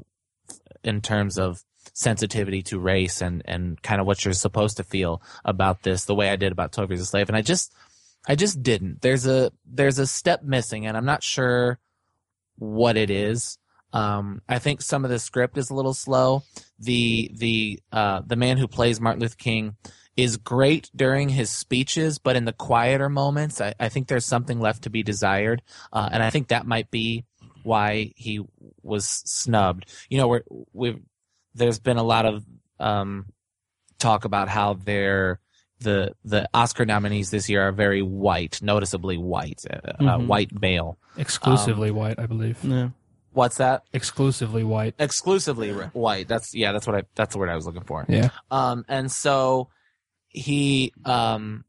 in 0.83 1.01
terms 1.01 1.37
of 1.37 1.63
sensitivity 1.93 2.61
to 2.63 2.79
race 2.79 3.21
and 3.21 3.41
and 3.45 3.81
kind 3.81 4.01
of 4.01 4.07
what 4.07 4.23
you're 4.23 4.33
supposed 4.33 4.77
to 4.77 4.83
feel 4.83 5.21
about 5.45 5.83
this, 5.83 6.05
the 6.05 6.15
way 6.15 6.29
I 6.29 6.35
did 6.35 6.51
about 6.51 6.77
Years 6.77 7.01
a 7.01 7.05
Slave, 7.05 7.29
and 7.29 7.37
I 7.37 7.41
just 7.41 7.73
I 8.27 8.35
just 8.35 8.61
didn't. 8.61 9.01
There's 9.01 9.25
a 9.25 9.51
there's 9.65 9.99
a 9.99 10.07
step 10.07 10.43
missing, 10.43 10.85
and 10.85 10.95
I'm 10.97 11.05
not 11.05 11.23
sure 11.23 11.79
what 12.57 12.97
it 12.97 13.09
is. 13.09 13.57
Um, 13.93 14.41
I 14.47 14.59
think 14.59 14.81
some 14.81 15.03
of 15.03 15.11
the 15.11 15.19
script 15.19 15.57
is 15.57 15.69
a 15.69 15.73
little 15.75 15.93
slow. 15.93 16.43
The 16.79 17.31
the 17.33 17.79
uh, 17.91 18.21
the 18.25 18.35
man 18.35 18.57
who 18.57 18.67
plays 18.67 18.99
Martin 19.01 19.21
Luther 19.21 19.35
King 19.37 19.75
is 20.17 20.37
great 20.37 20.89
during 20.95 21.29
his 21.29 21.49
speeches, 21.49 22.17
but 22.19 22.35
in 22.35 22.45
the 22.45 22.53
quieter 22.53 23.09
moments, 23.09 23.61
I, 23.61 23.73
I 23.79 23.89
think 23.89 24.07
there's 24.07 24.25
something 24.25 24.59
left 24.59 24.83
to 24.83 24.89
be 24.89 25.03
desired, 25.03 25.61
uh, 25.93 26.09
and 26.11 26.21
I 26.21 26.29
think 26.29 26.49
that 26.49 26.65
might 26.67 26.91
be 26.91 27.25
why 27.63 28.11
he 28.15 28.41
was 28.81 29.05
snubbed. 29.25 29.85
You 30.09 30.17
know, 30.17 30.27
we're, 30.27 30.41
we've 30.73 30.99
there's 31.53 31.79
been 31.79 31.97
a 31.97 32.03
lot 32.03 32.25
of 32.25 32.43
um, 32.79 33.25
talk 33.99 34.25
about 34.25 34.47
how 34.49 34.73
they're 34.73 35.39
the 35.79 36.13
the 36.23 36.47
Oscar 36.53 36.85
nominees 36.85 37.29
this 37.31 37.49
year 37.49 37.61
are 37.67 37.71
very 37.71 38.01
white, 38.01 38.61
noticeably 38.61 39.17
white, 39.17 39.61
uh, 39.69 39.75
uh, 39.85 39.97
Mhm. 40.17 40.27
white 40.27 40.61
male. 40.61 40.97
Exclusively 41.17 41.89
Um, 41.89 41.95
white, 41.95 42.19
I 42.19 42.25
believe. 42.25 42.57
yeah. 42.63 42.89
What's 43.33 43.57
that? 43.57 43.83
Exclusively 43.93 44.63
white. 44.63 44.95
Exclusively 44.99 45.71
ri- 45.71 45.85
white. 45.93 46.27
That's 46.27 46.53
yeah. 46.53 46.71
That's 46.71 46.85
what 46.85 46.95
I. 46.95 47.03
That's 47.15 47.33
the 47.33 47.39
word 47.39 47.49
I 47.49 47.55
was 47.55 47.65
looking 47.65 47.83
for. 47.83 48.05
Yeah. 48.09 48.29
Um, 48.49 48.85
and 48.87 49.11
so 49.11 49.69
he, 50.27 50.93
um, 51.05 51.63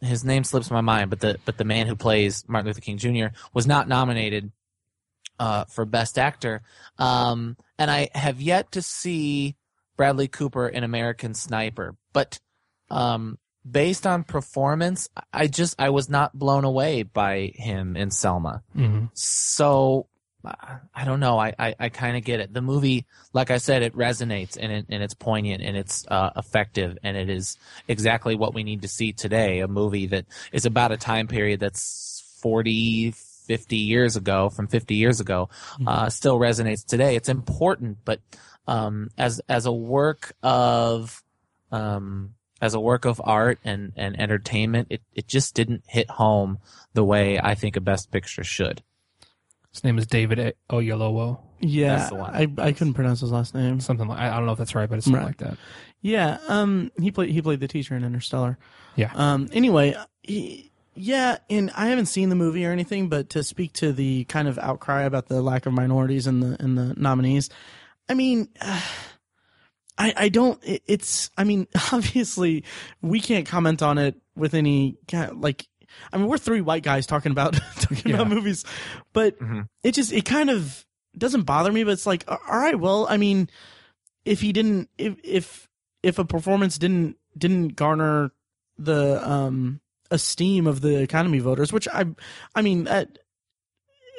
his 0.00 0.24
name 0.24 0.44
slips 0.44 0.70
my 0.70 0.82
mind, 0.82 1.10
but 1.10 1.20
the 1.20 1.38
but 1.44 1.56
the 1.56 1.64
man 1.64 1.86
who 1.86 1.96
plays 1.96 2.44
Martin 2.48 2.66
Luther 2.68 2.80
King 2.80 2.98
Jr. 2.98 3.26
was 3.54 3.66
not 3.66 3.88
nominated 3.88 4.52
uh, 5.38 5.64
for 5.64 5.84
Best 5.84 6.18
Actor. 6.18 6.62
Um, 6.98 7.56
and 7.78 7.90
I 7.90 8.08
have 8.14 8.40
yet 8.40 8.72
to 8.72 8.82
see 8.82 9.56
Bradley 9.96 10.28
Cooper 10.28 10.68
in 10.68 10.84
American 10.84 11.34
Sniper, 11.34 11.96
but 12.12 12.38
um, 12.90 13.38
based 13.68 14.06
on 14.06 14.22
performance, 14.22 15.08
I 15.32 15.46
just 15.46 15.74
I 15.78 15.90
was 15.90 16.08
not 16.08 16.38
blown 16.38 16.64
away 16.64 17.02
by 17.02 17.52
him 17.54 17.96
in 17.96 18.10
Selma. 18.10 18.62
hmm 18.74 19.06
So 19.14 20.08
I- 20.94 21.04
don't 21.04 21.20
know. 21.20 21.38
I 21.38 21.54
I, 21.58 21.74
I 21.78 21.88
kind 21.88 22.16
of 22.16 22.24
get 22.24 22.40
it. 22.40 22.52
The 22.52 22.62
movie, 22.62 23.06
like 23.32 23.50
I 23.50 23.58
said, 23.58 23.82
it 23.82 23.94
resonates 23.94 24.56
and 24.60 24.72
it 24.72 24.86
and 24.88 25.02
it's 25.02 25.14
poignant 25.14 25.62
and 25.62 25.76
it's 25.76 26.06
uh, 26.08 26.30
effective 26.36 26.98
and 27.02 27.16
it 27.16 27.28
is 27.28 27.58
exactly 27.88 28.34
what 28.34 28.54
we 28.54 28.64
need 28.64 28.82
to 28.82 28.88
see 28.88 29.12
today. 29.12 29.60
A 29.60 29.68
movie 29.68 30.06
that 30.06 30.26
is 30.52 30.66
about 30.66 30.92
a 30.92 30.96
time 30.96 31.28
period 31.28 31.60
that's 31.60 32.38
40, 32.40 33.12
50 33.12 33.76
years 33.76 34.16
ago, 34.16 34.50
from 34.50 34.66
50 34.66 34.94
years 34.94 35.20
ago, 35.20 35.48
uh, 35.86 36.10
still 36.10 36.38
resonates 36.38 36.84
today. 36.84 37.16
It's 37.16 37.28
important, 37.28 37.98
but 38.04 38.20
um, 38.66 39.10
as 39.16 39.40
as 39.48 39.66
a 39.66 39.72
work 39.72 40.34
of 40.42 41.22
um, 41.70 42.34
as 42.60 42.74
a 42.74 42.80
work 42.80 43.04
of 43.04 43.20
art 43.22 43.58
and, 43.64 43.92
and 43.96 44.18
entertainment, 44.18 44.88
it, 44.90 45.02
it 45.14 45.28
just 45.28 45.54
didn't 45.54 45.84
hit 45.86 46.08
home 46.10 46.58
the 46.94 47.04
way 47.04 47.38
I 47.38 47.54
think 47.54 47.76
a 47.76 47.80
best 47.80 48.10
picture 48.10 48.44
should. 48.44 48.82
His 49.76 49.84
name 49.84 49.98
is 49.98 50.06
David 50.06 50.54
Oyelowo. 50.70 51.38
Yeah. 51.60 51.96
That's 51.96 52.08
the 52.10 52.16
one. 52.16 52.34
I, 52.34 52.48
I 52.58 52.72
couldn't 52.72 52.94
pronounce 52.94 53.20
his 53.20 53.30
last 53.30 53.54
name. 53.54 53.78
Something 53.80 54.08
like 54.08 54.18
I 54.18 54.34
don't 54.36 54.46
know 54.46 54.52
if 54.52 54.58
that's 54.58 54.74
right, 54.74 54.88
but 54.88 54.96
it's 54.96 55.04
something 55.04 55.20
Right. 55.20 55.26
like 55.28 55.36
that. 55.38 55.58
Yeah. 56.00 56.38
Um, 56.48 56.90
he 56.98 57.10
played, 57.10 57.30
he 57.30 57.42
played 57.42 57.60
the 57.60 57.68
teacher 57.68 57.94
in 57.94 58.02
Interstellar. 58.04 58.58
Yeah. 58.96 59.10
Um, 59.14 59.48
anyway, 59.52 59.94
he, 60.22 60.70
Yeah, 60.94 61.36
and 61.50 61.70
I 61.76 61.88
haven't 61.88 62.06
seen 62.06 62.30
the 62.30 62.34
movie 62.36 62.64
or 62.64 62.72
anything, 62.72 63.08
but 63.10 63.28
to 63.30 63.42
speak 63.44 63.74
to 63.74 63.92
the 63.92 64.24
kind 64.24 64.48
of 64.48 64.58
outcry 64.58 65.02
about 65.02 65.28
the 65.28 65.42
lack 65.42 65.66
of 65.66 65.74
minorities 65.74 66.26
in 66.26 66.40
the 66.40 66.56
in 66.62 66.74
the 66.74 66.94
nominees, 66.96 67.50
I 68.08 68.14
mean, 68.14 68.48
uh, 68.62 68.80
I 69.98 70.14
I 70.16 70.28
don't. 70.30 70.62
It, 70.64 70.82
it's 70.86 71.30
I 71.36 71.44
mean, 71.44 71.66
obviously 71.92 72.64
we 73.02 73.20
can't 73.20 73.46
comment 73.46 73.82
on 73.82 73.98
it 73.98 74.16
with 74.34 74.54
any 74.54 74.96
kind 75.08 75.40
like. 75.42 75.66
I 76.12 76.16
mean, 76.18 76.26
we're 76.28 76.38
three 76.38 76.60
white 76.60 76.82
guys 76.82 77.06
talking 77.06 77.32
about 77.32 77.54
talking 77.80 78.12
about 78.14 78.28
movies, 78.28 78.64
but 79.12 79.38
Mhm. 79.38 79.68
it 79.82 79.92
just 79.92 80.12
it 80.12 80.24
kind 80.24 80.50
of 80.50 80.84
doesn't 81.16 81.42
bother 81.42 81.72
me. 81.72 81.84
But 81.84 81.92
it's 81.92 82.06
like, 82.06 82.24
all 82.28 82.38
right, 82.58 82.78
well, 82.78 83.06
I 83.08 83.16
mean, 83.16 83.48
if 84.24 84.40
he 84.40 84.52
didn't, 84.52 84.88
if 84.98 85.16
if 85.24 85.68
if 86.02 86.18
a 86.18 86.24
performance 86.24 86.78
didn't 86.78 87.16
didn't 87.36 87.76
garner 87.76 88.30
the 88.78 89.26
um 89.28 89.80
esteem 90.10 90.66
of 90.66 90.80
the 90.82 91.02
Academy 91.02 91.38
voters, 91.38 91.72
which 91.72 91.88
I, 91.88 92.04
I 92.54 92.62
mean, 92.62 92.86
at 92.86 93.18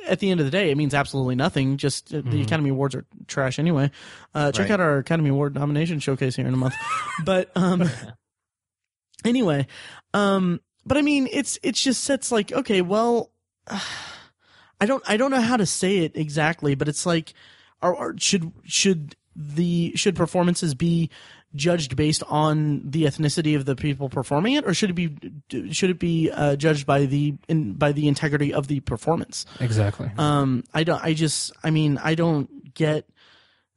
at 0.08 0.20
the 0.20 0.32
end 0.32 0.40
of 0.40 0.46
the 0.46 0.52
day, 0.52 0.72
it 0.72 0.78
means 0.78 0.94
absolutely 0.94 1.36
nothing. 1.36 1.76
Just 1.78 2.14
uh, 2.14 2.18
the 2.18 2.24
Mhm. 2.40 2.44
Academy 2.44 2.70
Awards 2.70 2.96
are 2.96 3.06
trash 3.28 3.60
anyway. 3.60 3.92
Uh, 4.34 4.52
check 4.54 4.70
Right. 4.70 4.72
out 4.72 4.80
our 4.80 4.98
Academy 5.00 5.30
Award 5.30 5.54
nomination 5.56 6.00
showcase 6.00 6.36
here 6.36 6.48
in 6.48 6.54
a 6.54 6.58
month. 6.58 6.76
but 7.26 7.52
um, 7.56 7.84
anyway, 9.26 9.68
um, 10.14 10.62
but 10.88 10.98
I 10.98 11.02
mean, 11.02 11.28
it's 11.32 11.60
it's 11.64 11.82
just 11.82 12.04
sets 12.04 12.32
like 12.32 12.52
okay, 12.52 12.82
well, 12.82 13.32
I 13.68 14.86
don't 14.86 15.04
I 15.08 15.18
don't 15.18 15.32
know 15.32 15.42
how 15.42 15.58
to 15.58 15.66
say 15.66 16.00
it 16.00 16.16
exactly, 16.16 16.76
but 16.76 16.88
it's 16.88 17.06
like, 17.06 17.34
are, 17.82 17.96
are 17.96 18.16
should 18.18 18.52
should 18.66 19.16
the 19.36 19.94
should 19.96 20.16
performances 20.16 20.74
be 20.74 21.10
judged 21.56 21.96
based 21.96 22.24
on 22.28 22.82
the 22.90 23.04
ethnicity 23.04 23.56
of 23.56 23.66
the 23.66 23.76
people 23.76 24.10
performing 24.10 24.54
it, 24.54 24.66
or 24.66 24.74
should 24.74 24.90
it 24.90 24.94
be 24.94 25.16
should 25.72 25.90
it 25.90 26.00
be 26.00 26.32
uh, 26.32 26.56
judged 26.56 26.86
by 26.86 27.06
the 27.06 27.36
in, 27.48 27.74
by 27.74 27.92
the 27.92 28.08
integrity 28.08 28.54
of 28.54 28.68
the 28.68 28.80
performance? 28.82 29.46
Exactly. 29.60 30.10
Um, 30.18 30.64
I 30.74 30.84
don't. 30.84 31.04
I 31.04 31.14
just. 31.14 31.52
I 31.64 31.72
mean, 31.72 31.98
I 32.02 32.16
don't 32.16 32.74
get 32.74 33.08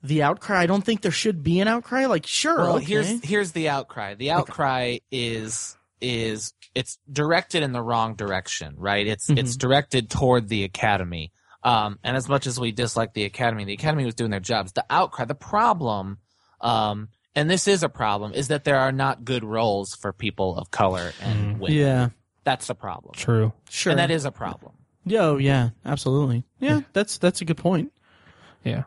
the 0.03 0.23
outcry. 0.23 0.61
I 0.61 0.67
don't 0.67 0.85
think 0.85 1.03
there 1.03 1.11
should 1.11 1.43
be 1.43 1.61
an 1.61 1.69
outcry. 1.69 2.07
Like, 2.07 2.27
sure, 2.27 2.59
Well, 2.59 2.77
okay. 2.77 2.85
here's 2.85 3.25
here's 3.25 3.53
the 3.53 3.69
outcry. 3.69 4.15
The 4.15 4.31
outcry 4.31 4.99
is 5.11 5.77
is 6.01 6.53
it's 6.75 6.99
directed 7.13 7.63
in 7.63 7.73
the 7.73 7.83
wrong 7.83 8.15
direction, 8.15 8.75
right? 8.79 9.07
It's 9.07 9.29
Mhm. 9.29 9.39
it's 9.39 9.57
directed 9.57 10.11
toward 10.11 10.49
the 10.49 10.65
academy. 10.65 11.33
Um, 11.63 11.99
and 12.03 12.17
as 12.17 12.29
much 12.29 12.47
as 12.47 12.59
we 12.59 12.73
dislike 12.73 13.13
the 13.13 13.25
academy, 13.25 13.65
the 13.65 13.75
academy 13.75 14.05
was 14.07 14.15
doing 14.15 14.31
their 14.31 14.41
jobs. 14.41 14.73
The 14.73 14.85
outcry, 14.89 15.27
the 15.27 15.35
problem, 15.35 16.19
um, 16.63 17.09
and 17.35 17.51
this 17.51 17.69
is 17.69 17.83
a 17.83 17.89
problem, 17.89 18.33
is 18.33 18.49
that 18.49 18.65
there 18.65 18.79
are 18.79 18.93
not 18.93 19.25
good 19.25 19.45
roles 19.45 19.95
for 19.95 20.13
people 20.13 20.57
of 20.57 20.71
color 20.71 21.13
and 21.21 21.57
Mm. 21.57 21.59
women. 21.59 21.77
yeah, 21.77 22.09
That's 22.45 22.67
the 22.69 22.75
problem, 22.75 23.13
True. 23.15 23.53
sure. 23.69 23.91
and 23.91 23.99
that 23.99 24.11
is 24.11 24.25
a 24.25 24.33
problem. 24.33 24.73
Yo, 25.05 25.37
yeah, 25.37 25.71
absolutely. 25.85 26.45
Yeah, 26.61 26.81
that's 26.95 27.19
that's 27.19 27.41
a 27.43 27.45
good 27.45 27.59
point. 27.59 27.93
Yeah. 28.65 28.85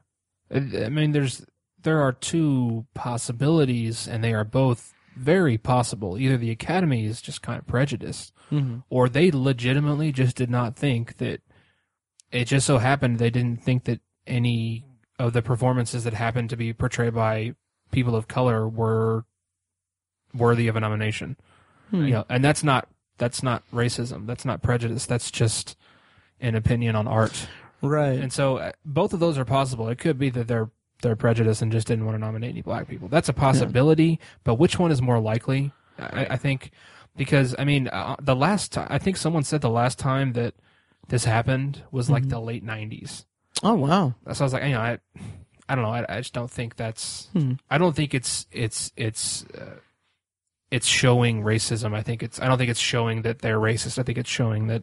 I 0.52 0.58
I 0.86 0.90
mean, 0.90 1.12
there's 1.12 1.46
there 1.84 2.02
are 2.02 2.14
two 2.14 2.86
possibilities, 2.96 4.08
and 4.08 4.24
they 4.24 4.34
are 4.34 4.44
both 4.44 4.94
very 5.16 5.58
possible. 5.58 6.18
Either 6.18 6.38
the 6.38 6.52
Academy 6.52 7.06
is 7.06 7.22
just 7.22 7.42
kind 7.42 7.60
of 7.60 7.68
prejudiced, 7.68 8.32
Mm-hmm. 8.52 8.80
or 8.90 9.10
they 9.10 9.32
legitimately 9.32 10.12
just 10.12 10.36
did 10.36 10.50
not 10.50 10.76
think 10.76 11.18
that. 11.18 11.42
It 12.32 12.46
just 12.46 12.66
so 12.66 12.80
happened 12.80 13.20
they 13.20 13.30
didn't 13.30 13.64
think 13.64 13.84
that 13.84 14.02
any 14.26 14.86
of 15.20 15.34
the 15.34 15.44
performances 15.44 16.04
that 16.04 16.14
happened 16.16 16.50
to 16.50 16.58
be 16.58 16.74
portrayed 16.74 17.14
by 17.14 17.54
people 17.92 18.16
of 18.16 18.28
color 18.28 18.68
were 18.68 19.26
worthy 20.34 20.68
of 20.68 20.76
a 20.76 20.80
nomination. 20.80 21.38
Hmm. 21.92 22.06
You 22.06 22.12
know, 22.12 22.26
and 22.30 22.44
that's 22.44 22.64
not 22.64 22.88
that's 23.20 23.44
not 23.44 23.64
racism. 23.72 24.26
That's 24.26 24.46
not 24.46 24.64
prejudice. 24.64 25.06
That's 25.06 25.30
just 25.30 25.78
an 26.40 26.56
opinion 26.56 26.96
on 26.96 27.08
art. 27.08 27.48
Right. 27.84 28.20
And 28.20 28.34
so 28.34 28.58
uh, 28.58 28.72
both 28.84 29.14
of 29.14 29.20
those 29.20 29.38
are 29.38 29.46
possible. 29.46 29.88
It 29.90 30.00
could 30.00 30.18
be 30.18 30.32
that 30.32 30.48
they're 30.48 30.72
they're 31.04 31.16
prejudiced 31.16 31.62
and 31.62 31.72
just 31.72 31.86
didn't 31.86 32.06
want 32.06 32.16
to 32.16 32.20
nominate 32.20 32.50
any 32.50 32.64
black 32.64 32.88
people. 32.88 33.08
That's 33.08 33.30
a 33.30 33.34
possibility, 33.34 34.20
but 34.44 34.56
which 34.56 34.80
one 34.80 34.92
is 34.92 35.02
more 35.02 35.20
likely? 35.20 35.72
I, 36.00 36.26
I 36.32 36.38
think 36.38 36.72
because 37.16 37.54
I 37.60 37.64
mean 37.66 37.88
uh, 37.90 38.16
the 38.20 38.36
last 38.36 38.72
time 38.72 38.88
I 38.90 38.98
think 38.98 39.18
someone 39.18 39.44
said 39.44 39.62
the 39.62 39.70
last 39.70 40.00
time 40.00 40.34
that 40.34 40.56
this 41.10 41.26
happened 41.26 41.84
was 41.92 42.10
like 42.10 42.24
Mhm. 42.24 42.30
the 42.30 42.40
late 42.40 42.66
'90s. 42.66 43.26
oh 43.62 43.76
wow. 43.76 44.16
So 44.34 44.44
I 44.44 44.46
was 44.46 44.54
like, 44.54 44.64
you 44.64 44.70
know, 44.72 44.80
I 44.82 44.98
I 45.70 45.76
don't 45.76 45.84
know. 45.84 45.92
I, 45.94 46.06
I 46.10 46.18
just 46.22 46.34
don't 46.34 46.50
think 46.52 46.76
that's. 46.76 47.28
Hmm. 47.34 47.54
I 47.70 47.78
don't 47.78 47.96
think 47.96 48.14
it's 48.14 48.48
it's 48.52 48.92
it's. 48.98 49.46
Uh, 49.46 49.76
it's 50.72 50.88
showing 50.88 51.44
racism. 51.44 51.94
I 51.94 52.02
think 52.02 52.24
it's. 52.24 52.40
I 52.42 52.48
don't 52.48 52.58
think 52.58 52.72
it's 52.72 52.80
showing 52.80 53.22
that 53.22 53.40
they're 53.40 53.60
racist. 53.60 54.00
I 54.00 54.04
think 54.04 54.18
it's 54.18 54.30
showing 54.30 54.68
that 54.68 54.82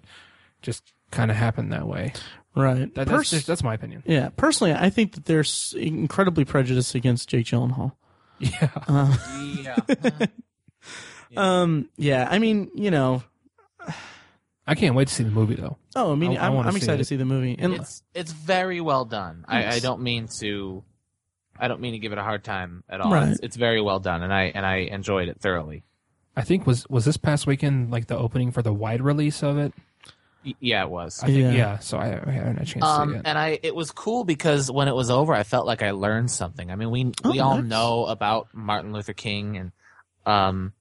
just 0.63 0.93
kind 1.11 1.31
of 1.33 1.37
happened 1.37 1.73
that 1.73 1.89
way. 1.89 2.13
Right. 2.61 2.95
That, 2.95 3.09
Pers- 3.09 3.31
that's, 3.31 3.47
that's 3.47 3.63
my 3.65 3.75
opinion. 3.75 4.03
yeah. 4.07 4.29
Personally, 4.37 4.73
I 4.75 4.91
think 4.91 5.13
that 5.15 5.25
there's 5.25 5.75
incredibly 5.79 6.45
prejudiced 6.45 6.95
against 6.95 7.29
Jake 7.29 7.47
Gyllenhaal. 7.47 7.93
Yeah. 8.41 8.69
Uh, 8.89 9.17
Yeah. 9.63 10.27
um. 11.37 11.89
Yeah. 11.97 12.27
I 12.31 12.39
mean, 12.39 12.71
you 12.75 12.91
know. 12.91 13.23
I 14.67 14.75
can't 14.75 14.95
wait 14.95 15.09
to 15.09 15.15
see 15.15 15.25
the 15.25 15.31
movie 15.31 15.57
though. 15.57 15.79
Oh, 15.97 16.13
I 16.13 16.15
mean, 16.15 16.37
I- 16.37 16.45
I 16.45 16.47
I'm, 16.47 16.55
wanna 16.55 16.69
I'm 16.69 16.75
see 16.75 16.79
excited 16.79 16.99
to 16.99 17.05
see 17.05 17.17
the 17.17 17.25
movie. 17.25 17.57
And 17.59 17.75
it's 17.75 18.03
it's 18.15 18.33
very 18.33 18.81
well 18.81 19.05
done. 19.05 19.45
I, 19.49 19.67
I 19.67 19.79
don't 19.81 20.01
mean 20.03 20.29
to, 20.39 20.85
I 21.59 21.67
don't 21.69 21.81
mean 21.81 21.93
to 21.93 21.99
give 21.99 22.13
it 22.13 22.19
a 22.19 22.23
hard 22.23 22.45
time 22.45 22.85
at 22.89 23.01
all. 23.01 23.13
Right. 23.13 23.29
It's, 23.31 23.41
it's 23.43 23.57
very 23.57 23.81
well 23.83 23.99
done, 24.01 24.23
and 24.23 24.33
I 24.33 24.45
and 24.55 24.65
I 24.65 24.77
enjoyed 24.77 25.29
it 25.29 25.41
thoroughly. 25.41 25.83
I 26.37 26.43
think 26.43 26.67
was 26.67 26.87
was 26.89 27.05
this 27.05 27.17
past 27.17 27.47
weekend 27.47 27.91
like 27.91 28.07
the 28.07 28.17
opening 28.17 28.53
for 28.53 28.63
the 28.63 28.73
wide 28.73 29.03
release 29.03 29.43
of 29.43 29.59
it. 29.59 29.75
Y- 30.45 30.55
yeah, 30.61 30.83
it 30.85 30.91
was. 30.91 31.23
I 31.23 31.27
think 31.27 31.39
Yeah. 31.39 31.51
yeah. 31.53 31.79
so 31.79 31.99
I, 31.99 32.07
I 32.07 32.31
haven't 32.31 32.57
had 32.57 32.63
a 32.63 32.65
chance 32.65 32.85
Um, 32.85 33.15
it. 33.15 33.23
and 33.25 33.39
I 33.39 33.59
it 33.63 33.75
was 33.75 33.91
cool 33.91 34.25
because 34.25 34.71
when 34.71 34.89
it 34.89 34.95
was 34.95 35.11
over, 35.11 35.35
I 35.35 35.43
felt 35.43 35.67
like 35.67 35.83
I 35.83 35.91
learned 35.91 36.31
something. 36.31 36.71
I 36.71 36.77
mean, 36.77 36.91
we 36.91 37.13
Oh, 37.25 37.31
we 37.31 37.41
all 37.41 37.61
know 37.63 38.07
about 38.07 38.49
Martin 38.53 38.93
Luther 38.93 39.13
King, 39.13 39.57
and 39.59 39.73
um, 40.27 40.73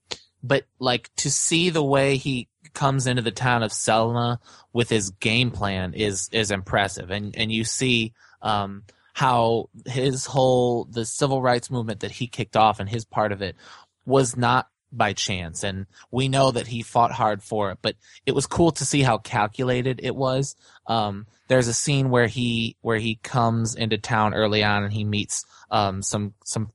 but 0.43 0.63
like 0.79 1.09
to 1.17 1.29
see 1.29 1.69
the 1.69 1.83
way 1.83 2.15
he 2.17 2.47
comes 2.73 3.07
into 3.07 3.21
the 3.21 3.31
town 3.31 3.63
of 3.63 3.73
Selma 3.73 4.39
with 4.71 4.89
his 4.89 5.09
game 5.11 5.51
plan 5.51 5.93
is 5.93 6.29
is 6.31 6.51
impressive, 6.51 7.09
and 7.11 7.35
and 7.35 7.51
you 7.51 7.63
see 7.63 8.13
um 8.41 8.83
how 9.13 9.67
his 9.85 10.25
whole 10.25 10.85
the 10.85 11.03
civil 11.05 11.41
rights 11.41 11.69
movement 11.69 11.99
that 11.99 12.11
he 12.11 12.27
kicked 12.27 12.55
off 12.55 12.79
and 12.79 12.87
his 12.87 13.03
part 13.03 13.33
of 13.33 13.41
it 13.41 13.57
was 14.05 14.37
not 14.37 14.69
by 14.91 15.13
chance 15.13 15.63
and 15.63 15.85
we 16.11 16.27
know 16.27 16.49
that 16.51 16.67
he 16.67 16.81
fought 16.81 17.11
hard 17.11 17.43
for 17.43 17.71
it 17.71 17.77
but 17.81 17.95
it 18.25 18.33
was 18.33 18.47
cool 18.47 18.71
to 18.71 18.85
see 18.85 19.01
how 19.01 19.17
calculated 19.17 19.99
it 20.03 20.15
was 20.15 20.55
um, 20.87 21.27
there's 21.47 21.67
a 21.67 21.73
scene 21.73 22.09
where 22.09 22.27
he 22.27 22.75
where 22.81 22.97
he 22.97 23.15
comes 23.21 23.75
into 23.75 23.97
town 23.97 24.33
early 24.33 24.63
on 24.63 24.83
and 24.83 24.91
he 24.93 25.03
meets 25.03 25.45
um, 25.69 26.01
some 26.01 26.33
some 26.43 26.71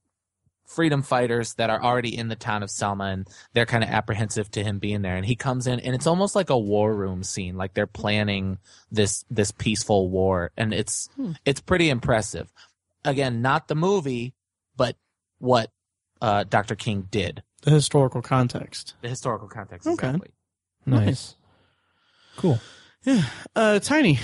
freedom 0.66 1.02
fighters 1.02 1.54
that 1.54 1.70
are 1.70 1.82
already 1.82 2.16
in 2.16 2.26
the 2.28 2.34
town 2.34 2.62
of 2.62 2.70
Selma 2.70 3.04
and 3.04 3.28
they're 3.52 3.66
kind 3.66 3.84
of 3.84 3.90
apprehensive 3.90 4.50
to 4.52 4.62
him 4.64 4.78
being 4.80 5.02
there 5.02 5.14
and 5.16 5.24
he 5.26 5.36
comes 5.36 5.66
in 5.68 5.78
and 5.80 5.94
it's 5.94 6.06
almost 6.06 6.34
like 6.34 6.50
a 6.50 6.58
war 6.58 6.92
room 6.92 7.22
scene 7.22 7.56
like 7.56 7.74
they're 7.74 7.86
planning 7.86 8.58
this 8.90 9.24
this 9.30 9.52
peaceful 9.52 10.08
war 10.08 10.50
and 10.56 10.72
it's 10.74 11.08
Hmm. 11.16 11.32
it's 11.44 11.60
pretty 11.60 11.90
impressive 11.90 12.52
again 13.04 13.40
not 13.42 13.68
the 13.68 13.74
movie 13.76 14.34
but 14.76 14.96
what 15.38 15.70
uh, 16.22 16.42
Dr. 16.44 16.74
King 16.74 17.06
did 17.10 17.42
the 17.64 17.70
historical 17.70 18.22
context. 18.22 18.94
the 19.02 19.08
historical 19.08 19.48
context 19.48 19.86
Okay. 19.86 20.06
exactly 20.08 20.30
nice. 20.86 21.34
Cool. 22.36 22.58
Yeah. 23.04 23.22
Uh, 23.56 23.78
Tiny. 23.78 24.18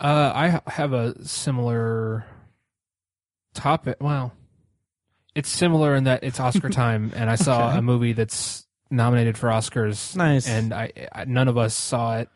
Uh, 0.00 0.32
I 0.34 0.70
have 0.70 0.92
a 0.92 1.24
similar 1.24 2.26
topic. 3.54 3.96
Well, 4.00 4.32
it's 5.34 5.48
similar 5.48 5.94
in 5.94 6.04
that 6.04 6.24
it's 6.24 6.40
Oscar 6.40 6.68
time, 6.70 7.12
and 7.14 7.30
I 7.30 7.36
saw 7.36 7.68
Okay. 7.68 7.78
a 7.78 7.82
movie 7.82 8.12
that's 8.12 8.66
nominated 8.90 9.36
for 9.38 9.48
Oscars. 9.48 10.14
Nice. 10.16 10.48
And 10.48 10.72
I, 10.72 10.92
I 11.12 11.24
none 11.24 11.48
of 11.48 11.56
us 11.56 11.74
saw 11.74 12.18
it 12.18 12.28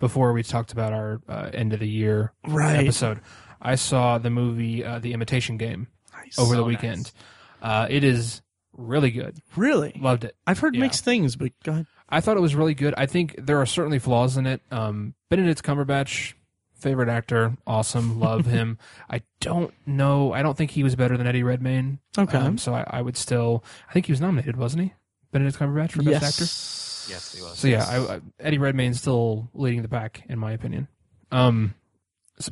before 0.00 0.32
we 0.32 0.42
talked 0.42 0.72
about 0.72 0.92
our 0.92 1.20
uh, 1.28 1.50
end 1.52 1.72
of 1.72 1.80
the 1.80 1.88
year 1.88 2.32
Right. 2.46 2.76
episode. 2.80 3.20
I 3.60 3.74
saw 3.74 4.18
the 4.18 4.30
movie 4.30 4.84
uh, 4.84 4.98
The 5.00 5.12
Imitation 5.12 5.56
Game 5.56 5.88
Nice. 6.12 6.38
over 6.38 6.54
the 6.54 6.62
Oh, 6.62 6.66
nice. 6.66 6.76
weekend. 6.76 7.12
Uh, 7.60 7.86
it 7.90 8.04
is 8.04 8.40
really 8.78 9.10
good. 9.10 9.38
Really? 9.56 9.92
Loved 10.00 10.24
it. 10.24 10.34
I've 10.46 10.58
heard 10.60 10.74
Yeah. 10.74 10.80
mixed 10.82 11.04
things, 11.04 11.36
but 11.36 11.52
go 11.62 11.72
ahead. 11.72 11.86
I 12.08 12.20
thought 12.22 12.38
it 12.38 12.40
was 12.40 12.54
really 12.54 12.72
good. 12.74 12.94
I 12.96 13.04
think 13.04 13.34
there 13.38 13.60
are 13.60 13.66
certainly 13.66 13.98
flaws 13.98 14.38
in 14.38 14.46
it. 14.46 14.62
Um, 14.70 15.12
Benedict 15.28 15.62
Cumberbatch, 15.62 16.32
favorite 16.74 17.10
actor, 17.10 17.56
awesome, 17.66 18.18
love 18.18 18.46
him. 18.56 18.78
I 19.10 19.20
don't 19.40 19.74
know. 19.86 20.32
I 20.32 20.40
don't 20.42 20.56
think 20.56 20.70
he 20.70 20.82
was 20.82 20.96
better 20.96 21.18
than 21.18 21.26
Eddie 21.26 21.42
Redmayne. 21.42 21.98
Okay. 22.16 22.38
Um, 22.38 22.56
so 22.56 22.72
I, 22.72 22.84
I 22.88 23.02
would 23.02 23.16
still. 23.18 23.62
I 23.90 23.92
think 23.92 24.06
he 24.06 24.12
was 24.12 24.20
nominated, 24.22 24.56
wasn't 24.56 24.84
he? 24.84 24.94
Benedict 25.32 25.58
Cumberbatch 25.58 25.90
for 25.92 26.02
best 26.02 26.24
actor. 26.24 26.44
yes. 26.44 27.06
yes 27.10 27.34
he 27.34 27.42
was 27.42 27.58
So 27.58 27.68
yeah, 27.68 27.84
I, 27.86 28.14
I, 28.14 28.20
Eddie 28.40 28.56
Redmayne's 28.58 28.98
still 29.00 29.50
leading 29.52 29.82
the 29.82 29.88
pack 29.88 30.22
in 30.30 30.38
my 30.38 30.52
opinion. 30.52 30.88
Um, 31.30 31.74
s- 31.74 31.77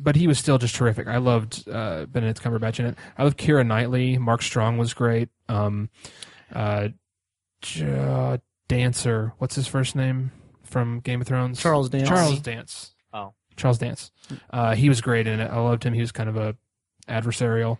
but 0.01 0.15
he 0.15 0.27
was 0.27 0.37
still 0.39 0.57
just 0.57 0.75
terrific. 0.75 1.07
I 1.07 1.17
loved 1.17 1.67
uh, 1.69 2.05
Benedict 2.05 2.41
Cumberbatch 2.41 2.79
in 2.79 2.87
it. 2.87 2.97
I 3.17 3.23
loved 3.23 3.37
Keira 3.37 3.65
Knightley. 3.65 4.17
Mark 4.17 4.41
Strong 4.41 4.77
was 4.77 4.93
great. 4.93 5.29
Um, 5.47 5.89
uh, 6.53 6.89
J- 7.61 7.97
uh, 7.97 8.37
dancer, 8.67 9.33
what's 9.37 9.55
his 9.55 9.67
first 9.67 9.95
name? 9.95 10.31
from 10.67 10.99
Game 10.99 11.21
of 11.21 11.27
Thrones? 11.27 11.59
Charles 11.59 11.89
Dance. 11.89 12.07
Charles 12.07 12.39
Dance. 12.39 12.93
Oh. 13.13 13.33
Charles 13.55 13.79
Dance. 13.79 14.11
Uh, 14.49 14.75
he 14.75 14.89
was 14.89 15.01
great 15.01 15.27
in 15.27 15.39
it. 15.39 15.49
I 15.49 15.59
loved 15.59 15.83
him. 15.83 15.93
He 15.93 16.01
was 16.01 16.11
kind 16.11 16.29
of 16.29 16.37
a 16.37 16.55
adversarial 17.07 17.77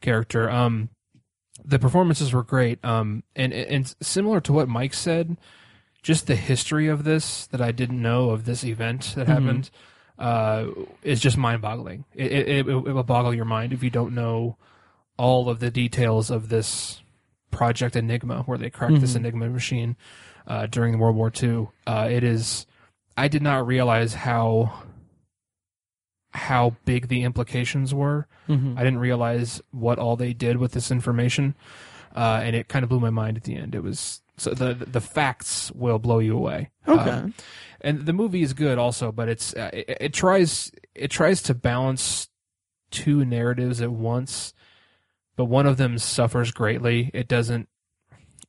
character. 0.00 0.50
Um, 0.50 0.88
the 1.64 1.78
performances 1.78 2.32
were 2.32 2.42
great. 2.42 2.84
Um, 2.84 3.22
and 3.36 3.52
and 3.52 3.94
similar 4.00 4.40
to 4.42 4.52
what 4.52 4.68
Mike 4.68 4.94
said, 4.94 5.36
just 6.02 6.26
the 6.26 6.36
history 6.36 6.88
of 6.88 7.04
this 7.04 7.46
that 7.48 7.60
I 7.60 7.70
didn't 7.70 8.02
know 8.02 8.30
of 8.30 8.44
this 8.44 8.64
event 8.64 9.12
that 9.16 9.28
happened 9.28 9.70
uh, 10.22 10.66
is 11.02 11.20
just 11.20 11.36
mind-boggling. 11.36 12.04
It, 12.14 12.30
it, 12.32 12.48
it, 12.48 12.66
it 12.68 12.92
will 12.92 13.02
boggle 13.02 13.34
your 13.34 13.44
mind 13.44 13.72
if 13.72 13.82
you 13.82 13.90
don't 13.90 14.14
know 14.14 14.56
all 15.18 15.48
of 15.48 15.58
the 15.58 15.70
details 15.70 16.30
of 16.30 16.48
this 16.48 17.02
Project 17.50 17.96
Enigma, 17.96 18.42
where 18.44 18.56
they 18.56 18.70
cracked 18.70 19.00
this 19.00 19.14
Enigma 19.14 19.48
machine 19.50 19.96
uh, 20.46 20.66
during 20.66 20.98
World 20.98 21.16
War 21.16 21.30
II. 21.42 21.68
Uh, 21.86 22.08
it 22.10 22.24
is. 22.24 22.66
I 23.16 23.28
did 23.28 23.42
not 23.42 23.66
realize 23.66 24.14
how 24.14 24.72
how 26.30 26.76
big 26.86 27.08
the 27.08 27.24
implications 27.24 27.92
were. 27.94 28.26
Mhm. 28.48 28.78
I 28.78 28.82
didn't 28.84 29.00
realize 29.00 29.60
what 29.70 29.98
all 29.98 30.16
they 30.16 30.32
did 30.32 30.56
with 30.56 30.72
this 30.72 30.90
information, 30.90 31.54
uh, 32.16 32.40
and 32.42 32.56
it 32.56 32.68
kind 32.68 32.82
of 32.82 32.88
blew 32.88 33.00
my 33.00 33.10
mind 33.10 33.36
at 33.36 33.42
the 33.44 33.54
end. 33.54 33.74
It 33.74 33.82
was 33.82 34.21
so 34.42 34.54
the 34.54 34.74
the 34.74 35.00
facts 35.00 35.70
will 35.72 35.98
blow 35.98 36.18
you 36.18 36.36
away. 36.36 36.70
Okay. 36.88 37.10
Um, 37.10 37.34
and 37.80 38.06
the 38.06 38.12
movie 38.12 38.42
is 38.42 38.52
good 38.52 38.76
also, 38.76 39.12
but 39.12 39.28
it's 39.28 39.54
uh, 39.54 39.70
it, 39.72 39.96
it 40.00 40.12
tries 40.12 40.72
it 40.94 41.10
tries 41.10 41.42
to 41.42 41.54
balance 41.54 42.28
two 42.90 43.24
narratives 43.24 43.80
at 43.80 43.92
once, 43.92 44.52
but 45.36 45.44
one 45.44 45.66
of 45.66 45.76
them 45.76 45.98
suffers 45.98 46.50
greatly. 46.50 47.10
It 47.14 47.28
doesn't. 47.28 47.68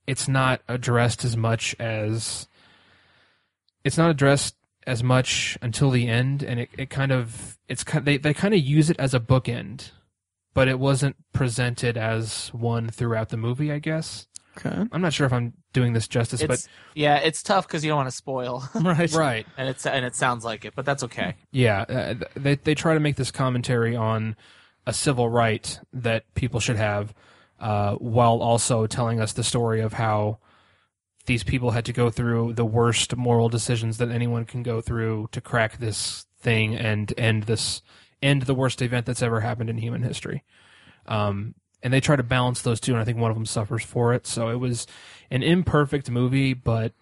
It's 0.07 0.27
not 0.27 0.61
addressed 0.67 1.23
as 1.23 1.37
much 1.37 1.75
as. 1.79 2.47
It's 3.83 3.97
not 3.97 4.09
addressed 4.09 4.55
as 4.87 5.03
much 5.03 5.57
until 5.61 5.91
the 5.91 6.07
end, 6.07 6.41
and 6.41 6.59
it, 6.59 6.69
it 6.77 6.89
kind 6.89 7.11
of 7.11 7.57
it's 7.67 7.83
kind 7.83 8.03
they 8.03 8.17
they 8.17 8.33
kind 8.33 8.53
of 8.55 8.59
use 8.59 8.89
it 8.89 8.99
as 8.99 9.13
a 9.13 9.19
bookend, 9.19 9.91
but 10.55 10.67
it 10.67 10.79
wasn't 10.79 11.17
presented 11.33 11.97
as 11.97 12.49
one 12.49 12.89
throughout 12.89 13.29
the 13.29 13.37
movie. 13.37 13.71
I 13.71 13.79
guess 13.79 14.27
okay. 14.57 14.83
I'm 14.91 15.01
not 15.01 15.13
sure 15.13 15.25
if 15.25 15.33
I'm 15.33 15.53
doing 15.73 15.93
this 15.93 16.07
justice, 16.07 16.41
It's, 16.41 16.67
yeah, 16.95 17.17
it's 17.17 17.41
tough 17.43 17.67
because 17.67 17.83
you 17.83 17.89
don't 17.89 17.97
want 17.97 18.09
to 18.09 18.15
spoil, 18.15 18.63
Right. 18.75 19.11
right. 19.13 19.47
and 19.57 19.67
it's 19.69 19.85
and 19.85 20.05
it 20.05 20.15
sounds 20.15 20.45
like 20.45 20.65
it, 20.65 20.73
but 20.75 20.85
that's 20.85 21.03
okay. 21.03 21.35
Yeah, 21.51 21.81
uh, 21.81 22.13
th- 22.13 22.31
they 22.35 22.55
they 22.55 22.75
try 22.75 22.93
to 22.93 22.99
make 22.99 23.15
this 23.15 23.31
commentary 23.31 23.95
on 23.95 24.35
a 24.85 24.93
civil 24.93 25.29
right 25.29 25.79
that 25.93 26.31
people 26.35 26.59
should 26.59 26.75
have, 26.77 27.13
uh, 27.59 27.95
while 27.95 28.41
also 28.41 28.85
telling 28.87 29.19
us 29.21 29.33
the 29.33 29.43
story 29.43 29.79
of 29.81 29.93
how 29.93 30.39
these 31.25 31.43
people 31.43 31.71
had 31.71 31.85
to 31.85 31.93
go 31.93 32.09
through 32.09 32.51
the 32.53 32.65
worst 32.65 33.15
moral 33.15 33.47
decisions 33.47 33.97
that 33.97 34.09
anyone 34.09 34.43
can 34.43 34.61
go 34.61 34.81
through 34.81 35.29
to 35.31 35.39
crack 35.39 35.77
this 35.77 36.25
thing 36.39 36.75
and 36.75 37.13
end 37.17 37.43
this 37.43 37.81
end 38.21 38.41
the 38.41 38.53
worst 38.53 38.81
event 38.81 39.05
that's 39.05 39.21
ever 39.21 39.39
happened 39.39 39.69
in 39.69 39.77
human 39.77 40.03
history. 40.03 40.43
Um, 41.05 41.55
and 41.83 41.93
they 41.93 41.99
try 41.99 42.15
to 42.15 42.23
balance 42.23 42.61
those 42.61 42.79
two, 42.79 42.93
and 42.93 43.01
I 43.01 43.03
think 43.03 43.19
one 43.19 43.29
of 43.29 43.37
them 43.37 43.45
suffers 43.45 43.83
for 43.83 44.13
it. 44.13 44.25
So 44.25 44.49
it 44.49 44.55
was 44.55 44.87
an 45.29 45.43
imperfect 45.43 46.09
movie, 46.09 46.53
but 46.53 46.93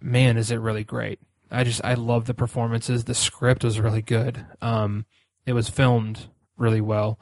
man, 0.00 0.36
is 0.36 0.50
it 0.50 0.56
really 0.56 0.84
great. 0.84 1.18
I 1.50 1.64
just 1.64 1.84
I 1.84 1.94
love 1.94 2.24
the 2.24 2.34
performances. 2.34 3.04
The 3.04 3.14
script 3.14 3.64
was 3.64 3.78
really 3.78 4.00
good. 4.00 4.46
Um, 4.62 5.04
it 5.44 5.52
was 5.52 5.68
filmed 5.68 6.28
really 6.56 6.80
well. 6.80 7.18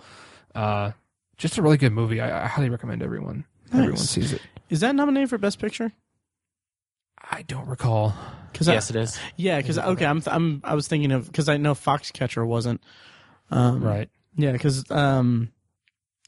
Uh, 0.54 0.92
just 1.36 1.58
a 1.58 1.62
really 1.62 1.78
good 1.78 1.92
movie. 1.92 2.20
I, 2.20 2.44
I 2.44 2.46
highly 2.46 2.68
recommend 2.68 3.02
everyone 3.02 3.46
everyone 3.72 3.96
sees 3.96 4.32
it. 4.32 4.42
Is 4.68 4.80
that 4.80 4.94
nominated 4.94 5.30
for 5.30 5.38
Best 5.38 5.58
Picture? 5.58 5.92
I 7.30 7.42
don't 7.42 7.66
recall. 7.68 8.14
Because 8.52 8.68
yes, 8.68 8.90
it 8.90 8.96
is. 8.96 9.18
yeah, 9.36 9.58
because 9.58 9.78
okay, 9.78 10.04
I'm 10.04 10.22
I'm 10.26 10.60
I 10.64 10.74
was 10.74 10.88
thinking 10.88 11.12
of 11.12 11.26
because 11.26 11.48
I 11.48 11.56
know 11.56 11.74
Foxcatcher 11.74 12.46
wasn't. 12.46 12.82
Um, 13.50 13.82
Right. 13.82 14.08
Yeah, 14.36 14.52
because 14.52 14.88
um, 14.90 15.50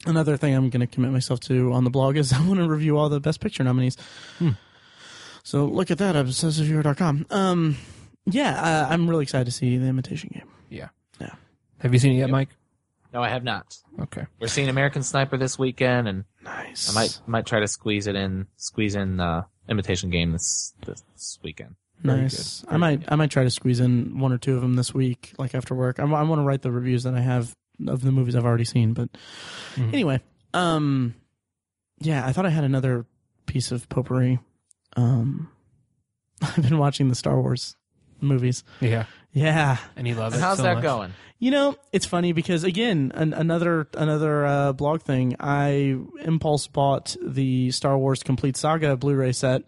another 0.07 0.37
thing 0.37 0.55
I'm 0.55 0.71
going 0.71 0.81
to 0.81 0.87
commit 0.87 1.11
myself 1.13 1.41
to 1.41 1.73
on 1.73 1.85
the 1.85 1.91
blog 1.91 2.17
is 2.17 2.33
I 2.33 2.47
want 2.47 2.61
to 2.61 2.69
review 2.69 2.99
all 2.99 3.09
the 3.09 3.21
Best 3.21 3.41
Picture 3.41 3.65
nominees. 3.65 3.97
Hmm. 4.39 4.51
So 5.45 5.65
look 5.67 5.91
at 5.91 5.99
that 5.99 6.15
at 6.17 6.27
obsessiveviewer.com. 6.27 7.27
Um, 7.31 7.77
yeah, 8.27 8.61
uh, 8.61 8.93
I'm 8.93 9.09
really 9.11 9.25
excited 9.25 9.47
to 9.47 9.51
see 9.51 9.77
the 9.77 9.87
Imitation 9.87 10.31
Game. 10.33 10.49
Yeah. 10.69 10.89
Yeah. 11.21 11.35
Have 11.81 11.93
you 11.93 11.99
seen 11.99 12.13
it 12.13 12.19
yet, 12.19 12.31
Mike? 12.31 12.51
No, 13.13 13.23
I 13.23 13.29
have 13.29 13.45
not. 13.45 13.77
Okay. 14.01 14.25
We're 14.41 14.47
seeing 14.47 14.69
American 14.69 15.03
Sniper 15.03 15.37
this 15.37 15.59
weekend, 15.59 16.09
and 16.09 16.25
Nice. 16.43 16.91
I 16.91 16.95
might 16.95 17.21
might 17.27 17.47
try 17.47 17.61
to 17.61 17.69
squeeze 17.69 18.07
it 18.07 18.15
in, 18.15 18.47
squeeze 18.57 18.95
in 18.95 19.21
uh, 19.21 19.43
Imitation 19.69 20.11
Game 20.11 20.33
this 20.33 20.73
this 20.87 21.39
weekend. 21.43 21.75
Very 22.01 22.23
Nice. 22.23 22.61
good. 22.63 22.73
I 22.73 22.77
might 22.79 23.03
I 23.13 23.17
might 23.17 23.31
try 23.31 23.43
to 23.45 23.51
squeeze 23.51 23.81
in 23.81 24.19
one 24.19 24.33
or 24.33 24.39
two 24.39 24.55
of 24.57 24.63
them 24.63 24.75
this 24.75 24.95
week, 24.95 25.35
like 25.39 25.55
after 25.55 25.75
work. 25.75 26.01
I, 26.01 26.05
want 26.05 26.39
to 26.41 26.45
write 26.45 26.63
the 26.63 26.73
reviews 26.73 27.03
that 27.03 27.15
I 27.15 27.21
have 27.21 27.55
of 27.87 28.03
the 28.03 28.13
movies 28.13 28.37
I've 28.37 28.45
already 28.45 28.65
seen. 28.65 28.93
But 28.93 29.09
Mhm. 29.77 29.89
anyway, 29.93 30.21
um, 30.55 31.15
yeah, 32.01 32.27
I 32.27 32.33
thought 32.33 32.47
I 32.47 32.51
had 32.51 32.65
another 32.65 33.07
piece 33.47 33.73
of 33.73 33.89
potpourri. 33.89 34.39
Um, 34.97 35.49
I've 36.43 36.63
been 36.63 36.79
watching 36.79 37.09
the 37.09 37.15
Star 37.15 37.41
Wars 37.41 37.77
movies. 38.21 38.65
Yeah. 38.81 39.05
Yeah, 39.35 39.79
And 39.97 40.07
he 40.07 40.13
loves 40.13 40.35
And 40.35 40.43
it. 40.43 40.47
how's 40.47 40.59
so 40.59 40.65
that 40.65 40.75
much. 40.75 40.83
going? 40.83 41.13
you 41.39 41.51
know, 41.51 41.75
it's 41.91 42.05
funny 42.07 42.33
because 42.33 42.65
again, 42.65 43.11
an, 43.15 43.33
another 43.33 43.89
another 43.97 44.45
uh, 44.45 44.73
blog 44.75 45.01
thing. 45.03 45.35
I 45.41 45.97
impulse 46.23 46.67
bought 46.67 47.17
the 47.21 47.71
Star 47.73 47.97
Wars 47.99 48.23
Complete 48.23 48.57
Saga 48.59 48.97
Blu-ray 48.97 49.33
set 49.33 49.63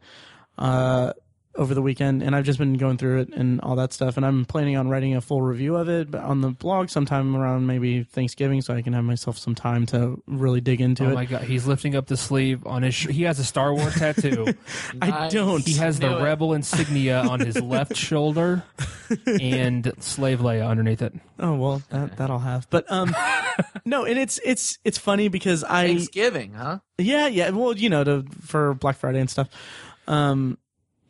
uh, 0.59 1.15
over 1.57 1.73
the 1.75 1.83
weekend, 1.83 2.23
and 2.23 2.35
I've 2.35 2.45
just 2.45 2.59
been 2.59 2.75
going 2.75 2.97
through 2.99 3.21
it 3.21 3.29
and 3.35 3.61
all 3.61 3.77
that 3.77 3.93
stuff. 3.93 4.17
And 4.17 4.27
I'm 4.27 4.45
planning 4.45 4.77
on 4.77 4.89
writing 4.89 5.15
a 5.15 5.21
full 5.21 5.41
review 5.43 5.77
of 5.77 5.89
it 5.89 6.15
on 6.15 6.41
the 6.41 6.51
blog 6.51 6.89
sometime 6.91 7.37
around 7.37 7.67
maybe 7.67 8.03
Thanksgiving, 8.05 8.61
so 8.63 8.75
I 8.75 8.83
can 8.83 8.93
have 8.93 9.05
myself 9.05 9.39
some 9.39 9.55
time 9.55 9.87
to 9.87 10.23
really 10.27 10.61
dig 10.61 10.81
into 10.81 11.05
Oh 11.05 11.09
it. 11.09 11.13
Oh 11.13 11.15
my 11.15 11.25
god, 11.27 11.43
he's 11.43 11.67
lifting 11.67 11.95
up 11.95 12.07
the 12.07 12.17
sleeve 12.17 12.67
on 12.67 12.83
his. 12.83 12.95
Sh- 12.95 13.09
he 13.09 13.23
has 13.25 13.39
a 13.39 13.45
Star 13.45 13.73
Wars 13.75 13.95
tattoo. 13.95 14.47
I 15.03 15.11
Nice. 15.11 15.33
don't. 15.33 15.65
He 15.67 15.75
has 15.75 15.99
the 16.01 16.19
it. 16.19 16.23
rebel 16.23 16.55
insignia 16.55 17.21
on 17.21 17.41
his 17.41 17.61
left 17.63 17.97
shoulder, 17.97 18.65
and 19.27 19.93
slave 20.01 20.41
Leia 20.41 20.69
underneath 20.69 21.03
it. 21.03 21.15
Oh 21.39 21.55
well, 21.55 21.83
that 21.91 22.17
that 22.17 22.31
I'll 22.31 22.39
have. 22.39 22.69
But 22.71 22.91
um, 22.91 23.15
no, 23.85 24.05
and 24.05 24.19
it's 24.19 24.41
it's 24.45 24.79
it's 24.85 24.99
funny 24.99 25.29
because 25.29 25.63
I 25.65 25.87
Thanksgiving, 25.89 26.53
huh? 26.55 26.79
Yeah, 26.99 27.27
yeah. 27.29 27.51
Well, 27.51 27.77
you 27.77 27.89
know, 27.91 28.05
to 28.05 28.25
for 28.41 28.75
Black 28.75 28.97
Friday 28.97 29.21
and 29.21 29.31
stuff. 29.31 29.49
Um, 30.07 30.59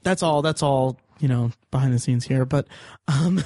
that's 0.05 0.23
all. 0.23 0.43
That's 0.43 0.63
all. 0.63 0.99
You 1.21 1.29
know, 1.29 1.51
behind 1.71 1.93
the 1.95 1.99
scenes 1.99 2.25
here. 2.25 2.45
But 2.45 2.67
um, 3.09 3.43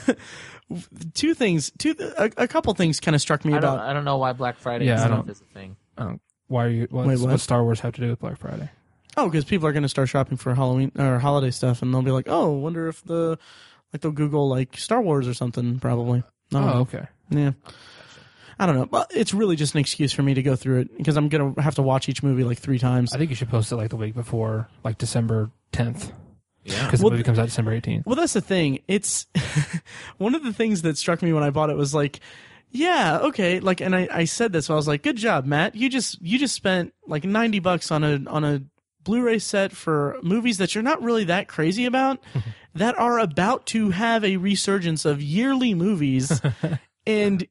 two 1.15 1.35
things. 1.35 1.71
Two. 1.79 1.95
A, 2.19 2.31
a 2.37 2.49
couple 2.49 2.73
things 2.75 3.01
kind 3.01 3.15
of 3.15 3.21
struck 3.21 3.45
me 3.45 3.55
I 3.55 3.61
don't 3.61 3.75
about. 3.75 3.87
I 3.87 3.93
don't 3.93 4.05
know 4.05 4.17
why 4.19 4.33
Black 4.33 4.59
Friday 4.59 4.87
Yeah, 4.87 5.05
I 5.05 5.09
don't- 5.09 5.29
is 5.29 5.41
a 5.41 5.45
thing. 5.55 5.77
I 5.97 6.05
don't, 6.05 6.21
Why 6.47 6.65
are 6.65 6.69
you? 6.69 6.87
What's, 6.91 7.09
Wait, 7.09 7.19
what? 7.21 7.31
what 7.33 7.41
Star 7.41 7.63
Wars 7.65 7.81
have 7.81 7.95
to 7.95 8.01
do 8.01 8.09
with 8.11 8.21
Black 8.21 8.39
Friday? 8.39 8.71
Oh, 9.17 9.29
because 9.29 9.45
people 9.45 9.67
are 9.67 9.73
going 9.73 9.83
to 9.83 9.89
start 9.89 10.09
shopping 10.09 10.37
for 10.37 10.55
Halloween 10.55 10.93
or 10.97 11.19
holiday 11.19 11.51
stuff, 11.51 11.83
and 11.83 11.93
they'll 11.93 12.03
be 12.03 12.13
like, 12.13 12.29
"Oh, 12.29 12.51
wonder 12.51 12.87
if 12.89 13.03
the 13.05 13.39
like 13.93 14.01
they'll 14.03 14.13
Google 14.13 14.49
like 14.49 14.77
Star 14.77 15.01
Wars 15.03 15.27
or 15.27 15.35
something." 15.35 15.79
Probably. 15.81 16.23
I 16.55 16.61
don't 16.61 16.65
Oh, 16.69 16.79
okay. 16.81 17.07
Yeah. 17.31 17.51
I 18.61 18.67
don't 18.67 18.77
know. 18.77 18.87
But 18.87 19.11
it's 19.15 19.35
really 19.35 19.57
just 19.57 19.75
an 19.75 19.81
excuse 19.81 20.13
for 20.13 20.23
me 20.23 20.35
to 20.35 20.43
go 20.43 20.57
through 20.57 20.81
it 20.81 20.97
because 20.97 21.17
I'm 21.17 21.29
gonna 21.29 21.61
have 21.61 21.75
to 21.77 21.83
watch 21.83 22.09
each 22.09 22.23
movie 22.23 22.45
like 22.45 22.59
three 22.59 22.79
times. 22.79 23.13
I 23.13 23.19
think 23.19 23.31
you 23.31 23.37
should 23.37 23.51
post 23.51 23.71
it 23.73 23.77
like 23.77 23.91
the 23.91 23.97
week 23.97 24.15
before, 24.15 24.69
like 24.85 24.99
December 24.99 25.51
10th, 25.73 26.13
Yeah. 26.69 26.85
because 26.85 27.01
Well, 27.01 27.11
the 27.11 27.16
movie 27.16 27.24
comes 27.24 27.39
out 27.39 27.47
December 27.47 27.78
18th. 27.78 28.07
Well, 28.07 28.16
that's 28.16 28.32
the 28.32 28.40
thing. 28.40 28.81
It's 28.89 29.27
one 30.19 30.35
of 30.35 30.43
the 30.43 30.53
things 30.53 30.82
that 30.82 30.97
struck 30.99 31.23
me 31.23 31.32
when 31.32 31.43
I 31.43 31.51
bought 31.51 31.70
it 31.70 31.77
was 31.77 31.95
like, 31.95 32.20
yeah, 32.70 33.19
okay, 33.23 33.61
like, 33.61 33.81
and 33.81 33.97
I, 33.97 34.09
I 34.12 34.24
said 34.24 34.53
this, 34.53 34.66
so 34.66 34.74
I 34.74 34.77
was 34.77 34.86
like, 34.86 35.03
good 35.03 35.16
job, 35.16 35.47
Matt. 35.47 35.74
You 35.74 35.89
just 35.89 36.20
you 36.20 36.39
just 36.39 36.55
spent 36.55 36.93
like 37.07 37.24
ninety 37.24 37.61
bucks 37.61 37.90
on 37.90 38.05
a 38.05 38.20
on 38.27 38.45
a 38.45 38.62
Blu-ray 39.05 39.39
set 39.39 39.73
for 39.73 40.19
movies 40.23 40.59
that 40.59 40.74
you're 40.74 40.82
not 40.85 41.03
really 41.03 41.24
that 41.24 41.49
crazy 41.49 41.86
about, 41.86 42.23
that 42.74 42.99
are 42.99 43.19
about 43.19 43.65
to 43.66 43.90
have 43.90 44.23
a 44.23 44.36
resurgence 44.36 45.07
of 45.07 45.23
yearly 45.23 45.73
movies, 45.73 46.43
and 47.07 47.47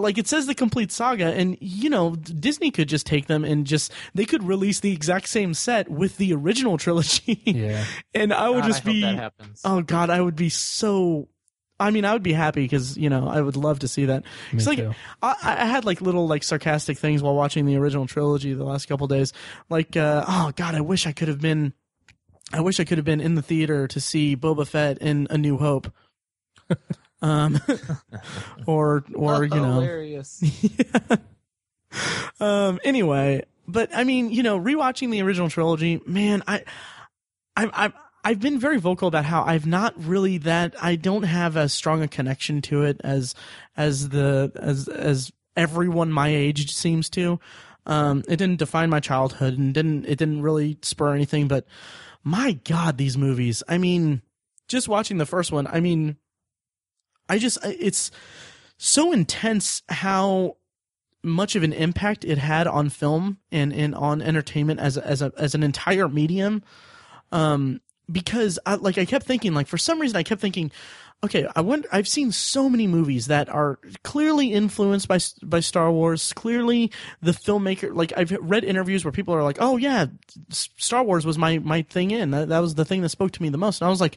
like 0.00 0.18
it 0.18 0.26
says 0.26 0.46
the 0.46 0.54
complete 0.54 0.90
saga 0.92 1.26
and 1.26 1.56
you 1.60 1.90
know 1.90 2.14
disney 2.16 2.70
could 2.70 2.88
just 2.88 3.06
take 3.06 3.26
them 3.26 3.44
and 3.44 3.66
just 3.66 3.92
they 4.14 4.24
could 4.24 4.42
release 4.42 4.80
the 4.80 4.92
exact 4.92 5.28
same 5.28 5.54
set 5.54 5.88
with 5.88 6.16
the 6.16 6.32
original 6.32 6.78
trilogy 6.78 7.40
Yeah. 7.44 7.84
and 8.14 8.32
i 8.32 8.48
would 8.48 8.62
God, 8.62 8.66
just 8.66 8.86
I 8.86 8.90
be. 8.92 9.20
Oh 9.64 9.82
God, 9.82 10.10
I 10.10 10.20
would 10.20 10.36
be 10.36 10.48
so. 10.48 11.28
I 11.80 11.90
mean, 11.92 12.04
I 12.04 12.12
would 12.12 12.24
be 12.24 12.32
happy 12.32 12.62
because 12.62 12.96
you 12.98 13.08
know 13.08 13.28
I 13.28 13.40
would 13.40 13.56
love 13.56 13.78
to 13.80 13.88
see 13.88 14.06
that. 14.06 14.24
It's 14.52 14.66
like. 14.66 14.80
I, 15.22 15.34
I 15.42 15.64
had 15.64 15.84
like 15.84 16.00
little 16.00 16.26
like 16.26 16.42
sarcastic 16.42 16.98
things 16.98 17.22
while 17.22 17.34
watching 17.34 17.66
the 17.66 17.76
original 17.76 18.06
trilogy 18.06 18.52
the 18.52 18.64
last 18.64 18.86
couple 18.86 19.06
days. 19.06 19.32
Like, 19.70 19.96
uh, 19.96 20.24
oh 20.26 20.52
God, 20.56 20.74
I 20.74 20.80
wish 20.80 21.06
I 21.06 21.12
could 21.12 21.28
have 21.28 21.40
been. 21.40 21.72
I 22.52 22.60
wish 22.62 22.80
I 22.80 22.84
could 22.84 22.98
have 22.98 23.04
been 23.04 23.20
in 23.20 23.36
the 23.36 23.42
theater 23.42 23.86
to 23.88 24.00
see 24.00 24.34
Boba 24.36 24.66
Fett 24.66 24.98
in 24.98 25.28
A 25.30 25.38
New 25.38 25.56
Hope. 25.58 25.92
um, 27.22 27.60
or 28.66 29.04
or 29.14 29.44
you 29.44 29.50
know, 29.50 29.74
hilarious. 29.74 30.42
um 32.40 32.78
anyway 32.84 33.42
but 33.66 33.88
i 33.94 34.04
mean 34.04 34.30
you 34.30 34.42
know 34.42 34.60
rewatching 34.60 35.10
the 35.10 35.22
original 35.22 35.48
trilogy 35.48 36.00
man 36.06 36.42
i 36.46 36.62
i 37.56 37.86
i 37.86 37.92
I've 38.24 38.40
been 38.40 38.58
very 38.58 38.78
vocal 38.78 39.08
about 39.08 39.24
how 39.24 39.42
I've 39.42 39.64
not 39.64 39.94
really 39.96 40.38
that 40.38 40.74
I 40.82 40.96
don't 40.96 41.22
have 41.22 41.56
as 41.56 41.72
strong 41.72 42.02
a 42.02 42.08
connection 42.08 42.60
to 42.62 42.82
it 42.82 43.00
as 43.02 43.34
as 43.76 44.10
the 44.10 44.52
as 44.56 44.88
as 44.88 45.32
everyone 45.56 46.12
my 46.12 46.28
age 46.28 46.74
seems 46.74 47.08
to. 47.10 47.40
Um, 47.86 48.22
it 48.28 48.36
didn't 48.36 48.58
define 48.58 48.90
my 48.90 49.00
childhood 49.00 49.56
and 49.56 49.72
didn't 49.72 50.04
it 50.04 50.16
didn't 50.16 50.42
really 50.42 50.78
spur 50.82 51.14
anything. 51.14 51.48
But 51.48 51.66
my 52.22 52.52
God, 52.64 52.98
these 52.98 53.16
movies! 53.16 53.62
I 53.68 53.78
mean, 53.78 54.20
just 54.66 54.88
watching 54.88 55.18
the 55.18 55.24
first 55.24 55.50
one, 55.50 55.66
I 55.66 55.80
mean, 55.80 56.16
I 57.28 57.38
just 57.38 57.58
it's 57.64 58.10
so 58.76 59.12
intense 59.12 59.82
how 59.88 60.56
much 61.22 61.56
of 61.56 61.62
an 61.62 61.72
impact 61.72 62.24
it 62.24 62.38
had 62.38 62.66
on 62.66 62.88
film 62.88 63.38
and, 63.50 63.72
and 63.72 63.94
on 63.94 64.22
entertainment 64.22 64.80
as 64.80 64.96
as 64.96 65.22
a 65.22 65.32
as 65.36 65.54
an 65.54 65.62
entire 65.62 66.08
medium. 66.08 66.62
Um, 67.32 67.80
because 68.10 68.58
I 68.64 68.76
like 68.76 68.98
I 68.98 69.04
kept 69.04 69.26
thinking 69.26 69.52
like 69.52 69.66
for 69.66 69.78
some 69.78 70.00
reason 70.00 70.16
I 70.16 70.22
kept 70.22 70.40
thinking, 70.40 70.70
okay, 71.24 71.46
I 71.54 71.60
wonder 71.60 71.88
I've 71.92 72.08
seen 72.08 72.32
so 72.32 72.70
many 72.70 72.86
movies 72.86 73.26
that 73.26 73.48
are 73.48 73.78
clearly 74.02 74.52
influenced 74.52 75.08
by 75.08 75.18
by 75.42 75.60
Star 75.60 75.90
Wars. 75.92 76.32
Clearly, 76.32 76.90
the 77.20 77.32
filmmaker 77.32 77.94
like 77.94 78.12
I've 78.16 78.30
read 78.40 78.64
interviews 78.64 79.04
where 79.04 79.12
people 79.12 79.34
are 79.34 79.42
like, 79.42 79.58
oh 79.60 79.76
yeah, 79.76 80.06
Star 80.50 81.02
Wars 81.02 81.26
was 81.26 81.36
my 81.36 81.58
my 81.58 81.82
thing 81.82 82.10
in 82.10 82.30
that 82.30 82.48
that 82.48 82.60
was 82.60 82.76
the 82.76 82.84
thing 82.84 83.02
that 83.02 83.10
spoke 83.10 83.32
to 83.32 83.42
me 83.42 83.48
the 83.48 83.58
most, 83.58 83.80
and 83.80 83.86
I 83.86 83.90
was 83.90 84.00
like. 84.00 84.16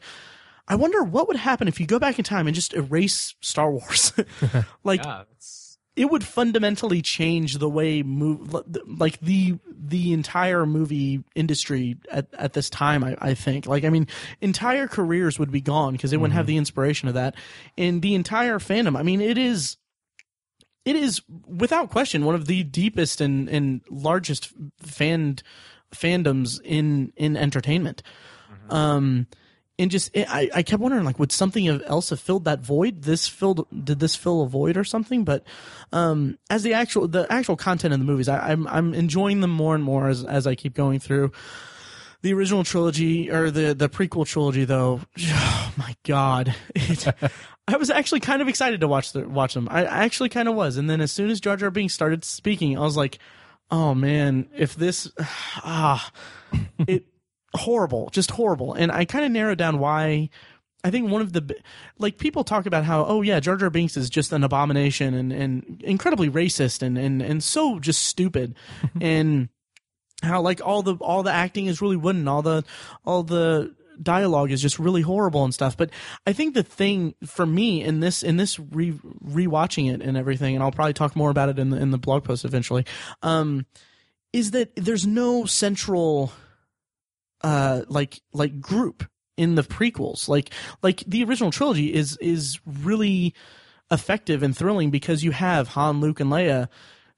I 0.68 0.76
wonder 0.76 1.02
what 1.02 1.28
would 1.28 1.36
happen 1.36 1.68
if 1.68 1.80
you 1.80 1.86
go 1.86 1.98
back 1.98 2.18
in 2.18 2.24
time 2.24 2.46
and 2.46 2.54
just 2.54 2.74
erase 2.74 3.34
Star 3.40 3.70
Wars. 3.70 4.12
like 4.84 5.04
Yeah, 5.04 5.24
it 5.94 6.06
would 6.06 6.24
fundamentally 6.24 7.02
change 7.02 7.58
the 7.58 7.68
way 7.68 8.02
move 8.02 8.54
like 8.86 9.20
the 9.20 9.58
the 9.66 10.12
entire 10.12 10.64
movie 10.64 11.22
industry 11.34 11.98
at, 12.10 12.26
at 12.34 12.54
this 12.54 12.70
time 12.70 13.04
I, 13.04 13.16
I 13.20 13.34
think. 13.34 13.66
Like 13.66 13.84
i 13.84 13.90
mean 13.90 14.06
entire 14.40 14.88
careers 14.88 15.38
would 15.38 15.50
be 15.50 15.60
gone 15.60 15.92
because 15.92 16.10
they 16.10 16.16
wouldn't 16.16 16.34
have 16.34 16.46
the 16.46 16.56
inspiration 16.56 17.08
of 17.08 17.14
that. 17.14 17.34
And 17.76 18.00
the 18.00 18.14
entire 18.14 18.58
fandom 18.58 18.96
i 18.96 19.02
mean 19.02 19.20
it 19.20 19.36
is 19.36 19.76
it 20.84 20.96
is 20.96 21.20
without 21.46 21.90
question 21.90 22.24
one 22.24 22.34
of 22.34 22.46
the 22.46 22.64
deepest 22.64 23.20
and, 23.20 23.48
and 23.48 23.82
largest 23.90 24.50
fan 24.78 25.36
fandoms 25.92 26.60
in 26.64 27.12
in 27.16 27.36
entertainment. 27.36 28.02
Um 28.70 29.26
and 29.78 29.90
just 29.90 30.10
I, 30.16 30.50
I 30.54 30.62
kept 30.62 30.80
wondering 30.80 31.04
like 31.04 31.18
would 31.18 31.32
something 31.32 31.66
else 31.66 32.10
have 32.10 32.20
filled 32.20 32.44
that 32.44 32.60
void? 32.60 33.02
This 33.02 33.28
filled 33.28 33.66
did 33.84 34.00
this 34.00 34.14
fill 34.14 34.42
a 34.42 34.48
void 34.48 34.76
or 34.76 34.84
something? 34.84 35.24
But 35.24 35.44
um 35.92 36.38
as 36.50 36.62
the 36.62 36.74
actual 36.74 37.08
the 37.08 37.26
actual 37.30 37.56
content 37.56 37.94
of 37.94 38.00
the 38.00 38.06
movies 38.06 38.28
I, 38.28 38.52
i'm 38.52 38.66
i'm 38.68 38.94
enjoying 38.94 39.40
them 39.40 39.50
more 39.50 39.74
and 39.74 39.82
more 39.82 40.08
as 40.08 40.24
as 40.24 40.46
i 40.46 40.54
keep 40.54 40.74
going 40.74 41.00
through. 41.00 41.32
The 42.20 42.34
original 42.34 42.62
trilogy 42.62 43.30
or 43.30 43.50
the 43.50 43.74
the 43.74 43.88
prequel 43.88 44.26
trilogy 44.26 44.64
though 44.64 45.00
oh 45.20 45.72
my 45.76 45.96
god. 46.04 46.54
It, 46.74 47.06
i 47.68 47.76
was 47.76 47.90
actually 47.90 48.18
kind 48.20 48.42
of 48.42 48.48
excited 48.48 48.80
to 48.80 48.88
watch 48.88 49.12
the 49.12 49.26
watch 49.28 49.54
them. 49.54 49.68
I, 49.70 49.84
I 49.84 50.04
actually 50.04 50.28
kind 50.28 50.48
of 50.48 50.54
was. 50.54 50.76
And 50.76 50.90
then 50.90 51.00
as 51.00 51.12
soon 51.12 51.30
as 51.30 51.40
jar 51.40 51.56
jar 51.56 51.70
binks 51.70 51.94
started 51.94 52.24
speaking 52.24 52.76
i 52.76 52.80
was 52.80 52.96
like 52.96 53.18
oh 53.70 53.94
man 53.94 54.48
if 54.54 54.74
this 54.76 55.10
ah 55.18 56.12
it 56.86 57.06
horrible, 57.54 58.10
just 58.10 58.30
horrible. 58.30 58.74
And 58.74 58.90
I 58.90 59.04
kind 59.04 59.24
of 59.24 59.30
narrowed 59.30 59.58
down 59.58 59.78
why. 59.78 60.30
I 60.84 60.90
think 60.90 61.10
one 61.10 61.22
of 61.22 61.32
the 61.32 61.54
like 61.98 62.18
people 62.18 62.42
talk 62.42 62.66
about 62.66 62.84
how 62.84 63.04
oh 63.04 63.22
yeah 63.22 63.38
Jar 63.38 63.56
Jar 63.56 63.70
Binks 63.70 63.96
is 63.96 64.10
just 64.10 64.32
an 64.32 64.42
abomination 64.42 65.14
and, 65.14 65.32
and 65.32 65.80
incredibly 65.84 66.28
racist 66.28 66.82
and, 66.82 66.98
and 66.98 67.22
and 67.22 67.42
so 67.42 67.78
just 67.78 68.02
stupid 68.02 68.56
and 69.00 69.48
how 70.24 70.40
like 70.40 70.60
all 70.64 70.82
the 70.82 70.96
all 70.96 71.22
the 71.22 71.30
acting 71.30 71.66
is 71.66 71.80
really 71.80 71.96
wooden 71.96 72.26
all 72.26 72.42
the 72.42 72.64
all 73.04 73.22
the 73.22 73.72
dialogue 74.02 74.50
is 74.50 74.60
just 74.60 74.80
really 74.80 75.02
horrible 75.02 75.44
and 75.44 75.54
stuff 75.54 75.76
but 75.76 75.88
I 76.26 76.32
think 76.32 76.54
the 76.54 76.64
thing 76.64 77.14
for 77.24 77.46
me 77.46 77.84
in 77.84 78.00
this 78.00 78.24
in 78.24 78.36
this 78.36 78.58
re 78.58 78.90
rewatching 79.24 79.92
it 79.92 80.02
and 80.02 80.16
everything 80.16 80.56
and 80.56 80.64
I'll 80.64 80.72
probably 80.72 80.94
talk 80.94 81.14
more 81.14 81.30
about 81.30 81.48
it 81.48 81.60
in 81.60 81.70
the 81.70 81.76
in 81.76 81.92
the 81.92 81.98
blog 81.98 82.24
post 82.24 82.44
eventually 82.44 82.86
um 83.22 83.66
is 84.32 84.52
that 84.52 84.74
there's 84.74 85.06
no 85.06 85.44
central 85.44 86.32
uh 87.42 87.82
like 87.88 88.20
like 88.32 88.60
group 88.60 89.04
in 89.36 89.54
the 89.54 89.62
prequels 89.62 90.28
like 90.28 90.50
like 90.82 91.02
the 91.06 91.24
original 91.24 91.50
trilogy 91.50 91.92
is 91.92 92.16
is 92.18 92.60
really 92.66 93.34
effective 93.90 94.42
and 94.42 94.56
thrilling 94.56 94.90
because 94.90 95.22
you 95.24 95.30
have 95.32 95.68
Han 95.68 96.00
Luke 96.00 96.20
and 96.20 96.30
Leia 96.30 96.68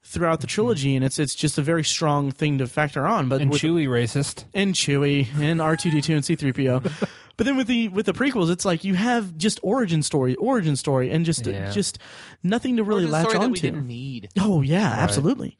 throughout 0.03 0.39
the 0.41 0.47
trilogy 0.47 0.95
and 0.95 1.03
it's 1.03 1.17
it's 1.17 1.33
just 1.33 1.57
a 1.57 1.61
very 1.61 1.83
strong 1.83 2.31
thing 2.31 2.57
to 2.59 2.67
factor 2.67 3.07
on 3.07 3.27
but 3.27 3.41
And 3.41 3.49
with, 3.51 3.61
Chewie 3.61 3.87
racist. 3.87 4.45
and 4.53 4.75
Chewie 4.75 5.27
and 5.39 5.59
R2D2 5.59 6.15
and 6.15 6.23
C3PO 6.23 7.09
but 7.37 7.45
then 7.45 7.57
with 7.57 7.65
the 7.67 7.87
with 7.89 8.05
the 8.05 8.13
prequels 8.13 8.51
it's 8.51 8.65
like 8.65 8.83
you 8.83 8.93
have 8.93 9.35
just 9.37 9.59
origin 9.63 10.03
story 10.03 10.35
origin 10.35 10.75
story 10.75 11.09
and 11.09 11.25
just 11.25 11.47
Yeah. 11.47 11.71
just 11.71 11.97
nothing 12.43 12.77
to 12.77 12.83
really 12.83 13.05
origin 13.05 13.11
latch 13.11 13.27
we 13.33 13.35
onto 13.45 13.61
didn't 13.61 13.87
need. 13.87 14.29
oh 14.39 14.61
yeah 14.61 14.93
absolutely 14.99 15.57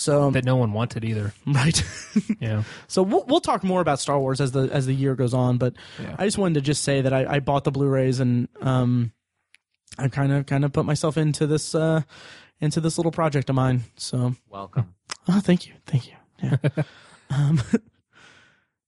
so 0.00 0.30
That 0.30 0.44
no 0.44 0.54
one 0.54 0.72
wanted 0.72 1.04
either. 1.04 1.34
right 1.46 1.82
Yeah. 2.40 2.62
So 2.86 3.02
we'll 3.02 3.24
we'll 3.26 3.40
talk 3.40 3.64
more 3.64 3.80
about 3.80 3.98
Star 3.98 4.16
Wars 4.18 4.40
as 4.40 4.52
the 4.52 4.68
as 4.72 4.86
the 4.86 4.94
year 4.94 5.16
goes 5.16 5.34
on, 5.34 5.58
but 5.58 5.74
Yeah. 6.00 6.14
I 6.16 6.24
just 6.24 6.38
wanted 6.38 6.54
to 6.54 6.60
just 6.60 6.84
say 6.84 7.00
that 7.00 7.12
I, 7.12 7.26
I 7.36 7.40
bought 7.40 7.64
the 7.64 7.72
Blu-rays 7.72 8.20
and 8.20 8.46
um 8.60 9.10
I 9.98 10.06
kind 10.06 10.30
of 10.32 10.46
kind 10.46 10.64
of 10.64 10.72
put 10.72 10.84
myself 10.84 11.16
into 11.16 11.48
this 11.48 11.74
uh 11.74 12.02
into 12.60 12.80
this 12.80 12.96
little 12.96 13.10
project 13.10 13.50
of 13.50 13.56
mine. 13.56 13.82
So 13.96 14.36
Welcome. 14.48 14.94
oh, 15.28 15.40
thank 15.40 15.66
you, 15.66 15.74
thank 15.86 16.06
you. 16.06 16.14
Yeah. 16.42 16.56
um, 17.30 17.60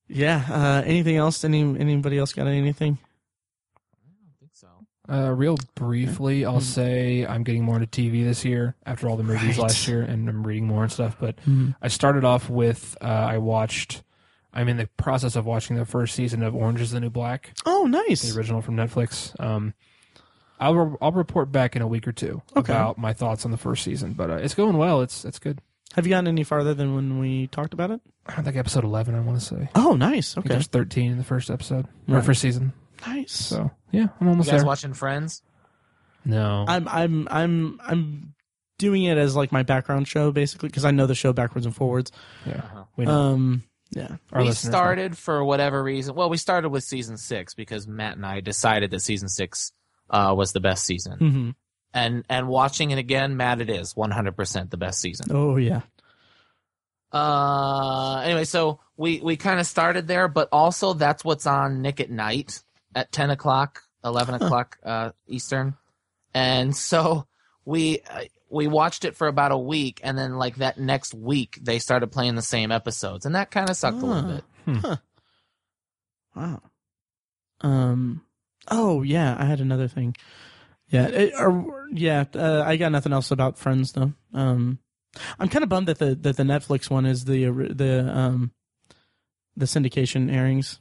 yeah. 0.07 0.45
Uh, 0.49 0.81
anything 0.85 1.17
else? 1.17 1.43
Any 1.43 1.59
anybody 1.61 2.17
else 2.17 2.31
got 2.31 2.47
anything? 2.47 2.97
I 3.93 4.07
don't 4.07 4.39
think 4.39 4.51
so. 4.53 4.67
Uh, 5.11 5.29
real 5.31 5.57
briefly, 5.75 6.45
I'll 6.45 6.59
Mm. 6.59 6.61
say 6.61 7.25
I'm 7.25 7.43
getting 7.43 7.65
more 7.65 7.75
into 7.75 7.87
TV 7.87 8.23
this 8.23 8.45
year 8.45 8.75
after 8.85 9.09
all 9.09 9.17
the 9.17 9.23
movies 9.23 9.57
Right. 9.57 9.63
last 9.63 9.87
year, 9.87 10.01
and 10.03 10.29
I'm 10.29 10.47
reading 10.47 10.65
more 10.67 10.83
and 10.83 10.91
stuff. 10.91 11.17
But 11.19 11.35
I 11.81 11.89
started 11.89 12.23
off 12.23 12.49
with 12.49 12.95
uh, 13.01 13.05
I 13.05 13.37
watched. 13.37 14.03
I'm 14.53 14.67
in 14.69 14.77
the 14.77 14.87
process 14.97 15.35
of 15.35 15.45
watching 15.45 15.75
the 15.77 15.85
first 15.85 16.13
season 16.15 16.43
of 16.43 16.53
Orange 16.55 16.81
Is 16.81 16.91
the 16.91 16.99
New 16.99 17.09
Black, 17.09 17.53
Oh, 17.65 17.85
nice! 17.85 18.21
the 18.21 18.37
original 18.37 18.61
from 18.61 18.75
Netflix. 18.75 19.37
Um, 19.39 19.73
I'll 20.59 20.75
re- 20.75 20.97
I'll 21.01 21.11
report 21.11 21.51
back 21.51 21.75
in 21.75 21.81
a 21.81 21.87
week 21.87 22.07
or 22.07 22.11
two 22.11 22.41
Okay. 22.55 22.71
about 22.71 22.97
my 22.97 23.13
thoughts 23.13 23.45
on 23.45 23.51
the 23.51 23.57
first 23.57 23.83
season, 23.83 24.13
but 24.13 24.29
uh, 24.29 24.35
it's 24.35 24.53
going 24.53 24.77
well. 24.77 25.01
It's 25.01 25.25
it's 25.25 25.39
good. 25.39 25.59
Have 25.95 26.05
you 26.05 26.11
gotten 26.11 26.27
any 26.27 26.43
farther 26.43 26.73
than 26.73 26.95
when 26.95 27.19
we 27.19 27.47
talked 27.47 27.73
about 27.73 27.91
it? 27.91 27.99
I 28.27 28.41
think 28.41 28.55
episode 28.55 28.83
11. 28.85 29.13
I 29.15 29.19
want 29.19 29.39
to 29.39 29.45
say. 29.45 29.69
Oh, 29.75 29.95
nice. 29.95 30.37
Okay, 30.37 30.47
there's 30.47 30.67
13 30.67 31.11
in 31.11 31.17
the 31.17 31.23
first 31.23 31.49
episode 31.49 31.87
or 32.07 32.21
first 32.21 32.39
season. 32.41 32.71
Nice. 33.05 33.31
So 33.31 33.71
yeah, 33.91 34.07
I'm 34.19 34.27
You 34.27 34.29
almost 34.31 34.49
guys 34.49 34.59
there. 34.61 34.67
watching 34.67 34.93
Friends? 34.93 35.41
no, 36.25 36.65
I'm 36.67 36.87
I'm 36.87 37.27
I'm 37.31 37.79
I'm 37.83 38.33
doing 38.77 39.03
it 39.03 39.17
as 39.17 39.35
like 39.35 39.51
my 39.51 39.63
background 39.63 40.07
show 40.07 40.31
basically 40.31 40.69
because 40.69 40.85
I 40.85 40.91
know 40.91 41.05
the 41.07 41.15
show 41.15 41.33
backwards 41.33 41.65
and 41.65 41.75
forwards. 41.75 42.11
yeah, 42.45 42.57
Uh-huh. 42.57 42.83
we 42.97 43.05
know. 43.05 43.11
Um, 43.11 43.63
yeah. 43.91 44.15
Our 44.31 44.41
we 44.41 44.47
listeners 44.47 44.71
know. 44.71 44.77
started 44.77 45.17
for 45.17 45.43
whatever 45.43 45.83
reason. 45.83 46.15
Well, 46.15 46.29
we 46.29 46.37
started 46.37 46.69
with 46.69 46.83
season 46.83 47.17
six 47.17 47.53
because 47.53 47.87
Matt 47.87 48.15
and 48.15 48.25
I 48.25 48.39
decided 48.39 48.89
that 48.91 49.01
season 49.01 49.27
six 49.29 49.71
uh, 50.09 50.33
was 50.37 50.53
the 50.53 50.59
best 50.61 50.85
season. 50.85 51.17
hmm 51.17 51.49
And 51.93 52.23
and 52.29 52.47
watching 52.47 52.91
it 52.91 52.97
again, 52.99 53.35
Matt, 53.37 53.59
it 53.61 53.69
is 53.69 53.93
100% 53.95 54.69
the 54.69 54.77
best 54.77 54.99
season. 55.01 55.27
Oh 55.29 55.57
yeah. 55.57 55.81
Uh, 57.11 58.21
anyway, 58.23 58.45
so 58.45 58.79
we 58.95 59.19
we 59.21 59.35
kind 59.35 59.59
of 59.59 59.67
started 59.67 60.07
there, 60.07 60.27
but 60.29 60.47
also 60.51 60.93
that's 60.93 61.25
what's 61.25 61.45
on 61.45 61.81
Nick 61.81 61.99
at 61.99 62.09
Night 62.09 62.61
at 62.95 63.11
10 63.11 63.29
o'clock, 63.29 63.83
11 64.03 64.35
o'clock 64.35 64.77
uh, 64.83 65.11
Eastern, 65.27 65.75
and 66.33 66.75
so 66.75 67.27
we 67.65 68.01
uh, 68.09 68.23
we 68.49 68.67
watched 68.67 69.05
it 69.05 69.15
for 69.15 69.27
about 69.27 69.51
a 69.51 69.57
week, 69.57 70.01
and 70.03 70.17
then 70.17 70.35
like 70.35 70.57
that 70.57 70.77
next 70.77 71.13
week 71.13 71.57
they 71.61 71.79
started 71.79 72.11
playing 72.11 72.35
the 72.35 72.41
same 72.41 72.71
episodes, 72.71 73.25
and 73.25 73.35
that 73.35 73.51
kind 73.51 73.69
of 73.69 73.77
sucked 73.77 74.01
a 74.01 74.05
little 74.05 74.41
bit. 74.65 74.99
Wow. 76.35 76.61
Um. 77.61 78.21
Oh 78.69 79.01
yeah, 79.01 79.35
I 79.37 79.45
had 79.45 79.59
another 79.59 79.87
thing. 79.87 80.15
Yeah. 80.89 81.07
It, 81.07 81.33
or, 81.37 81.87
yeah. 81.91 82.25
Uh, 82.33 82.63
I 82.65 82.77
got 82.77 82.91
nothing 82.91 83.13
else 83.13 83.31
about 83.31 83.57
Friends 83.57 83.91
though. 83.93 84.13
Um. 84.33 84.79
I'm 85.39 85.49
kind 85.49 85.63
of 85.63 85.69
bummed 85.69 85.87
that 85.87 85.99
the 85.99 86.15
that 86.15 86.37
the 86.37 86.43
Netflix 86.43 86.89
one 86.89 87.05
is 87.05 87.25
the 87.25 87.45
the 87.49 88.09
um 88.17 88.51
the 89.55 89.65
syndication 89.65 90.33
airings. 90.33 90.79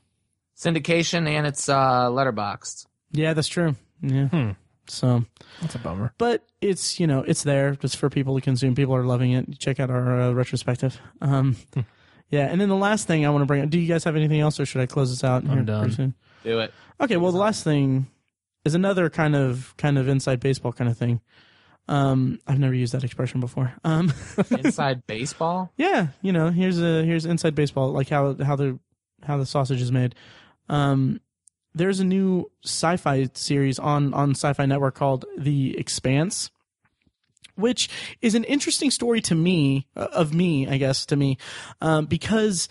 Syndication 0.61 1.27
and 1.27 1.47
it's 1.47 1.69
uh, 1.69 2.09
letterboxed. 2.11 2.87
Yeah, 3.13 3.33
that's 3.33 3.49
true. 3.49 3.75
Yeah. 4.03 4.29
Hmm. 4.29 4.51
So, 4.87 5.25
That's 5.63 5.77
a 5.77 5.79
bummer. 5.79 6.13
but 6.19 6.45
it's 6.61 6.99
you 6.99 7.07
know 7.07 7.21
it's 7.21 7.45
there 7.45 7.77
just 7.77 7.97
for 7.97 8.11
people 8.11 8.35
to 8.35 8.41
consume. 8.41 8.75
People 8.75 8.95
are 8.97 9.05
loving 9.05 9.33
it. 9.33 9.59
Check 9.59 9.79
out 9.79 9.89
our 9.89 10.21
uh, 10.21 10.33
retrospective. 10.33 11.01
Um. 11.21 11.57
Hmm. 11.75 11.81
Yeah, 12.29 12.47
and 12.47 12.61
then 12.61 12.69
the 12.69 12.77
last 12.77 13.07
thing 13.07 13.25
I 13.27 13.31
want 13.31 13.43
to 13.43 13.47
bring 13.47 13.63
up. 13.63 13.71
Do 13.71 13.79
you 13.79 13.89
guys 13.89 14.05
have 14.05 14.17
anything 14.17 14.41
else, 14.41 14.61
or 14.61 14.67
should 14.67 14.81
I 14.83 14.87
close 14.87 15.11
this 15.11 15.25
out? 15.25 15.43
I'm 15.45 15.51
here 15.51 15.63
done. 15.63 15.91
soon? 15.93 16.15
Do 16.45 16.61
it. 16.61 16.73
Okay, 17.01 17.17
well, 17.17 17.33
the 17.33 17.39
last 17.39 17.65
thing 17.65 18.07
is 18.65 18.75
another 18.75 19.09
kind 19.11 19.35
of 19.35 19.75
kind 19.79 19.97
of 19.99 20.09
inside 20.09 20.41
baseball 20.41 20.73
kind 20.73 20.91
of 20.91 20.97
thing. 20.99 21.21
Um, 21.89 22.39
I've 22.47 22.59
never 22.61 22.75
used 22.75 22.93
that 22.95 23.03
expression 23.05 23.41
before. 23.41 23.73
Um, 23.83 24.13
Inside 24.51 25.07
baseball. 25.09 25.73
yeah, 25.77 26.09
you 26.23 26.33
know, 26.33 26.51
here's 26.51 26.81
a 26.81 27.05
here's 27.05 27.27
inside 27.27 27.55
baseball, 27.57 27.91
like 27.93 28.09
how 28.09 28.37
how 28.45 28.55
the 28.57 28.79
how 29.25 29.37
the 29.39 29.47
sausage 29.47 29.81
is 29.83 29.91
made. 29.91 30.15
Um, 30.71 31.21
there's 31.75 32.01
a 32.01 32.05
new 32.05 32.51
sci-fi 32.65 33.29
series 33.35 33.79
on 33.79 34.15
on 34.15 34.31
Sci-Fi 34.31 34.67
Network 34.67 34.95
called 34.95 35.25
The 35.37 35.77
Expanse, 35.79 36.51
which 37.57 37.91
is 38.23 38.35
an 38.35 38.45
interesting 38.45 38.91
story 38.91 39.21
to 39.23 39.35
me 39.35 39.87
uh, 39.97 40.09
of 40.13 40.33
me, 40.33 40.67
I 40.69 40.79
guess, 40.79 41.05
to 41.07 41.17
me, 41.17 41.37
um, 41.81 42.07
because 42.07 42.69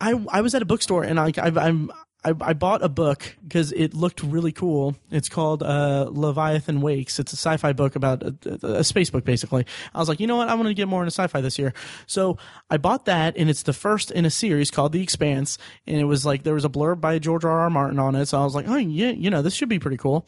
I 0.00 0.20
I 0.28 0.40
was 0.40 0.54
at 0.54 0.62
a 0.62 0.66
bookstore 0.66 1.04
and 1.04 1.20
I, 1.20 1.32
I 1.38 1.52
I'm. 1.56 1.90
I, 2.24 2.34
I 2.40 2.52
bought 2.52 2.84
a 2.84 2.88
book 2.88 3.36
because 3.42 3.72
it 3.72 3.94
looked 3.94 4.22
really 4.22 4.52
cool. 4.52 4.94
It's 5.10 5.28
called 5.28 5.62
uh, 5.62 6.08
Leviathan 6.10 6.80
Wakes. 6.80 7.18
It's 7.18 7.32
a 7.32 7.36
sci-fi 7.36 7.72
book 7.72 7.96
about 7.96 8.22
a, 8.22 8.58
a 8.62 8.84
space 8.84 9.10
book, 9.10 9.24
basically. 9.24 9.66
I 9.92 9.98
was 9.98 10.08
like, 10.08 10.20
you 10.20 10.26
know 10.26 10.36
what? 10.36 10.48
I 10.48 10.54
want 10.54 10.68
to 10.68 10.74
get 10.74 10.86
more 10.86 11.02
into 11.02 11.10
sci-fi 11.10 11.40
this 11.40 11.58
year. 11.58 11.74
So 12.06 12.38
I 12.70 12.76
bought 12.76 13.06
that, 13.06 13.36
and 13.36 13.50
it's 13.50 13.64
the 13.64 13.72
first 13.72 14.10
in 14.10 14.24
a 14.24 14.30
series 14.30 14.70
called 14.70 14.92
The 14.92 15.02
Expanse. 15.02 15.58
And 15.86 15.98
it 15.98 16.04
was 16.04 16.24
like 16.24 16.44
there 16.44 16.54
was 16.54 16.64
a 16.64 16.70
blurb 16.70 17.00
by 17.00 17.18
George 17.18 17.44
R. 17.44 17.60
R. 17.60 17.70
Martin 17.70 17.98
on 17.98 18.14
it. 18.14 18.26
So 18.26 18.40
I 18.40 18.44
was 18.44 18.54
like, 18.54 18.68
oh 18.68 18.76
yeah, 18.76 19.10
you 19.10 19.30
know, 19.30 19.42
this 19.42 19.54
should 19.54 19.68
be 19.68 19.78
pretty 19.78 19.96
cool 19.96 20.26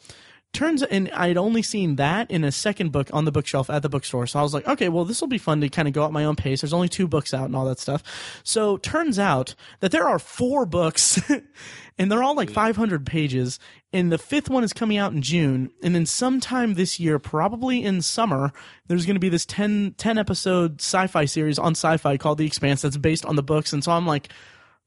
turns 0.55 0.81
and 0.81 1.11
I'd 1.11 1.37
only 1.37 1.61
seen 1.61 1.97
that 1.97 2.31
in 2.31 2.43
a 2.43 2.51
second 2.51 2.91
book 2.91 3.09
on 3.13 3.25
the 3.25 3.31
bookshelf 3.31 3.69
at 3.69 3.81
the 3.81 3.89
bookstore. 3.89 4.25
So 4.25 4.39
I 4.39 4.41
was 4.41 4.53
like, 4.53 4.67
okay, 4.67 4.89
well 4.89 5.05
this 5.05 5.21
will 5.21 5.27
be 5.27 5.37
fun 5.37 5.61
to 5.61 5.69
kind 5.69 5.87
of 5.87 5.93
go 5.93 6.05
at 6.05 6.11
my 6.11 6.25
own 6.25 6.35
pace. 6.35 6.61
There's 6.61 6.73
only 6.73 6.89
two 6.89 7.07
books 7.07 7.33
out 7.33 7.45
and 7.45 7.55
all 7.55 7.65
that 7.65 7.79
stuff. 7.79 8.01
So 8.43 8.77
turns 8.77 9.19
out 9.19 9.55
that 9.81 9.91
there 9.91 10.07
are 10.07 10.19
four 10.19 10.65
books 10.65 11.21
and 11.97 12.11
they're 12.11 12.23
all 12.23 12.35
like 12.35 12.47
mm-hmm. 12.47 12.55
500 12.55 13.05
pages 13.05 13.59
and 13.93 14.11
the 14.11 14.17
fifth 14.17 14.49
one 14.49 14.63
is 14.63 14.73
coming 14.73 14.97
out 14.97 15.13
in 15.13 15.21
June 15.21 15.71
and 15.83 15.93
then 15.93 16.05
sometime 16.05 16.73
this 16.73 16.99
year, 16.99 17.19
probably 17.19 17.83
in 17.83 18.01
summer, 18.01 18.51
there's 18.87 19.05
going 19.05 19.15
to 19.15 19.19
be 19.19 19.29
this 19.29 19.45
10, 19.45 19.95
10 19.97 20.17
episode 20.17 20.81
sci-fi 20.81 21.25
series 21.25 21.59
on 21.59 21.71
sci-fi 21.71 22.17
called 22.17 22.37
The 22.37 22.47
Expanse 22.47 22.81
that's 22.81 22.97
based 22.97 23.25
on 23.25 23.35
the 23.35 23.43
books. 23.43 23.73
And 23.73 23.83
so 23.83 23.91
I'm 23.91 24.07
like, 24.07 24.29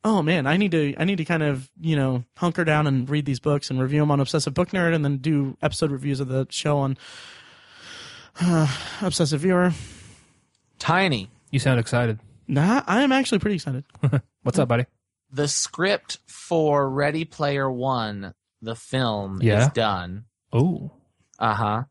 oh 0.04 0.22
man, 0.22 0.46
I 0.46 0.56
need 0.56 0.70
to 0.72 0.94
I 0.98 1.04
need 1.04 1.16
to 1.18 1.24
kind 1.24 1.42
of 1.42 1.70
you 1.80 1.96
know 1.96 2.24
hunker 2.36 2.64
down 2.64 2.86
and 2.86 3.08
read 3.08 3.26
these 3.26 3.40
books 3.40 3.70
and 3.70 3.80
review 3.80 4.00
them 4.00 4.10
on 4.10 4.20
Obsessive 4.20 4.54
Book 4.54 4.70
Nerd, 4.70 4.94
and 4.94 5.04
then 5.04 5.18
do 5.18 5.56
episode 5.62 5.90
reviews 5.90 6.20
of 6.20 6.28
the 6.28 6.46
show 6.50 6.78
on 6.78 6.96
uh, 8.40 8.66
Obsessive 9.02 9.40
Viewer. 9.40 9.72
Tiny. 10.78 11.30
You 11.50 11.58
sound 11.58 11.80
excited. 11.80 12.20
Nah, 12.46 12.82
I 12.86 13.02
am 13.02 13.12
actually 13.12 13.38
pretty 13.40 13.56
excited. 13.56 13.84
What's 14.42 14.58
up, 14.58 14.68
buddy? 14.68 14.86
The 15.30 15.48
script 15.48 16.18
for 16.26 16.88
Ready 16.88 17.24
Player 17.24 17.70
One, 17.70 18.32
the 18.62 18.74
film, 18.76 19.40
Yeah. 19.42 19.66
is 19.66 19.68
done. 19.72 20.24
Oh, 20.52 20.92
Uh 21.38 21.54
huh. 21.54 21.82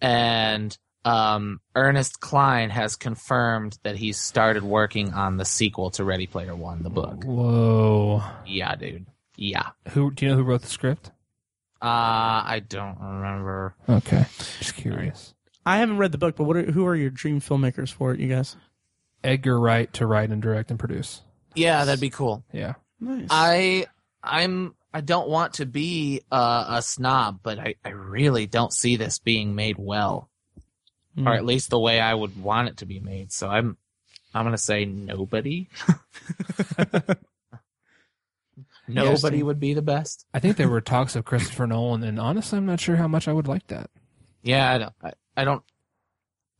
And 0.00 0.76
um, 1.06 1.60
Ernest 1.74 2.20
Cline 2.20 2.70
has 2.70 2.96
confirmed 2.96 3.78
that 3.84 3.96
he 3.96 4.12
started 4.12 4.62
working 4.64 5.14
on 5.14 5.36
the 5.36 5.44
sequel 5.44 5.90
to 5.92 6.04
Ready 6.04 6.26
Player 6.26 6.54
One, 6.54 6.82
the 6.82 6.90
book. 6.90 7.24
whoa. 7.24 8.22
Yeah, 8.44 8.74
dude. 8.74 9.06
Yeah. 9.36 9.70
Who 9.90 10.10
do 10.10 10.24
you 10.24 10.30
know 10.32 10.36
who 10.36 10.42
wrote 10.42 10.62
the 10.62 10.68
script? 10.68 11.10
Uh, 11.80 12.42
I 12.44 12.62
don't 12.66 12.98
remember. 13.00 13.74
Okay, 13.88 14.24
just 14.58 14.74
curious. 14.74 15.34
I 15.64 15.78
haven't 15.78 15.98
read 15.98 16.12
the 16.12 16.18
book, 16.18 16.36
but 16.36 16.44
what 16.44 16.56
are, 16.56 16.62
who 16.70 16.86
are 16.86 16.96
your 16.96 17.10
dream 17.10 17.40
filmmakers 17.40 17.92
for 17.92 18.12
it, 18.12 18.20
you 18.20 18.28
guys? 18.28 18.56
Edgar 19.22 19.58
Wright 19.60 19.92
to 19.94 20.06
write 20.06 20.30
and 20.30 20.40
direct 20.40 20.70
and 20.70 20.78
produce. 20.78 21.22
Yeah, 21.54 21.84
that'd 21.84 22.00
be 22.00 22.10
cool. 22.10 22.44
Yeah. 22.52 22.74
Nice. 23.00 23.28
I 23.30 23.86
I'm 24.22 24.74
I 24.92 25.00
don't 25.02 25.28
want 25.28 25.54
to 25.54 25.66
be 25.66 26.22
uh, 26.32 26.66
a 26.68 26.82
snob, 26.82 27.40
but 27.42 27.58
I, 27.58 27.74
I 27.84 27.90
really 27.90 28.46
don't 28.46 28.72
see 28.72 28.96
this 28.96 29.18
being 29.18 29.54
made 29.54 29.76
well, 29.78 30.30
Hmm. 31.16 31.26
or 31.26 31.34
at 31.34 31.46
least 31.46 31.70
the 31.70 31.80
way 31.80 31.98
I 31.98 32.12
would 32.12 32.40
want 32.42 32.68
it 32.68 32.76
to 32.78 32.86
be 32.86 33.00
made. 33.00 33.32
So 33.32 33.48
I'm 33.48 33.76
I'm 34.34 34.44
gonna 34.44 34.58
say 34.58 34.84
nobody. 34.84 35.68
nobody 38.88 39.42
would 39.42 39.58
be 39.58 39.74
the 39.74 39.82
best. 39.82 40.26
I 40.34 40.40
think 40.40 40.56
there 40.56 40.68
were 40.68 40.80
talks 40.80 41.16
of 41.16 41.24
Christopher 41.24 41.66
Nolan, 41.66 42.02
and 42.04 42.20
honestly, 42.20 42.58
I'm 42.58 42.66
not 42.66 42.80
sure 42.80 42.96
how 42.96 43.08
much 43.08 43.28
I 43.28 43.32
would 43.32 43.48
like 43.48 43.66
that. 43.68 43.90
Yeah, 44.42 44.70
I 44.70 44.78
don't 44.78 44.92
I, 45.02 45.12
I 45.38 45.44
don't 45.44 45.62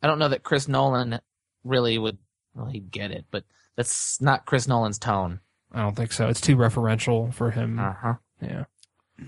I 0.03 0.07
don't 0.07 0.19
know 0.19 0.29
that 0.29 0.43
Chris 0.43 0.69
Nolan 0.69 1.21
really 1.65 1.99
would 1.99 2.19
well 2.55 2.67
he'd 2.67 2.91
get 2.91 3.11
it, 3.11 3.27
but 3.31 3.45
that's 3.77 4.21
not 4.21 4.47
Chris 4.47 4.67
Nolan's 4.67 4.99
tone. 4.99 5.41
I 5.73 5.83
don't 5.83 5.95
think 5.95 6.13
so. 6.13 6.29
It's 6.29 6.41
too 6.41 6.57
referential 6.57 7.33
for 7.33 7.51
him. 7.51 7.79
Uh 7.79 7.93
huh. 7.93 8.15
Yeah. 8.41 8.65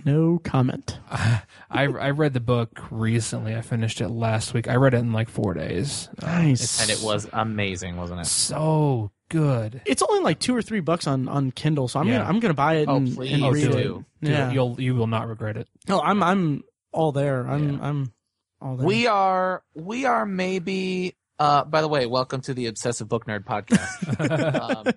No 0.04 0.38
comment. 0.38 0.98
I 1.10 1.42
I 1.70 2.10
read 2.10 2.34
the 2.34 2.40
book 2.40 2.70
recently. 2.90 3.54
I 3.56 3.62
finished 3.62 4.00
it 4.00 4.08
last 4.08 4.54
week. 4.54 4.68
I 4.68 4.76
read 4.76 4.94
it 4.94 4.98
in 4.98 5.12
like 5.12 5.28
four 5.28 5.54
days. 5.54 6.08
Uh, 6.22 6.26
Nice. 6.26 6.80
And 6.82 6.90
it 6.90 7.02
was 7.02 7.28
amazing, 7.32 7.96
wasn't 7.96 8.20
it? 8.20 8.26
so 8.26 9.10
good. 9.30 9.82
It's 9.84 10.02
only 10.02 10.22
like 10.22 10.38
two 10.38 10.56
or 10.56 10.62
three 10.62 10.80
bucks 10.80 11.06
on, 11.06 11.28
on 11.28 11.50
Kindle, 11.50 11.86
so 11.88 12.00
I'm 12.00 12.08
Yeah. 12.08 12.18
gonna 12.18 12.28
I'm 12.28 12.40
gonna 12.40 12.54
buy 12.54 12.76
it 12.76 12.88
Oh, 12.88 12.96
and, 12.96 13.14
please 13.14 13.32
and 13.34 13.42
Oh, 13.44 13.50
read 13.50 13.62
do 13.70 13.76
it. 13.76 13.80
it. 13.80 13.82
do. 13.82 14.04
Do 14.22 14.30
Yeah. 14.30 14.50
it. 14.50 14.54
You'll 14.54 14.80
you 14.80 14.94
will 14.94 15.06
not 15.06 15.28
regret 15.28 15.56
it. 15.56 15.68
No, 15.88 16.00
I'm 16.00 16.22
I'm 16.22 16.64
all 16.92 17.12
there. 17.12 17.46
I'm 17.46 17.72
Yeah. 17.74 17.78
I'm 17.82 18.12
all 18.60 18.76
there. 18.76 18.86
We 18.86 19.06
are 19.06 19.62
we 19.74 20.04
are 20.06 20.24
maybe 20.26 21.14
uh 21.38 21.64
by 21.64 21.80
the 21.82 21.88
way, 21.88 22.06
welcome 22.06 22.40
to 22.42 22.54
the 22.54 22.66
Obsessive 22.66 23.08
Book 23.08 23.26
Nerd 23.26 23.44
podcast. 23.44 24.86
um, 24.86 24.92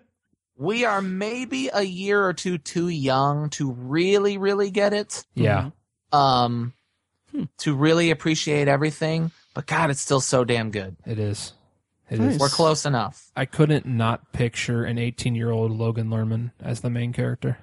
we 0.62 0.86
are 0.86 1.02
maybe 1.02 1.70
a 1.74 1.82
year 1.82 2.24
or 2.24 2.34
two 2.34 2.58
too 2.58 2.88
young 2.88 3.50
to 3.52 3.72
really 3.72 4.38
really 4.38 4.72
get 4.72 4.94
it. 4.94 5.26
Yeah. 5.34 5.72
Um 6.12 6.74
Hmm. 7.32 7.44
to 7.60 7.74
really 7.74 8.12
appreciate 8.12 8.68
everything, 8.68 9.32
but 9.54 9.66
god, 9.66 9.90
it's 9.90 10.02
still 10.02 10.20
so 10.20 10.44
damn 10.44 10.70
good. 10.70 10.98
It 11.06 11.18
is. 11.18 11.54
It 12.10 12.16
is. 12.20 12.20
Nice. 12.20 12.40
We're 12.42 12.50
close 12.50 12.86
enough. 12.86 13.32
I 13.38 13.46
couldn't 13.46 13.86
not 13.86 14.34
picture 14.34 14.84
an 14.84 14.98
18 14.98 15.34
year 15.36 15.50
old 15.50 15.72
Logan 15.72 16.10
Lerman 16.10 16.52
as 16.62 16.82
the 16.82 16.90
main 16.90 17.14
character. 17.14 17.58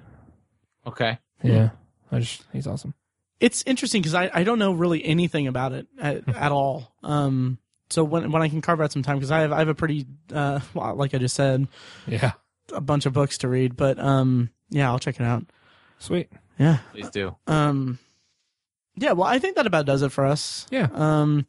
Okay. 0.87 1.19
Yeah. 1.43 1.69
I 2.11 2.17
just, 2.19 2.43
he's 2.51 2.65
awesome. 2.65 2.95
it's 3.39 3.61
interesting 3.67 4.01
because 4.01 4.15
I, 4.15 4.31
I 4.33 4.43
don't 4.43 4.57
know 4.57 4.71
really 4.73 5.05
anything 5.05 5.45
about 5.45 5.71
it 5.73 5.85
at, 6.01 6.27
at 6.35 6.51
all. 6.51 6.91
Um, 7.03 7.59
so 7.91 8.03
when 8.03 8.31
when 8.31 8.41
I 8.41 8.49
can 8.49 8.61
carve 8.61 8.81
out 8.81 8.91
some 8.91 9.03
time 9.03 9.17
because 9.17 9.29
I 9.29 9.41
have 9.41 9.51
I 9.51 9.59
have 9.59 9.67
a 9.67 9.75
pretty 9.75 10.07
uh 10.33 10.61
well, 10.73 10.95
like 10.95 11.13
I 11.13 11.19
just 11.19 11.35
said 11.35 11.67
Yeah. 12.07 12.31
A 12.73 12.81
bunch 12.81 13.05
of 13.05 13.13
books 13.13 13.37
to 13.39 13.47
read, 13.47 13.75
but 13.75 13.99
um 13.99 14.49
yeah 14.69 14.89
I'll 14.89 14.99
check 14.99 15.19
it 15.19 15.23
out. 15.23 15.45
Sweet. 15.99 16.29
Yeah. 16.57 16.79
Please 16.91 17.09
do. 17.09 17.35
Um, 17.47 17.99
yeah. 18.95 19.13
Well, 19.13 19.27
I 19.27 19.39
think 19.39 19.55
that 19.55 19.65
about 19.65 19.85
does 19.85 20.01
it 20.01 20.11
for 20.11 20.25
us. 20.25 20.67
Yeah. 20.69 20.87
Um, 20.93 21.45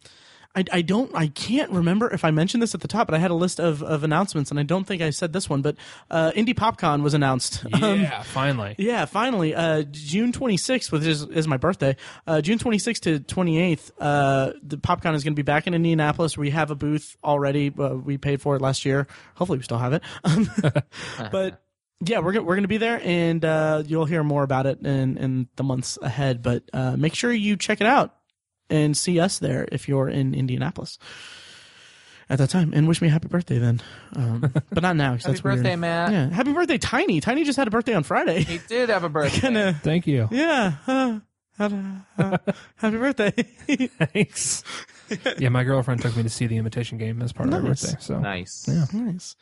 I, 0.55 0.65
I 0.73 0.83
don't 0.83 1.15
I 1.15 1.29
can't 1.29 1.71
remember 1.71 2.11
if 2.13 2.25
I 2.25 2.33
mentioned 2.33 2.61
this 2.61 2.75
at 2.75 2.81
the 2.81 2.89
top, 2.89 3.07
but 3.07 3.15
I 3.15 3.19
had 3.19 3.31
a 3.31 3.35
list 3.35 3.61
of, 3.61 3.85
of 3.85 4.03
announcements, 4.03 4.51
and 4.51 4.59
I 4.59 4.65
don't 4.65 4.85
think 4.85 5.01
I 5.01 5.11
said 5.11 5.33
this 5.33 5.49
one, 5.49 5.63
but 5.63 5.77
uh, 6.11 6.33
Indy 6.35 6.55
PopCon 6.55 7.03
was 7.03 7.15
announced. 7.15 7.65
Um, 7.83 8.01
Yeah. 8.01 8.23
finally. 8.23 8.75
Yeah, 8.79 9.05
finally, 9.05 9.55
uh, 9.55 9.85
June 9.91 10.33
26th, 10.33 10.91
which 10.93 11.05
is, 11.05 11.23
is 11.23 11.47
my 11.49 11.57
birthday, 11.57 11.97
uh, 12.27 12.41
June 12.41 12.59
26th 12.59 13.01
to 13.03 13.21
28th, 13.21 13.91
uh, 13.99 14.53
the 14.63 14.77
PopCon 14.77 15.15
is 15.15 15.25
going 15.25 15.33
to 15.35 15.37
be 15.37 15.43
back 15.43 15.67
in 15.67 15.73
Indianapolis. 15.73 16.37
We 16.37 16.51
have 16.51 16.71
a 16.71 16.75
booth 16.75 17.17
already. 17.25 17.73
Uh, 17.77 17.95
we 17.97 18.19
paid 18.19 18.43
for 18.43 18.57
it 18.57 18.61
last 18.61 18.85
year. 18.85 19.07
Hopefully 19.37 19.59
we 19.59 19.65
still 19.65 19.79
have 19.79 19.93
it. 19.95 20.03
Um, 20.25 20.51
but 21.33 21.63
yeah, 22.05 22.19
we're, 22.19 22.33
we're 22.43 22.57
going 22.57 22.63
to 22.63 22.69
be 22.69 22.77
there 22.79 23.01
and, 23.03 23.43
uh, 23.45 23.83
you'll 23.87 24.05
hear 24.05 24.23
more 24.25 24.43
about 24.43 24.67
it 24.67 24.81
in, 24.85 25.17
in 25.17 25.49
the 25.57 25.63
months 25.63 25.97
ahead, 26.03 26.43
but, 26.43 26.65
uh, 26.73 26.97
make 26.97 27.15
sure 27.15 27.33
you 27.33 27.57
check 27.57 27.81
it 27.81 27.87
out 27.87 28.15
and 28.71 28.97
see 28.97 29.21
us 29.21 29.39
there 29.39 29.67
if 29.73 29.89
you're 29.89 30.09
in 30.09 30.35
Indianapolis 30.35 30.99
at 32.29 32.39
that 32.39 32.49
time 32.51 32.71
and 32.75 32.87
wish 32.87 33.03
me 33.03 33.09
a 33.09 33.11
happy 33.11 33.27
birthday 33.29 33.59
then. 33.59 33.83
Um, 34.15 34.41
but 34.71 34.83
not 34.83 34.95
now. 34.97 35.13
'cause 35.15 35.23
Happy 35.23 35.33
that's 35.33 35.45
weird. 35.45 35.57
birthday, 35.57 35.77
Matt. 35.77 36.13
Yeah. 36.13 36.29
Happy 36.31 36.53
birthday, 36.53 36.79
Tiny. 36.79 37.21
Tiny 37.21 37.43
just 37.45 37.57
had 37.59 37.67
a 37.67 37.71
birthday 37.73 37.95
on 37.95 38.05
Friday. 38.05 38.43
He 38.45 38.59
did 38.69 38.89
have 38.89 39.03
a 39.05 39.09
birthday. 39.11 39.41
Kinda, 39.41 39.75
Thank 39.83 40.07
you. 40.07 40.29
yeah. 40.31 40.75
Uh, 40.87 41.19
had 41.59 41.73
a- 41.73 42.07
uh, 42.19 42.39
happy 42.77 42.97
birthday. 42.97 43.31
Thanks. 44.13 44.63
yeah, 45.39 45.49
my 45.49 45.65
girlfriend 45.65 46.01
took 46.03 46.17
me 46.17 46.23
to 46.23 46.29
see 46.31 46.47
the 46.47 46.57
Imitation 46.57 46.99
Game 46.99 47.21
as 47.21 47.33
part 47.33 47.49
of 47.49 47.61
my 47.61 47.69
Nice. 47.69 47.83
birthday. 47.83 47.97
So 48.01 48.21
Nice. 48.21 48.65
Yeah. 48.69 48.85
nice. 48.93 49.35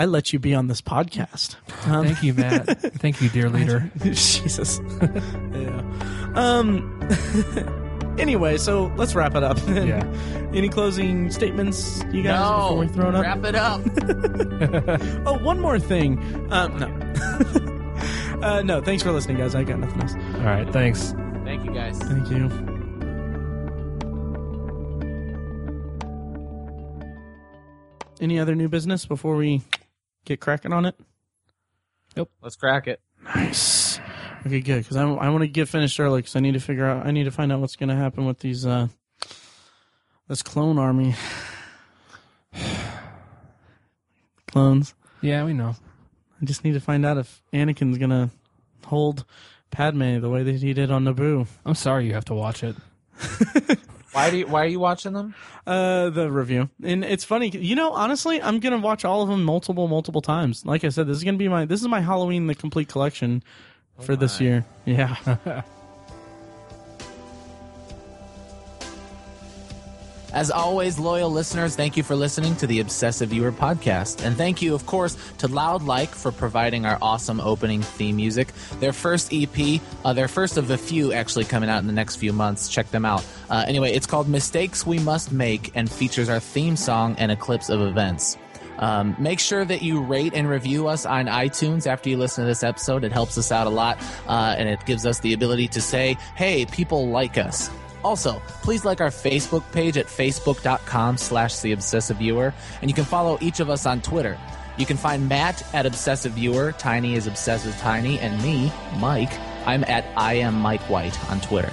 I 0.00 0.04
let 0.06 0.32
you 0.32 0.38
be 0.38 0.54
on 0.54 0.68
this 0.68 0.80
podcast. 0.80 1.56
Um, 1.86 2.06
thank 2.06 2.22
you, 2.22 2.32
Matt. 2.32 2.66
thank 3.00 3.20
you, 3.20 3.28
dear 3.28 3.50
leader. 3.50 3.90
Jesus. 4.04 4.80
yeah. 5.52 5.82
Um. 6.34 7.84
Anyway, 8.18 8.56
so 8.58 8.92
let's 8.96 9.14
wrap 9.14 9.34
it 9.34 9.42
up. 9.42 9.58
Yeah. 9.68 10.04
Any 10.54 10.68
closing 10.68 11.30
statements, 11.30 12.02
you 12.10 12.22
guys, 12.22 12.38
No, 12.40 12.62
before 12.62 12.78
we 12.78 12.88
throw 12.88 13.08
it 13.10 13.14
up? 13.14 13.22
wrap 13.22 13.44
it 13.44 13.54
up. 13.54 13.80
Oh, 15.26 15.38
one 15.38 15.60
more 15.60 15.78
thing. 15.78 16.18
Um, 16.50 16.78
no. 16.78 16.86
uh, 18.42 18.62
no. 18.62 18.80
Thanks 18.80 19.02
for 19.02 19.12
listening, 19.12 19.36
guys. 19.36 19.54
I 19.54 19.62
got 19.64 19.78
nothing 19.78 20.00
else. 20.02 20.14
All 20.14 20.44
right. 20.44 20.68
Thanks. 20.72 21.12
Thank 21.44 21.64
you 21.64 21.72
guys. 21.72 21.98
Thank 21.98 22.30
you. 22.30 22.48
Any 28.20 28.38
other 28.38 28.54
new 28.54 28.68
business 28.68 29.06
before 29.06 29.36
we 29.36 29.62
get 30.24 30.40
cracking 30.40 30.72
on 30.72 30.84
it? 30.86 30.96
Nope. 32.16 32.30
Let's 32.42 32.56
crack 32.56 32.88
it. 32.88 33.00
Nice. 33.34 33.87
Okay, 34.46 34.60
good. 34.60 34.78
Because 34.78 34.96
I, 34.96 35.02
I 35.02 35.28
want 35.30 35.42
to 35.42 35.48
get 35.48 35.68
finished 35.68 35.98
early 36.00 36.20
because 36.20 36.36
I 36.36 36.40
need 36.40 36.52
to 36.54 36.60
figure 36.60 36.86
out. 36.86 37.06
I 37.06 37.10
need 37.10 37.24
to 37.24 37.30
find 37.30 37.52
out 37.52 37.60
what's 37.60 37.76
going 37.76 37.88
to 37.88 37.96
happen 37.96 38.24
with 38.26 38.38
these. 38.40 38.64
uh 38.66 38.88
This 40.28 40.42
clone 40.42 40.78
army. 40.78 41.14
Clones. 44.50 44.94
Yeah, 45.20 45.44
we 45.44 45.52
know. 45.52 45.74
I 46.40 46.44
just 46.44 46.64
need 46.64 46.74
to 46.74 46.80
find 46.80 47.04
out 47.04 47.18
if 47.18 47.42
Anakin's 47.52 47.98
gonna 47.98 48.30
hold 48.86 49.24
Padme 49.70 50.20
the 50.20 50.30
way 50.30 50.42
that 50.42 50.54
he 50.54 50.72
did 50.72 50.90
on 50.90 51.04
Naboo. 51.04 51.46
I'm 51.66 51.74
sorry 51.74 52.06
you 52.06 52.14
have 52.14 52.24
to 52.26 52.34
watch 52.34 52.62
it. 52.62 52.76
Why 54.12 54.30
do 54.30 54.38
you, 54.38 54.46
why 54.46 54.64
are 54.64 54.68
you 54.68 54.80
watching 54.80 55.12
them? 55.12 55.34
Uh, 55.66 56.08
the 56.08 56.32
review, 56.32 56.70
and 56.82 57.04
it's 57.04 57.24
funny. 57.24 57.50
You 57.50 57.76
know, 57.76 57.92
honestly, 57.92 58.40
I'm 58.40 58.58
gonna 58.58 58.78
watch 58.78 59.04
all 59.04 59.22
of 59.22 59.28
them 59.28 59.44
multiple, 59.44 59.86
multiple 59.86 60.22
times. 60.22 60.64
Like 60.64 60.82
I 60.82 60.88
said, 60.88 61.06
this 61.06 61.18
is 61.18 61.24
gonna 61.24 61.36
be 61.36 61.46
my 61.46 61.66
this 61.66 61.82
is 61.82 61.88
my 61.88 62.00
Halloween 62.00 62.46
the 62.46 62.54
complete 62.54 62.88
collection 62.88 63.44
for 64.00 64.16
this 64.16 64.40
year. 64.40 64.64
Yeah. 64.86 65.16
As 70.32 70.50
always, 70.50 70.98
loyal 70.98 71.30
listeners, 71.30 71.74
thank 71.74 71.96
you 71.96 72.02
for 72.02 72.14
listening 72.14 72.54
to 72.56 72.66
the 72.66 72.80
Obsessive 72.80 73.30
Viewer 73.30 73.50
podcast. 73.50 74.24
And 74.24 74.36
thank 74.36 74.60
you, 74.60 74.74
of 74.74 74.84
course, 74.84 75.16
to 75.38 75.48
Loud 75.48 75.82
Like 75.82 76.10
for 76.10 76.30
providing 76.30 76.84
our 76.84 76.98
awesome 77.00 77.40
opening 77.40 77.80
theme 77.80 78.16
music. 78.16 78.48
Their 78.78 78.92
first 78.92 79.32
EP, 79.32 79.80
uh, 80.04 80.12
their 80.12 80.28
first 80.28 80.58
of 80.58 80.70
a 80.70 80.76
few 80.76 81.14
actually 81.14 81.44
coming 81.44 81.70
out 81.70 81.78
in 81.78 81.86
the 81.86 81.94
next 81.94 82.16
few 82.16 82.34
months. 82.34 82.68
Check 82.68 82.90
them 82.90 83.06
out. 83.06 83.24
Uh, 83.48 83.64
anyway, 83.66 83.92
it's 83.92 84.06
called 84.06 84.28
Mistakes 84.28 84.86
We 84.86 84.98
Must 84.98 85.32
Make 85.32 85.72
and 85.74 85.90
features 85.90 86.28
our 86.28 86.40
theme 86.40 86.76
song 86.76 87.16
and 87.18 87.32
a 87.32 87.36
clips 87.36 87.70
of 87.70 87.80
events. 87.80 88.36
Um, 88.78 89.16
make 89.18 89.40
sure 89.40 89.64
that 89.64 89.82
you 89.82 90.00
rate 90.00 90.34
and 90.34 90.48
review 90.48 90.88
us 90.88 91.04
on 91.06 91.26
iTunes 91.26 91.86
after 91.86 92.08
you 92.08 92.16
listen 92.16 92.44
to 92.44 92.48
this 92.48 92.62
episode. 92.62 93.04
It 93.04 93.12
helps 93.12 93.36
us 93.38 93.50
out 93.52 93.66
a 93.66 93.70
lot, 93.70 93.98
uh, 94.26 94.54
and 94.56 94.68
it 94.68 94.84
gives 94.86 95.04
us 95.04 95.20
the 95.20 95.32
ability 95.32 95.68
to 95.68 95.80
say, 95.80 96.16
hey, 96.34 96.64
people 96.66 97.08
like 97.08 97.38
us. 97.38 97.70
Also, 98.04 98.40
please 98.62 98.84
like 98.84 99.00
our 99.00 99.10
Facebook 99.10 99.70
page 99.72 99.96
at 99.96 100.06
facebook.com 100.06 101.16
slash 101.16 101.58
the 101.58 101.72
obsessive 101.72 102.18
viewer, 102.18 102.54
and 102.80 102.90
you 102.90 102.94
can 102.94 103.04
follow 103.04 103.38
each 103.40 103.60
of 103.60 103.70
us 103.70 103.86
on 103.86 104.00
Twitter. 104.00 104.38
You 104.78 104.86
can 104.86 104.96
find 104.96 105.28
Matt 105.28 105.62
at 105.74 105.86
Obsessive 105.86 106.32
Viewer, 106.32 106.70
Tiny 106.70 107.14
is 107.16 107.26
Obsessive 107.26 107.76
Tiny, 107.78 108.20
and 108.20 108.40
me, 108.40 108.72
Mike, 108.98 109.32
I'm 109.66 109.82
at 109.84 110.06
I 110.16 110.34
am 110.34 110.54
Mike 110.54 110.82
White 110.82 111.18
on 111.28 111.40
Twitter. 111.40 111.72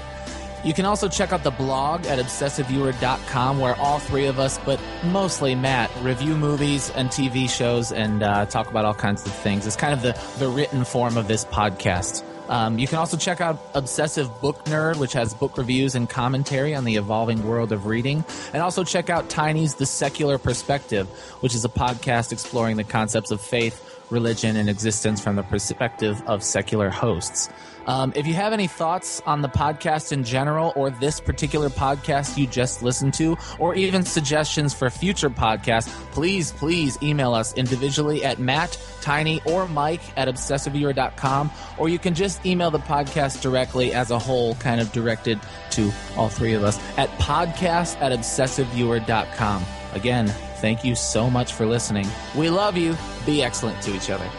You 0.65 0.73
can 0.73 0.85
also 0.85 1.07
check 1.07 1.31
out 1.31 1.43
the 1.43 1.51
blog 1.51 2.07
at 2.07 2.17
obsessiveviewer.com 2.17 3.59
where 3.59 3.75
all 3.75 3.99
three 3.99 4.25
of 4.25 4.39
us, 4.39 4.57
but 4.65 4.81
mostly 5.03 5.53
Matt, 5.53 5.91
review 6.01 6.35
movies 6.35 6.89
and 6.89 7.09
TV 7.09 7.47
shows 7.47 7.91
and 7.91 8.23
uh, 8.23 8.47
talk 8.47 8.67
about 8.67 8.83
all 8.83 8.95
kinds 8.95 9.23
of 9.27 9.31
things. 9.31 9.67
It's 9.67 9.75
kind 9.75 9.93
of 9.93 10.01
the, 10.01 10.19
the 10.39 10.49
written 10.49 10.83
form 10.83 11.17
of 11.17 11.27
this 11.27 11.45
podcast. 11.45 12.23
Um, 12.49 12.79
you 12.79 12.87
can 12.87 12.97
also 12.97 13.15
check 13.15 13.41
out 13.41 13.59
Obsessive 13.75 14.41
Book 14.41 14.65
Nerd, 14.65 14.97
which 14.97 15.13
has 15.13 15.35
book 15.35 15.55
reviews 15.55 15.93
and 15.93 16.09
commentary 16.09 16.73
on 16.73 16.83
the 16.83 16.95
evolving 16.95 17.43
world 17.43 17.71
of 17.71 17.85
reading. 17.85 18.25
And 18.51 18.63
also 18.63 18.83
check 18.83 19.11
out 19.11 19.29
Tiny's 19.29 19.75
The 19.75 19.85
Secular 19.85 20.39
Perspective, 20.39 21.07
which 21.41 21.53
is 21.53 21.63
a 21.63 21.69
podcast 21.69 22.31
exploring 22.31 22.77
the 22.77 22.83
concepts 22.83 23.29
of 23.29 23.39
faith, 23.39 24.03
religion, 24.09 24.55
and 24.55 24.67
existence 24.67 25.21
from 25.21 25.35
the 25.35 25.43
perspective 25.43 26.23
of 26.25 26.43
secular 26.43 26.89
hosts. 26.89 27.49
Um, 27.88 28.14
if 28.16 28.26
you 28.26 28.34
have 28.34 28.53
any 28.53 28.68
thoughts 28.68 29.22
on 29.26 29.41
the 29.41 29.49
podcast 29.49 30.12
in 30.12 30.24
general, 30.24 30.74
or 30.76 30.90
this 30.90 31.20
particular 31.20 31.70
podcast 31.70 32.38
you 32.38 32.48
just 32.48 32.82
listened 32.82 33.14
to, 33.16 33.38
or 33.60 33.76
even 33.76 34.03
suggestions 34.03 34.74
for 34.74 34.90
future 34.90 35.30
podcasts, 35.30 35.90
please, 36.12 36.52
please 36.52 36.98
email 37.02 37.34
us 37.34 37.53
individually 37.53 38.24
at 38.24 38.40
Matt, 38.40 38.78
Tiny, 39.02 39.41
or 39.45 39.68
Mike 39.68 40.02
at 40.18 40.28
obsessiveviewer.com, 40.28 41.52
or 41.78 41.90
you 41.90 41.99
can 41.99 42.16
just 42.16 42.45
email 42.45 42.72
the 42.72 42.80
podcast 42.80 43.41
directly 43.41 43.94
as 43.94 44.12
a 44.12 44.20
whole, 44.20 44.56
kind 44.56 44.82
of 44.82 44.91
directed 44.91 45.40
to 45.72 45.91
all 46.16 46.30
three 46.30 46.53
of 46.53 46.64
us 46.64 46.80
at 46.98 47.10
podcast 47.20 47.99
at 48.02 48.12
obsessiveviewer.com. 48.12 49.66
Again, 49.94 50.28
thank 50.57 50.84
you 50.84 50.95
so 50.95 51.30
much 51.30 51.53
for 51.53 51.66
listening. 51.66 52.07
We 52.36 52.49
love 52.49 52.78
you. 52.78 52.95
Be 53.26 53.44
excellent 53.44 53.82
to 53.84 53.95
each 53.95 54.10
other. 54.10 54.30